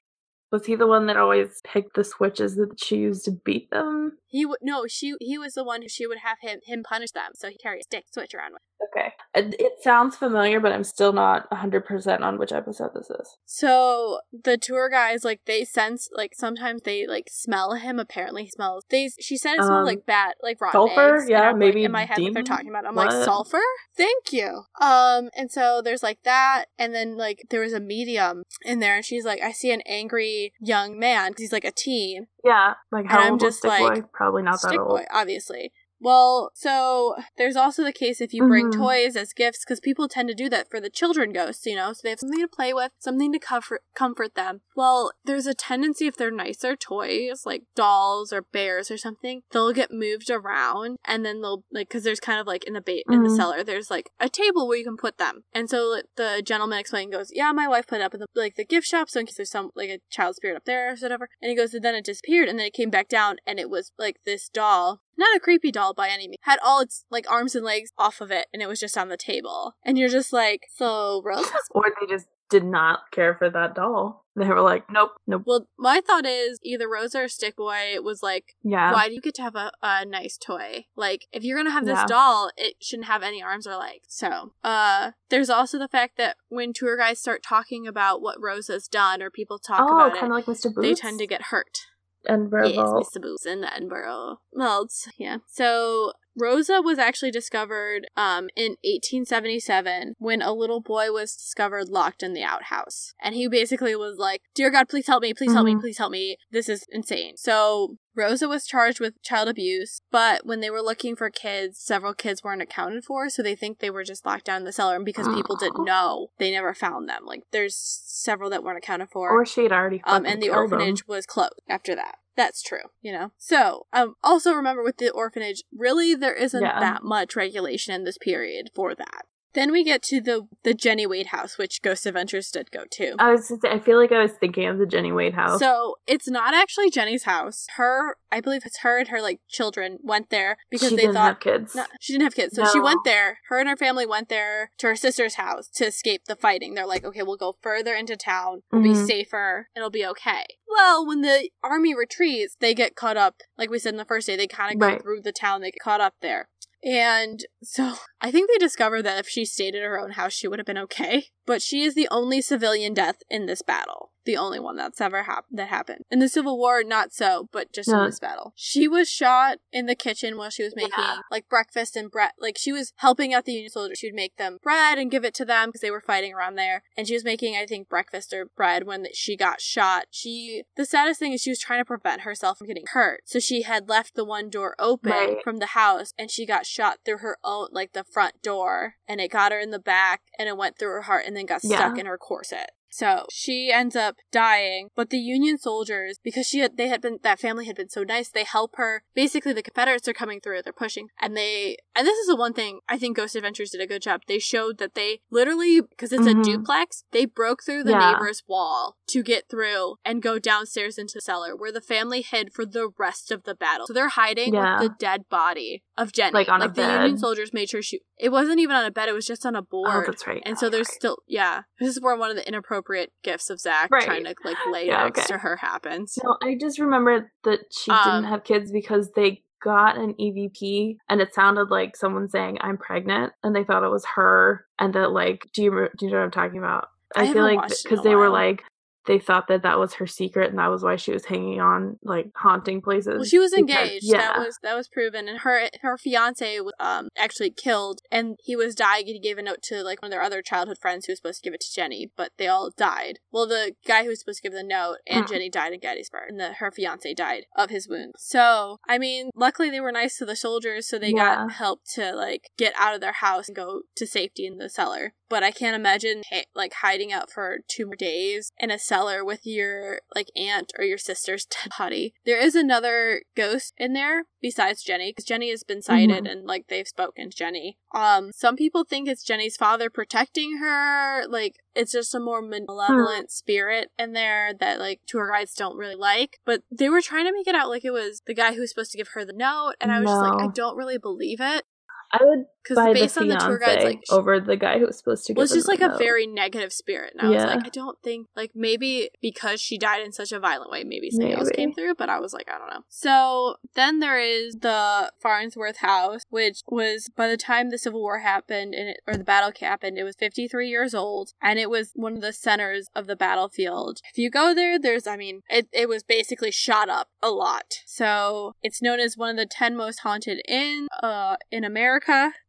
was 0.52 0.66
he 0.66 0.76
the 0.76 0.88
one 0.88 1.08
that 1.08 1.18
always 1.18 1.62
picked 1.64 1.95
the 1.95 2.04
switches 2.04 2.56
that 2.56 2.80
she 2.80 2.98
used 2.98 3.26
to 3.26 3.32
beat 3.32 3.70
them? 3.72 4.18
he 4.28 4.45
would 4.45 4.60
no 4.62 4.86
she 4.88 5.16
he 5.20 5.38
was 5.38 5.54
the 5.54 5.64
one 5.64 5.82
who 5.82 5.88
she 5.88 6.06
would 6.06 6.20
have 6.20 6.38
him 6.41 6.60
him 6.66 6.84
punish 6.84 7.12
them 7.12 7.32
so 7.34 7.50
he 7.50 7.58
carried 7.58 7.80
a 7.80 7.84
stick 7.84 8.06
switch 8.12 8.34
around 8.34 8.52
with 8.54 8.62
Okay. 8.95 9.14
It, 9.34 9.56
it 9.60 9.74
sounds 9.82 10.16
familiar, 10.16 10.60
but 10.60 10.72
I'm 10.72 10.84
still 10.84 11.14
not 11.14 11.50
100% 11.52 12.22
on 12.22 12.38
which 12.38 12.52
episode 12.52 12.91
this 12.93 13.10
is. 13.10 13.38
So 13.45 14.20
the 14.32 14.58
tour 14.58 14.89
guys 14.89 15.24
like 15.24 15.41
they 15.45 15.66
sense 15.66 16.10
like 16.16 16.34
sometimes 16.36 16.84
they 16.84 17.06
like 17.08 17.28
smell 17.30 17.74
him. 17.74 18.00
Apparently 18.00 18.43
he 18.43 18.50
smells. 18.50 18.84
They 18.89 19.10
she 19.20 19.38
said 19.38 19.56
it 19.56 19.64
smelled 19.64 19.80
Um, 19.80 19.86
like 19.86 20.06
bad 20.06 20.34
like 20.41 20.62
rotten 20.62 20.80
sulfur? 20.80 21.18
eggs. 21.18 21.30
Yeah, 21.30 21.41
I'm, 21.41 21.45
like, 21.54 21.56
maybe 21.58 21.84
in 21.84 21.91
my 21.91 22.06
head 22.06 22.20
what 22.20 22.34
they're 22.34 22.43
talking 22.43 22.70
about. 22.70 22.86
I'm 22.86 22.95
like 22.95 23.12
sulfur. 23.12 23.62
Thank 23.95 24.32
you. 24.32 24.64
Um, 24.80 25.30
and 25.36 25.52
so 25.52 25.82
there's 25.84 26.04
like 26.04 26.20
that, 26.24 26.66
and 26.78 26.93
then 26.93 27.18
like 27.18 27.43
there 27.50 27.62
was 27.62 27.74
a 27.74 27.80
medium 27.80 28.43
in 28.64 28.80
there, 28.80 28.95
and 28.95 29.06
she's 29.06 29.26
like, 29.26 29.41
I 29.41 29.52
see 29.52 29.72
an 29.72 29.82
angry 29.86 30.37
young 30.60 30.98
man 31.00 31.34
'cause 31.34 31.40
he's 31.42 31.52
like 31.54 31.66
a 31.66 31.72
teen, 31.72 32.28
Yeah, 32.44 32.76
like 32.92 33.04
And 33.06 33.12
how 33.12 33.20
I'm 33.20 33.32
old 33.34 33.42
just 33.42 33.60
Stick 33.60 33.70
like, 33.70 33.82
Boy? 34.04 34.08
Probably 34.14 34.44
not 34.44 34.62
that 34.62 34.78
old. 34.78 34.88
boy, 34.90 35.06
obviously. 35.12 35.72
Well, 36.00 36.52
so 36.54 37.16
there's 37.38 37.56
also 37.56 37.84
the 37.84 37.91
case 37.91 38.22
if 38.22 38.34
you 38.34 38.45
bring 38.48 38.68
Mhm. 38.70 38.78
toys 38.78 39.16
as 39.16 39.34
gifts, 39.34 39.64
because 39.66 39.80
people 39.80 40.08
tend 40.08 40.30
to 40.30 40.36
do 40.36 40.48
that 40.50 40.70
for 40.70 40.80
the 40.80 40.89
children 40.89 41.34
ghosts, 41.34 41.66
you 41.66 41.76
know, 41.76 41.93
so 41.93 42.02
they 42.04 42.12
have 42.12 42.20
something 42.20 42.39
to 42.39 42.48
play 42.48 42.74
with, 42.74 42.91
something 43.00 43.32
to 43.32 43.39
comfort 43.39 43.84
comfort 43.95 44.36
them. 44.36 44.62
Well, 44.76 45.12
there's 45.26 45.48
a 45.48 45.54
tendency 45.56 46.06
if 46.06 46.16
they're 46.16 46.30
nicer 46.32 46.76
toys, 46.76 47.45
like 47.45 47.64
dolls 47.76 48.32
or 48.32 48.43
bears 48.43 48.91
or 48.91 48.98
something, 48.98 49.41
they'll 49.52 49.74
get 49.74 49.91
moved 49.91 50.30
around, 50.30 50.98
and 51.06 51.26
then 51.26 51.41
they'll 51.41 51.64
like 51.72 51.88
because 51.89 52.04
there's 52.04 52.20
kind 52.20 52.39
of 52.39 52.45
like 52.45 52.64
in 52.66 52.74
the 52.74 52.82
bait 52.82 53.04
in 53.10 53.24
the 53.24 53.30
Mhm. 53.30 53.36
cellar, 53.36 53.64
there's 53.64 53.89
like 53.89 54.12
a 54.20 54.30
table 54.30 54.68
where 54.68 54.78
you 54.78 54.84
can 54.84 54.98
put 54.98 55.18
them, 55.18 55.45
and 55.54 55.70
so 55.70 56.02
the 56.16 56.41
gentleman 56.45 56.78
explained 56.80 57.12
goes, 57.12 57.32
yeah, 57.34 57.52
my 57.52 57.68
wife 57.68 57.88
put 57.88 58.02
it 58.02 58.04
up 58.04 58.14
in 58.14 58.20
the 58.20 58.28
like 58.36 58.56
the 58.56 58.66
gift 58.66 58.88
shop, 58.88 59.10
so 59.10 59.20
in 59.20 59.26
case 59.26 59.38
there's 59.38 59.50
some 59.50 59.72
like 59.76 59.89
a 59.89 60.00
child 60.12 60.36
spirit 60.36 60.56
up 60.58 60.66
there 60.66 60.91
or 60.91 60.95
whatever, 60.95 61.30
and 61.41 61.50
he 61.50 61.56
goes, 61.56 61.74
and 61.74 61.84
then 61.84 61.95
it 61.95 62.06
disappeared, 62.06 62.48
and 62.48 62.60
then 62.60 62.68
it 62.68 62.74
came 62.74 62.91
back 62.91 63.08
down, 63.10 63.38
and 63.48 63.60
it 63.60 63.70
was 63.70 63.91
like 63.98 64.18
this 64.26 64.48
doll 64.50 65.02
not 65.18 65.36
a 65.36 65.39
creepy 65.39 65.72
doll 65.72 65.93
by 65.93 66.09
any 66.09 66.28
means, 66.28 66.38
had 66.41 66.59
all 66.63 66.80
its 66.80 67.05
like 67.09 67.30
arms 67.30 67.55
and 67.55 67.65
legs 67.65 67.91
off 67.97 68.22
of 68.22 68.32
it, 68.32 68.47
and 68.53 68.61
it 68.61 68.68
was 68.68 68.80
just 68.80 68.97
on 68.97 69.09
the 69.09 69.18
table. 69.18 69.76
And 69.86 69.97
you're 69.97 70.09
just 70.09 70.32
like, 70.34 70.61
so 70.76 71.22
Rose 71.24 71.51
Or 71.72 71.86
they 71.99 72.07
just 72.07 72.28
did 72.49 72.63
not 72.63 73.11
care 73.11 73.36
for 73.36 73.49
that 73.49 73.76
doll. 73.76 74.24
They 74.36 74.47
were 74.47 74.61
like, 74.61 74.89
nope, 74.89 75.11
nope. 75.26 75.43
well, 75.45 75.68
my 75.78 75.99
thought 75.99 76.26
is 76.26 76.59
either 76.63 76.88
Rosa 76.88 77.24
or 77.24 77.28
Stick 77.28 77.55
Boy 77.57 77.99
was 78.01 78.22
like, 78.24 78.55
Yeah. 78.63 78.93
why 78.93 79.09
do 79.09 79.15
you 79.15 79.20
get 79.20 79.34
to 79.36 79.41
have 79.41 79.55
a, 79.55 79.72
a 79.82 80.05
nice 80.05 80.38
toy? 80.38 80.86
Like, 80.95 81.26
if 81.34 81.43
you're 81.43 81.57
gonna 81.57 81.72
have 81.72 81.86
this 81.86 81.99
Yeah. 81.99 82.05
doll, 82.05 82.51
it 82.55 82.76
shouldn't 82.80 83.07
have 83.07 83.24
any 83.24 83.41
arms 83.43 83.68
or 83.68 83.76
legs. 83.76 84.05
So, 84.07 84.53
uh, 84.63 85.11
there's 85.30 85.49
also 85.49 85.78
the 85.78 85.88
fact 85.89 86.18
that 86.18 86.38
when 86.49 86.72
tour 86.72 86.95
guides 86.95 87.20
start 87.20 87.41
talking 87.43 87.86
about 87.88 88.22
what 88.22 88.39
Rosa's 88.39 88.88
done 88.88 89.22
or 89.22 89.30
people 89.30 89.59
talk 89.59 89.82
oh, 89.82 89.95
about 89.95 90.13
kind 90.13 90.32
it, 90.32 90.39
of 90.39 90.47
like 90.47 90.57
Mr. 90.57 90.74
Boots. 90.74 90.88
they 90.88 90.93
tend 90.93 91.20
to 91.20 91.28
get 91.28 91.43
hurt. 91.43 91.80
And 92.28 92.51
Yes, 92.51 92.75
Verval. 92.78 93.03
Mr. 93.03 93.21
Boots 93.21 93.45
in 93.45 93.63
Edinburgh. 93.63 94.39
Well, 94.51 94.88
yeah. 95.17 95.38
So 95.47 96.13
Rosa 96.38 96.82
was 96.82 97.00
actually 97.00 97.32
discovered 97.32 98.08
um, 98.16 98.48
in 98.56 98.78
1877 98.84 100.14
when 100.20 100.42
a 100.42 100.54
little 100.54 100.82
boy 100.82 101.12
was 101.12 101.36
discovered 101.36 101.90
locked 101.90 102.22
in 102.22 102.34
the 102.34 102.44
outhouse. 102.44 103.14
And 103.22 103.34
he 103.36 103.48
basically 103.48 103.96
was 103.96 104.18
like, 104.18 104.42
Dear 104.54 104.70
God, 104.70 104.88
please 104.88 105.08
help 105.08 105.24
me, 105.24 105.34
please 105.34 105.52
help 105.54 105.66
me, 105.66 105.74
Mhm. 105.76 105.82
please 105.82 105.98
help 105.98 106.12
me. 106.12 106.38
This 106.52 106.70
is 106.70 106.86
insane. 106.92 107.38
So 107.38 107.98
Rosa 108.16 108.48
was 108.48 108.66
charged 108.66 109.00
with 109.00 109.22
child 109.22 109.48
abuse, 109.48 110.00
but 110.12 110.46
when 110.46 110.60
they 110.60 110.70
were 110.70 110.82
looking 110.82 111.16
for 111.16 111.30
kids, 111.30 111.80
several 111.80 112.14
kids 112.14 112.44
weren't 112.44 112.62
accounted 112.62 113.04
for, 113.04 113.30
so 113.30 113.44
they 113.44 113.56
think 113.56 113.80
they 113.80 113.90
were 113.92 114.04
just 114.04 114.26
locked 114.26 114.46
down 114.46 114.62
in 114.62 114.66
the 114.66 114.72
cellar. 114.72 114.96
And 114.96 115.06
because 115.06 115.28
people 115.28 115.56
didn't 115.56 115.86
know, 115.86 116.30
they 116.40 116.52
never 116.52 116.74
found 116.74 117.08
them. 117.08 117.26
Like, 117.26 117.44
there's 117.52 117.76
several 117.76 118.50
that 118.52 118.64
weren't 118.64 118.78
accounted 118.80 119.10
for 119.12 119.30
Or 119.30 119.46
she 119.46 119.64
had 119.64 119.72
already 119.72 120.02
um, 120.04 120.26
and 120.26 120.42
the 120.42 120.48
killed 120.48 120.72
them. 120.72 120.80
orphanage 120.80 121.08
was 121.08 121.26
closed 121.26 121.62
after 121.70 121.94
that. 121.96 122.16
That's 122.38 122.62
true, 122.62 122.92
you 123.02 123.12
know. 123.12 123.32
So, 123.38 123.88
um, 123.92 124.14
also 124.24 124.54
remember 124.54 124.84
with 124.84 124.98
the 124.98 125.10
orphanage, 125.10 125.64
really 125.76 126.14
there 126.14 126.36
isn't 126.36 126.62
Yeah. 126.62 126.80
that 126.80 127.04
much 127.04 127.36
regulation 127.36 127.94
in 127.96 128.04
this 128.04 128.20
period 128.20 128.70
for 128.76 128.94
that. 128.96 129.26
Then 129.58 129.72
we 129.72 129.84
get 129.84 130.03
to 130.03 130.22
the 130.22 130.47
the 130.64 130.76
Jenny 130.76 131.08
Wade 131.08 131.28
house, 131.28 131.58
which 131.58 131.82
Ghost 131.82 132.05
Adventures 132.05 132.51
did 132.51 132.70
go 132.70 132.84
to. 132.91 133.16
I 133.18 133.32
was. 133.32 133.47
Just, 133.47 133.66
I 133.66 133.80
feel 133.80 133.97
like 133.97 134.12
I 134.12 134.22
was 134.22 134.32
thinking 134.34 134.68
of 134.68 134.78
the 134.78 134.86
Jenny 134.86 135.12
Wade 135.12 135.34
house. 135.34 135.58
So 135.60 135.95
it's 136.05 136.30
not 136.30 136.53
actually 136.53 136.91
Jenny's 136.91 137.24
house. 137.24 137.66
Her, 137.76 138.18
I 138.32 138.39
believe 138.39 138.62
it's 138.68 138.82
her 138.82 138.99
and 138.99 139.08
her 139.08 139.20
like 139.20 139.39
children 139.47 139.97
went 140.03 140.30
there 140.30 140.58
because 140.70 140.89
she 140.89 140.95
they 140.95 141.01
didn't 141.01 141.16
thought 141.16 141.28
have 141.28 141.39
kids. 141.39 141.74
no, 141.74 141.86
she 141.99 142.14
didn't 142.14 142.26
have 142.26 142.36
kids. 142.36 142.55
So 142.55 142.66
she 142.72 142.80
went 142.80 143.03
there. 143.03 143.39
Her 143.49 143.60
and 143.60 143.68
her 143.68 143.76
family 143.76 144.05
went 144.05 144.30
there 144.30 144.70
to 144.78 144.88
her 144.89 144.95
sister's 144.95 145.36
house 145.36 145.68
to 145.70 145.88
escape 145.88 146.26
the 146.28 146.36
fighting. 146.36 146.76
They're 146.76 146.86
like, 146.86 147.03
okay, 147.03 147.24
we'll 147.24 147.36
go 147.36 147.55
further 147.60 147.95
into 147.95 148.16
town. 148.16 148.62
We'll 148.72 148.84
be 148.84 148.89
Mhm. 148.89 149.08
safer. 149.08 149.70
It'll 149.76 149.89
be 149.89 150.05
okay. 150.05 150.45
Well, 150.68 151.03
when 151.08 151.22
the 151.22 151.49
army 151.64 151.95
retreats, 151.95 152.55
they 152.60 152.76
get 152.76 152.95
caught 152.95 153.18
up. 153.18 153.41
Like 153.58 153.72
we 153.72 153.80
said 153.80 153.95
in 153.95 153.97
the 153.97 154.05
first 154.05 154.28
day, 154.28 154.36
they 154.36 154.45
kind 154.45 154.72
of 154.76 154.80
go 154.80 154.86
Right. 154.86 155.01
through 155.01 155.22
the 155.22 155.32
town. 155.32 155.62
They 155.62 155.72
get 155.72 155.80
caught 155.82 156.01
up 156.01 156.14
there. 156.22 156.47
And 156.84 157.45
so 157.63 157.93
I 158.21 158.32
think 158.32 158.49
they 158.49 158.57
discovered 158.57 159.03
that 159.03 159.19
if 159.19 159.28
she 159.28 159.45
stayed 159.45 159.75
at 159.75 159.84
her 159.84 159.99
own 159.99 160.11
house, 160.11 160.34
she 160.34 160.47
would 160.47 160.59
have 160.59 160.65
been 160.65 160.78
okay. 160.78 161.28
But 161.45 161.61
she 161.61 161.84
is 161.84 161.95
the 161.95 162.07
only 162.11 162.41
civilian 162.41 162.93
death 162.93 163.17
in 163.30 163.45
this 163.45 163.61
battle. 163.61 164.11
The 164.28 164.38
only 164.38 164.59
one 164.59 164.75
that's 164.75 165.01
ever 165.01 165.23
happened 165.23 165.57
that 165.57 165.69
happened. 165.69 166.01
In 166.11 166.19
the 166.19 166.30
Civil 166.30 166.57
War, 166.59 166.84
not 166.84 167.11
so, 167.13 167.49
but 167.51 167.73
just 167.73 167.89
Yeah. 167.89 168.01
in 168.01 168.05
this 168.05 168.19
battle. 168.19 168.53
She 168.55 168.88
was 168.88 169.09
shot 169.09 169.57
in 169.71 169.88
the 169.88 169.95
kitchen 169.95 170.38
while 170.38 170.51
she 170.51 170.61
was 170.63 170.75
making 170.75 170.91
Yeah. 170.97 171.21
like 171.32 171.49
breakfast 171.49 171.95
and 171.95 172.11
bread. 172.11 172.32
Like 172.38 172.57
she 172.57 172.71
was 172.71 172.93
helping 172.97 173.34
out 173.34 173.45
the 173.45 173.53
Union 173.53 173.71
soldiers. 173.71 173.97
She 173.97 174.07
would 174.07 174.13
make 174.15 174.36
them 174.36 174.59
bread 174.61 174.99
and 174.99 175.09
give 175.09 175.25
it 175.25 175.34
to 175.36 175.45
them 175.45 175.69
because 175.69 175.82
they 175.82 175.89
were 175.89 176.01
fighting 176.01 176.34
around 176.34 176.55
there. 176.55 176.84
And 176.95 177.07
she 177.07 177.13
was 177.15 177.23
making, 177.23 177.55
I 177.55 177.65
think, 177.65 177.89
breakfast 177.89 178.34
or 178.34 178.45
bread 178.45 178.86
when 178.86 179.07
she 179.13 179.36
got 179.38 179.61
shot. 179.61 180.05
She, 180.11 180.63
the 180.75 180.86
saddest 180.86 181.19
thing 181.19 181.32
is 181.32 181.41
she 181.41 181.49
was 181.51 181.59
trying 181.59 181.80
to 181.80 181.86
prevent 181.86 182.21
herself 182.21 182.57
from 182.57 182.67
getting 182.67 182.86
hurt. 182.91 183.21
So 183.25 183.39
she 183.39 183.61
had 183.63 183.88
left 183.89 184.15
the 184.15 184.25
one 184.25 184.49
door 184.49 184.75
open 184.78 185.11
Right. 185.11 185.38
from 185.43 185.57
the 185.59 185.67
house 185.67 186.11
and 186.17 186.30
she 186.30 186.45
got 186.45 186.65
shot 186.65 186.99
through 187.05 187.19
her 187.19 187.38
own, 187.43 187.69
like 187.71 187.93
the 187.93 188.03
front 188.03 188.41
door. 188.41 188.95
And 189.07 189.21
it 189.21 189.32
got 189.32 189.53
her 189.53 189.59
in 189.59 189.71
the 189.71 189.80
back 189.80 190.21
and 190.38 190.49
it 190.49 190.57
went 190.57 190.78
through 190.78 190.89
her 190.91 191.01
heart 191.03 191.23
and 191.25 191.36
then 191.38 191.45
got 191.45 191.61
stuck 191.61 191.95
Yeah. 191.95 192.01
in 192.01 192.05
her 192.05 192.17
corset. 192.17 192.71
So 192.90 193.26
she 193.32 193.72
ends 193.72 193.96
up 193.96 194.16
dying, 194.32 194.90
but 194.96 195.10
the 195.10 195.18
Union 195.18 195.58
soldiers, 195.58 196.20
because 196.24 196.48
she 196.48 196.60
had, 196.60 196.78
they 196.78 196.88
had 196.88 197.02
been, 197.02 197.20
that 197.24 197.40
family 197.40 197.66
had 197.66 197.76
been 197.76 197.90
so 197.90 198.04
nice, 198.04 198.30
they 198.30 198.44
help 198.44 198.72
her. 198.76 199.04
Basically, 199.14 199.54
the 199.54 199.62
Confederates 199.64 200.08
are 200.08 200.14
coming 200.14 200.40
through, 200.40 200.62
they're 200.64 200.74
pushing, 200.74 201.10
and 201.22 201.36
they, 201.36 201.78
and 201.96 202.06
this 202.08 202.18
is 202.18 202.28
the 202.28 202.36
one 202.36 202.54
thing 202.54 202.80
I 202.88 202.98
think 202.98 203.18
Ghost 203.18 203.36
Adventures 203.36 203.72
did 203.72 203.82
a 203.82 203.88
good 203.88 204.02
job. 204.02 204.22
They 204.28 204.40
showed 204.40 204.78
that 204.78 204.96
they 204.96 205.20
literally, 205.30 205.82
because 205.82 206.12
it's 206.14 206.28
Mhm. 206.28 206.40
a 206.40 206.44
duplex, 206.44 207.04
they 207.12 207.26
broke 207.26 207.64
through 207.64 207.84
the 207.84 207.92
Yeah. 207.92 208.12
neighbor's 208.14 208.44
wall 208.48 208.98
to 209.08 209.24
get 209.24 209.50
through 209.50 209.96
and 210.06 210.22
go 210.22 210.40
downstairs 210.40 210.98
into 210.98 211.14
the 211.16 211.22
cellar 211.22 211.56
where 211.56 211.72
the 211.72 211.82
family 211.82 212.22
hid 212.22 212.54
for 212.54 212.66
the 212.66 212.90
rest 212.98 213.32
of 213.32 213.44
the 213.44 213.56
battle. 213.56 213.88
So 213.88 213.94
they're 213.94 214.10
hiding 214.10 214.54
Yeah. 214.54 214.80
with 214.80 214.90
the 214.90 214.96
dead 215.00 215.28
body 215.30 215.84
of 215.98 216.12
Jenny. 216.14 216.34
Like 216.34 216.50
on 216.50 216.62
a 216.62 216.68
the 216.70 216.82
Union 216.82 217.18
soldiers 217.18 217.54
made 217.54 217.70
sure 217.70 217.82
she, 217.82 218.02
it 218.18 218.30
wasn't 218.30 218.60
even 218.60 218.76
on 218.76 218.86
a 218.86 218.92
bed, 218.92 219.10
it 219.10 219.14
was 219.14 219.26
just 219.26 219.46
on 219.46 219.56
a 219.56 219.62
board. 219.62 219.90
Oh, 219.92 220.04
that's 220.06 220.26
right. 220.28 220.42
And 220.46 220.58
so 220.58 220.68
Oh, 220.68 220.70
there's 220.70 220.88
right. 220.88 220.96
still 220.96 221.18
yeah. 221.28 221.62
This 221.80 221.90
is 221.90 222.02
where 222.02 222.16
one 222.16 222.30
of 222.30 222.36
the 222.36 222.48
inappropriate 222.48 222.76
gifts 223.23 223.49
of 223.49 223.59
Zak 223.59 223.89
Right. 223.91 224.03
trying 224.03 224.23
to 224.25 224.36
like 224.43 224.57
lay 224.71 224.88
Yeah, 224.88 225.03
next 225.03 225.19
okay. 225.19 225.28
to 225.34 225.38
her 225.39 225.55
happens. 225.55 226.17
No, 226.23 226.38
I 226.41 226.55
just 226.59 226.80
remember 226.80 227.32
that 227.43 227.59
she 227.71 227.91
Um, 227.91 227.99
didn't 228.03 228.23
have 228.25 228.43
kids 228.43 228.71
because 228.71 229.11
they 229.11 229.43
got 229.61 229.97
an 229.97 230.13
EVP 230.15 230.97
and 231.09 231.19
it 231.19 231.34
sounded 231.34 231.69
like 231.69 231.95
someone 231.95 232.30
saying 232.30 232.57
I'm 232.61 232.78
pregnant 232.78 233.34
and 233.43 233.55
they 233.55 233.63
thought 233.63 233.84
it 233.84 233.89
was 233.89 234.05
her 234.15 234.65
and 234.80 234.93
that 234.93 235.11
like 235.11 235.47
do 235.53 235.63
you 235.63 235.89
do 235.97 236.05
you 236.05 236.11
know 236.11 236.19
what 236.19 236.25
I'm 236.25 236.32
talking 236.32 236.59
about? 236.59 236.89
I 237.15 237.23
I, 237.23 237.34
feel 237.34 237.43
like 237.43 237.57
watched 237.57 237.71
it 237.71 237.86
in 237.86 237.89
because 237.91 238.03
they 238.03 238.15
were 238.15 238.30
like 238.30 238.63
they 239.08 239.20
thought 239.20 239.47
that 239.47 239.64
that 239.64 239.80
was 239.80 239.95
her 239.95 240.05
secret 240.08 240.49
and 240.49 240.60
that 240.60 240.68
was 240.70 240.84
why 240.84 240.95
she 240.95 241.12
was 241.12 241.26
hanging 241.26 241.60
on 241.60 241.97
like 242.03 242.28
haunting 242.36 242.82
places. 242.82 243.16
Well, 243.16 243.24
she 243.24 243.39
was 243.39 243.51
because- 243.55 243.88
engaged. 243.88 244.03
Yeah. 244.05 244.18
That 244.18 244.38
was 244.39 244.58
that 244.64 244.76
was 244.76 244.88
proven, 244.88 245.28
and 245.28 245.39
her 245.39 245.70
her 245.82 245.97
fiance 245.97 246.60
was 246.62 246.74
um 246.80 247.10
actually 247.18 247.49
killed, 247.51 248.01
and 248.12 248.36
he 248.43 248.55
was 248.55 248.76
dying. 248.76 249.08
He 249.08 249.20
gave 249.20 249.38
a 249.38 249.41
note 249.41 249.62
to 249.64 249.82
like 249.84 250.01
one 250.01 250.08
of 250.10 250.12
their 250.12 250.22
other 250.22 250.41
childhood 250.41 250.78
friends 250.82 251.05
who 251.05 251.12
was 251.14 251.20
supposed 251.20 251.41
to 251.43 251.47
give 251.49 251.53
it 251.53 251.62
to 251.62 251.74
Jenny, 251.74 252.12
but 252.16 252.32
they 252.38 252.47
all 252.47 252.70
died. 252.78 253.20
Well, 253.32 253.47
the 253.47 253.74
guy 253.88 254.03
who 254.03 254.10
was 254.10 254.20
supposed 254.20 254.41
to 254.41 254.49
give 254.49 254.53
the 254.53 254.64
note 254.64 254.97
and 255.08 255.26
Hmm. 255.26 255.32
Jenny 255.34 255.49
died 255.49 255.74
in 255.74 255.80
Gettysburg, 255.80 256.30
and 256.30 256.39
the, 256.39 256.53
her 256.53 256.72
fiance 256.72 257.14
died 257.14 257.45
of 257.55 257.70
his 257.70 257.88
wound. 257.88 258.14
So, 258.18 258.78
I 258.88 258.97
mean, 258.97 259.30
luckily 259.36 259.70
they 259.70 259.80
were 259.82 259.91
nice 259.91 260.18
to 260.18 260.26
the 260.26 260.36
soldiers, 260.36 260.88
so 260.88 260.99
they 260.99 261.10
Yeah. 261.10 261.36
got 261.45 261.51
help 261.53 261.82
to 261.95 262.14
like 262.16 262.49
get 262.58 262.74
out 262.78 262.93
of 262.93 263.01
their 263.01 263.14
house 263.14 263.47
and 263.47 263.55
go 263.55 263.82
to 263.95 264.05
safety 264.05 264.45
in 264.45 264.58
the 264.58 264.70
cellar. 264.70 265.14
But 265.30 265.43
I 265.43 265.51
can't 265.51 265.76
imagine 265.76 266.22
like 266.55 266.74
hiding 266.82 267.12
out 267.12 267.30
for 267.32 267.58
two 267.68 267.86
more 267.86 267.95
days 267.95 268.51
in 268.58 268.72
a 268.72 268.80
cellar 268.98 269.24
with 269.24 269.45
your 269.45 270.00
like 270.16 270.30
aunt 270.36 270.72
or 270.78 270.84
your 270.84 270.98
sister's 270.98 271.45
dead 271.64 271.72
body. 271.78 272.14
There 272.26 272.39
is 272.39 272.56
another 272.56 273.22
ghost 273.36 273.74
in 273.78 273.93
there 273.93 274.24
besides 274.41 274.84
Jenny 274.84 275.12
because 275.12 275.26
Jenny 275.26 275.50
has 275.52 275.64
been 275.64 275.82
sighted 275.82 276.26
Mhm. 276.26 276.32
and 276.32 276.45
like 276.45 276.66
they've 276.68 276.88
spoken 276.88 277.30
to 277.30 277.36
Jenny. 277.38 277.78
Um, 277.93 278.32
some 278.32 278.56
people 278.56 278.84
think 278.84 279.08
it's 279.08 279.24
Jenny's 279.24 279.58
father 279.58 279.89
protecting 279.89 280.58
her. 280.58 281.26
Like 281.28 281.56
it's 281.76 281.91
just 281.91 282.16
a 282.16 282.20
more 282.20 282.41
malevolent 282.41 283.32
spirit 283.32 283.89
in 284.00 284.14
there 284.14 284.54
that 284.60 284.80
like 284.80 285.02
tour 285.08 285.30
guides 285.32 285.54
don't 285.54 285.78
really 285.78 285.95
like. 285.95 286.39
But 286.45 286.62
they 286.72 286.89
were 286.89 287.02
trying 287.02 287.26
to 287.26 287.34
make 287.34 287.48
it 287.48 287.56
out 287.56 287.70
like 287.70 287.86
it 287.86 287.91
was 287.91 288.22
the 288.26 288.34
guy 288.34 288.54
who 288.54 288.62
was 288.62 288.70
supposed 288.72 288.91
to 288.91 288.98
give 288.98 289.10
her 289.10 289.26
the 289.26 289.34
note, 289.34 289.74
and 289.80 289.91
I 289.91 290.00
was 290.00 290.10
just 290.10 290.22
like, 290.22 290.41
I 290.41 290.48
don't 290.54 290.78
really 290.78 290.98
believe 290.98 291.39
it 291.39 291.66
I 292.12 292.20
would 292.24 292.45
because 292.68 292.84
buy 292.84 292.93
based 292.93 293.16
the 293.16 293.22
on 293.22 293.28
the 293.28 293.36
tour 293.38 293.60
guides, 293.60 293.84
like 293.84 294.03
over 294.10 294.39
the 294.39 294.58
guy 294.58 294.80
who 294.80 294.86
was 294.86 294.97
supposed 294.97 295.26
to. 295.26 295.34
give 295.34 295.41
just 295.41 295.53
them 295.53 295.64
like 295.68 295.82
a 295.82 295.88
note. 295.88 295.99
very 295.99 296.28
negative 296.28 296.74
spirit. 296.74 297.14
And 297.18 297.28
I 297.28 297.30
was 297.34 297.43
like, 297.43 297.66
I 297.66 297.70
don't 297.70 297.97
think, 298.03 298.28
like, 298.36 298.51
maybe 298.55 299.10
because 299.22 299.62
she 299.62 299.78
died 299.78 300.03
in 300.03 300.12
such 300.12 300.32
a 300.32 300.39
violent 300.39 300.72
way, 300.72 300.84
maybe 300.84 301.10
something 301.10 301.34
else 301.34 301.49
came 301.51 301.74
through, 301.74 301.95
but 301.95 302.10
I 302.10 302.20
was 302.20 302.34
like, 302.34 302.49
I 302.53 302.58
don't 302.58 302.70
know. 302.70 302.82
So 302.89 303.55
then 303.76 303.99
there 303.99 304.20
is 304.20 304.55
the 304.62 305.12
Farnsworth 305.20 305.78
house, 305.78 306.22
which 306.30 306.62
was 306.68 307.10
by 307.16 307.28
the 307.28 307.38
time 307.38 307.70
the 307.70 307.78
Civil 307.78 308.01
War 308.01 308.20
happened, 308.20 308.74
and 308.74 308.89
it, 308.89 308.97
or 309.08 309.16
the 309.16 309.24
battle 309.24 309.51
happened, 309.60 309.97
it 309.97 310.03
was 310.03 310.16
53 310.16 310.68
years 310.68 310.93
old, 310.93 311.32
and 311.41 311.58
it 311.60 311.70
was 311.70 311.91
one 311.95 312.14
of 312.14 312.22
the 312.22 312.34
centers 312.34 312.88
of 312.95 313.08
the 313.08 313.16
battlefield. 313.16 313.99
If 314.12 314.18
you 314.18 314.30
go 314.30 314.53
there, 314.53 314.78
there's, 314.80 315.08
I 315.08 315.16
mean, 315.16 315.41
it, 315.49 315.68
it 315.72 315.88
was 315.88 316.03
basically 316.03 316.51
shot 316.51 316.89
up 316.89 317.08
a 317.22 317.30
lot. 317.30 317.76
So 317.86 318.55
it's 318.62 318.82
known 318.82 318.99
as 318.99 319.16
one 319.16 319.30
of 319.30 319.38
the 319.38 319.45
10 319.45 319.76
most 319.76 319.99
haunted 319.99 320.41
in, 320.47 320.88
uh, 321.01 321.38
in 321.51 321.64
America. 321.64 321.97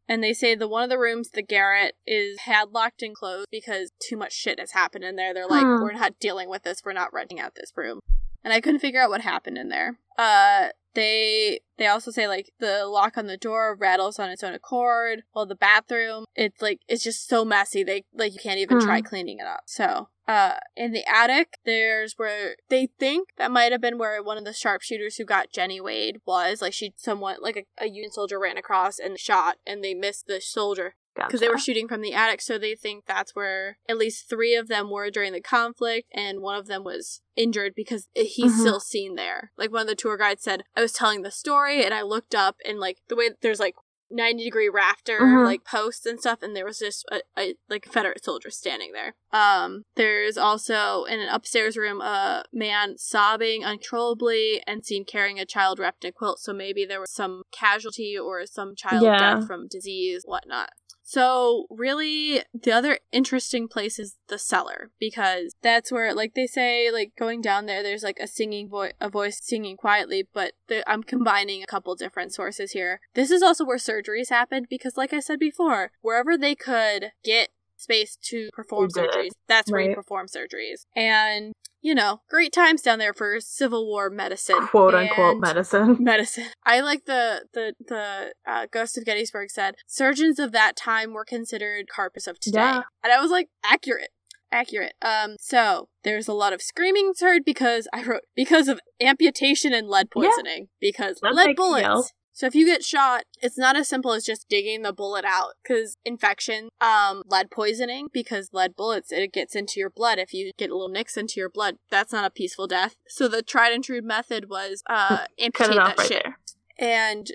And 0.09 0.23
they 0.23 0.33
say 0.33 0.55
the 0.55 0.69
one 0.69 0.85
of 0.85 0.91
the 0.91 0.99
rooms, 0.99 1.31
the 1.31 1.43
garret, 1.43 1.95
is 2.07 2.39
padlocked 2.39 3.03
and 3.03 3.15
closed 3.15 3.49
because 3.51 3.93
too 4.01 4.17
much 4.17 4.33
shit 4.33 4.59
has 4.59 4.73
happened 4.73 5.05
in 5.05 5.17
there. 5.17 5.35
They're 5.35 5.47
like, 5.47 5.65
we're 5.65 5.93
not 5.93 6.19
dealing 6.19 6.49
with 6.49 6.63
this. 6.63 6.83
We're 6.85 6.95
not 6.95 7.13
renting 7.13 7.39
out 7.39 7.55
this 7.55 7.71
room. 7.77 8.01
And 8.43 8.53
I 8.53 8.61
couldn't 8.61 8.81
figure 8.81 9.03
out 9.03 9.11
what 9.11 9.21
happened 9.21 9.59
in 9.59 9.69
there. 9.69 9.99
Uh, 10.17 10.69
they 10.99 11.61
they 11.77 11.87
also 11.87 12.11
say 12.11 12.27
like 12.27 12.51
the 12.59 12.85
lock 12.87 13.17
on 13.17 13.29
the 13.29 13.37
door 13.37 13.77
rattles 13.79 14.19
on 14.19 14.31
its 14.31 14.43
own 14.43 14.53
accord. 14.53 15.23
Well, 15.33 15.47
the 15.47 15.55
bathroom, 15.55 16.25
it's 16.35 16.61
like 16.61 16.81
it's 16.89 17.05
just 17.05 17.29
so 17.29 17.45
messy. 17.45 17.85
They 17.85 18.05
like 18.13 18.33
you 18.33 18.41
can't 18.41 18.59
even 18.59 18.81
Hmm. 18.81 18.85
try 18.85 19.01
cleaning 19.01 19.39
it 19.39 19.47
up. 19.47 19.63
So 19.67 20.09
uh, 20.27 20.57
in 20.77 20.93
the 20.93 21.09
attic, 21.09 21.55
there's 21.65 22.15
where 22.17 22.57
they 22.69 22.89
think 22.99 23.29
that 23.39 23.53
might 23.53 23.71
have 23.71 23.81
been 23.81 23.97
where 23.97 24.21
one 24.23 24.39
of 24.39 24.45
the 24.45 24.53
sharpshooters 24.53 25.17
who 25.17 25.25
got 25.25 25.53
Jenny 25.53 25.81
Wade 25.81 26.19
was. 26.27 26.61
Like 26.61 26.73
she 26.73 26.93
somewhat 26.97 27.43
like 27.43 27.57
a, 27.57 27.85
a 27.85 27.87
Union 27.87 28.11
soldier 28.11 28.41
ran 28.41 28.59
across 28.59 28.99
and 28.99 29.19
shot, 29.19 29.59
and 29.65 29.83
they 29.85 29.95
missed 29.95 30.27
the 30.27 30.41
soldier 30.41 30.97
because 31.27 31.41
they 31.41 31.49
were 31.49 31.59
shooting 31.59 31.89
from 31.89 32.01
the 32.01 32.15
attic. 32.15 32.41
So 32.41 32.59
they 32.59 32.75
think 32.75 33.05
that's 33.07 33.35
where 33.35 33.79
at 33.89 33.99
least 33.99 34.29
three 34.29 34.55
of 34.55 34.69
them 34.69 34.91
were 34.91 35.11
during 35.11 35.33
the 35.33 35.41
conflict, 35.41 36.09
and 36.13 36.41
one 36.41 36.57
of 36.59 36.67
them 36.67 36.85
was 36.85 37.21
injured 37.37 37.75
because 37.75 38.09
he's 38.15 38.55
Mhm. 38.55 38.61
still 38.61 38.81
seen 38.81 39.15
there. 39.15 39.53
Like 39.57 39.73
one 39.73 39.83
of 39.83 39.89
the 39.89 39.95
tour 39.95 40.17
guides 40.17 40.43
said, 40.43 40.65
I 40.77 40.83
was 40.83 40.93
telling 40.93 41.23
the 41.23 41.31
story, 41.31 41.85
and 41.85 41.93
I 41.95 42.03
looked 42.03 42.35
up, 42.35 42.57
and 42.65 42.79
like 42.79 42.99
the 43.09 43.17
way 43.17 43.31
there's 43.41 43.61
like 43.61 43.75
90 44.11 44.43
degree 44.43 44.71
rafter 44.71 45.19
Mhm. 45.21 45.45
like 45.45 45.65
posts 45.67 46.07
and 46.07 46.19
stuff 46.19 46.43
and 46.43 46.57
there 46.57 46.65
was 46.65 46.79
just 46.79 47.05
a, 47.13 47.21
a 47.39 47.57
like 47.69 47.83
confederate 47.83 48.25
soldier 48.25 48.49
standing 48.51 48.93
there 48.93 49.15
um 49.35 49.83
there's 49.97 50.39
also 50.39 51.05
in 51.05 51.21
an 51.21 51.29
upstairs 51.29 51.77
room 51.77 52.01
a 52.01 52.43
man 52.51 52.97
sobbing 52.97 53.67
uncontrollably 53.67 54.63
and 54.67 54.85
seen 54.85 55.05
carrying 55.05 55.39
a 55.39 55.45
child 55.45 55.79
wrapped 55.79 56.05
in 56.05 56.09
a 56.09 56.13
quilt 56.13 56.39
so 56.41 56.55
maybe 56.55 56.87
there 56.87 57.01
was 57.01 57.11
some 57.13 57.43
casualty 57.53 58.17
or 58.19 58.47
some 58.47 58.75
child 58.75 59.03
Yeah. 59.05 59.19
death 59.19 59.47
from 59.47 59.69
disease 59.69 60.23
whatnot 60.25 60.71
so 61.11 61.65
really 61.71 62.43
the 62.53 62.71
other 62.71 62.99
interesting 63.13 63.67
place 63.67 63.99
is 63.99 64.17
the 64.29 64.39
cellar 64.39 64.91
because 65.01 65.55
that's 65.63 65.91
where 65.91 66.13
like 66.13 66.35
they 66.35 66.47
say 66.47 66.91
like 66.93 67.13
going 67.19 67.41
down 67.41 67.65
there 67.65 67.83
there's 67.83 68.03
like 68.03 68.19
a 68.21 68.27
singing 68.27 68.69
voice 68.69 68.93
a 69.01 69.09
voice 69.09 69.41
singing 69.43 69.75
quietly 69.75 70.29
but 70.35 70.53
the- 70.67 70.87
i'm 70.87 71.03
combining 71.03 71.63
a 71.63 71.67
couple 71.67 71.95
different 71.95 72.35
sources 72.35 72.73
here. 72.73 73.01
This 73.15 73.31
is 73.31 73.43
also 73.43 73.65
where 73.65 73.79
surgeries 73.79 74.29
happened 74.29 74.67
because 74.69 74.99
like 74.99 75.15
i 75.15 75.21
said 75.21 75.39
before 75.39 75.93
wherever 76.03 76.37
they 76.37 76.55
could 76.55 77.13
get 77.25 77.49
space 77.79 78.15
to 78.25 78.51
perform 78.53 78.89
They 78.95 79.01
did. 79.01 79.09
it. 79.09 79.15
surgeries 79.15 79.31
that's 79.47 79.73
where 79.73 79.81
you 79.81 79.95
perform 79.95 80.27
surgeries. 80.27 80.85
And 80.95 81.55
you 81.81 81.95
know 81.95 82.21
great 82.29 82.53
times 82.53 82.83
down 82.83 82.99
there 82.99 83.15
for 83.15 83.39
civil 83.41 83.87
war 83.87 84.11
medicine 84.11 84.67
quote 84.67 84.95
unquote 84.95 85.33
And- 85.33 85.41
medicine. 85.41 85.97
medicine. 86.01 86.47
I 86.65 86.81
like 86.81 87.05
the 87.05 87.45
the 87.55 87.75
the 87.87 88.33
uh, 88.47 88.67
Ghost 88.73 88.99
of 88.99 89.05
Gettysburg 89.05 89.51
said 89.51 89.75
surgeons 89.87 90.39
of 90.39 90.53
that 90.53 90.77
time 90.77 91.13
were 91.13 91.25
considered 91.25 91.87
carpets 91.95 92.27
of 92.27 92.39
today, 92.41 92.59
Yeah. 92.61 92.83
and 93.03 93.13
I 93.13 93.21
was 93.21 93.31
like 93.31 93.49
accurate, 93.65 94.11
accurate. 94.51 94.95
Um, 95.03 95.37
so 95.39 95.89
there's 96.05 96.29
a 96.29 96.33
lot 96.33 96.53
of 96.53 96.63
screaming 96.63 97.13
heard 97.21 97.43
because 97.45 97.87
I 97.93 98.03
wrote 98.03 98.23
because 98.35 98.69
of 98.69 98.81
amputation 99.01 99.73
and 99.73 99.89
lead 99.89 100.09
Yeah. 100.17 100.23
poisoning 100.29 100.69
because 100.81 101.19
That 101.23 101.35
lead 101.35 101.57
yell. 101.59 102.09
So 102.39 102.47
if 102.47 102.55
you 102.55 102.65
get 102.65 102.85
shot, 102.85 103.25
it's 103.43 103.59
not 103.59 103.75
as 103.75 103.89
simple 103.89 104.13
as 104.13 104.23
just 104.25 104.49
digging 104.49 104.83
the 104.83 104.93
bullet 104.93 105.25
out 105.25 105.55
because 105.61 105.97
infection, 106.05 106.69
um, 106.81 107.25
lead 107.27 107.51
poisoning 107.51 108.07
because 108.13 108.51
lead 108.53 108.77
bullets 108.77 109.11
it 109.11 109.33
gets 109.33 109.57
into 109.57 109.81
your 109.81 109.91
blood. 109.91 110.21
If 110.21 110.33
you 110.33 110.53
get 110.57 110.71
a 110.71 110.75
little 110.75 110.89
nicks 110.89 111.17
into 111.17 111.41
your 111.41 111.51
blood, 111.51 111.79
that's 111.91 112.13
not 112.13 112.25
a 112.25 112.31
peaceful 112.31 112.69
death. 112.69 112.95
So 113.09 113.27
the 113.27 113.43
tried 113.43 113.73
and 113.73 113.83
true 113.83 114.03
method 114.03 114.49
was 114.49 114.85
uh 114.89 115.27
amputate 115.37 115.73
it 115.73 115.79
off 115.79 115.97
that 115.97 115.99
right 115.99 116.07
shit. 116.07 116.23
there. 116.23 116.39
And 116.79 117.33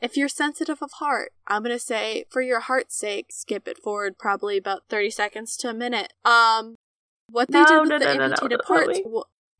if 0.00 0.16
you're 0.16 0.28
sensitive 0.28 0.82
of 0.82 0.90
heart, 0.94 1.30
I'm 1.46 1.62
gonna 1.62 1.78
say 1.78 2.24
for 2.28 2.42
your 2.42 2.58
heart's 2.58 2.98
sake, 2.98 3.26
skip 3.30 3.68
it 3.68 3.78
forward 3.78 4.18
probably 4.18 4.56
about 4.56 4.82
30 4.88 5.10
seconds 5.10 5.56
to 5.58 5.68
a 5.68 5.74
minute. 5.74 6.12
Um, 6.24 6.74
what 7.28 7.52
they 7.52 7.60
No, 7.60 7.66
did 7.66 7.80
with 7.82 7.88
no, 7.90 7.98
the 8.00 8.14
no, 8.16 8.24
amputated 8.24 8.60
parts. 8.66 8.98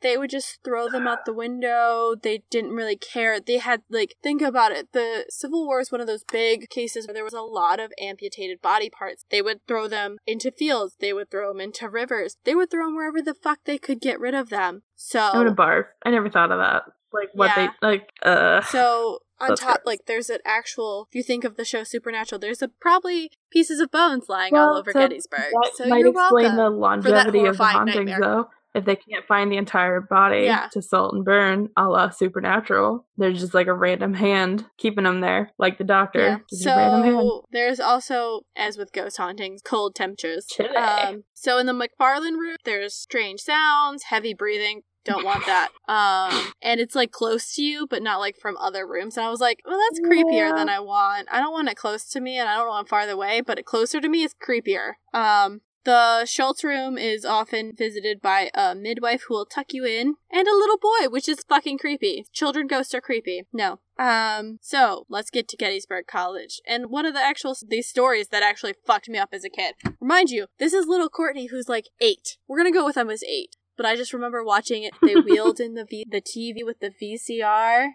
They 0.02 0.16
would 0.16 0.30
just 0.30 0.58
throw 0.64 0.88
them 0.88 1.06
out 1.06 1.24
the 1.24 1.32
window. 1.32 2.14
They 2.20 2.42
didn't 2.50 2.72
really 2.72 2.96
care. 2.96 3.38
They 3.40 3.58
had, 3.58 3.82
like, 3.90 4.16
think 4.22 4.42
about 4.42 4.72
it. 4.72 4.92
The 4.92 5.26
Civil 5.28 5.66
War 5.66 5.80
is 5.80 5.92
one 5.92 6.00
of 6.00 6.06
those 6.06 6.24
big 6.24 6.68
cases 6.70 7.06
where 7.06 7.14
there 7.14 7.24
was 7.24 7.34
a 7.34 7.40
lot 7.42 7.80
of 7.80 7.92
amputated 8.00 8.60
body 8.62 8.90
parts. 8.90 9.24
They 9.30 9.42
would 9.42 9.60
throw 9.66 9.88
them 9.88 10.18
into 10.26 10.50
fields. 10.50 10.96
They 11.00 11.12
would 11.12 11.30
throw 11.30 11.52
them 11.52 11.60
into 11.60 11.88
rivers. 11.88 12.36
They 12.44 12.54
would 12.54 12.70
throw 12.70 12.86
them 12.86 12.96
wherever 12.96 13.20
the 13.22 13.34
fuck 13.34 13.58
they 13.64 13.78
could 13.78 14.00
get 14.00 14.20
rid 14.20 14.34
of 14.34 14.48
them. 14.48 14.82
So. 14.94 15.20
I 15.20 15.38
would 15.38 15.46
have 15.48 15.56
barf. 15.56 15.84
I 16.04 16.10
never 16.10 16.30
thought 16.30 16.50
of 16.52 16.58
that. 16.58 16.82
Like, 17.12 17.28
what 17.34 17.50
Yeah. 17.56 17.70
they, 17.80 17.86
like, 17.86 18.08
uh. 18.22 18.62
So 18.62 19.18
on 19.40 19.56
top, 19.56 19.78
gross. 19.82 19.86
like 19.86 20.00
there's 20.06 20.30
an 20.30 20.38
actual. 20.44 21.08
If 21.10 21.16
you 21.16 21.22
think 21.22 21.44
of 21.44 21.56
the 21.56 21.64
show 21.64 21.82
Supernatural, 21.82 22.38
there's 22.38 22.62
a 22.62 22.68
probably 22.68 23.30
pieces 23.50 23.80
of 23.80 23.90
bones 23.90 24.26
lying 24.28 24.54
all 24.54 24.76
over 24.76 24.92
so 24.92 25.00
Gettysburg. 25.00 25.50
So 25.74 25.86
might 25.86 25.98
you're 25.98 26.08
explain 26.10 26.44
welcome. 26.44 26.56
the 26.56 26.70
longevity 26.70 27.46
of 27.46 27.56
the 27.56 27.64
hauntings, 27.64 27.96
nightmare. 27.96 28.18
though. 28.20 28.48
If 28.74 28.84
they 28.84 28.94
can't 28.96 29.26
find 29.26 29.50
the 29.50 29.56
entire 29.56 30.00
body 30.00 30.42
Yeah. 30.42 30.68
to 30.72 30.80
salt 30.80 31.12
and 31.14 31.24
burn, 31.24 31.70
a 31.76 31.88
la 31.88 32.10
Supernatural, 32.10 33.04
there's 33.16 33.40
just 33.40 33.52
like 33.54 33.66
a 33.66 33.74
random 33.74 34.14
hand 34.14 34.64
keeping 34.78 35.04
them 35.04 35.20
there, 35.20 35.50
like 35.58 35.78
the 35.78 35.84
doctor. 35.84 36.20
Yeah. 36.20 36.38
Just 36.48 36.66
a 36.66 36.68
random 36.76 37.02
hand. 37.02 37.16
So 37.20 37.44
there's 37.50 37.80
also, 37.80 38.42
as 38.56 38.76
with 38.78 38.92
ghost 38.92 39.16
hauntings, 39.16 39.60
cold 39.62 39.94
temperatures. 39.94 40.46
Chilly. 40.48 40.76
Um, 40.76 41.24
so 41.34 41.58
in 41.58 41.66
the 41.66 41.72
McFarland 41.72 42.36
room, 42.38 42.56
there's 42.64 42.94
strange 42.94 43.40
sounds, 43.40 44.04
heavy 44.04 44.34
breathing. 44.34 44.82
Don't 45.04 45.24
want 45.24 45.46
that. 45.46 45.70
Um, 45.90 46.52
and 46.62 46.78
it's 46.78 46.94
like 46.94 47.10
close 47.10 47.52
to 47.56 47.62
you, 47.62 47.84
but 47.88 48.00
not 48.00 48.20
like 48.20 48.36
from 48.36 48.56
other 48.58 48.86
rooms. 48.86 49.16
And 49.16 49.26
I 49.26 49.30
was 49.30 49.40
like, 49.40 49.58
well, 49.66 49.76
that's 49.76 49.98
creepier 50.00 50.50
Yeah. 50.50 50.54
than 50.54 50.68
I 50.68 50.78
want. 50.78 51.26
I 51.32 51.40
don't 51.40 51.52
want 51.52 51.68
it 51.68 51.76
close 51.76 52.04
to 52.10 52.20
me, 52.20 52.38
and 52.38 52.48
I 52.48 52.56
don't 52.58 52.68
want 52.68 52.86
it 52.86 52.90
farther 52.90 53.12
away, 53.14 53.40
but 53.40 53.58
it 53.58 53.64
closer 53.64 54.00
to 54.00 54.08
me 54.08 54.22
is 54.22 54.34
creepier. 54.34 54.92
Um, 55.12 55.62
the 55.84 56.24
Schultz 56.26 56.62
room 56.62 56.98
is 56.98 57.24
often 57.24 57.72
visited 57.76 58.20
by 58.20 58.50
a 58.54 58.74
midwife 58.74 59.24
who 59.26 59.34
will 59.34 59.46
tuck 59.46 59.72
you 59.72 59.84
in, 59.84 60.14
and 60.30 60.46
a 60.46 60.56
little 60.56 60.78
boy, 60.78 61.08
which 61.08 61.28
is 61.28 61.44
fucking 61.48 61.78
creepy. 61.78 62.24
Children 62.32 62.66
ghosts 62.66 62.94
are 62.94 63.00
creepy. 63.00 63.44
No. 63.52 63.80
Um, 63.98 64.58
so 64.62 65.06
let's 65.08 65.30
get 65.30 65.48
to 65.48 65.56
Gettysburg 65.56 66.06
College. 66.06 66.60
And 66.66 66.90
one 66.90 67.06
of 67.06 67.14
the 67.14 67.20
actual 67.20 67.54
these 67.68 67.88
stories 67.88 68.28
that 68.28 68.42
actually 68.42 68.74
fucked 68.86 69.08
me 69.08 69.18
up 69.18 69.30
as 69.32 69.44
a 69.44 69.50
kid. 69.50 69.74
Remind 70.00 70.30
you, 70.30 70.46
this 70.58 70.72
is 70.72 70.86
little 70.86 71.08
Courtney 71.08 71.46
who's 71.46 71.68
like 71.68 71.88
eight. 72.00 72.36
We're 72.48 72.58
gonna 72.58 72.72
go 72.72 72.84
with 72.84 72.96
him 72.96 73.10
as 73.10 73.22
eight. 73.22 73.56
But 73.76 73.86
I 73.86 73.96
just 73.96 74.12
remember 74.12 74.44
watching 74.44 74.82
it. 74.82 74.92
They 75.00 75.14
wheeled 75.20 75.58
in 75.58 75.74
the 75.74 75.86
v- 75.86 76.06
the 76.10 76.20
TV 76.20 76.64
with 76.64 76.80
the 76.80 76.90
VCR, 76.90 77.92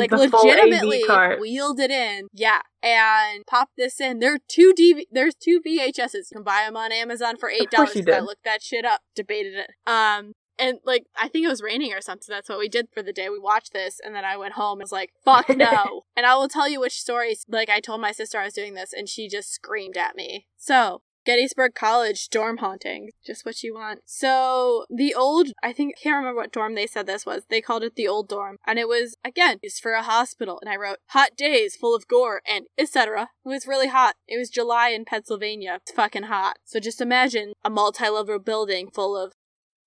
like, 0.00 0.12
AV 0.12 0.32
legitimately 0.32 1.04
wheeled 1.40 1.80
it 1.80 1.90
in. 1.90 2.28
Yeah, 2.32 2.60
and 2.82 3.44
pop 3.46 3.70
this 3.76 4.00
in. 4.00 4.18
There 4.18 4.34
are 4.34 4.38
two 4.48 4.72
DV- 4.78 5.06
There's 5.10 5.34
two 5.34 5.60
VHSs. 5.60 6.14
You 6.14 6.36
can 6.36 6.42
buy 6.42 6.64
them 6.66 6.76
on 6.76 6.92
Amazon 6.92 7.36
for 7.36 7.48
eight 7.50 7.70
dollars. 7.70 7.90
I 8.08 8.20
looked 8.20 8.44
that 8.44 8.62
shit 8.62 8.84
up, 8.84 9.00
debated 9.14 9.54
it. 9.54 9.70
Um, 9.86 10.32
and 10.58 10.78
like 10.84 11.04
I 11.20 11.28
think 11.28 11.44
it 11.44 11.48
was 11.48 11.62
raining 11.62 11.92
or 11.92 12.00
something. 12.00 12.26
That's 12.28 12.48
what 12.48 12.58
we 12.58 12.68
did 12.68 12.88
for 12.92 13.02
the 13.02 13.12
day. 13.12 13.28
We 13.28 13.38
watched 13.38 13.72
this, 13.72 14.00
and 14.04 14.14
then 14.14 14.24
I 14.24 14.36
went 14.36 14.54
home 14.54 14.78
and 14.78 14.84
was 14.84 14.92
like, 14.92 15.10
"Fuck 15.24 15.48
no!" 15.56 16.02
and 16.16 16.26
I 16.26 16.34
will 16.36 16.48
tell 16.48 16.68
you 16.68 16.80
which 16.80 17.00
stories. 17.00 17.44
Like 17.48 17.68
I 17.68 17.80
told 17.80 18.00
my 18.00 18.12
sister 18.12 18.38
I 18.38 18.44
was 18.44 18.54
doing 18.54 18.74
this, 18.74 18.92
and 18.92 19.08
she 19.08 19.28
just 19.28 19.52
screamed 19.52 19.96
at 19.96 20.14
me. 20.14 20.46
So 20.56 21.02
Gettysburg 21.24 21.74
College 21.74 22.28
dorm 22.28 22.58
haunting. 22.58 23.10
Just 23.24 23.44
what 23.44 23.62
you 23.62 23.74
want. 23.74 24.00
So 24.04 24.84
the 24.90 25.14
old, 25.14 25.48
I 25.62 25.72
think, 25.72 25.94
I 25.98 26.02
can't 26.02 26.16
remember 26.16 26.40
what 26.40 26.52
dorm 26.52 26.74
they 26.74 26.86
said 26.86 27.06
this 27.06 27.26
was. 27.26 27.44
They 27.48 27.60
called 27.60 27.82
it 27.82 27.96
the 27.96 28.08
old 28.08 28.28
dorm. 28.28 28.56
And 28.66 28.78
it 28.78 28.88
was, 28.88 29.16
again, 29.24 29.58
used 29.62 29.80
for 29.80 29.92
a 29.92 30.02
hospital. 30.02 30.58
And 30.60 30.70
I 30.70 30.76
wrote, 30.76 30.98
hot 31.08 31.30
days 31.36 31.76
full 31.76 31.94
of 31.94 32.08
gore 32.08 32.42
and 32.46 32.66
etc. 32.78 33.28
It 33.44 33.48
was 33.48 33.66
really 33.66 33.88
hot. 33.88 34.14
It 34.26 34.38
was 34.38 34.50
July 34.50 34.90
in 34.90 35.04
Pennsylvania. 35.04 35.78
It's 35.82 35.92
fucking 35.92 36.24
hot. 36.24 36.56
So 36.64 36.80
just 36.80 37.00
imagine 37.00 37.52
a 37.64 37.70
multi-level 37.70 38.38
building 38.40 38.88
full 38.92 39.16
of 39.16 39.32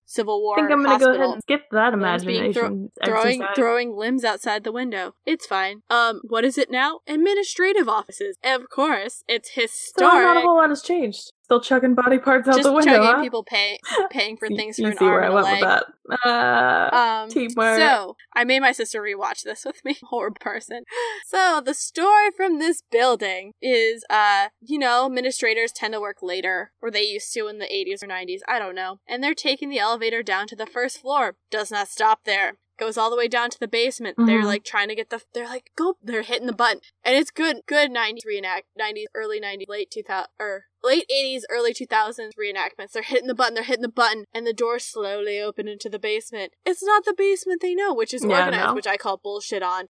Civil 0.05 0.41
War 0.41 0.57
I 0.57 0.61
think 0.61 0.71
I'm 0.71 0.83
gonna 0.83 0.99
go 0.99 1.13
ahead 1.13 1.29
and 1.29 1.41
skip 1.41 1.61
that 1.71 1.93
imagination 1.93 2.91
throwing 3.03 3.41
exercise. 3.41 3.55
throwing 3.55 3.95
limbs 3.95 4.23
outside 4.23 4.63
the 4.63 4.71
window. 4.71 5.15
It's 5.25 5.45
fine. 5.45 5.81
Um, 5.89 6.21
what 6.27 6.45
is 6.45 6.57
it 6.57 6.69
now? 6.69 6.99
Administrative 7.07 7.89
offices. 7.89 8.37
Of 8.43 8.69
course, 8.69 9.23
it's 9.27 9.51
so 9.55 10.05
not 10.05 10.37
a 10.37 10.41
whole 10.41 10.57
lot 10.57 10.69
has 10.69 10.81
changed. 10.81 11.31
Still 11.45 11.61
chucking 11.61 11.93
body 11.93 12.17
parts 12.17 12.47
out 12.47 12.55
Just 12.55 12.63
the 12.63 12.73
window, 12.73 12.93
chugging 12.93 13.07
huh? 13.17 13.21
people 13.21 13.43
pay, 13.43 13.77
paying 14.09 14.35
for 14.35 14.47
things 14.57 14.79
you 14.79 14.85
for 14.85 14.91
an 14.93 14.97
see 14.97 15.05
arm 15.05 15.13
where 15.13 15.23
I 15.25 15.29
went 15.29 15.45
leg. 15.45 15.61
with 15.61 16.19
that. 16.23 16.27
Uh, 16.27 16.89
Um, 17.23 17.29
Teamwork. 17.29 17.77
So 17.77 18.15
I 18.35 18.43
made 18.45 18.61
my 18.61 18.71
sister 18.71 18.99
rewatch 18.99 19.43
this 19.43 19.63
with 19.63 19.85
me. 19.85 19.95
Horrible 20.09 20.37
person. 20.41 20.85
So 21.27 21.61
the 21.63 21.75
story 21.75 22.31
from 22.35 22.57
this 22.57 22.81
building 22.91 23.51
is, 23.61 24.03
uh, 24.09 24.47
you 24.59 24.79
know, 24.79 25.05
administrators 25.05 25.71
tend 25.71 25.93
to 25.93 26.01
work 26.01 26.17
later, 26.23 26.71
or 26.81 26.89
they 26.89 27.03
used 27.03 27.31
to 27.35 27.45
in 27.47 27.59
the 27.59 27.65
80s 27.67 28.01
or 28.01 28.07
90s. 28.07 28.39
I 28.47 28.57
don't 28.57 28.73
know. 28.73 28.97
And 29.07 29.23
they're 29.23 29.35
taking 29.35 29.69
the 29.69 29.77
elevator 29.77 30.23
down 30.23 30.47
to 30.47 30.55
the 30.55 30.65
first 30.65 30.99
floor. 30.99 31.35
Does 31.51 31.69
not 31.69 31.89
stop 31.89 32.21
there. 32.25 32.53
Goes 32.79 32.97
all 32.97 33.09
the 33.11 33.15
way 33.15 33.27
down 33.29 33.51
to 33.51 33.59
the 33.59 33.69
basement. 33.69 34.17
They're 34.17 34.41
Mhm. 34.41 34.45
like 34.45 34.65
trying 34.65 34.89
to 34.89 34.95
get 34.95 35.09
the. 35.09 35.21
They're 35.33 35.45
like 35.47 35.69
go. 35.77 35.95
They're 36.03 36.23
hitting 36.23 36.45
the 36.47 36.51
button, 36.53 36.81
and 37.05 37.15
it's 37.15 37.31
good. 37.31 37.61
Good 37.67 37.89
90s 37.89 38.25
reenact. 38.25 38.65
90s, 38.77 39.05
early 39.15 39.39
90s, 39.39 39.69
late 39.69 39.89
2000 39.89 40.27
or 40.37 40.65
late 40.85 41.09
80s, 41.11 41.41
early 41.49 41.73
2000s 41.73 42.31
reenactments. 42.39 42.91
They're 42.93 43.03
hitting 43.03 43.27
the 43.27 43.35
button, 43.35 43.55
they're 43.55 43.63
hitting 43.63 43.81
the 43.81 43.89
button, 43.89 44.25
and 44.33 44.45
the 44.45 44.53
doors 44.53 44.83
slowly 44.85 45.39
open 45.39 45.67
into 45.67 45.89
the 45.89 45.99
basement. 45.99 46.53
It's 46.65 46.83
not 46.83 47.05
the 47.05 47.13
basement 47.17 47.61
they 47.61 47.73
know, 47.75 47.93
which 47.93 48.13
is 48.13 48.23
Yeah, 48.23 48.45
organized, 48.45 48.69
no. 48.69 48.73
which 48.75 48.87
I 48.87 48.97
call 48.97 49.17
bullshit 49.17 49.63
on. 49.63 49.87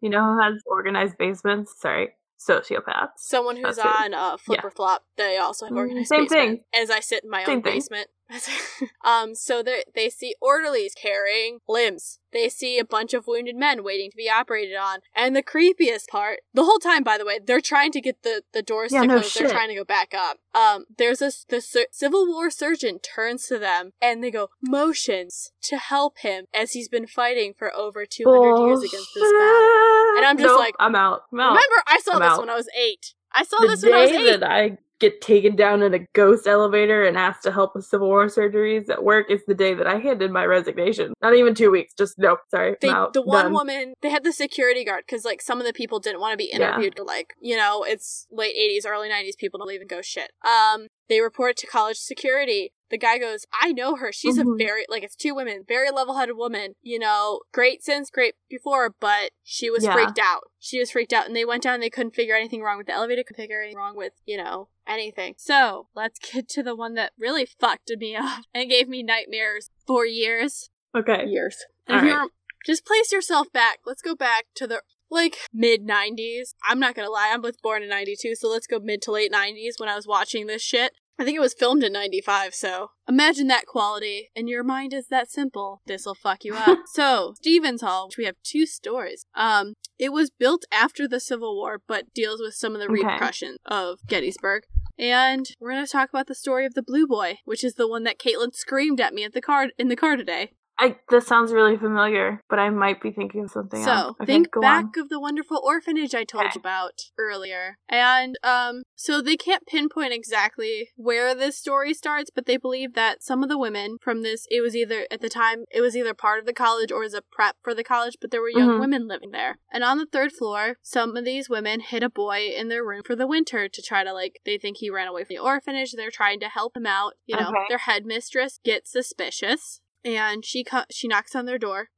You 0.00 0.10
know 0.10 0.24
who 0.34 0.40
has 0.42 0.62
organized 0.66 1.16
basements? 1.18 1.74
Sorry, 1.80 2.10
sociopaths. 2.38 3.10
Someone 3.18 3.56
who's 3.56 3.76
That's 3.76 3.78
on 3.78 4.14
uh, 4.14 4.36
Flip 4.36 4.64
or 4.64 4.70
Flop, 4.70 5.04
they 5.16 5.36
also 5.38 5.66
have 5.66 5.74
Mm, 5.74 5.78
organized 5.78 6.08
same 6.08 6.26
thing 6.26 6.60
As 6.74 6.90
I 6.90 7.00
sit 7.00 7.24
in 7.24 7.30
my 7.30 7.44
Same 7.44 7.58
own 7.58 7.62
thing. 7.62 7.72
basement. 7.74 8.08
um, 9.04 9.34
so 9.34 9.62
they 9.62 9.84
they 9.94 10.08
see 10.10 10.34
orderlies 10.40 10.94
carrying 10.94 11.58
limbs. 11.68 12.18
They 12.32 12.48
see 12.48 12.78
a 12.78 12.84
bunch 12.84 13.12
of 13.12 13.26
wounded 13.26 13.56
men 13.56 13.84
waiting 13.84 14.10
to 14.10 14.16
be 14.16 14.30
operated 14.30 14.74
on. 14.76 15.00
And 15.14 15.36
the 15.36 15.42
creepiest 15.42 16.08
part, 16.08 16.38
the 16.54 16.64
whole 16.64 16.78
time, 16.78 17.02
by 17.02 17.18
the 17.18 17.26
way, 17.26 17.38
they're 17.44 17.60
trying 17.60 17.92
to 17.92 18.00
get 18.00 18.22
the, 18.22 18.42
the 18.54 18.62
doors 18.62 18.90
Yeah, 18.90 19.02
to 19.02 19.06
no 19.06 19.18
close. 19.18 19.34
They're 19.34 19.50
trying 19.50 19.68
to 19.68 19.74
go 19.74 19.84
back 19.84 20.14
up. 20.14 20.38
Um, 20.54 20.86
there's 20.96 21.20
a, 21.20 21.30
the 21.50 21.60
sur- 21.60 21.88
Civil 21.92 22.26
War 22.26 22.50
surgeon 22.50 23.00
turns 23.00 23.46
to 23.48 23.58
them 23.58 23.92
and 24.00 24.24
they 24.24 24.30
go, 24.30 24.48
motions 24.62 25.52
to 25.64 25.76
help 25.76 26.18
him 26.20 26.46
as 26.54 26.72
he's 26.72 26.88
been 26.88 27.06
fighting 27.06 27.52
for 27.52 27.74
over 27.74 28.06
200 28.06 28.66
years 28.66 28.78
against 28.78 29.10
this 29.14 29.30
battle. 29.30 30.16
And 30.16 30.24
I'm 30.24 30.38
just 30.38 30.48
Nope, 30.48 30.58
like, 30.58 30.74
I'm 30.78 30.94
out. 30.94 31.24
I'm 31.32 31.40
out. 31.40 31.48
Remember, 31.50 31.82
I 31.86 31.98
saw 31.98 32.12
I'm 32.14 32.20
this 32.20 32.28
out. 32.30 32.40
when 32.40 32.50
I 32.50 32.54
was 32.56 32.68
eight. 32.78 33.14
I 33.32 33.44
saw 33.44 33.58
the 33.60 33.66
this 33.68 33.82
when 33.82 33.92
I 33.94 34.02
was 34.02 34.10
eight. 34.12 34.42
I 34.42 34.78
get 35.02 35.20
taken 35.20 35.56
down 35.56 35.82
in 35.82 35.92
a 35.92 35.98
ghost 36.14 36.46
elevator 36.46 37.04
and 37.04 37.18
asked 37.18 37.42
to 37.42 37.52
help 37.52 37.74
with 37.74 37.84
Civil 37.84 38.06
War 38.06 38.26
surgeries 38.26 38.88
at 38.88 39.02
work 39.02 39.30
is 39.30 39.40
the 39.46 39.54
day 39.54 39.74
that 39.74 39.86
I 39.86 39.96
handed 39.96 40.30
my 40.30 40.46
resignation. 40.46 41.12
Not 41.20 41.34
even 41.34 41.54
two 41.54 41.70
weeks. 41.70 41.92
Just 41.92 42.18
nope. 42.18 42.38
Sorry. 42.50 42.76
They, 42.80 42.88
the 42.88 43.22
one 43.22 43.46
Done. 43.46 43.52
woman, 43.52 43.94
they 44.00 44.10
had 44.10 44.24
the 44.24 44.32
security 44.32 44.84
guard 44.84 45.02
because 45.06 45.24
like 45.24 45.42
some 45.42 45.60
of 45.60 45.66
the 45.66 45.72
people 45.72 45.98
didn't 45.98 46.20
want 46.20 46.32
to 46.32 46.36
be 46.36 46.50
interviewed. 46.52 46.98
Or, 46.98 47.04
like 47.04 47.34
you 47.40 47.56
know, 47.56 47.82
it's 47.82 48.26
late 48.30 48.54
'80s, 48.56 48.88
early 48.88 49.08
'90s. 49.10 49.36
People 49.36 49.58
don't 49.58 49.72
even 49.72 49.88
go 49.88 50.00
shit. 50.00 50.30
Um, 50.44 50.86
they 51.12 51.20
report 51.20 51.50
it 51.52 51.56
to 51.58 51.66
college 51.66 51.98
security. 51.98 52.72
The 52.90 52.98
guy 52.98 53.18
goes, 53.18 53.46
"I 53.60 53.72
know 53.72 53.96
her. 53.96 54.12
She's 54.12 54.36
Mhm. 54.38 54.54
a 54.54 54.56
very 54.58 54.84
like 54.88 55.02
it's 55.02 55.16
two 55.16 55.34
women, 55.34 55.64
very 55.66 55.90
level-headed 55.90 56.36
woman. 56.36 56.74
You 56.82 56.98
know, 56.98 57.40
great 57.52 57.82
since, 57.82 58.10
great 58.10 58.34
before, 58.50 58.90
but 59.00 59.32
she 59.42 59.70
was 59.70 59.84
Yeah. 59.84 59.92
freaked 59.92 60.18
out. 60.18 60.50
She 60.58 60.78
was 60.78 60.90
freaked 60.90 61.12
out, 61.12 61.26
and 61.26 61.34
they 61.36 61.44
went 61.44 61.62
down. 61.62 61.80
They 61.80 61.88
couldn't 61.90 62.14
figure 62.14 62.34
anything 62.36 62.62
wrong 62.62 62.76
with 62.78 62.86
the 62.86 62.92
elevator. 62.92 63.22
Couldn't 63.22 63.42
figure 63.42 63.60
anything 63.62 63.78
wrong 63.78 63.96
with 63.96 64.12
you 64.26 64.36
know 64.36 64.68
anything. 64.86 65.34
So 65.38 65.88
let's 65.94 66.18
get 66.18 66.48
to 66.50 66.62
the 66.62 66.74
one 66.76 66.94
that 66.94 67.12
really 67.18 67.46
fucked 67.46 67.90
me 67.98 68.14
up 68.16 68.44
and 68.54 68.68
gave 68.70 68.88
me 68.88 69.02
nightmares 69.02 69.70
for 69.86 70.04
years 70.04 70.68
Okay. 70.94 71.26
years. 71.26 71.64
All 71.88 71.96
And 71.96 72.06
right. 72.06 72.12
here, 72.20 72.28
just 72.66 72.84
place 72.84 73.10
yourself 73.10 73.50
back. 73.52 73.78
Let's 73.86 74.02
go 74.02 74.14
back 74.14 74.46
to 74.56 74.66
the 74.66 74.82
like 75.10 75.36
mid 75.52 75.82
90s. 75.86 76.54
I'm 76.66 76.78
not 76.80 76.94
gonna 76.94 77.10
lie, 77.10 77.30
I 77.32 77.36
was 77.36 77.56
born 77.58 77.82
in 77.82 77.88
92, 77.90 78.34
so 78.34 78.48
let's 78.48 78.66
go 78.66 78.78
mid 78.80 79.02
to 79.02 79.12
late 79.12 79.30
90s 79.30 79.78
when 79.78 79.88
I 79.90 79.94
was 79.96 80.06
watching 80.06 80.46
this 80.46 80.62
shit. 80.62 80.92
I 81.18 81.24
think 81.24 81.36
it 81.36 81.40
was 81.40 81.54
filmed 81.54 81.84
in 81.84 81.92
95, 81.92 82.54
so 82.54 82.90
imagine 83.08 83.46
that 83.48 83.66
quality, 83.66 84.30
and 84.34 84.48
your 84.48 84.64
mind 84.64 84.92
is 84.92 85.08
that 85.08 85.30
simple. 85.30 85.82
This'll 85.86 86.14
fuck 86.14 86.44
you 86.44 86.54
up. 86.56 86.78
so, 86.94 87.34
Stevens 87.36 87.82
Hall, 87.82 88.06
which 88.08 88.16
we 88.18 88.24
have 88.24 88.36
two 88.42 88.66
stories. 88.66 89.24
Um, 89.34 89.74
it 89.98 90.12
was 90.12 90.30
built 90.30 90.64
after 90.72 91.06
the 91.06 91.20
Civil 91.20 91.54
War, 91.54 91.80
but 91.86 92.12
deals 92.14 92.40
with 92.40 92.54
some 92.54 92.74
of 92.74 92.80
the 92.80 92.86
Okay. 92.88 93.02
repercussions 93.04 93.58
of 93.66 93.98
Gettysburg. 94.08 94.64
And 94.98 95.46
we're 95.60 95.72
gonna 95.72 95.86
talk 95.86 96.10
about 96.10 96.26
the 96.26 96.34
story 96.34 96.66
of 96.66 96.74
the 96.74 96.82
Blue 96.82 97.06
Boy, 97.06 97.38
which 97.44 97.62
is 97.64 97.74
the 97.74 97.88
one 97.88 98.04
that 98.04 98.18
Caitlin 98.18 98.54
screamed 98.54 99.00
at 99.00 99.14
me 99.14 99.24
at 99.24 99.32
the 99.32 99.40
car 99.40 99.68
in 99.78 99.88
the 99.88 99.96
car 99.96 100.16
today. 100.16 100.52
I 100.82 100.96
this 101.10 101.26
sounds 101.28 101.52
really 101.52 101.76
familiar, 101.76 102.40
but 102.50 102.58
I 102.58 102.70
might 102.70 103.00
be 103.00 103.12
thinking 103.12 103.44
of 103.44 103.50
something 103.52 103.82
So 103.82 103.90
else. 103.92 104.16
Okay, 104.22 104.26
think 104.32 104.50
go 104.50 104.60
back 104.60 104.84
on. 104.96 105.02
of 105.02 105.08
the 105.10 105.20
wonderful 105.20 105.60
orphanage 105.64 106.12
I 106.14 106.24
told 106.24 106.46
Okay. 106.46 106.52
you 106.56 106.60
about 106.60 107.02
earlier. 107.18 107.78
And 107.88 108.36
um 108.42 108.82
so 108.96 109.20
they 109.22 109.36
can't 109.36 109.66
pinpoint 109.66 110.12
exactly 110.12 110.90
where 110.96 111.34
this 111.34 111.56
story 111.56 111.94
starts, 111.94 112.30
but 112.34 112.46
they 112.46 112.56
believe 112.56 112.94
that 112.94 113.22
some 113.22 113.42
of 113.44 113.48
the 113.48 113.58
women 113.58 113.98
from 114.00 114.22
this 114.22 114.46
it 114.50 114.60
was 114.60 114.74
either 114.74 115.06
at 115.10 115.20
the 115.20 115.28
time 115.28 115.64
it 115.70 115.80
was 115.80 115.96
either 115.96 116.14
part 116.14 116.40
of 116.40 116.46
the 116.46 116.52
college 116.52 116.90
or 116.90 117.04
as 117.04 117.14
a 117.14 117.22
prep 117.30 117.56
for 117.62 117.74
the 117.74 117.84
college, 117.84 118.16
but 118.20 118.30
there 118.32 118.42
were 118.42 118.48
young 118.50 118.70
Mhm. 118.70 118.80
women 118.80 119.06
living 119.06 119.30
there. 119.30 119.58
And 119.70 119.84
on 119.84 119.98
the 119.98 120.06
third 120.06 120.32
floor, 120.32 120.78
some 120.82 121.16
of 121.16 121.24
these 121.24 121.48
women 121.48 121.78
hid 121.80 122.02
a 122.02 122.10
boy 122.10 122.48
in 122.56 122.66
their 122.68 122.84
room 122.84 123.02
for 123.04 123.14
the 123.14 123.26
winter 123.28 123.68
to 123.68 123.82
try 123.82 124.02
to 124.02 124.12
like 124.12 124.40
they 124.44 124.58
think 124.58 124.78
he 124.78 124.90
ran 124.90 125.06
away 125.06 125.22
from 125.24 125.34
the 125.36 125.42
orphanage. 125.42 125.92
They're 125.92 126.10
trying 126.10 126.40
to 126.40 126.48
help 126.48 126.76
him 126.76 126.86
out. 126.86 127.12
You 127.26 127.36
know, 127.36 127.48
Okay. 127.50 127.66
their 127.68 127.78
headmistress 127.78 128.58
gets 128.64 128.90
suspicious 128.90 129.80
and 130.04 130.44
she 130.44 130.64
co- 130.64 130.84
she 130.90 131.08
knocks 131.08 131.34
on 131.34 131.46
their 131.46 131.58
door 131.58 131.88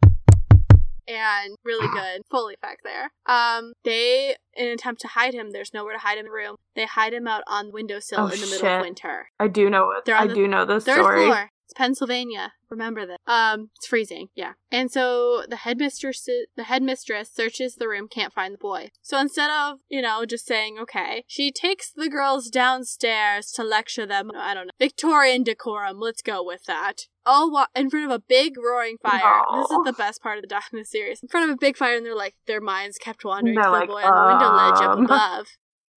and 1.06 1.54
really 1.64 1.86
good 1.88 2.22
full 2.30 2.48
effect 2.48 2.80
there. 2.82 3.10
Um, 3.26 3.74
they 3.84 4.36
in 4.56 4.66
an 4.68 4.72
attempt 4.72 5.00
to 5.02 5.08
hide 5.08 5.34
him, 5.34 5.50
there's 5.50 5.74
nowhere 5.74 5.92
to 5.94 5.98
hide 5.98 6.18
in 6.18 6.24
the 6.24 6.30
room. 6.30 6.56
They 6.74 6.86
hide 6.86 7.12
him 7.12 7.26
out 7.28 7.42
on 7.46 7.66
the 7.66 7.72
windowsill 7.72 8.20
Oh, 8.20 8.24
in 8.26 8.30
the 8.40 8.46
middle 8.46 8.58
shit. 8.58 8.64
of 8.72 8.80
winter. 8.80 9.28
I 9.38 9.48
do 9.48 9.68
know 9.68 9.90
it. 9.92 10.10
I 10.10 10.26
the 10.26 10.34
do 10.34 10.48
know 10.48 10.64
this 10.64 10.84
Third 10.84 11.00
story. 11.00 11.26
floor. 11.26 11.50
Pennsylvania. 11.74 12.52
Remember 12.70 13.06
that. 13.06 13.20
Um, 13.26 13.70
it's 13.76 13.86
freezing. 13.86 14.28
Yeah. 14.34 14.52
And 14.72 14.90
so 14.90 15.44
the 15.48 15.56
headmistress, 15.56 16.28
the 16.56 16.64
headmistress 16.64 17.30
searches 17.32 17.76
the 17.76 17.88
room, 17.88 18.08
can't 18.08 18.32
find 18.32 18.54
the 18.54 18.58
boy. 18.58 18.90
So 19.02 19.18
instead 19.18 19.50
of 19.50 19.78
you 19.88 20.02
know 20.02 20.24
just 20.26 20.46
saying 20.46 20.78
okay, 20.80 21.24
she 21.26 21.52
takes 21.52 21.90
the 21.90 22.08
girls 22.08 22.48
downstairs 22.48 23.52
to 23.52 23.62
lecture 23.62 24.06
them. 24.06 24.30
I 24.34 24.54
don't 24.54 24.66
know 24.66 24.72
Victorian 24.78 25.44
decorum. 25.44 26.00
Let's 26.00 26.22
go 26.22 26.44
with 26.44 26.64
that. 26.64 27.06
All 27.26 27.50
wa- 27.50 27.68
in 27.74 27.88
front 27.88 28.06
of 28.06 28.10
a 28.10 28.18
big 28.18 28.54
roaring 28.58 28.98
fire. 29.00 29.42
This 29.54 29.70
is 29.70 29.78
the 29.84 29.94
best 29.96 30.22
part 30.22 30.36
of 30.36 30.42
the 30.42 30.48
doc 30.48 30.64
in 30.72 30.78
the 30.78 30.84
series. 30.84 31.20
In 31.22 31.28
front 31.28 31.48
of 31.48 31.54
a 31.54 31.58
big 31.58 31.76
fire, 31.76 31.96
and 31.96 32.04
they're 32.04 32.14
like 32.14 32.34
their 32.46 32.60
minds 32.60 32.98
kept 32.98 33.24
wandering 33.24 33.54
They're 33.54 33.64
to 33.64 33.70
the 33.70 33.76
like, 33.76 33.88
boy 33.88 34.02
on 34.02 34.14
the 34.14 34.32
window 34.32 34.54
ledge 34.54 34.80
up 34.82 34.98
um. 34.98 35.04
above. 35.04 35.46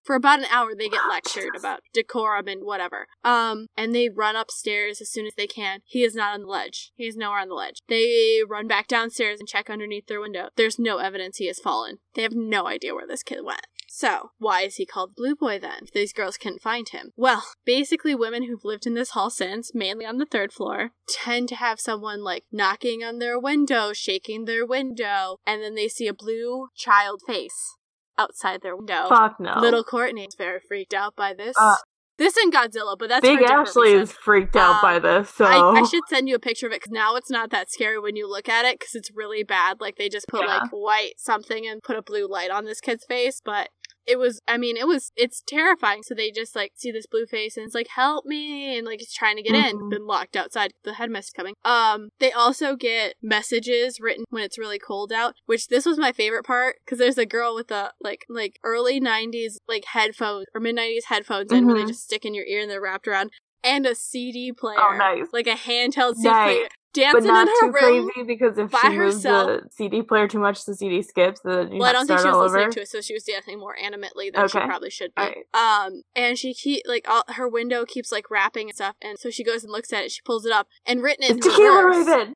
For 0.08 0.16
about 0.16 0.40
an 0.40 0.46
hour, 0.46 0.74
they 0.74 0.88
get 0.88 1.10
lectured 1.10 1.54
about 1.54 1.82
decorum 1.94 2.48
and 2.48 2.64
whatever. 2.64 3.08
Um, 3.26 3.68
and 3.76 3.94
they 3.94 4.08
run 4.08 4.38
upstairs 4.38 5.02
as 5.02 5.12
soon 5.12 5.26
as 5.26 5.34
they 5.36 5.48
can. 5.48 5.82
He 5.84 6.06
is 6.06 6.16
not 6.16 6.34
on 6.34 6.44
the 6.44 6.48
ledge. 6.48 6.94
He 6.96 7.08
is 7.08 7.18
nowhere 7.18 7.42
on 7.42 7.50
the 7.50 7.56
ledge. 7.56 7.82
They 7.90 8.40
run 8.48 8.68
back 8.68 8.88
downstairs 8.88 9.42
and 9.42 9.50
check 9.50 9.70
underneath 9.70 10.08
their 10.08 10.22
window. 10.22 10.48
There's 10.56 10.80
no 10.80 11.00
evidence 11.00 11.38
he 11.38 11.48
has 11.48 11.60
fallen. 11.60 11.98
They 12.16 12.22
have 12.22 12.32
no 12.34 12.68
idea 12.68 12.96
where 12.96 13.06
this 13.06 13.22
kid 13.22 13.44
went. 13.44 13.68
So, 13.90 14.32
why 14.38 14.62
is 14.62 14.76
he 14.76 14.86
called 14.86 15.16
Blue 15.16 15.36
Boy 15.36 15.60
then, 15.60 15.80
if 15.84 15.92
these 15.92 16.14
girls 16.14 16.38
couldn't 16.38 16.62
find 16.62 16.88
him? 16.88 17.12
Well, 17.18 17.44
basically, 17.66 18.16
women 18.16 18.44
who've 18.44 18.64
lived 18.64 18.88
in 18.88 18.94
this 18.94 19.10
hall 19.10 19.30
since, 19.30 19.76
mainly 19.76 20.06
on 20.06 20.20
the 20.20 20.26
third 20.26 20.54
floor, 20.54 20.92
tend 21.10 21.50
to 21.50 21.56
have 21.56 21.82
someone 21.82 22.24
like 22.24 22.46
knocking 22.50 23.04
on 23.04 23.20
their 23.20 23.38
window, 23.38 23.92
shaking 23.92 24.46
their 24.46 24.66
window, 24.66 25.40
and 25.46 25.62
then 25.62 25.76
they 25.76 25.90
see 25.90 26.08
a 26.08 26.14
blue 26.14 26.68
child 26.76 27.22
face 27.28 27.77
outside 28.18 28.62
their 28.62 28.76
window. 28.76 29.08
Fuck 29.10 29.40
no. 29.40 29.60
Little 29.60 29.84
Courtney 29.84 30.24
is 30.26 30.36
very 30.36 30.60
freaked 30.68 30.94
out 30.94 31.16
by 31.16 31.34
this. 31.34 31.56
Uh, 31.60 31.76
this 32.18 32.36
and 32.38 32.52
Godzilla, 32.52 32.98
but 32.98 33.10
that's 33.10 33.22
Big 33.22 33.38
for 33.38 33.44
a 33.44 33.48
different 33.48 33.68
Ashley 33.70 33.84
reason. 33.90 34.02
is 34.02 34.12
freaked 34.12 34.56
out 34.56 34.76
Um, 34.76 34.82
by 34.82 34.98
this, 34.98 35.30
so 35.30 35.46
I, 35.46 35.82
I 35.82 35.84
should 35.84 36.02
send 36.10 36.28
you 36.28 36.34
a 36.34 36.40
picture 36.40 36.66
of 36.66 36.74
it 36.74 36.82
because 36.82 36.92
now 36.92 37.16
it's 37.16 37.30
not 37.30 37.52
that 37.52 37.70
scary 37.72 38.00
when 38.00 38.16
you 38.16 38.28
look 38.28 38.50
at 38.50 38.66
it 38.66 38.80
because 38.80 38.96
it's 38.96 39.12
really 39.14 39.44
bad. 39.44 39.80
Like 39.80 39.98
they 39.98 40.10
just 40.10 40.28
put 40.28 40.42
Yeah. 40.42 40.58
like 40.58 40.72
white 40.72 41.14
something 41.20 41.68
and 41.68 41.84
put 41.84 41.96
a 41.96 42.02
blue 42.02 42.28
light 42.28 42.50
on 42.50 42.66
this 42.66 42.82
kid's 42.82 43.06
face, 43.06 43.40
but 43.46 43.70
it 44.08 44.18
was 44.18 44.42
I 44.48 44.58
mean 44.58 44.78
it 44.78 44.88
was 44.88 45.12
it's 45.16 45.44
terrifying. 45.46 46.02
So 46.04 46.16
they 46.16 46.32
just 46.32 46.56
like 46.56 46.72
see 46.76 46.92
this 46.92 47.06
blue 47.06 47.26
face 47.26 47.58
and 47.58 47.66
it's 47.66 47.76
like 47.76 47.90
help 47.90 48.26
me 48.26 48.78
and 48.78 48.86
like 48.88 49.00
he's 49.00 49.14
trying 49.14 49.36
to 49.38 49.44
get 49.44 49.54
in, 49.56 49.78
Mhm. 49.80 49.90
been 49.90 50.08
locked 50.08 50.36
outside. 50.36 50.72
The 50.84 50.94
headmaster's 50.94 51.34
coming. 51.34 51.54
Um, 51.66 52.10
they 52.20 52.32
also 52.32 52.76
get 52.76 53.16
messages 53.22 54.00
written 54.00 54.24
when 54.30 54.44
it's 54.44 54.58
really 54.58 54.80
cold 54.80 55.12
out, 55.12 55.36
which 55.46 55.68
this 55.68 55.86
was 55.86 55.98
my 55.98 56.12
favorite 56.12 56.46
part 56.46 56.78
because 56.86 57.00
there's 57.00 57.18
a 57.18 57.26
girl 57.26 57.54
with 57.56 57.70
a 57.72 57.92
like 58.02 58.26
like 58.30 58.60
early 58.64 59.00
'90s 59.00 59.58
like 59.68 59.86
headphones 59.86 60.46
or 60.56 60.62
mid 60.62 60.76
'90s 60.76 61.06
headphones 61.06 61.52
in 61.52 61.66
where 61.66 61.76
they 61.76 61.84
Mhm. 61.84 61.88
just 61.90 62.04
stick 62.04 62.26
in 62.26 62.34
your 62.34 62.46
ear 62.46 62.62
and 62.62 62.72
they're 62.72 62.82
wrapped 62.82 63.08
around. 63.08 63.32
And 63.64 63.86
a 63.86 63.96
CD 63.96 64.54
player 64.54 64.78
Oh, 64.80 64.96
nice. 64.96 65.28
like 65.34 65.48
a 65.48 65.56
handheld 65.56 66.16
CD 66.16 66.30
Nice. 66.30 66.44
player, 66.58 66.68
but 67.14 67.24
not 67.24 67.48
in 67.48 67.54
her 67.54 67.60
too 67.80 67.86
room. 67.86 68.10
crazy 68.14 68.28
because 68.28 68.58
if 68.58 68.72
by 68.72 68.80
she 68.84 68.90
moves 68.98 69.16
herself. 69.24 69.48
the 69.64 69.70
CD 69.72 70.02
player 70.02 70.28
too 70.28 70.40
much, 70.40 70.64
the 70.66 70.76
CD 70.76 71.02
skips. 71.02 71.40
Then 71.44 71.72
you 71.72 71.80
Well, 71.80 71.90
I 71.90 71.94
don't 71.94 72.08
think 72.08 72.20
she 72.20 72.28
was 72.28 72.38
listening 72.38 72.64
over. 72.66 72.72
to 72.74 72.82
it, 72.82 72.88
so 72.90 73.02
she 73.02 73.14
was 73.14 73.24
dancing 73.24 73.60
more 73.60 73.76
animately 73.76 74.32
than 74.34 74.48
she 74.48 74.60
probably 74.60 74.90
should 74.90 75.14
be. 75.16 75.22
Alright. 75.22 75.46
Um, 75.54 76.02
and 76.16 76.38
she 76.38 76.54
keep 76.54 76.84
like 76.88 77.06
all 77.10 77.24
her 77.30 77.48
window 77.48 77.86
keeps 77.86 78.12
like 78.12 78.30
wrapping 78.32 78.68
and 78.70 78.76
stuff, 78.76 78.96
and 79.02 79.18
so 79.20 79.30
she 79.30 79.44
goes 79.44 79.64
and 79.64 79.72
looks 79.72 79.92
at 79.94 80.04
it. 80.06 80.12
She 80.12 80.22
pulls 80.24 80.46
it 80.46 80.52
up, 80.52 80.68
and 80.86 81.02
written 81.04 81.24
in 81.24 81.38
It's 81.38 81.48
Tequila 81.48 81.86
Raven. 81.86 82.34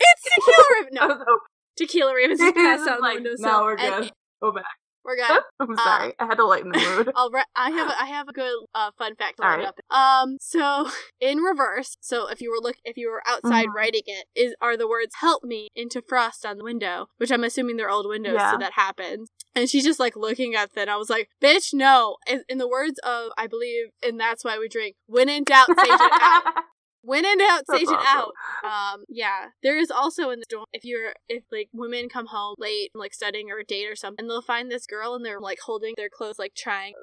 It's 0.00 0.22
Tequila 0.34 0.64
Raven. 0.80 0.90
No, 0.94 1.06
was 1.08 1.16
hoping- 1.18 1.38
Tequila 1.76 2.14
Raven's 2.14 2.40
just 2.40 2.54
passed 2.54 2.88
out 2.88 2.98
the 2.98 3.02
like, 3.02 3.18
no, 3.40 3.62
we're 3.64 3.76
and 3.76 4.04
good. 4.04 4.12
Go 4.42 4.52
back. 4.52 4.64
We're 5.04 5.16
good. 5.16 5.42
I'm 5.60 5.76
sorry. 5.76 6.14
I 6.18 6.24
had 6.26 6.36
to 6.36 6.44
lighten 6.46 6.72
the 6.72 6.78
mood. 6.78 7.12
I'll 7.16 7.30
I 7.54 7.70
have 7.70 7.88
a, 7.90 8.02
I 8.02 8.06
have 8.06 8.28
a 8.28 8.32
good 8.32 8.52
uh, 8.74 8.90
fun 8.96 9.14
fact 9.16 9.36
to 9.36 9.42
All 9.42 9.50
round 9.50 9.62
right. 9.62 9.68
up. 9.68 9.94
Um, 9.94 10.36
so 10.40 10.88
in 11.20 11.38
reverse, 11.38 11.96
so 12.00 12.28
if 12.28 12.40
you 12.40 12.50
were 12.50 12.62
look 12.62 12.76
if 12.84 12.96
you 12.96 13.10
were 13.10 13.22
outside 13.26 13.66
Mhm. 13.68 13.74
writing 13.74 14.02
it, 14.06 14.26
is 14.34 14.54
are 14.60 14.76
the 14.76 14.88
words 14.88 15.16
"help 15.20 15.44
me" 15.44 15.68
into 15.76 16.00
frost 16.00 16.46
on 16.46 16.56
the 16.58 16.64
window, 16.64 17.06
which 17.18 17.30
I'm 17.30 17.44
assuming 17.44 17.76
they're 17.76 17.90
old 17.90 18.08
windows, 18.08 18.34
Yeah. 18.34 18.52
so 18.52 18.58
that 18.58 18.72
happens. 18.74 19.30
And 19.54 19.68
she's 19.68 19.84
just 19.84 20.00
like 20.00 20.16
looking 20.16 20.54
at 20.54 20.74
that. 20.74 20.88
I 20.88 20.96
was 20.96 21.10
like, 21.10 21.28
"Bitch, 21.42 21.74
no!" 21.74 22.16
In, 22.26 22.42
in 22.48 22.58
the 22.58 22.68
words 22.68 22.98
of 23.04 23.30
I 23.36 23.46
believe, 23.46 23.88
and 24.02 24.18
that's 24.18 24.44
why 24.44 24.58
we 24.58 24.68
drink. 24.68 24.96
When 25.06 25.28
in 25.28 25.44
doubt, 25.44 25.66
sage 25.68 25.78
it 25.90 26.12
out. 26.22 26.42
When 27.04 27.24
in 27.24 27.38
doubt, 27.38 27.64
sage 27.70 27.82
it 27.88 27.98
out. 28.06 28.32
Um, 28.64 29.04
yeah. 29.08 29.46
There 29.62 29.78
is 29.78 29.90
also 29.90 30.30
in 30.30 30.38
the 30.40 30.46
dorm 30.48 30.64
if 30.72 30.84
you're 30.84 31.12
if 31.28 31.44
like 31.52 31.68
women 31.72 32.08
come 32.08 32.26
home 32.26 32.54
late, 32.58 32.90
like 32.94 33.12
studying 33.14 33.50
or 33.50 33.58
a 33.58 33.64
date 33.64 33.86
or 33.88 33.96
something, 33.96 34.24
and 34.24 34.30
they'll 34.30 34.42
find 34.42 34.70
this 34.70 34.86
girl 34.86 35.14
and 35.14 35.24
they're 35.24 35.40
like 35.40 35.58
holding 35.66 35.94
their 35.96 36.08
clothes 36.08 36.38
like 36.38 36.54
trying. 36.56 36.94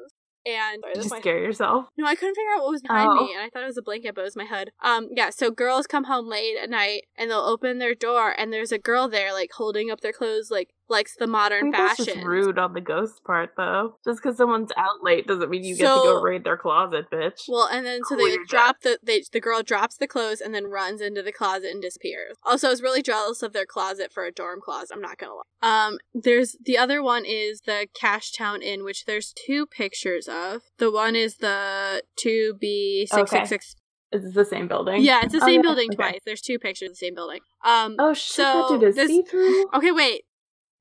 And 0.44 0.82
sorry, 0.82 0.94
Did 0.96 1.04
you 1.04 1.10
my- 1.12 1.20
scare 1.20 1.38
yourself? 1.38 1.86
no, 2.00 2.06
I 2.08 2.16
couldn't 2.16 2.34
figure 2.34 2.50
out 2.56 2.64
what 2.64 2.72
was 2.72 2.82
behind 2.82 3.10
Oh. 3.12 3.26
me, 3.26 3.34
and 3.36 3.44
I 3.44 3.50
thought 3.50 3.62
it 3.62 3.68
was 3.68 3.78
a 3.78 3.84
blanket, 3.84 4.16
but 4.16 4.22
it 4.22 4.24
was 4.24 4.36
my 4.36 4.46
hood. 4.46 4.72
Um, 4.84 5.10
yeah. 5.16 5.30
So 5.30 5.52
girls 5.52 5.86
come 5.86 6.06
home 6.06 6.28
late 6.28 6.56
at 6.58 6.68
night, 6.68 7.04
and 7.16 7.30
they'll 7.30 7.42
open 7.42 7.78
their 7.78 7.94
door, 7.94 8.34
and 8.36 8.52
there's 8.52 8.72
a 8.72 8.80
girl 8.80 9.08
there, 9.08 9.34
like 9.34 9.52
holding 9.56 9.92
up 9.92 10.02
their 10.02 10.12
clothes, 10.14 10.50
like 10.50 10.70
likes 10.92 11.16
the 11.16 11.26
modern 11.26 11.72
that's 11.72 11.98
fashion. 11.98 12.14
just 12.16 12.28
rude 12.28 12.60
on 12.60 12.74
the 12.74 12.82
ghost 12.82 13.24
part, 13.24 13.52
though. 13.58 13.96
Just 14.06 14.22
because 14.22 14.38
someone's 14.38 14.72
out 14.78 15.02
late 15.04 15.26
doesn't 15.26 15.50
mean 15.50 15.64
you 15.64 15.76
get 15.76 15.84
to 15.84 16.02
go 16.04 16.22
raid 16.22 16.44
their 16.44 16.58
closet, 16.58 17.10
bitch. 17.12 17.46
Well, 17.48 17.68
and 17.72 17.86
then 17.86 18.02
so 18.08 18.16
they 18.16 18.24
Weird. 18.24 18.48
drop 18.48 18.82
the 18.82 19.00
they 19.02 19.24
the 19.32 19.40
girl 19.40 19.64
drops 19.64 19.98
the 19.98 20.08
clothes 20.08 20.42
and 20.42 20.54
then 20.54 20.66
runs 20.66 21.02
into 21.02 21.24
the 21.24 21.32
closet 21.32 21.72
and 21.72 21.82
disappears. 21.82 22.38
Also, 22.44 22.68
I 22.68 22.70
was 22.72 22.82
really 22.84 23.02
jealous 23.02 23.42
of 23.42 23.54
their 23.54 23.66
closet 23.66 24.14
for 24.14 24.26
a 24.26 24.32
dorm 24.32 24.60
closet. 24.62 24.92
I'm 24.94 25.02
not 25.02 25.18
gonna 25.18 25.34
lie. 25.34 25.42
Um, 25.88 25.98
there's 26.14 26.58
the 26.64 26.78
other 26.78 27.02
one 27.02 27.24
is 27.26 27.62
the 27.62 27.88
Cashtown 28.00 28.62
Inn, 28.62 28.84
which 28.84 29.06
there's 29.06 29.34
two 29.34 29.66
pictures 29.66 30.28
of. 30.28 30.62
The 30.78 30.92
one 30.92 31.16
is 31.16 31.38
the 31.38 32.04
two 32.18 32.56
B 32.60 33.08
six 33.12 33.32
six 33.32 33.50
six. 33.50 33.76
Is 34.12 34.24
this 34.26 34.34
the 34.34 34.44
same 34.44 34.68
building? 34.68 35.02
Yeah, 35.02 35.22
it's 35.24 35.32
the 35.32 35.40
Oh, 35.42 35.46
same 35.46 35.56
yeah, 35.56 35.62
building 35.62 35.88
okay. 35.92 35.96
twice. 35.96 36.20
There's 36.26 36.42
two 36.42 36.60
pictures 36.60 36.90
of 36.90 36.94
the 36.96 36.98
same 36.98 37.16
building. 37.16 37.40
Um, 37.64 37.96
Oh 37.98 38.14
shit, 38.14 38.34
So, 38.36 38.44
that 38.44 38.68
dude 38.70 38.84
is 38.90 38.96
this- 38.98 39.08
see 39.08 39.22
through. 39.22 39.68
Okay, 39.74 39.92
wait. 39.94 40.26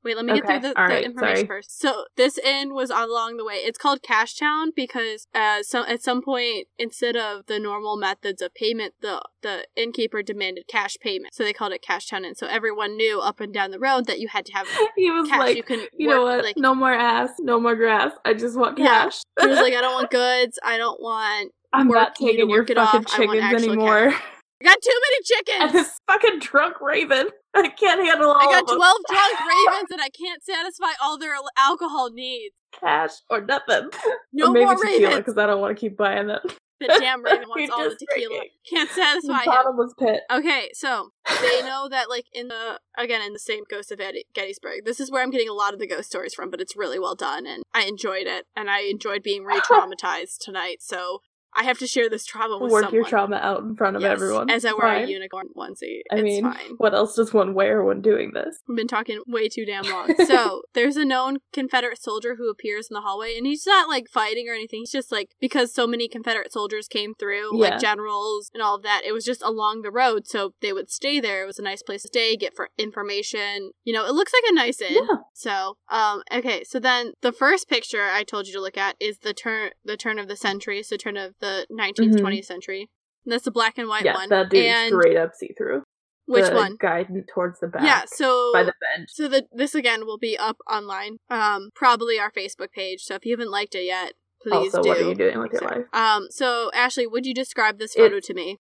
Wait, 0.03 0.17
let 0.17 0.25
me 0.25 0.33
get 0.35 0.47
through 0.47 0.61
the, 0.61 0.69
the 0.69 0.75
right, 0.83 1.05
information 1.05 1.37
sorry. 1.37 1.47
first. 1.47 1.79
So 1.81 2.05
this 2.17 2.39
inn 2.39 2.73
was 2.75 2.91
along 2.91 3.37
the 3.37 3.45
way. 3.45 3.55
It's 3.57 3.79
called 3.79 4.01
Cashtown 4.03 4.69
because 4.75 5.27
uh 5.35 5.63
so 5.63 5.85
at 5.87 6.03
some 6.03 6.23
point 6.23 6.69
instead 6.79 7.17
of 7.17 7.47
the 7.47 7.59
normal 7.59 7.97
methods 7.97 8.41
of 8.41 8.55
payment, 8.55 8.95
the 9.01 9.21
the 9.43 9.67
innkeeper 9.77 10.23
demanded 10.23 10.65
cash 10.69 10.97
payment. 11.01 11.35
So 11.35 11.45
they 11.45 11.53
called 11.53 11.73
it 11.73 11.85
Cashtown 11.87 12.25
Inn. 12.25 12.35
So 12.35 12.47
everyone 12.47 12.97
knew 12.97 13.21
up 13.21 13.41
and 13.41 13.53
down 13.53 13.71
the 13.73 13.79
road 13.79 14.07
that 14.07 14.19
you 14.21 14.29
had 14.29 14.47
to 14.47 14.53
have 14.53 14.67
He 14.97 15.11
was 15.11 15.29
cash. 15.29 15.39
like, 15.39 15.57
you 15.57 15.63
couldn't 15.63 15.91
you 15.97 16.09
work, 16.09 16.17
know 16.17 16.23
what? 16.23 16.45
like 16.45 16.57
no 16.57 16.75
more 16.75 16.93
ass, 16.93 17.31
no 17.41 17.61
more 17.61 17.77
grass. 17.77 18.13
I 18.25 18.35
just 18.35 18.57
want 18.59 18.79
Yeah. 18.79 19.05
cash. 19.05 19.21
he 19.41 19.47
was 19.49 19.59
like, 19.59 19.75
I 19.75 19.81
don't 19.81 19.95
want 20.01 20.11
goods, 20.11 20.59
I 20.65 20.79
don't 20.79 21.01
want 21.03 21.53
I'm 21.73 21.89
work, 21.89 21.97
not 21.99 22.21
you 22.21 22.27
taking 22.29 22.49
your 22.49 22.59
work 22.59 22.71
it 22.71 22.77
fucking 22.77 23.01
off, 23.01 23.07
chickens 23.07 23.63
anymore. 23.65 24.13
I 24.63 24.65
got 24.65 24.79
too 24.83 24.91
many 24.91 25.23
chickens. 25.25 25.57
and 25.61 25.71
chickens. 25.71 25.87
this 25.89 25.99
fucking 26.07 26.39
drunk 26.41 26.81
raven. 26.81 27.29
I 27.55 27.69
can't 27.69 28.05
handle 28.07 28.31
all 28.31 28.37
I 28.41 28.61
got 28.61 28.67
twelve 28.67 28.99
drunk 29.09 29.41
ravens 29.41 29.89
and 29.91 30.01
I 30.01 30.09
can't 30.09 30.43
satisfy 30.43 30.93
all 31.03 31.19
their 31.19 31.35
alcohol 31.59 32.11
needs. 32.13 32.55
cash 32.73 33.11
or 33.29 33.41
nothing. 33.41 33.91
No 34.33 34.47
or 34.47 34.53
maybe 34.53 34.65
more 34.65 34.77
tequila 34.77 35.17
because 35.17 35.37
I 35.37 35.47
don't 35.47 35.61
want 35.61 35.77
to 35.77 35.81
keep 35.81 35.97
buying 35.97 36.31
it. 36.31 36.41
The 36.79 36.87
damn 37.01 37.23
raven 37.23 37.49
wants 37.49 37.71
all 37.73 37.83
the 37.91 37.97
tequila. 37.97 38.29
drinking. 38.29 38.51
Can't 38.71 38.89
satisfy 38.89 39.39
him. 39.41 39.45
Bottomless 39.47 39.93
pit. 39.99 40.21
Okay, 40.33 40.71
so 40.73 41.11
they 41.43 41.61
know 41.63 41.89
that 41.91 42.09
like 42.09 42.27
in 42.33 42.47
the 42.49 42.79
again 42.97 43.21
in 43.23 43.33
the 43.33 43.39
same 43.41 43.65
Ghost 43.69 43.91
of 43.91 44.01
Eddie- 44.01 44.25
Gettysburg. 44.33 44.85
This 44.85 45.01
is 45.01 45.11
where 45.11 45.23
I'm 45.23 45.31
getting 45.31 45.49
a 45.49 45.53
lot 45.53 45.75
of 45.75 45.81
the 45.81 45.87
ghost 45.89 46.09
stories 46.09 46.33
from, 46.33 46.49
but 46.49 46.61
it's 46.61 46.77
really 46.77 46.99
well 47.01 47.17
done 47.17 47.45
and 47.45 47.65
I 47.75 47.83
enjoyed 47.83 48.27
it 48.29 48.47
and 48.57 48.71
I 48.71 48.83
enjoyed 48.83 49.23
being 49.25 49.45
re-traumatized 49.45 50.39
tonight. 50.41 50.79
So 50.81 51.21
I 51.57 51.65
have 51.65 51.79
to 51.79 51.87
share 51.87 52.09
this 52.09 52.25
trauma 52.25 52.59
with 52.59 52.71
Work 52.71 52.85
someone. 52.85 52.95
your 52.95 53.05
trauma 53.05 53.37
out 53.37 53.61
in 53.63 53.75
front 53.77 53.97
of 53.97 54.03
Yes, 54.03 54.13
everyone. 54.13 54.51
as 54.51 54.65
I 54.65 54.73
wear 54.73 54.87
a 54.87 55.01
fine. 55.01 55.09
unicorn 55.09 55.49
onesie. 55.57 56.01
I 56.11 56.17
it's 56.17 56.23
mean, 56.23 56.45
fine. 56.45 56.75
what 56.79 56.95
else 56.95 57.17
does 57.17 57.33
one 57.33 57.55
wear 57.55 57.83
when 57.83 58.01
doing 58.01 58.33
this? 58.35 58.59
We've 58.69 58.77
been 58.77 58.87
talking 58.89 59.21
way 59.27 59.49
too 59.49 59.65
damn 59.65 59.85
long. 59.85 60.15
so 60.27 60.63
there's 60.75 60.97
a 60.97 61.05
known 61.05 61.39
Confederate 61.53 62.01
soldier 62.01 62.37
who 62.37 62.49
appears 62.51 62.89
in 62.91 62.95
the 62.95 63.01
hallway, 63.01 63.37
and 63.37 63.47
he's 63.47 63.67
not 63.67 63.89
like 63.89 64.09
fighting 64.09 64.49
or 64.49 64.55
anything. 64.55 64.81
He's 64.81 64.93
just 64.93 65.11
like 65.11 65.31
because 65.41 65.75
so 65.75 65.87
many 65.87 66.09
Confederate 66.09 66.53
soldiers 66.53 66.87
came 66.89 67.15
through, 67.15 67.51
Yeah. 67.59 67.71
like 67.71 67.81
generals 67.81 68.51
and 68.55 68.63
all 68.63 68.77
of 68.77 68.83
that. 68.83 69.03
It 69.05 69.13
was 69.13 69.25
just 69.25 69.43
along 69.43 69.83
the 69.83 69.91
road, 69.91 70.27
so 70.27 70.55
they 70.61 70.73
would 70.73 70.91
stay 70.91 71.21
there. 71.21 71.43
It 71.43 71.47
was 71.47 71.59
a 71.59 71.63
nice 71.63 71.83
place 71.83 72.03
to 72.03 72.09
stay, 72.09 72.37
get 72.37 72.55
for 72.55 72.69
information. 72.79 73.73
You 73.85 73.93
know, 73.93 74.07
it 74.07 74.13
looks 74.15 74.33
like 74.33 74.45
a 74.51 74.55
nice 74.55 74.81
inn. 74.81 74.95
Yeah. 75.09 75.17
So, 75.35 75.77
um, 75.91 76.23
okay. 76.33 76.65
So 76.65 76.79
then 76.79 77.13
the 77.23 77.33
first 77.33 77.69
picture 77.69 78.03
I 78.03 78.23
told 78.25 78.47
you 78.47 78.53
to 78.53 78.61
look 78.61 78.77
at 78.77 78.97
is 79.01 79.19
the 79.19 79.33
turn, 79.35 79.71
the 79.85 79.97
turn 79.97 80.19
of 80.19 80.29
the 80.29 80.37
century, 80.37 80.83
so 80.83 80.97
turn 80.97 81.17
of 81.17 81.35
the 81.41 81.67
19th, 81.71 82.15
Mhm. 82.17 82.21
20th 82.21 82.45
century. 82.45 82.89
And 83.25 83.33
that's 83.33 83.45
the 83.45 83.51
black 83.51 83.77
and 83.79 83.89
white 83.89 84.05
yeah, 84.05 84.15
one. 84.15 84.29
that 84.31 84.51
dude 84.51 84.65
and 84.65 84.89
straight 84.95 85.17
up 85.17 85.35
see 85.35 85.53
through. 85.57 85.83
which 86.27 86.47
the 86.49 86.55
one? 86.55 86.77
Guy 86.81 87.05
towards 87.35 87.61
the 87.61 87.67
back. 87.69 87.83
Yeah. 87.83 88.05
So 88.07 88.51
by 88.53 88.63
the 88.63 88.73
bench. 88.81 89.11
so 89.13 89.27
the 89.29 89.47
this 89.53 89.75
again 89.75 90.07
will 90.07 90.19
be 90.19 90.39
up 90.39 90.59
online, 90.71 91.17
um, 91.29 91.71
probably 91.75 92.19
our 92.19 92.31
Facebook 92.31 92.71
page. 92.73 93.03
So 93.03 93.15
if 93.17 93.27
you 93.27 93.33
haven't 93.33 93.51
liked 93.51 93.75
it 93.75 93.85
yet, 93.85 94.15
please 94.43 94.75
Also, 94.75 94.83
do. 94.83 94.89
what 94.89 94.99
are 94.99 95.09
you 95.09 95.15
doing 95.15 95.39
with 95.41 95.53
your 95.53 95.63
life? 95.63 95.85
Um, 95.93 96.29
so 96.31 96.71
Ashley, 96.73 97.07
would 97.07 97.27
you 97.27 97.35
describe 97.35 97.79
this 97.79 97.95
photo 97.95 98.21
to 98.21 98.33
me? 98.35 98.59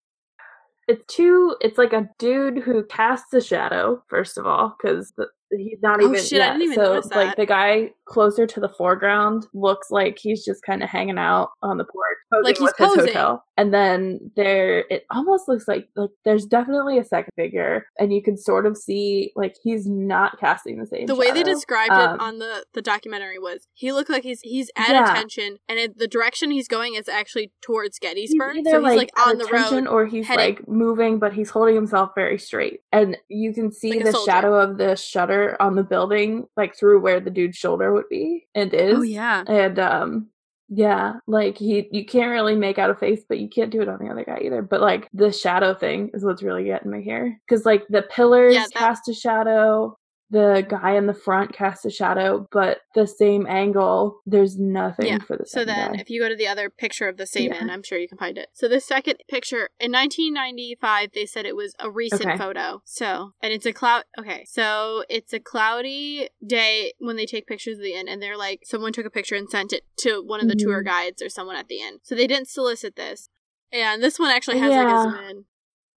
It's 0.88 1.04
two. 1.06 1.54
It's 1.60 1.76
like 1.76 1.92
a 1.92 2.08
dude 2.18 2.60
who 2.64 2.82
casts 2.84 3.32
a 3.34 3.40
shadow. 3.42 4.02
First 4.08 4.38
of 4.38 4.46
all, 4.46 4.74
because 4.80 5.12
he's 5.50 5.78
not 5.82 6.00
Oh, 6.02 6.08
even. 6.08 6.22
shit, 6.22 6.40
I 6.40 6.46
yeah, 6.46 6.52
didn't 6.52 6.62
even 6.72 6.74
so 6.76 7.02
like 7.14 7.36
the 7.36 7.46
guy 7.46 7.92
closer 8.06 8.46
to 8.46 8.60
the 8.60 8.68
foreground 8.68 9.46
looks 9.54 9.90
like 9.90 10.18
he's 10.18 10.44
just 10.44 10.62
kind 10.62 10.82
of 10.82 10.88
hanging 10.88 11.18
out 11.18 11.50
on 11.62 11.78
the 11.78 11.84
porch, 11.84 12.42
Like 12.44 12.56
he's 12.58 12.64
with 12.64 12.76
his 12.76 12.88
posing. 12.88 13.38
And 13.58 13.74
then 13.74 14.30
there, 14.36 14.84
it 14.88 15.04
almost 15.10 15.48
looks 15.48 15.66
like 15.66 15.88
like 15.96 16.10
there's 16.24 16.46
definitely 16.46 16.96
a 16.96 17.04
second 17.04 17.32
figure, 17.34 17.86
and 17.98 18.12
you 18.12 18.22
can 18.22 18.36
sort 18.36 18.66
of 18.66 18.76
see 18.76 19.32
like 19.34 19.56
he's 19.62 19.84
not 19.86 20.38
casting 20.38 20.78
the 20.78 20.86
same. 20.86 21.06
The 21.06 21.16
way 21.16 21.32
they 21.32 21.42
described 21.42 21.90
Um, 21.92 22.14
it 22.14 22.20
on 22.22 22.38
the 22.38 22.64
the 22.72 22.80
documentary 22.82 23.38
was 23.40 23.66
he 23.74 23.92
looked 23.92 24.10
like 24.10 24.22
he's 24.22 24.40
he's 24.42 24.70
at 24.76 24.90
Yeah. 24.90 25.10
attention, 25.10 25.58
and 25.68 25.78
it, 25.80 25.98
the 25.98 26.06
direction 26.06 26.52
he's 26.52 26.68
going 26.68 26.94
is 26.94 27.08
actually 27.08 27.52
towards 27.60 27.98
He's 28.00 28.08
Gettysburg. 28.10 28.58
either 28.58 28.70
So 28.70 28.84
he's 28.84 28.96
like, 28.96 29.10
at 29.18 29.26
on 29.26 29.38
the 29.38 29.46
road. 29.46 29.86
or 29.88 30.06
he's 30.06 30.26
heading- 30.28 30.44
like 30.56 30.68
moving, 30.68 31.18
but 31.18 31.32
he's 31.32 31.50
holding 31.50 31.74
himself 31.74 32.12
very 32.14 32.38
straight, 32.38 32.80
and 32.92 33.16
you 33.28 33.52
can 33.52 33.72
see 33.72 33.94
Like 33.94 34.04
the 34.12 34.22
shadow 34.24 34.54
of 34.54 34.78
the 34.78 34.94
shutter 34.94 35.56
on 35.60 35.74
the 35.74 35.82
building, 35.82 36.46
like 36.56 36.76
through 36.76 37.00
where 37.00 37.18
the 37.18 37.30
dude's 37.30 37.56
shoulder 37.56 37.92
would 37.92 38.08
be, 38.08 38.46
and 38.54 38.72
is. 38.72 38.98
Oh 38.98 39.02
yeah, 39.02 39.42
and 39.48 39.78
um, 39.80 40.28
yeah, 40.68 41.14
like 41.26 41.56
he, 41.56 41.88
you 41.92 42.04
can't 42.04 42.30
really 42.30 42.54
make 42.54 42.78
out 42.78 42.90
a 42.90 42.94
face, 42.94 43.22
but 43.28 43.38
you 43.38 43.48
can't 43.48 43.70
do 43.70 43.80
it 43.80 43.88
on 43.88 43.98
the 43.98 44.10
other 44.10 44.24
guy 44.24 44.40
either. 44.42 44.60
But 44.62 44.80
like 44.80 45.08
the 45.14 45.32
shadow 45.32 45.74
thing 45.74 46.10
is 46.12 46.24
what's 46.24 46.42
really 46.42 46.64
getting 46.64 46.90
me 46.90 47.02
here, 47.02 47.40
because 47.48 47.64
like 47.64 47.86
the 47.88 48.02
pillars 48.02 48.54
Yeah, 48.54 48.64
that- 48.64 48.72
cast 48.74 49.08
a 49.08 49.14
shadow. 49.14 49.96
The 50.30 50.66
guy 50.68 50.92
in 50.92 51.06
the 51.06 51.14
front 51.14 51.54
casts 51.54 51.84
a 51.86 51.90
shadow, 51.90 52.46
but 52.52 52.80
the 52.94 53.06
same 53.06 53.46
angle, 53.46 54.20
there's 54.26 54.58
nothing 54.58 55.06
Yeah, 55.06 55.18
for 55.20 55.36
the 55.38 55.46
same. 55.46 55.60
So 55.62 55.64
then, 55.64 55.92
guy. 55.92 56.00
if 56.00 56.10
you 56.10 56.20
go 56.20 56.28
to 56.28 56.36
the 56.36 56.46
other 56.46 56.68
picture 56.68 57.08
of 57.08 57.16
the 57.16 57.26
same 57.26 57.50
Yeah. 57.52 57.62
inn, 57.62 57.70
I'm 57.70 57.82
sure 57.82 57.98
you 57.98 58.08
can 58.08 58.18
find 58.18 58.36
it. 58.36 58.48
So 58.52 58.68
the 58.68 58.80
second 58.80 59.22
picture 59.28 59.70
in 59.80 59.90
1995, 59.90 61.12
they 61.14 61.24
said 61.24 61.46
it 61.46 61.56
was 61.56 61.74
a 61.78 61.90
recent 61.90 62.22
Okay. 62.26 62.36
photo. 62.36 62.82
So 62.84 63.32
and 63.40 63.52
it's 63.54 63.64
a 63.64 63.72
cloud. 63.72 64.04
Okay, 64.18 64.44
so 64.46 65.04
it's 65.08 65.32
a 65.32 65.40
cloudy 65.40 66.28
day 66.46 66.92
when 66.98 67.16
they 67.16 67.26
take 67.26 67.46
pictures 67.46 67.78
of 67.78 67.82
the 67.82 67.94
inn, 67.94 68.06
and 68.08 68.20
they're 68.20 68.36
like, 68.36 68.60
someone 68.64 68.92
took 68.92 69.06
a 69.06 69.10
picture 69.10 69.34
and 69.34 69.48
sent 69.48 69.72
it 69.72 69.84
to 70.00 70.22
one 70.22 70.40
of 70.40 70.48
the 70.48 70.54
tour 70.56 70.82
Mhm. 70.82 70.86
guides 70.86 71.22
or 71.22 71.28
someone 71.30 71.56
at 71.56 71.68
the 71.68 71.80
inn. 71.80 72.00
So 72.02 72.14
they 72.14 72.26
didn't 72.26 72.48
solicit 72.48 72.96
this. 72.96 73.30
And 73.72 74.02
this 74.02 74.18
one 74.18 74.30
actually 74.30 74.58
has 74.58 74.74
like 74.74 74.88
a 74.88 75.02
zoom 75.02 75.14
in. 75.30 75.44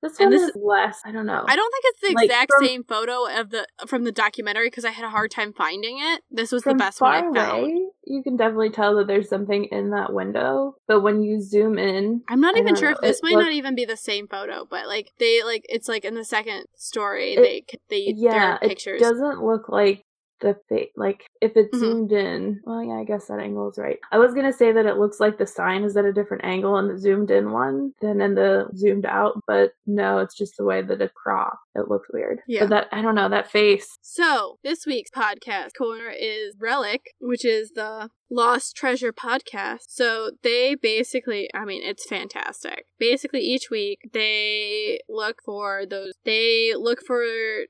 This 0.01 0.19
and 0.19 0.31
one 0.31 0.31
this- 0.31 0.49
is 0.49 0.55
less. 0.55 0.99
I 1.05 1.11
don't 1.11 1.25
know. 1.25 1.43
I 1.47 1.55
don't 1.55 1.71
think 1.71 1.83
it's 1.85 2.01
the 2.09 2.15
Like, 2.15 2.25
exact 2.25 2.51
from- 2.51 2.65
same 2.65 2.83
photo 2.83 3.25
of 3.39 3.51
the 3.51 3.67
from 3.87 4.03
the 4.03 4.11
documentary 4.11 4.67
because 4.67 4.85
I 4.85 4.89
had 4.91 5.05
a 5.05 5.09
hard 5.09 5.29
time 5.31 5.53
finding 5.53 5.99
it. 5.99 6.21
This 6.31 6.51
was 6.51 6.63
the 6.63 6.73
best 6.73 6.99
one 7.01 7.13
I 7.13 7.21
found. 7.21 7.37
away, 7.37 7.85
you 8.05 8.23
can 8.23 8.35
definitely 8.35 8.71
tell 8.71 8.95
that 8.95 9.07
there's 9.07 9.29
something 9.29 9.65
in 9.65 9.91
that 9.91 10.11
window. 10.11 10.75
But 10.87 11.01
when 11.01 11.21
you 11.21 11.39
zoom 11.41 11.77
in, 11.77 12.21
I'm 12.27 12.41
not 12.41 12.55
I 12.55 12.59
even 12.59 12.75
sure 12.75 12.89
know, 12.89 12.95
if 12.95 13.01
this 13.01 13.21
might 13.21 13.33
not 13.35 13.51
even 13.51 13.75
be 13.75 13.85
the 13.85 13.97
same 13.97 14.27
photo, 14.27 14.65
but 14.69 14.87
like 14.87 15.11
they 15.19 15.43
like 15.43 15.65
it's 15.69 15.87
like 15.87 16.03
in 16.03 16.15
the 16.15 16.25
second 16.25 16.65
story 16.75 17.33
It- 17.35 17.41
they 17.89 18.05
they 18.07 18.13
yeah, 18.17 18.53
are 18.53 18.59
it 18.63 18.69
pictures. 18.69 19.01
doesn't 19.01 19.43
look 19.43 19.69
like 19.69 20.03
the 20.41 20.55
fa- 20.67 20.87
like 20.95 21.25
if 21.41 21.55
it 21.55 21.71
Mhm. 21.71 21.79
zoomed 21.79 22.11
in. 22.11 22.59
Well, 22.65 22.83
yeah, 22.83 22.95
I 22.95 23.03
guess 23.03 23.27
that 23.27 23.39
angle 23.39 23.69
is 23.69 23.77
right. 23.77 23.99
I 24.11 24.17
was 24.17 24.33
gonna 24.33 24.51
say 24.53 24.71
that 24.71 24.85
it 24.85 24.97
looks 24.97 25.19
like 25.19 25.37
the 25.37 25.45
sign 25.47 25.83
is 25.83 25.95
at 25.95 26.05
a 26.05 26.13
different 26.13 26.43
angle 26.43 26.77
in 26.79 26.87
the 26.87 26.97
zoomed 26.97 27.31
in 27.31 27.51
one 27.51 27.93
than 28.01 28.21
in 28.21 28.35
the 28.35 28.69
zoomed 28.75 29.05
out, 29.05 29.39
but 29.47 29.71
no, 29.87 30.17
it's 30.19 30.35
just 30.35 30.57
the 30.57 30.65
way 30.65 30.81
that 30.81 31.01
it 31.01 31.13
cropped. 31.13 31.57
It 31.76 31.88
looks 31.88 32.07
weird. 32.11 32.39
Yeah. 32.47 32.61
but 32.61 32.69
that 32.69 32.88
I 32.91 33.01
don't 33.01 33.15
know 33.15 33.30
that 33.30 33.49
face. 33.49 33.97
So 34.01 34.57
this 34.63 34.86
week's 34.86 35.09
podcast 35.11 35.69
corner 35.78 36.09
is 36.09 36.55
Relic, 36.59 37.15
which 37.19 37.45
is 37.45 37.72
the 37.72 38.09
Lost 38.34 38.76
Treasure 38.78 39.11
podcast. 39.11 39.88
So 39.89 40.32
they 40.41 40.76
basically, 40.76 41.49
I 41.53 41.65
mean, 41.65 41.82
it's 41.84 42.07
fantastic. 42.07 42.86
Basically, 42.97 43.41
each 43.41 43.69
week 43.69 44.09
they 44.13 44.99
look 45.09 45.38
for 45.43 45.86
those. 45.86 46.13
They 46.24 46.74
look 46.78 46.99
for 47.05 47.24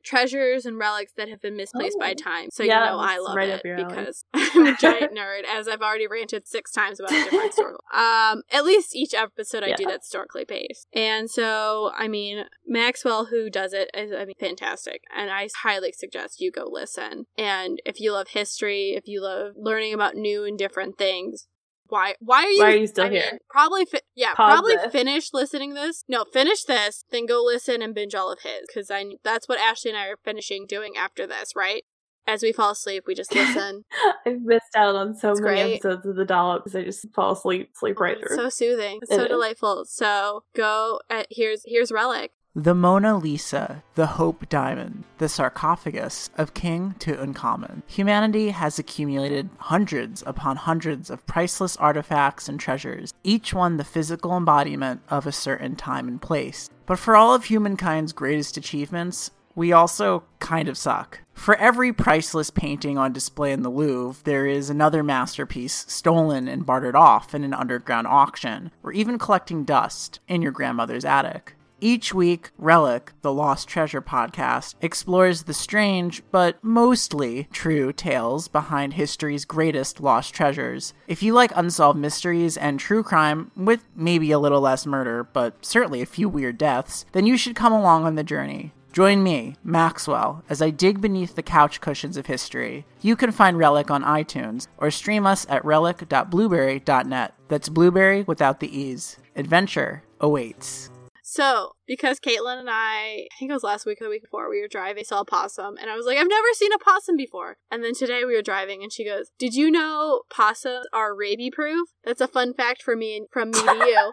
treasures 0.04 0.66
and 0.68 0.78
relics 0.78 1.14
that 1.18 1.30
have 1.30 1.42
been 1.42 1.56
misplaced 1.58 1.98
by 2.00 2.12
Oh. 2.12 2.24
time. 2.24 2.50
So 2.52 2.64
Yeah, 2.64 2.84
you 2.86 2.92
know 2.92 3.00
I 3.00 3.18
love 3.18 3.36
right 3.36 3.50
it 3.50 3.54
up 3.54 3.66
your 3.66 3.76
alley. 3.78 3.86
because 3.88 4.24
I'm 4.34 4.68
a 4.68 4.78
giant 4.80 5.14
nerd, 5.16 5.44
as 5.52 5.68
I've 5.68 5.82
already 5.82 6.08
ranted 6.08 6.48
six 6.48 6.72
times 6.72 7.00
about 7.00 7.12
a 7.12 7.24
different 7.24 7.46
historical. 7.48 7.84
Um, 7.94 8.44
at 8.52 8.64
least 8.66 8.96
each 8.96 9.14
episode 9.14 9.64
I 9.64 9.74
do 9.74 9.84
Yeah. 9.84 9.90
that's 9.90 10.06
historically 10.08 10.46
based, 10.46 10.88
and 10.94 11.30
so 11.30 11.92
I 11.98 12.08
mean 12.08 12.46
Maxwell, 12.68 13.26
who 13.26 13.50
does 13.50 13.74
it, 13.74 13.90
is 13.94 14.12
I 14.12 14.26
mean 14.26 14.36
fantastic, 14.40 15.02
and 15.16 15.30
I 15.32 15.50
highly 15.64 15.92
suggest 15.92 16.42
you 16.42 16.52
go 16.52 16.66
listen. 16.70 17.26
And 17.38 17.80
if 17.86 18.00
you 18.00 18.12
love 18.14 18.30
history, 18.30 18.92
if 18.96 19.08
you 19.08 19.22
love 19.22 19.54
learning 19.56 19.94
about 19.94 20.16
new 20.16 20.44
and 20.44 20.58
different 20.58 20.98
things. 20.98 21.48
Why? 21.88 22.16
Why 22.22 22.44
are 22.46 22.50
you? 22.50 22.60
Why 22.62 22.72
are 22.72 22.76
you 22.78 22.88
still 22.88 23.04
I 23.06 23.10
mean, 23.10 23.20
here? 23.22 23.40
probably, 23.50 23.84
fi- 23.84 24.00
yeah, 24.16 24.34
Pause 24.34 24.54
probably 24.54 24.76
this. 24.78 24.92
finish 24.94 25.34
listening 25.34 25.74
this. 25.74 26.06
No, 26.08 26.24
finish 26.32 26.64
this, 26.64 27.04
then 27.12 27.26
go 27.26 27.44
listen 27.44 27.82
and 27.82 27.94
binge 27.94 28.16
all 28.16 28.32
of 28.32 28.40
his, 28.44 28.62
because 28.66 28.90
I 28.90 29.04
that's 29.26 29.50
what 29.50 29.60
Ashley 29.60 29.92
and 29.92 29.98
I 30.00 30.08
are 30.08 30.16
finishing 30.24 30.66
doing 30.70 30.94
after 30.96 31.28
this, 31.28 31.52
right? 31.54 31.84
As 32.26 32.44
we 32.44 32.54
fall 32.54 32.72
asleep, 32.72 33.04
we 33.08 33.14
just 33.14 33.36
listen. 33.36 33.84
I've 34.26 34.40
missed 34.42 34.74
out 34.74 34.96
on 34.96 35.16
so 35.18 35.32
It's 35.32 35.42
many 35.42 35.62
great. 35.62 35.74
episodes 35.74 36.06
of 36.06 36.16
the 36.16 36.24
dollop 36.24 36.64
because 36.64 36.78
I 36.80 36.84
just 36.86 37.06
fall 37.14 37.34
asleep, 37.34 37.72
sleep 37.76 38.00
right 38.00 38.16
It's 38.18 38.26
through. 38.26 38.38
so 38.38 38.48
soothing. 38.50 39.00
It's 39.02 39.12
It 39.12 39.16
so 39.16 39.24
is. 39.24 39.28
delightful. 39.28 39.84
So 39.86 40.44
go. 40.56 41.02
Uh, 41.10 41.24
here's 41.30 41.64
here's 41.66 41.92
relic. 41.92 42.32
The 42.54 42.76
Mona 42.76 43.18
Lisa, 43.18 43.82
the 43.96 44.08
Hope 44.08 44.50
Diamond, 44.50 45.06
the 45.20 45.30
sarcophagus 45.30 46.30
of 46.38 46.54
King 46.54 46.96
Tutankhamun. 47.00 47.82
Humanity 47.88 48.50
has 48.50 48.78
accumulated 48.78 49.50
hundreds 49.58 50.22
upon 50.26 50.58
hundreds 50.58 51.10
of 51.10 51.26
priceless 51.26 51.78
artifacts 51.78 52.50
and 52.50 52.60
treasures, 52.60 53.14
each 53.24 53.54
one 53.54 53.78
the 53.78 53.86
physical 53.86 54.36
embodiment 54.36 55.00
of 55.08 55.26
a 55.26 55.32
certain 55.32 55.78
time 55.78 56.10
and 56.10 56.22
place. 56.22 56.70
But 56.86 57.00
for 57.00 57.16
all 57.16 57.34
of 57.34 57.46
humankind's 57.46 58.12
greatest 58.12 58.58
achievements, 58.58 59.32
we 59.56 59.72
also 59.72 60.24
kind 60.40 60.68
of 60.68 60.78
suck. 60.78 61.22
For 61.34 61.56
every 61.56 61.94
priceless 61.94 62.50
painting 62.50 62.98
on 62.98 63.14
display 63.14 63.54
in 63.54 63.64
the 63.64 63.72
Louvre, 63.72 64.26
there 64.26 64.46
is 64.46 64.70
another 64.70 65.04
masterpiece 65.04 65.86
stolen 65.88 66.50
and 66.50 66.66
bartered 66.66 66.98
off 66.98 67.34
in 67.34 67.46
an 67.46 67.54
underground 67.54 68.08
auction, 68.08 68.72
or 68.84 68.92
even 68.92 69.18
collecting 69.18 69.64
dust 69.64 70.20
in 70.28 70.42
your 70.42 70.52
grandmother's 70.52 71.06
attic. 71.06 71.56
Each 71.84 72.14
week, 72.14 72.52
Relic, 72.60 73.12
the 73.24 73.34
Lost 73.34 73.68
Treasure 73.68 74.04
podcast, 74.04 74.76
explores 74.82 75.44
the 75.44 75.54
strange, 75.54 76.22
but 76.30 76.64
mostly 76.64 77.48
true 77.52 77.92
tales 77.92 78.48
behind 78.48 78.94
history's 78.94 79.46
greatest 79.46 80.00
lost 80.00 80.32
treasures. 80.32 80.94
If 81.08 81.24
you 81.24 81.34
like 81.34 81.52
unsolved 81.56 81.98
mysteries 81.98 82.56
and 82.56 82.80
true 82.80 83.02
crime, 83.02 83.50
with 83.58 83.84
maybe 83.96 84.32
a 84.32 84.38
little 84.38 84.62
less 84.62 84.86
murder, 84.86 85.24
but 85.24 85.66
certainly 85.66 86.04
a 86.04 86.06
few 86.06 86.30
weird 86.30 86.60
deaths, 86.60 87.08
then 87.14 87.26
you 87.26 87.36
should 87.36 87.56
come 87.56 87.74
along 87.74 88.06
on 88.06 88.14
the 88.14 88.24
journey. 88.24 88.74
Join 88.94 89.24
me, 89.24 89.56
Maxwell, 89.64 90.44
as 90.50 90.62
I 90.62 90.70
dig 90.70 91.02
beneath 91.02 91.34
the 91.34 91.42
couch 91.42 91.82
cushions 91.82 92.16
of 92.16 92.28
history. 92.28 92.86
You 93.02 93.16
can 93.16 93.32
find 93.32 93.58
Relic 93.58 93.90
on 93.90 94.04
iTunes 94.04 94.68
or 94.78 94.92
stream 94.92 95.26
us 95.26 95.48
at 95.50 95.66
relic.blubrry.net. 95.66 97.34
That's 97.48 97.70
blueberry 97.70 98.22
without 98.22 98.60
the 98.60 98.78
E's. 98.78 99.18
Adventure 99.36 100.04
awaits. 100.20 100.92
So 101.32 101.78
because 101.88 102.20
Caitlin 102.20 102.60
and 102.60 102.70
I, 102.70 103.24
I 103.32 103.36
think 103.40 103.52
it 103.52 103.54
was 103.54 103.64
last 103.64 103.86
week 103.86 104.00
or 104.02 104.04
the 104.04 104.10
week 104.10 104.24
before, 104.24 104.50
we 104.50 104.60
were 104.60 104.68
driving, 104.68 105.06
saw 105.06 105.22
a 105.22 105.26
possum, 105.26 105.78
and 105.80 105.90
I 105.90 105.96
was 105.96 106.06
like, 106.06 106.18
I've 106.18 106.28
never 106.28 106.48
seen 106.54 106.74
a 106.74 106.78
possum 106.78 107.16
before. 107.16 107.56
And 107.72 107.86
then 107.86 107.94
today 107.94 108.26
we 108.26 108.36
were 108.36 108.42
driving, 108.42 108.84
and 108.84 108.92
she 108.92 109.06
goes, 109.06 109.32
Did 109.40 109.54
you 109.54 109.72
know 109.72 110.24
possums 110.30 110.88
are 110.92 111.16
rabies 111.16 111.54
proof? 111.54 111.88
That's 112.04 112.20
a 112.20 112.28
fun 112.28 112.54
fact 112.54 112.84
for 112.84 112.98
me 112.98 113.16
and 113.16 113.28
from 113.32 113.52
me 113.52 113.62
to 113.62 113.86
you. 113.88 114.12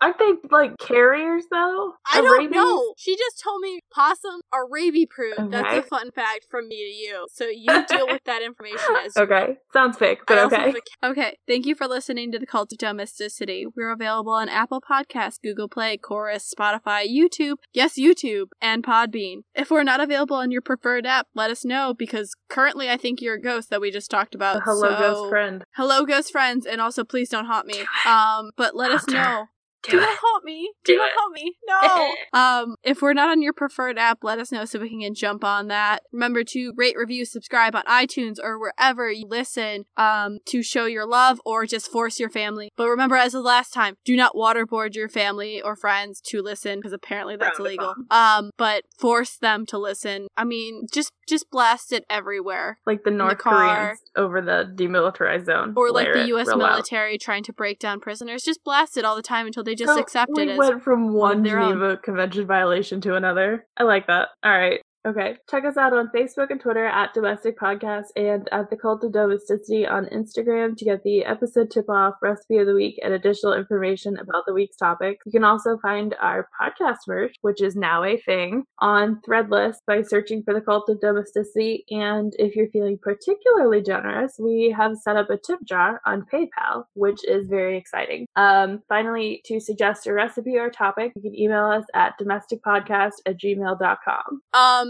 Aren't 0.00 0.18
they 0.18 0.32
like 0.50 0.78
carriers 0.78 1.44
though? 1.50 1.92
I 2.12 2.20
don't 2.20 2.38
rabies? 2.38 2.56
know. 2.56 2.92
She 2.96 3.16
just 3.16 3.40
told 3.42 3.60
me 3.62 3.80
possums 3.94 4.42
are 4.52 4.68
rabies 4.68 5.06
proof. 5.08 5.34
That's 5.38 5.76
a 5.78 5.82
fun 5.82 6.10
fact 6.10 6.46
from 6.50 6.66
me 6.66 6.76
to 6.76 6.82
you. 6.92 7.26
So 7.32 7.46
you 7.46 7.86
deal 7.86 8.06
with 8.08 8.22
that 8.24 8.42
information 8.42 8.80
as 9.04 9.12
you 9.16 9.22
Okay, 9.22 9.58
sounds 9.72 9.96
fake, 9.96 10.20
but 10.26 10.38
I 10.38 10.44
okay. 10.46 10.56
have 10.56 10.74
a- 10.74 11.06
okay. 11.10 11.36
Thank 11.46 11.66
you 11.66 11.76
for 11.76 11.86
listening 11.86 12.32
to 12.32 12.38
the 12.40 12.46
Cult 12.46 12.72
of 12.72 12.78
Domesticity. 12.78 13.64
We're 13.76 13.92
available 13.92 14.32
on 14.32 14.48
Apple 14.48 14.80
Podcasts, 14.80 15.40
Google 15.40 15.68
Play, 15.68 15.96
Chorus, 15.98 16.52
Spotify, 16.52 17.06
YouTube, 17.08 17.56
yes, 17.72 17.96
YouTube, 17.96 18.46
and 18.60 18.82
Podbean. 18.82 19.42
If 19.54 19.70
we're 19.70 19.84
not 19.84 20.00
available 20.00 20.36
on 20.36 20.50
your 20.50 20.62
preferred 20.62 21.06
app, 21.06 21.28
let 21.36 21.50
us 21.52 21.64
know 21.64 21.94
because 21.96 22.34
currently 22.48 22.90
I 22.90 22.96
think 22.96 23.20
you're 23.22 23.36
a 23.36 23.40
ghost 23.40 23.70
that 23.70 23.80
we 23.80 23.92
just 23.92 24.10
talked 24.10 24.34
about. 24.34 24.62
Hello, 24.64 24.90
so- 24.90 24.98
ghost 24.98 25.30
friend. 25.30 25.64
Hello, 25.76 26.04
ghost 26.04 26.32
friends, 26.32 26.66
and 26.66 26.80
also 26.80 27.04
please 27.04 27.28
don't 27.28 27.46
haunt 27.46 27.68
me. 27.68 27.84
Um, 28.06 28.50
but 28.56 28.74
let 28.74 28.90
us 28.90 29.02
Haunt 29.02 29.12
her. 29.22 29.48
Know. 29.88 29.98
Do 29.98 30.00
not 30.00 30.12
it. 30.12 30.18
haunt 30.22 30.44
me. 30.44 30.72
Do, 30.84 30.92
Do 30.92 30.98
not 30.98 31.08
it. 31.08 31.14
haunt 31.16 31.34
me. 31.34 31.56
No. 31.66 32.14
um, 32.38 32.76
if 32.82 33.02
we're 33.02 33.12
not 33.12 33.30
on 33.30 33.42
your 33.42 33.52
preferred 33.52 33.98
app, 33.98 34.18
let 34.22 34.38
us 34.38 34.52
know 34.52 34.64
so 34.64 34.78
we 34.78 34.90
can 34.90 35.14
jump 35.14 35.44
on 35.44 35.68
that. 35.68 36.02
Remember 36.12 36.44
to 36.44 36.72
rate, 36.76 36.96
review, 36.96 37.24
subscribe 37.24 37.74
on 37.74 37.82
iTunes 37.84 38.36
or 38.42 38.58
wherever 38.58 39.10
you 39.10 39.26
listen. 39.26 39.84
Um, 39.96 40.38
to 40.46 40.62
show 40.62 40.86
your 40.86 41.06
love 41.06 41.40
or 41.44 41.66
just 41.66 41.90
force 41.90 42.18
your 42.18 42.30
family. 42.30 42.70
But 42.76 42.88
remember, 42.88 43.16
as 43.16 43.32
the 43.32 43.40
last 43.40 43.72
time, 43.72 43.96
do 44.04 44.16
not 44.16 44.34
waterboard 44.34 44.94
your 44.94 45.08
family 45.08 45.60
or 45.60 45.76
friends 45.76 46.20
to 46.26 46.42
listen 46.42 46.78
because 46.78 46.92
apparently 46.92 47.36
that's 47.36 47.56
Frowned 47.56 47.66
illegal. 47.66 47.94
Um, 48.10 48.50
but 48.56 48.84
force 48.98 49.36
them 49.36 49.66
to 49.66 49.78
listen. 49.78 50.28
I 50.36 50.44
mean, 50.44 50.86
just 50.92 51.12
just 51.28 51.50
blast 51.50 51.92
it 51.92 52.04
everywhere. 52.10 52.78
Like 52.86 53.04
the 53.04 53.10
North 53.10 53.38
car. 53.38 53.74
Koreans 53.74 54.00
over 54.16 54.40
the 54.40 54.72
demilitarized 54.74 55.46
zone. 55.46 55.74
Or 55.76 55.90
like 55.90 56.12
the 56.12 56.26
U.S. 56.28 56.48
real 56.48 56.58
loud. 56.58 56.70
military 56.70 57.18
trying 57.18 57.42
to 57.44 57.52
break 57.52 57.78
down 57.78 58.00
prisoners. 58.00 58.42
Just 58.42 58.64
blast 58.64 58.96
it 58.96 59.04
all 59.04 59.16
the 59.16 59.22
time 59.22 59.46
until 59.46 59.64
they 59.64 59.71
They 59.72 59.76
just 59.76 59.94
So 59.94 60.00
accept 60.02 60.32
we 60.34 60.50
it 60.50 60.58
went 60.58 60.82
from 60.82 61.14
one 61.14 61.38
own. 61.38 61.44
Geneva 61.44 61.96
Convention 61.96 62.46
violation 62.46 63.00
to 63.00 63.14
another. 63.14 63.64
I 63.78 63.84
like 63.84 64.06
that. 64.08 64.28
All 64.42 64.52
right. 64.52 64.82
Okay. 65.04 65.36
Check 65.50 65.64
us 65.64 65.76
out 65.76 65.92
on 65.92 66.10
Facebook 66.14 66.50
and 66.50 66.60
Twitter 66.60 66.86
at 66.86 67.12
Domestic 67.12 67.58
Podcast 67.58 68.06
and 68.14 68.48
at 68.52 68.70
The 68.70 68.76
Cult 68.76 69.02
of 69.02 69.12
Domesticity 69.12 69.84
on 69.84 70.06
Instagram 70.06 70.76
to 70.76 70.84
get 70.84 71.02
the 71.02 71.24
episode 71.24 71.72
tip 71.72 71.90
off, 71.90 72.14
recipe 72.22 72.58
of 72.58 72.68
the 72.68 72.74
week, 72.74 73.00
and 73.02 73.12
additional 73.12 73.52
information 73.52 74.16
about 74.16 74.44
the 74.46 74.54
week's 74.54 74.76
topic. 74.76 75.18
You 75.26 75.32
can 75.32 75.42
also 75.42 75.76
find 75.78 76.14
our 76.20 76.48
podcast 76.60 76.98
merch, 77.08 77.34
which 77.40 77.60
is 77.60 77.74
now 77.74 78.04
a 78.04 78.16
thing, 78.16 78.62
on 78.78 79.20
Threadless 79.26 79.78
by 79.88 80.02
searching 80.02 80.44
for 80.44 80.54
The 80.54 80.60
Cult 80.60 80.88
of 80.88 81.00
Domesticity. 81.00 81.84
And 81.90 82.32
if 82.38 82.54
you're 82.54 82.70
feeling 82.70 82.96
particularly 83.02 83.82
generous, 83.82 84.36
we 84.38 84.72
have 84.76 84.96
set 84.98 85.16
up 85.16 85.30
a 85.30 85.36
tip 85.36 85.58
jar 85.64 86.00
on 86.06 86.26
PayPal, 86.32 86.84
which 86.94 87.26
is 87.26 87.48
very 87.48 87.76
exciting. 87.76 88.26
Um, 88.36 88.82
finally, 88.88 89.42
to 89.46 89.58
suggest 89.58 90.06
a 90.06 90.12
recipe 90.12 90.56
or 90.58 90.70
topic, 90.70 91.10
you 91.16 91.22
can 91.22 91.36
email 91.36 91.64
us 91.64 91.84
at 91.92 92.14
domesticpodcast 92.20 93.14
at 93.26 93.40
gmail.com. 93.40 94.42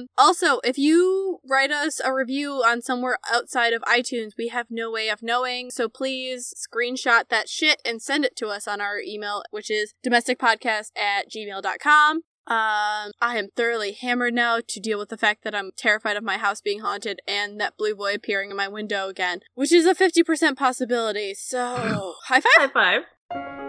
Um, 0.03 0.09
also, 0.19 0.61
if 0.65 0.79
you 0.79 1.39
write 1.49 1.71
us 1.71 2.01
a 2.01 2.13
review 2.13 2.63
on 2.65 2.83
somewhere 2.83 3.19
outside 3.33 3.73
of 3.73 3.83
iTunes, 3.83 4.33
we 4.37 4.49
have 4.49 4.67
no 4.71 4.91
way 4.91 5.09
of 5.09 5.23
knowing. 5.23 5.71
So 5.71 5.89
please 5.89 6.55
screenshot 6.57 7.29
that 7.29 7.49
shit 7.49 7.81
and 7.85 8.03
send 8.03 8.25
it 8.25 8.37
to 8.37 8.49
us 8.49 8.67
on 8.69 8.81
our 8.81 9.01
email, 9.01 9.43
which 9.51 9.71
is 9.71 9.95
domesticpodcast 10.07 10.91
at 10.97 11.31
gmail.com. 11.31 12.23
Um, 12.45 13.13
I 13.21 13.37
am 13.37 13.51
thoroughly 13.55 13.93
hammered 13.93 14.35
now 14.35 14.61
to 14.67 14.81
deal 14.81 14.99
with 14.99 15.11
the 15.11 15.17
fact 15.17 15.45
that 15.45 15.55
I'm 15.55 15.71
terrified 15.77 16.17
of 16.17 16.25
my 16.25 16.39
house 16.39 16.61
being 16.61 16.81
haunted 16.81 17.21
and 17.27 17.61
that 17.61 17.77
blue 17.77 17.95
boy 17.95 18.15
appearing 18.15 18.51
in 18.51 18.57
my 18.57 18.67
window 18.67 19.09
again, 19.09 19.41
which 19.55 19.73
is 19.73 19.87
a 19.87 19.95
50% 19.95 20.57
possibility. 20.57 21.35
So, 21.35 22.15
high 22.27 22.41
five! 22.41 22.73
High 22.73 23.03
five. 23.31 23.62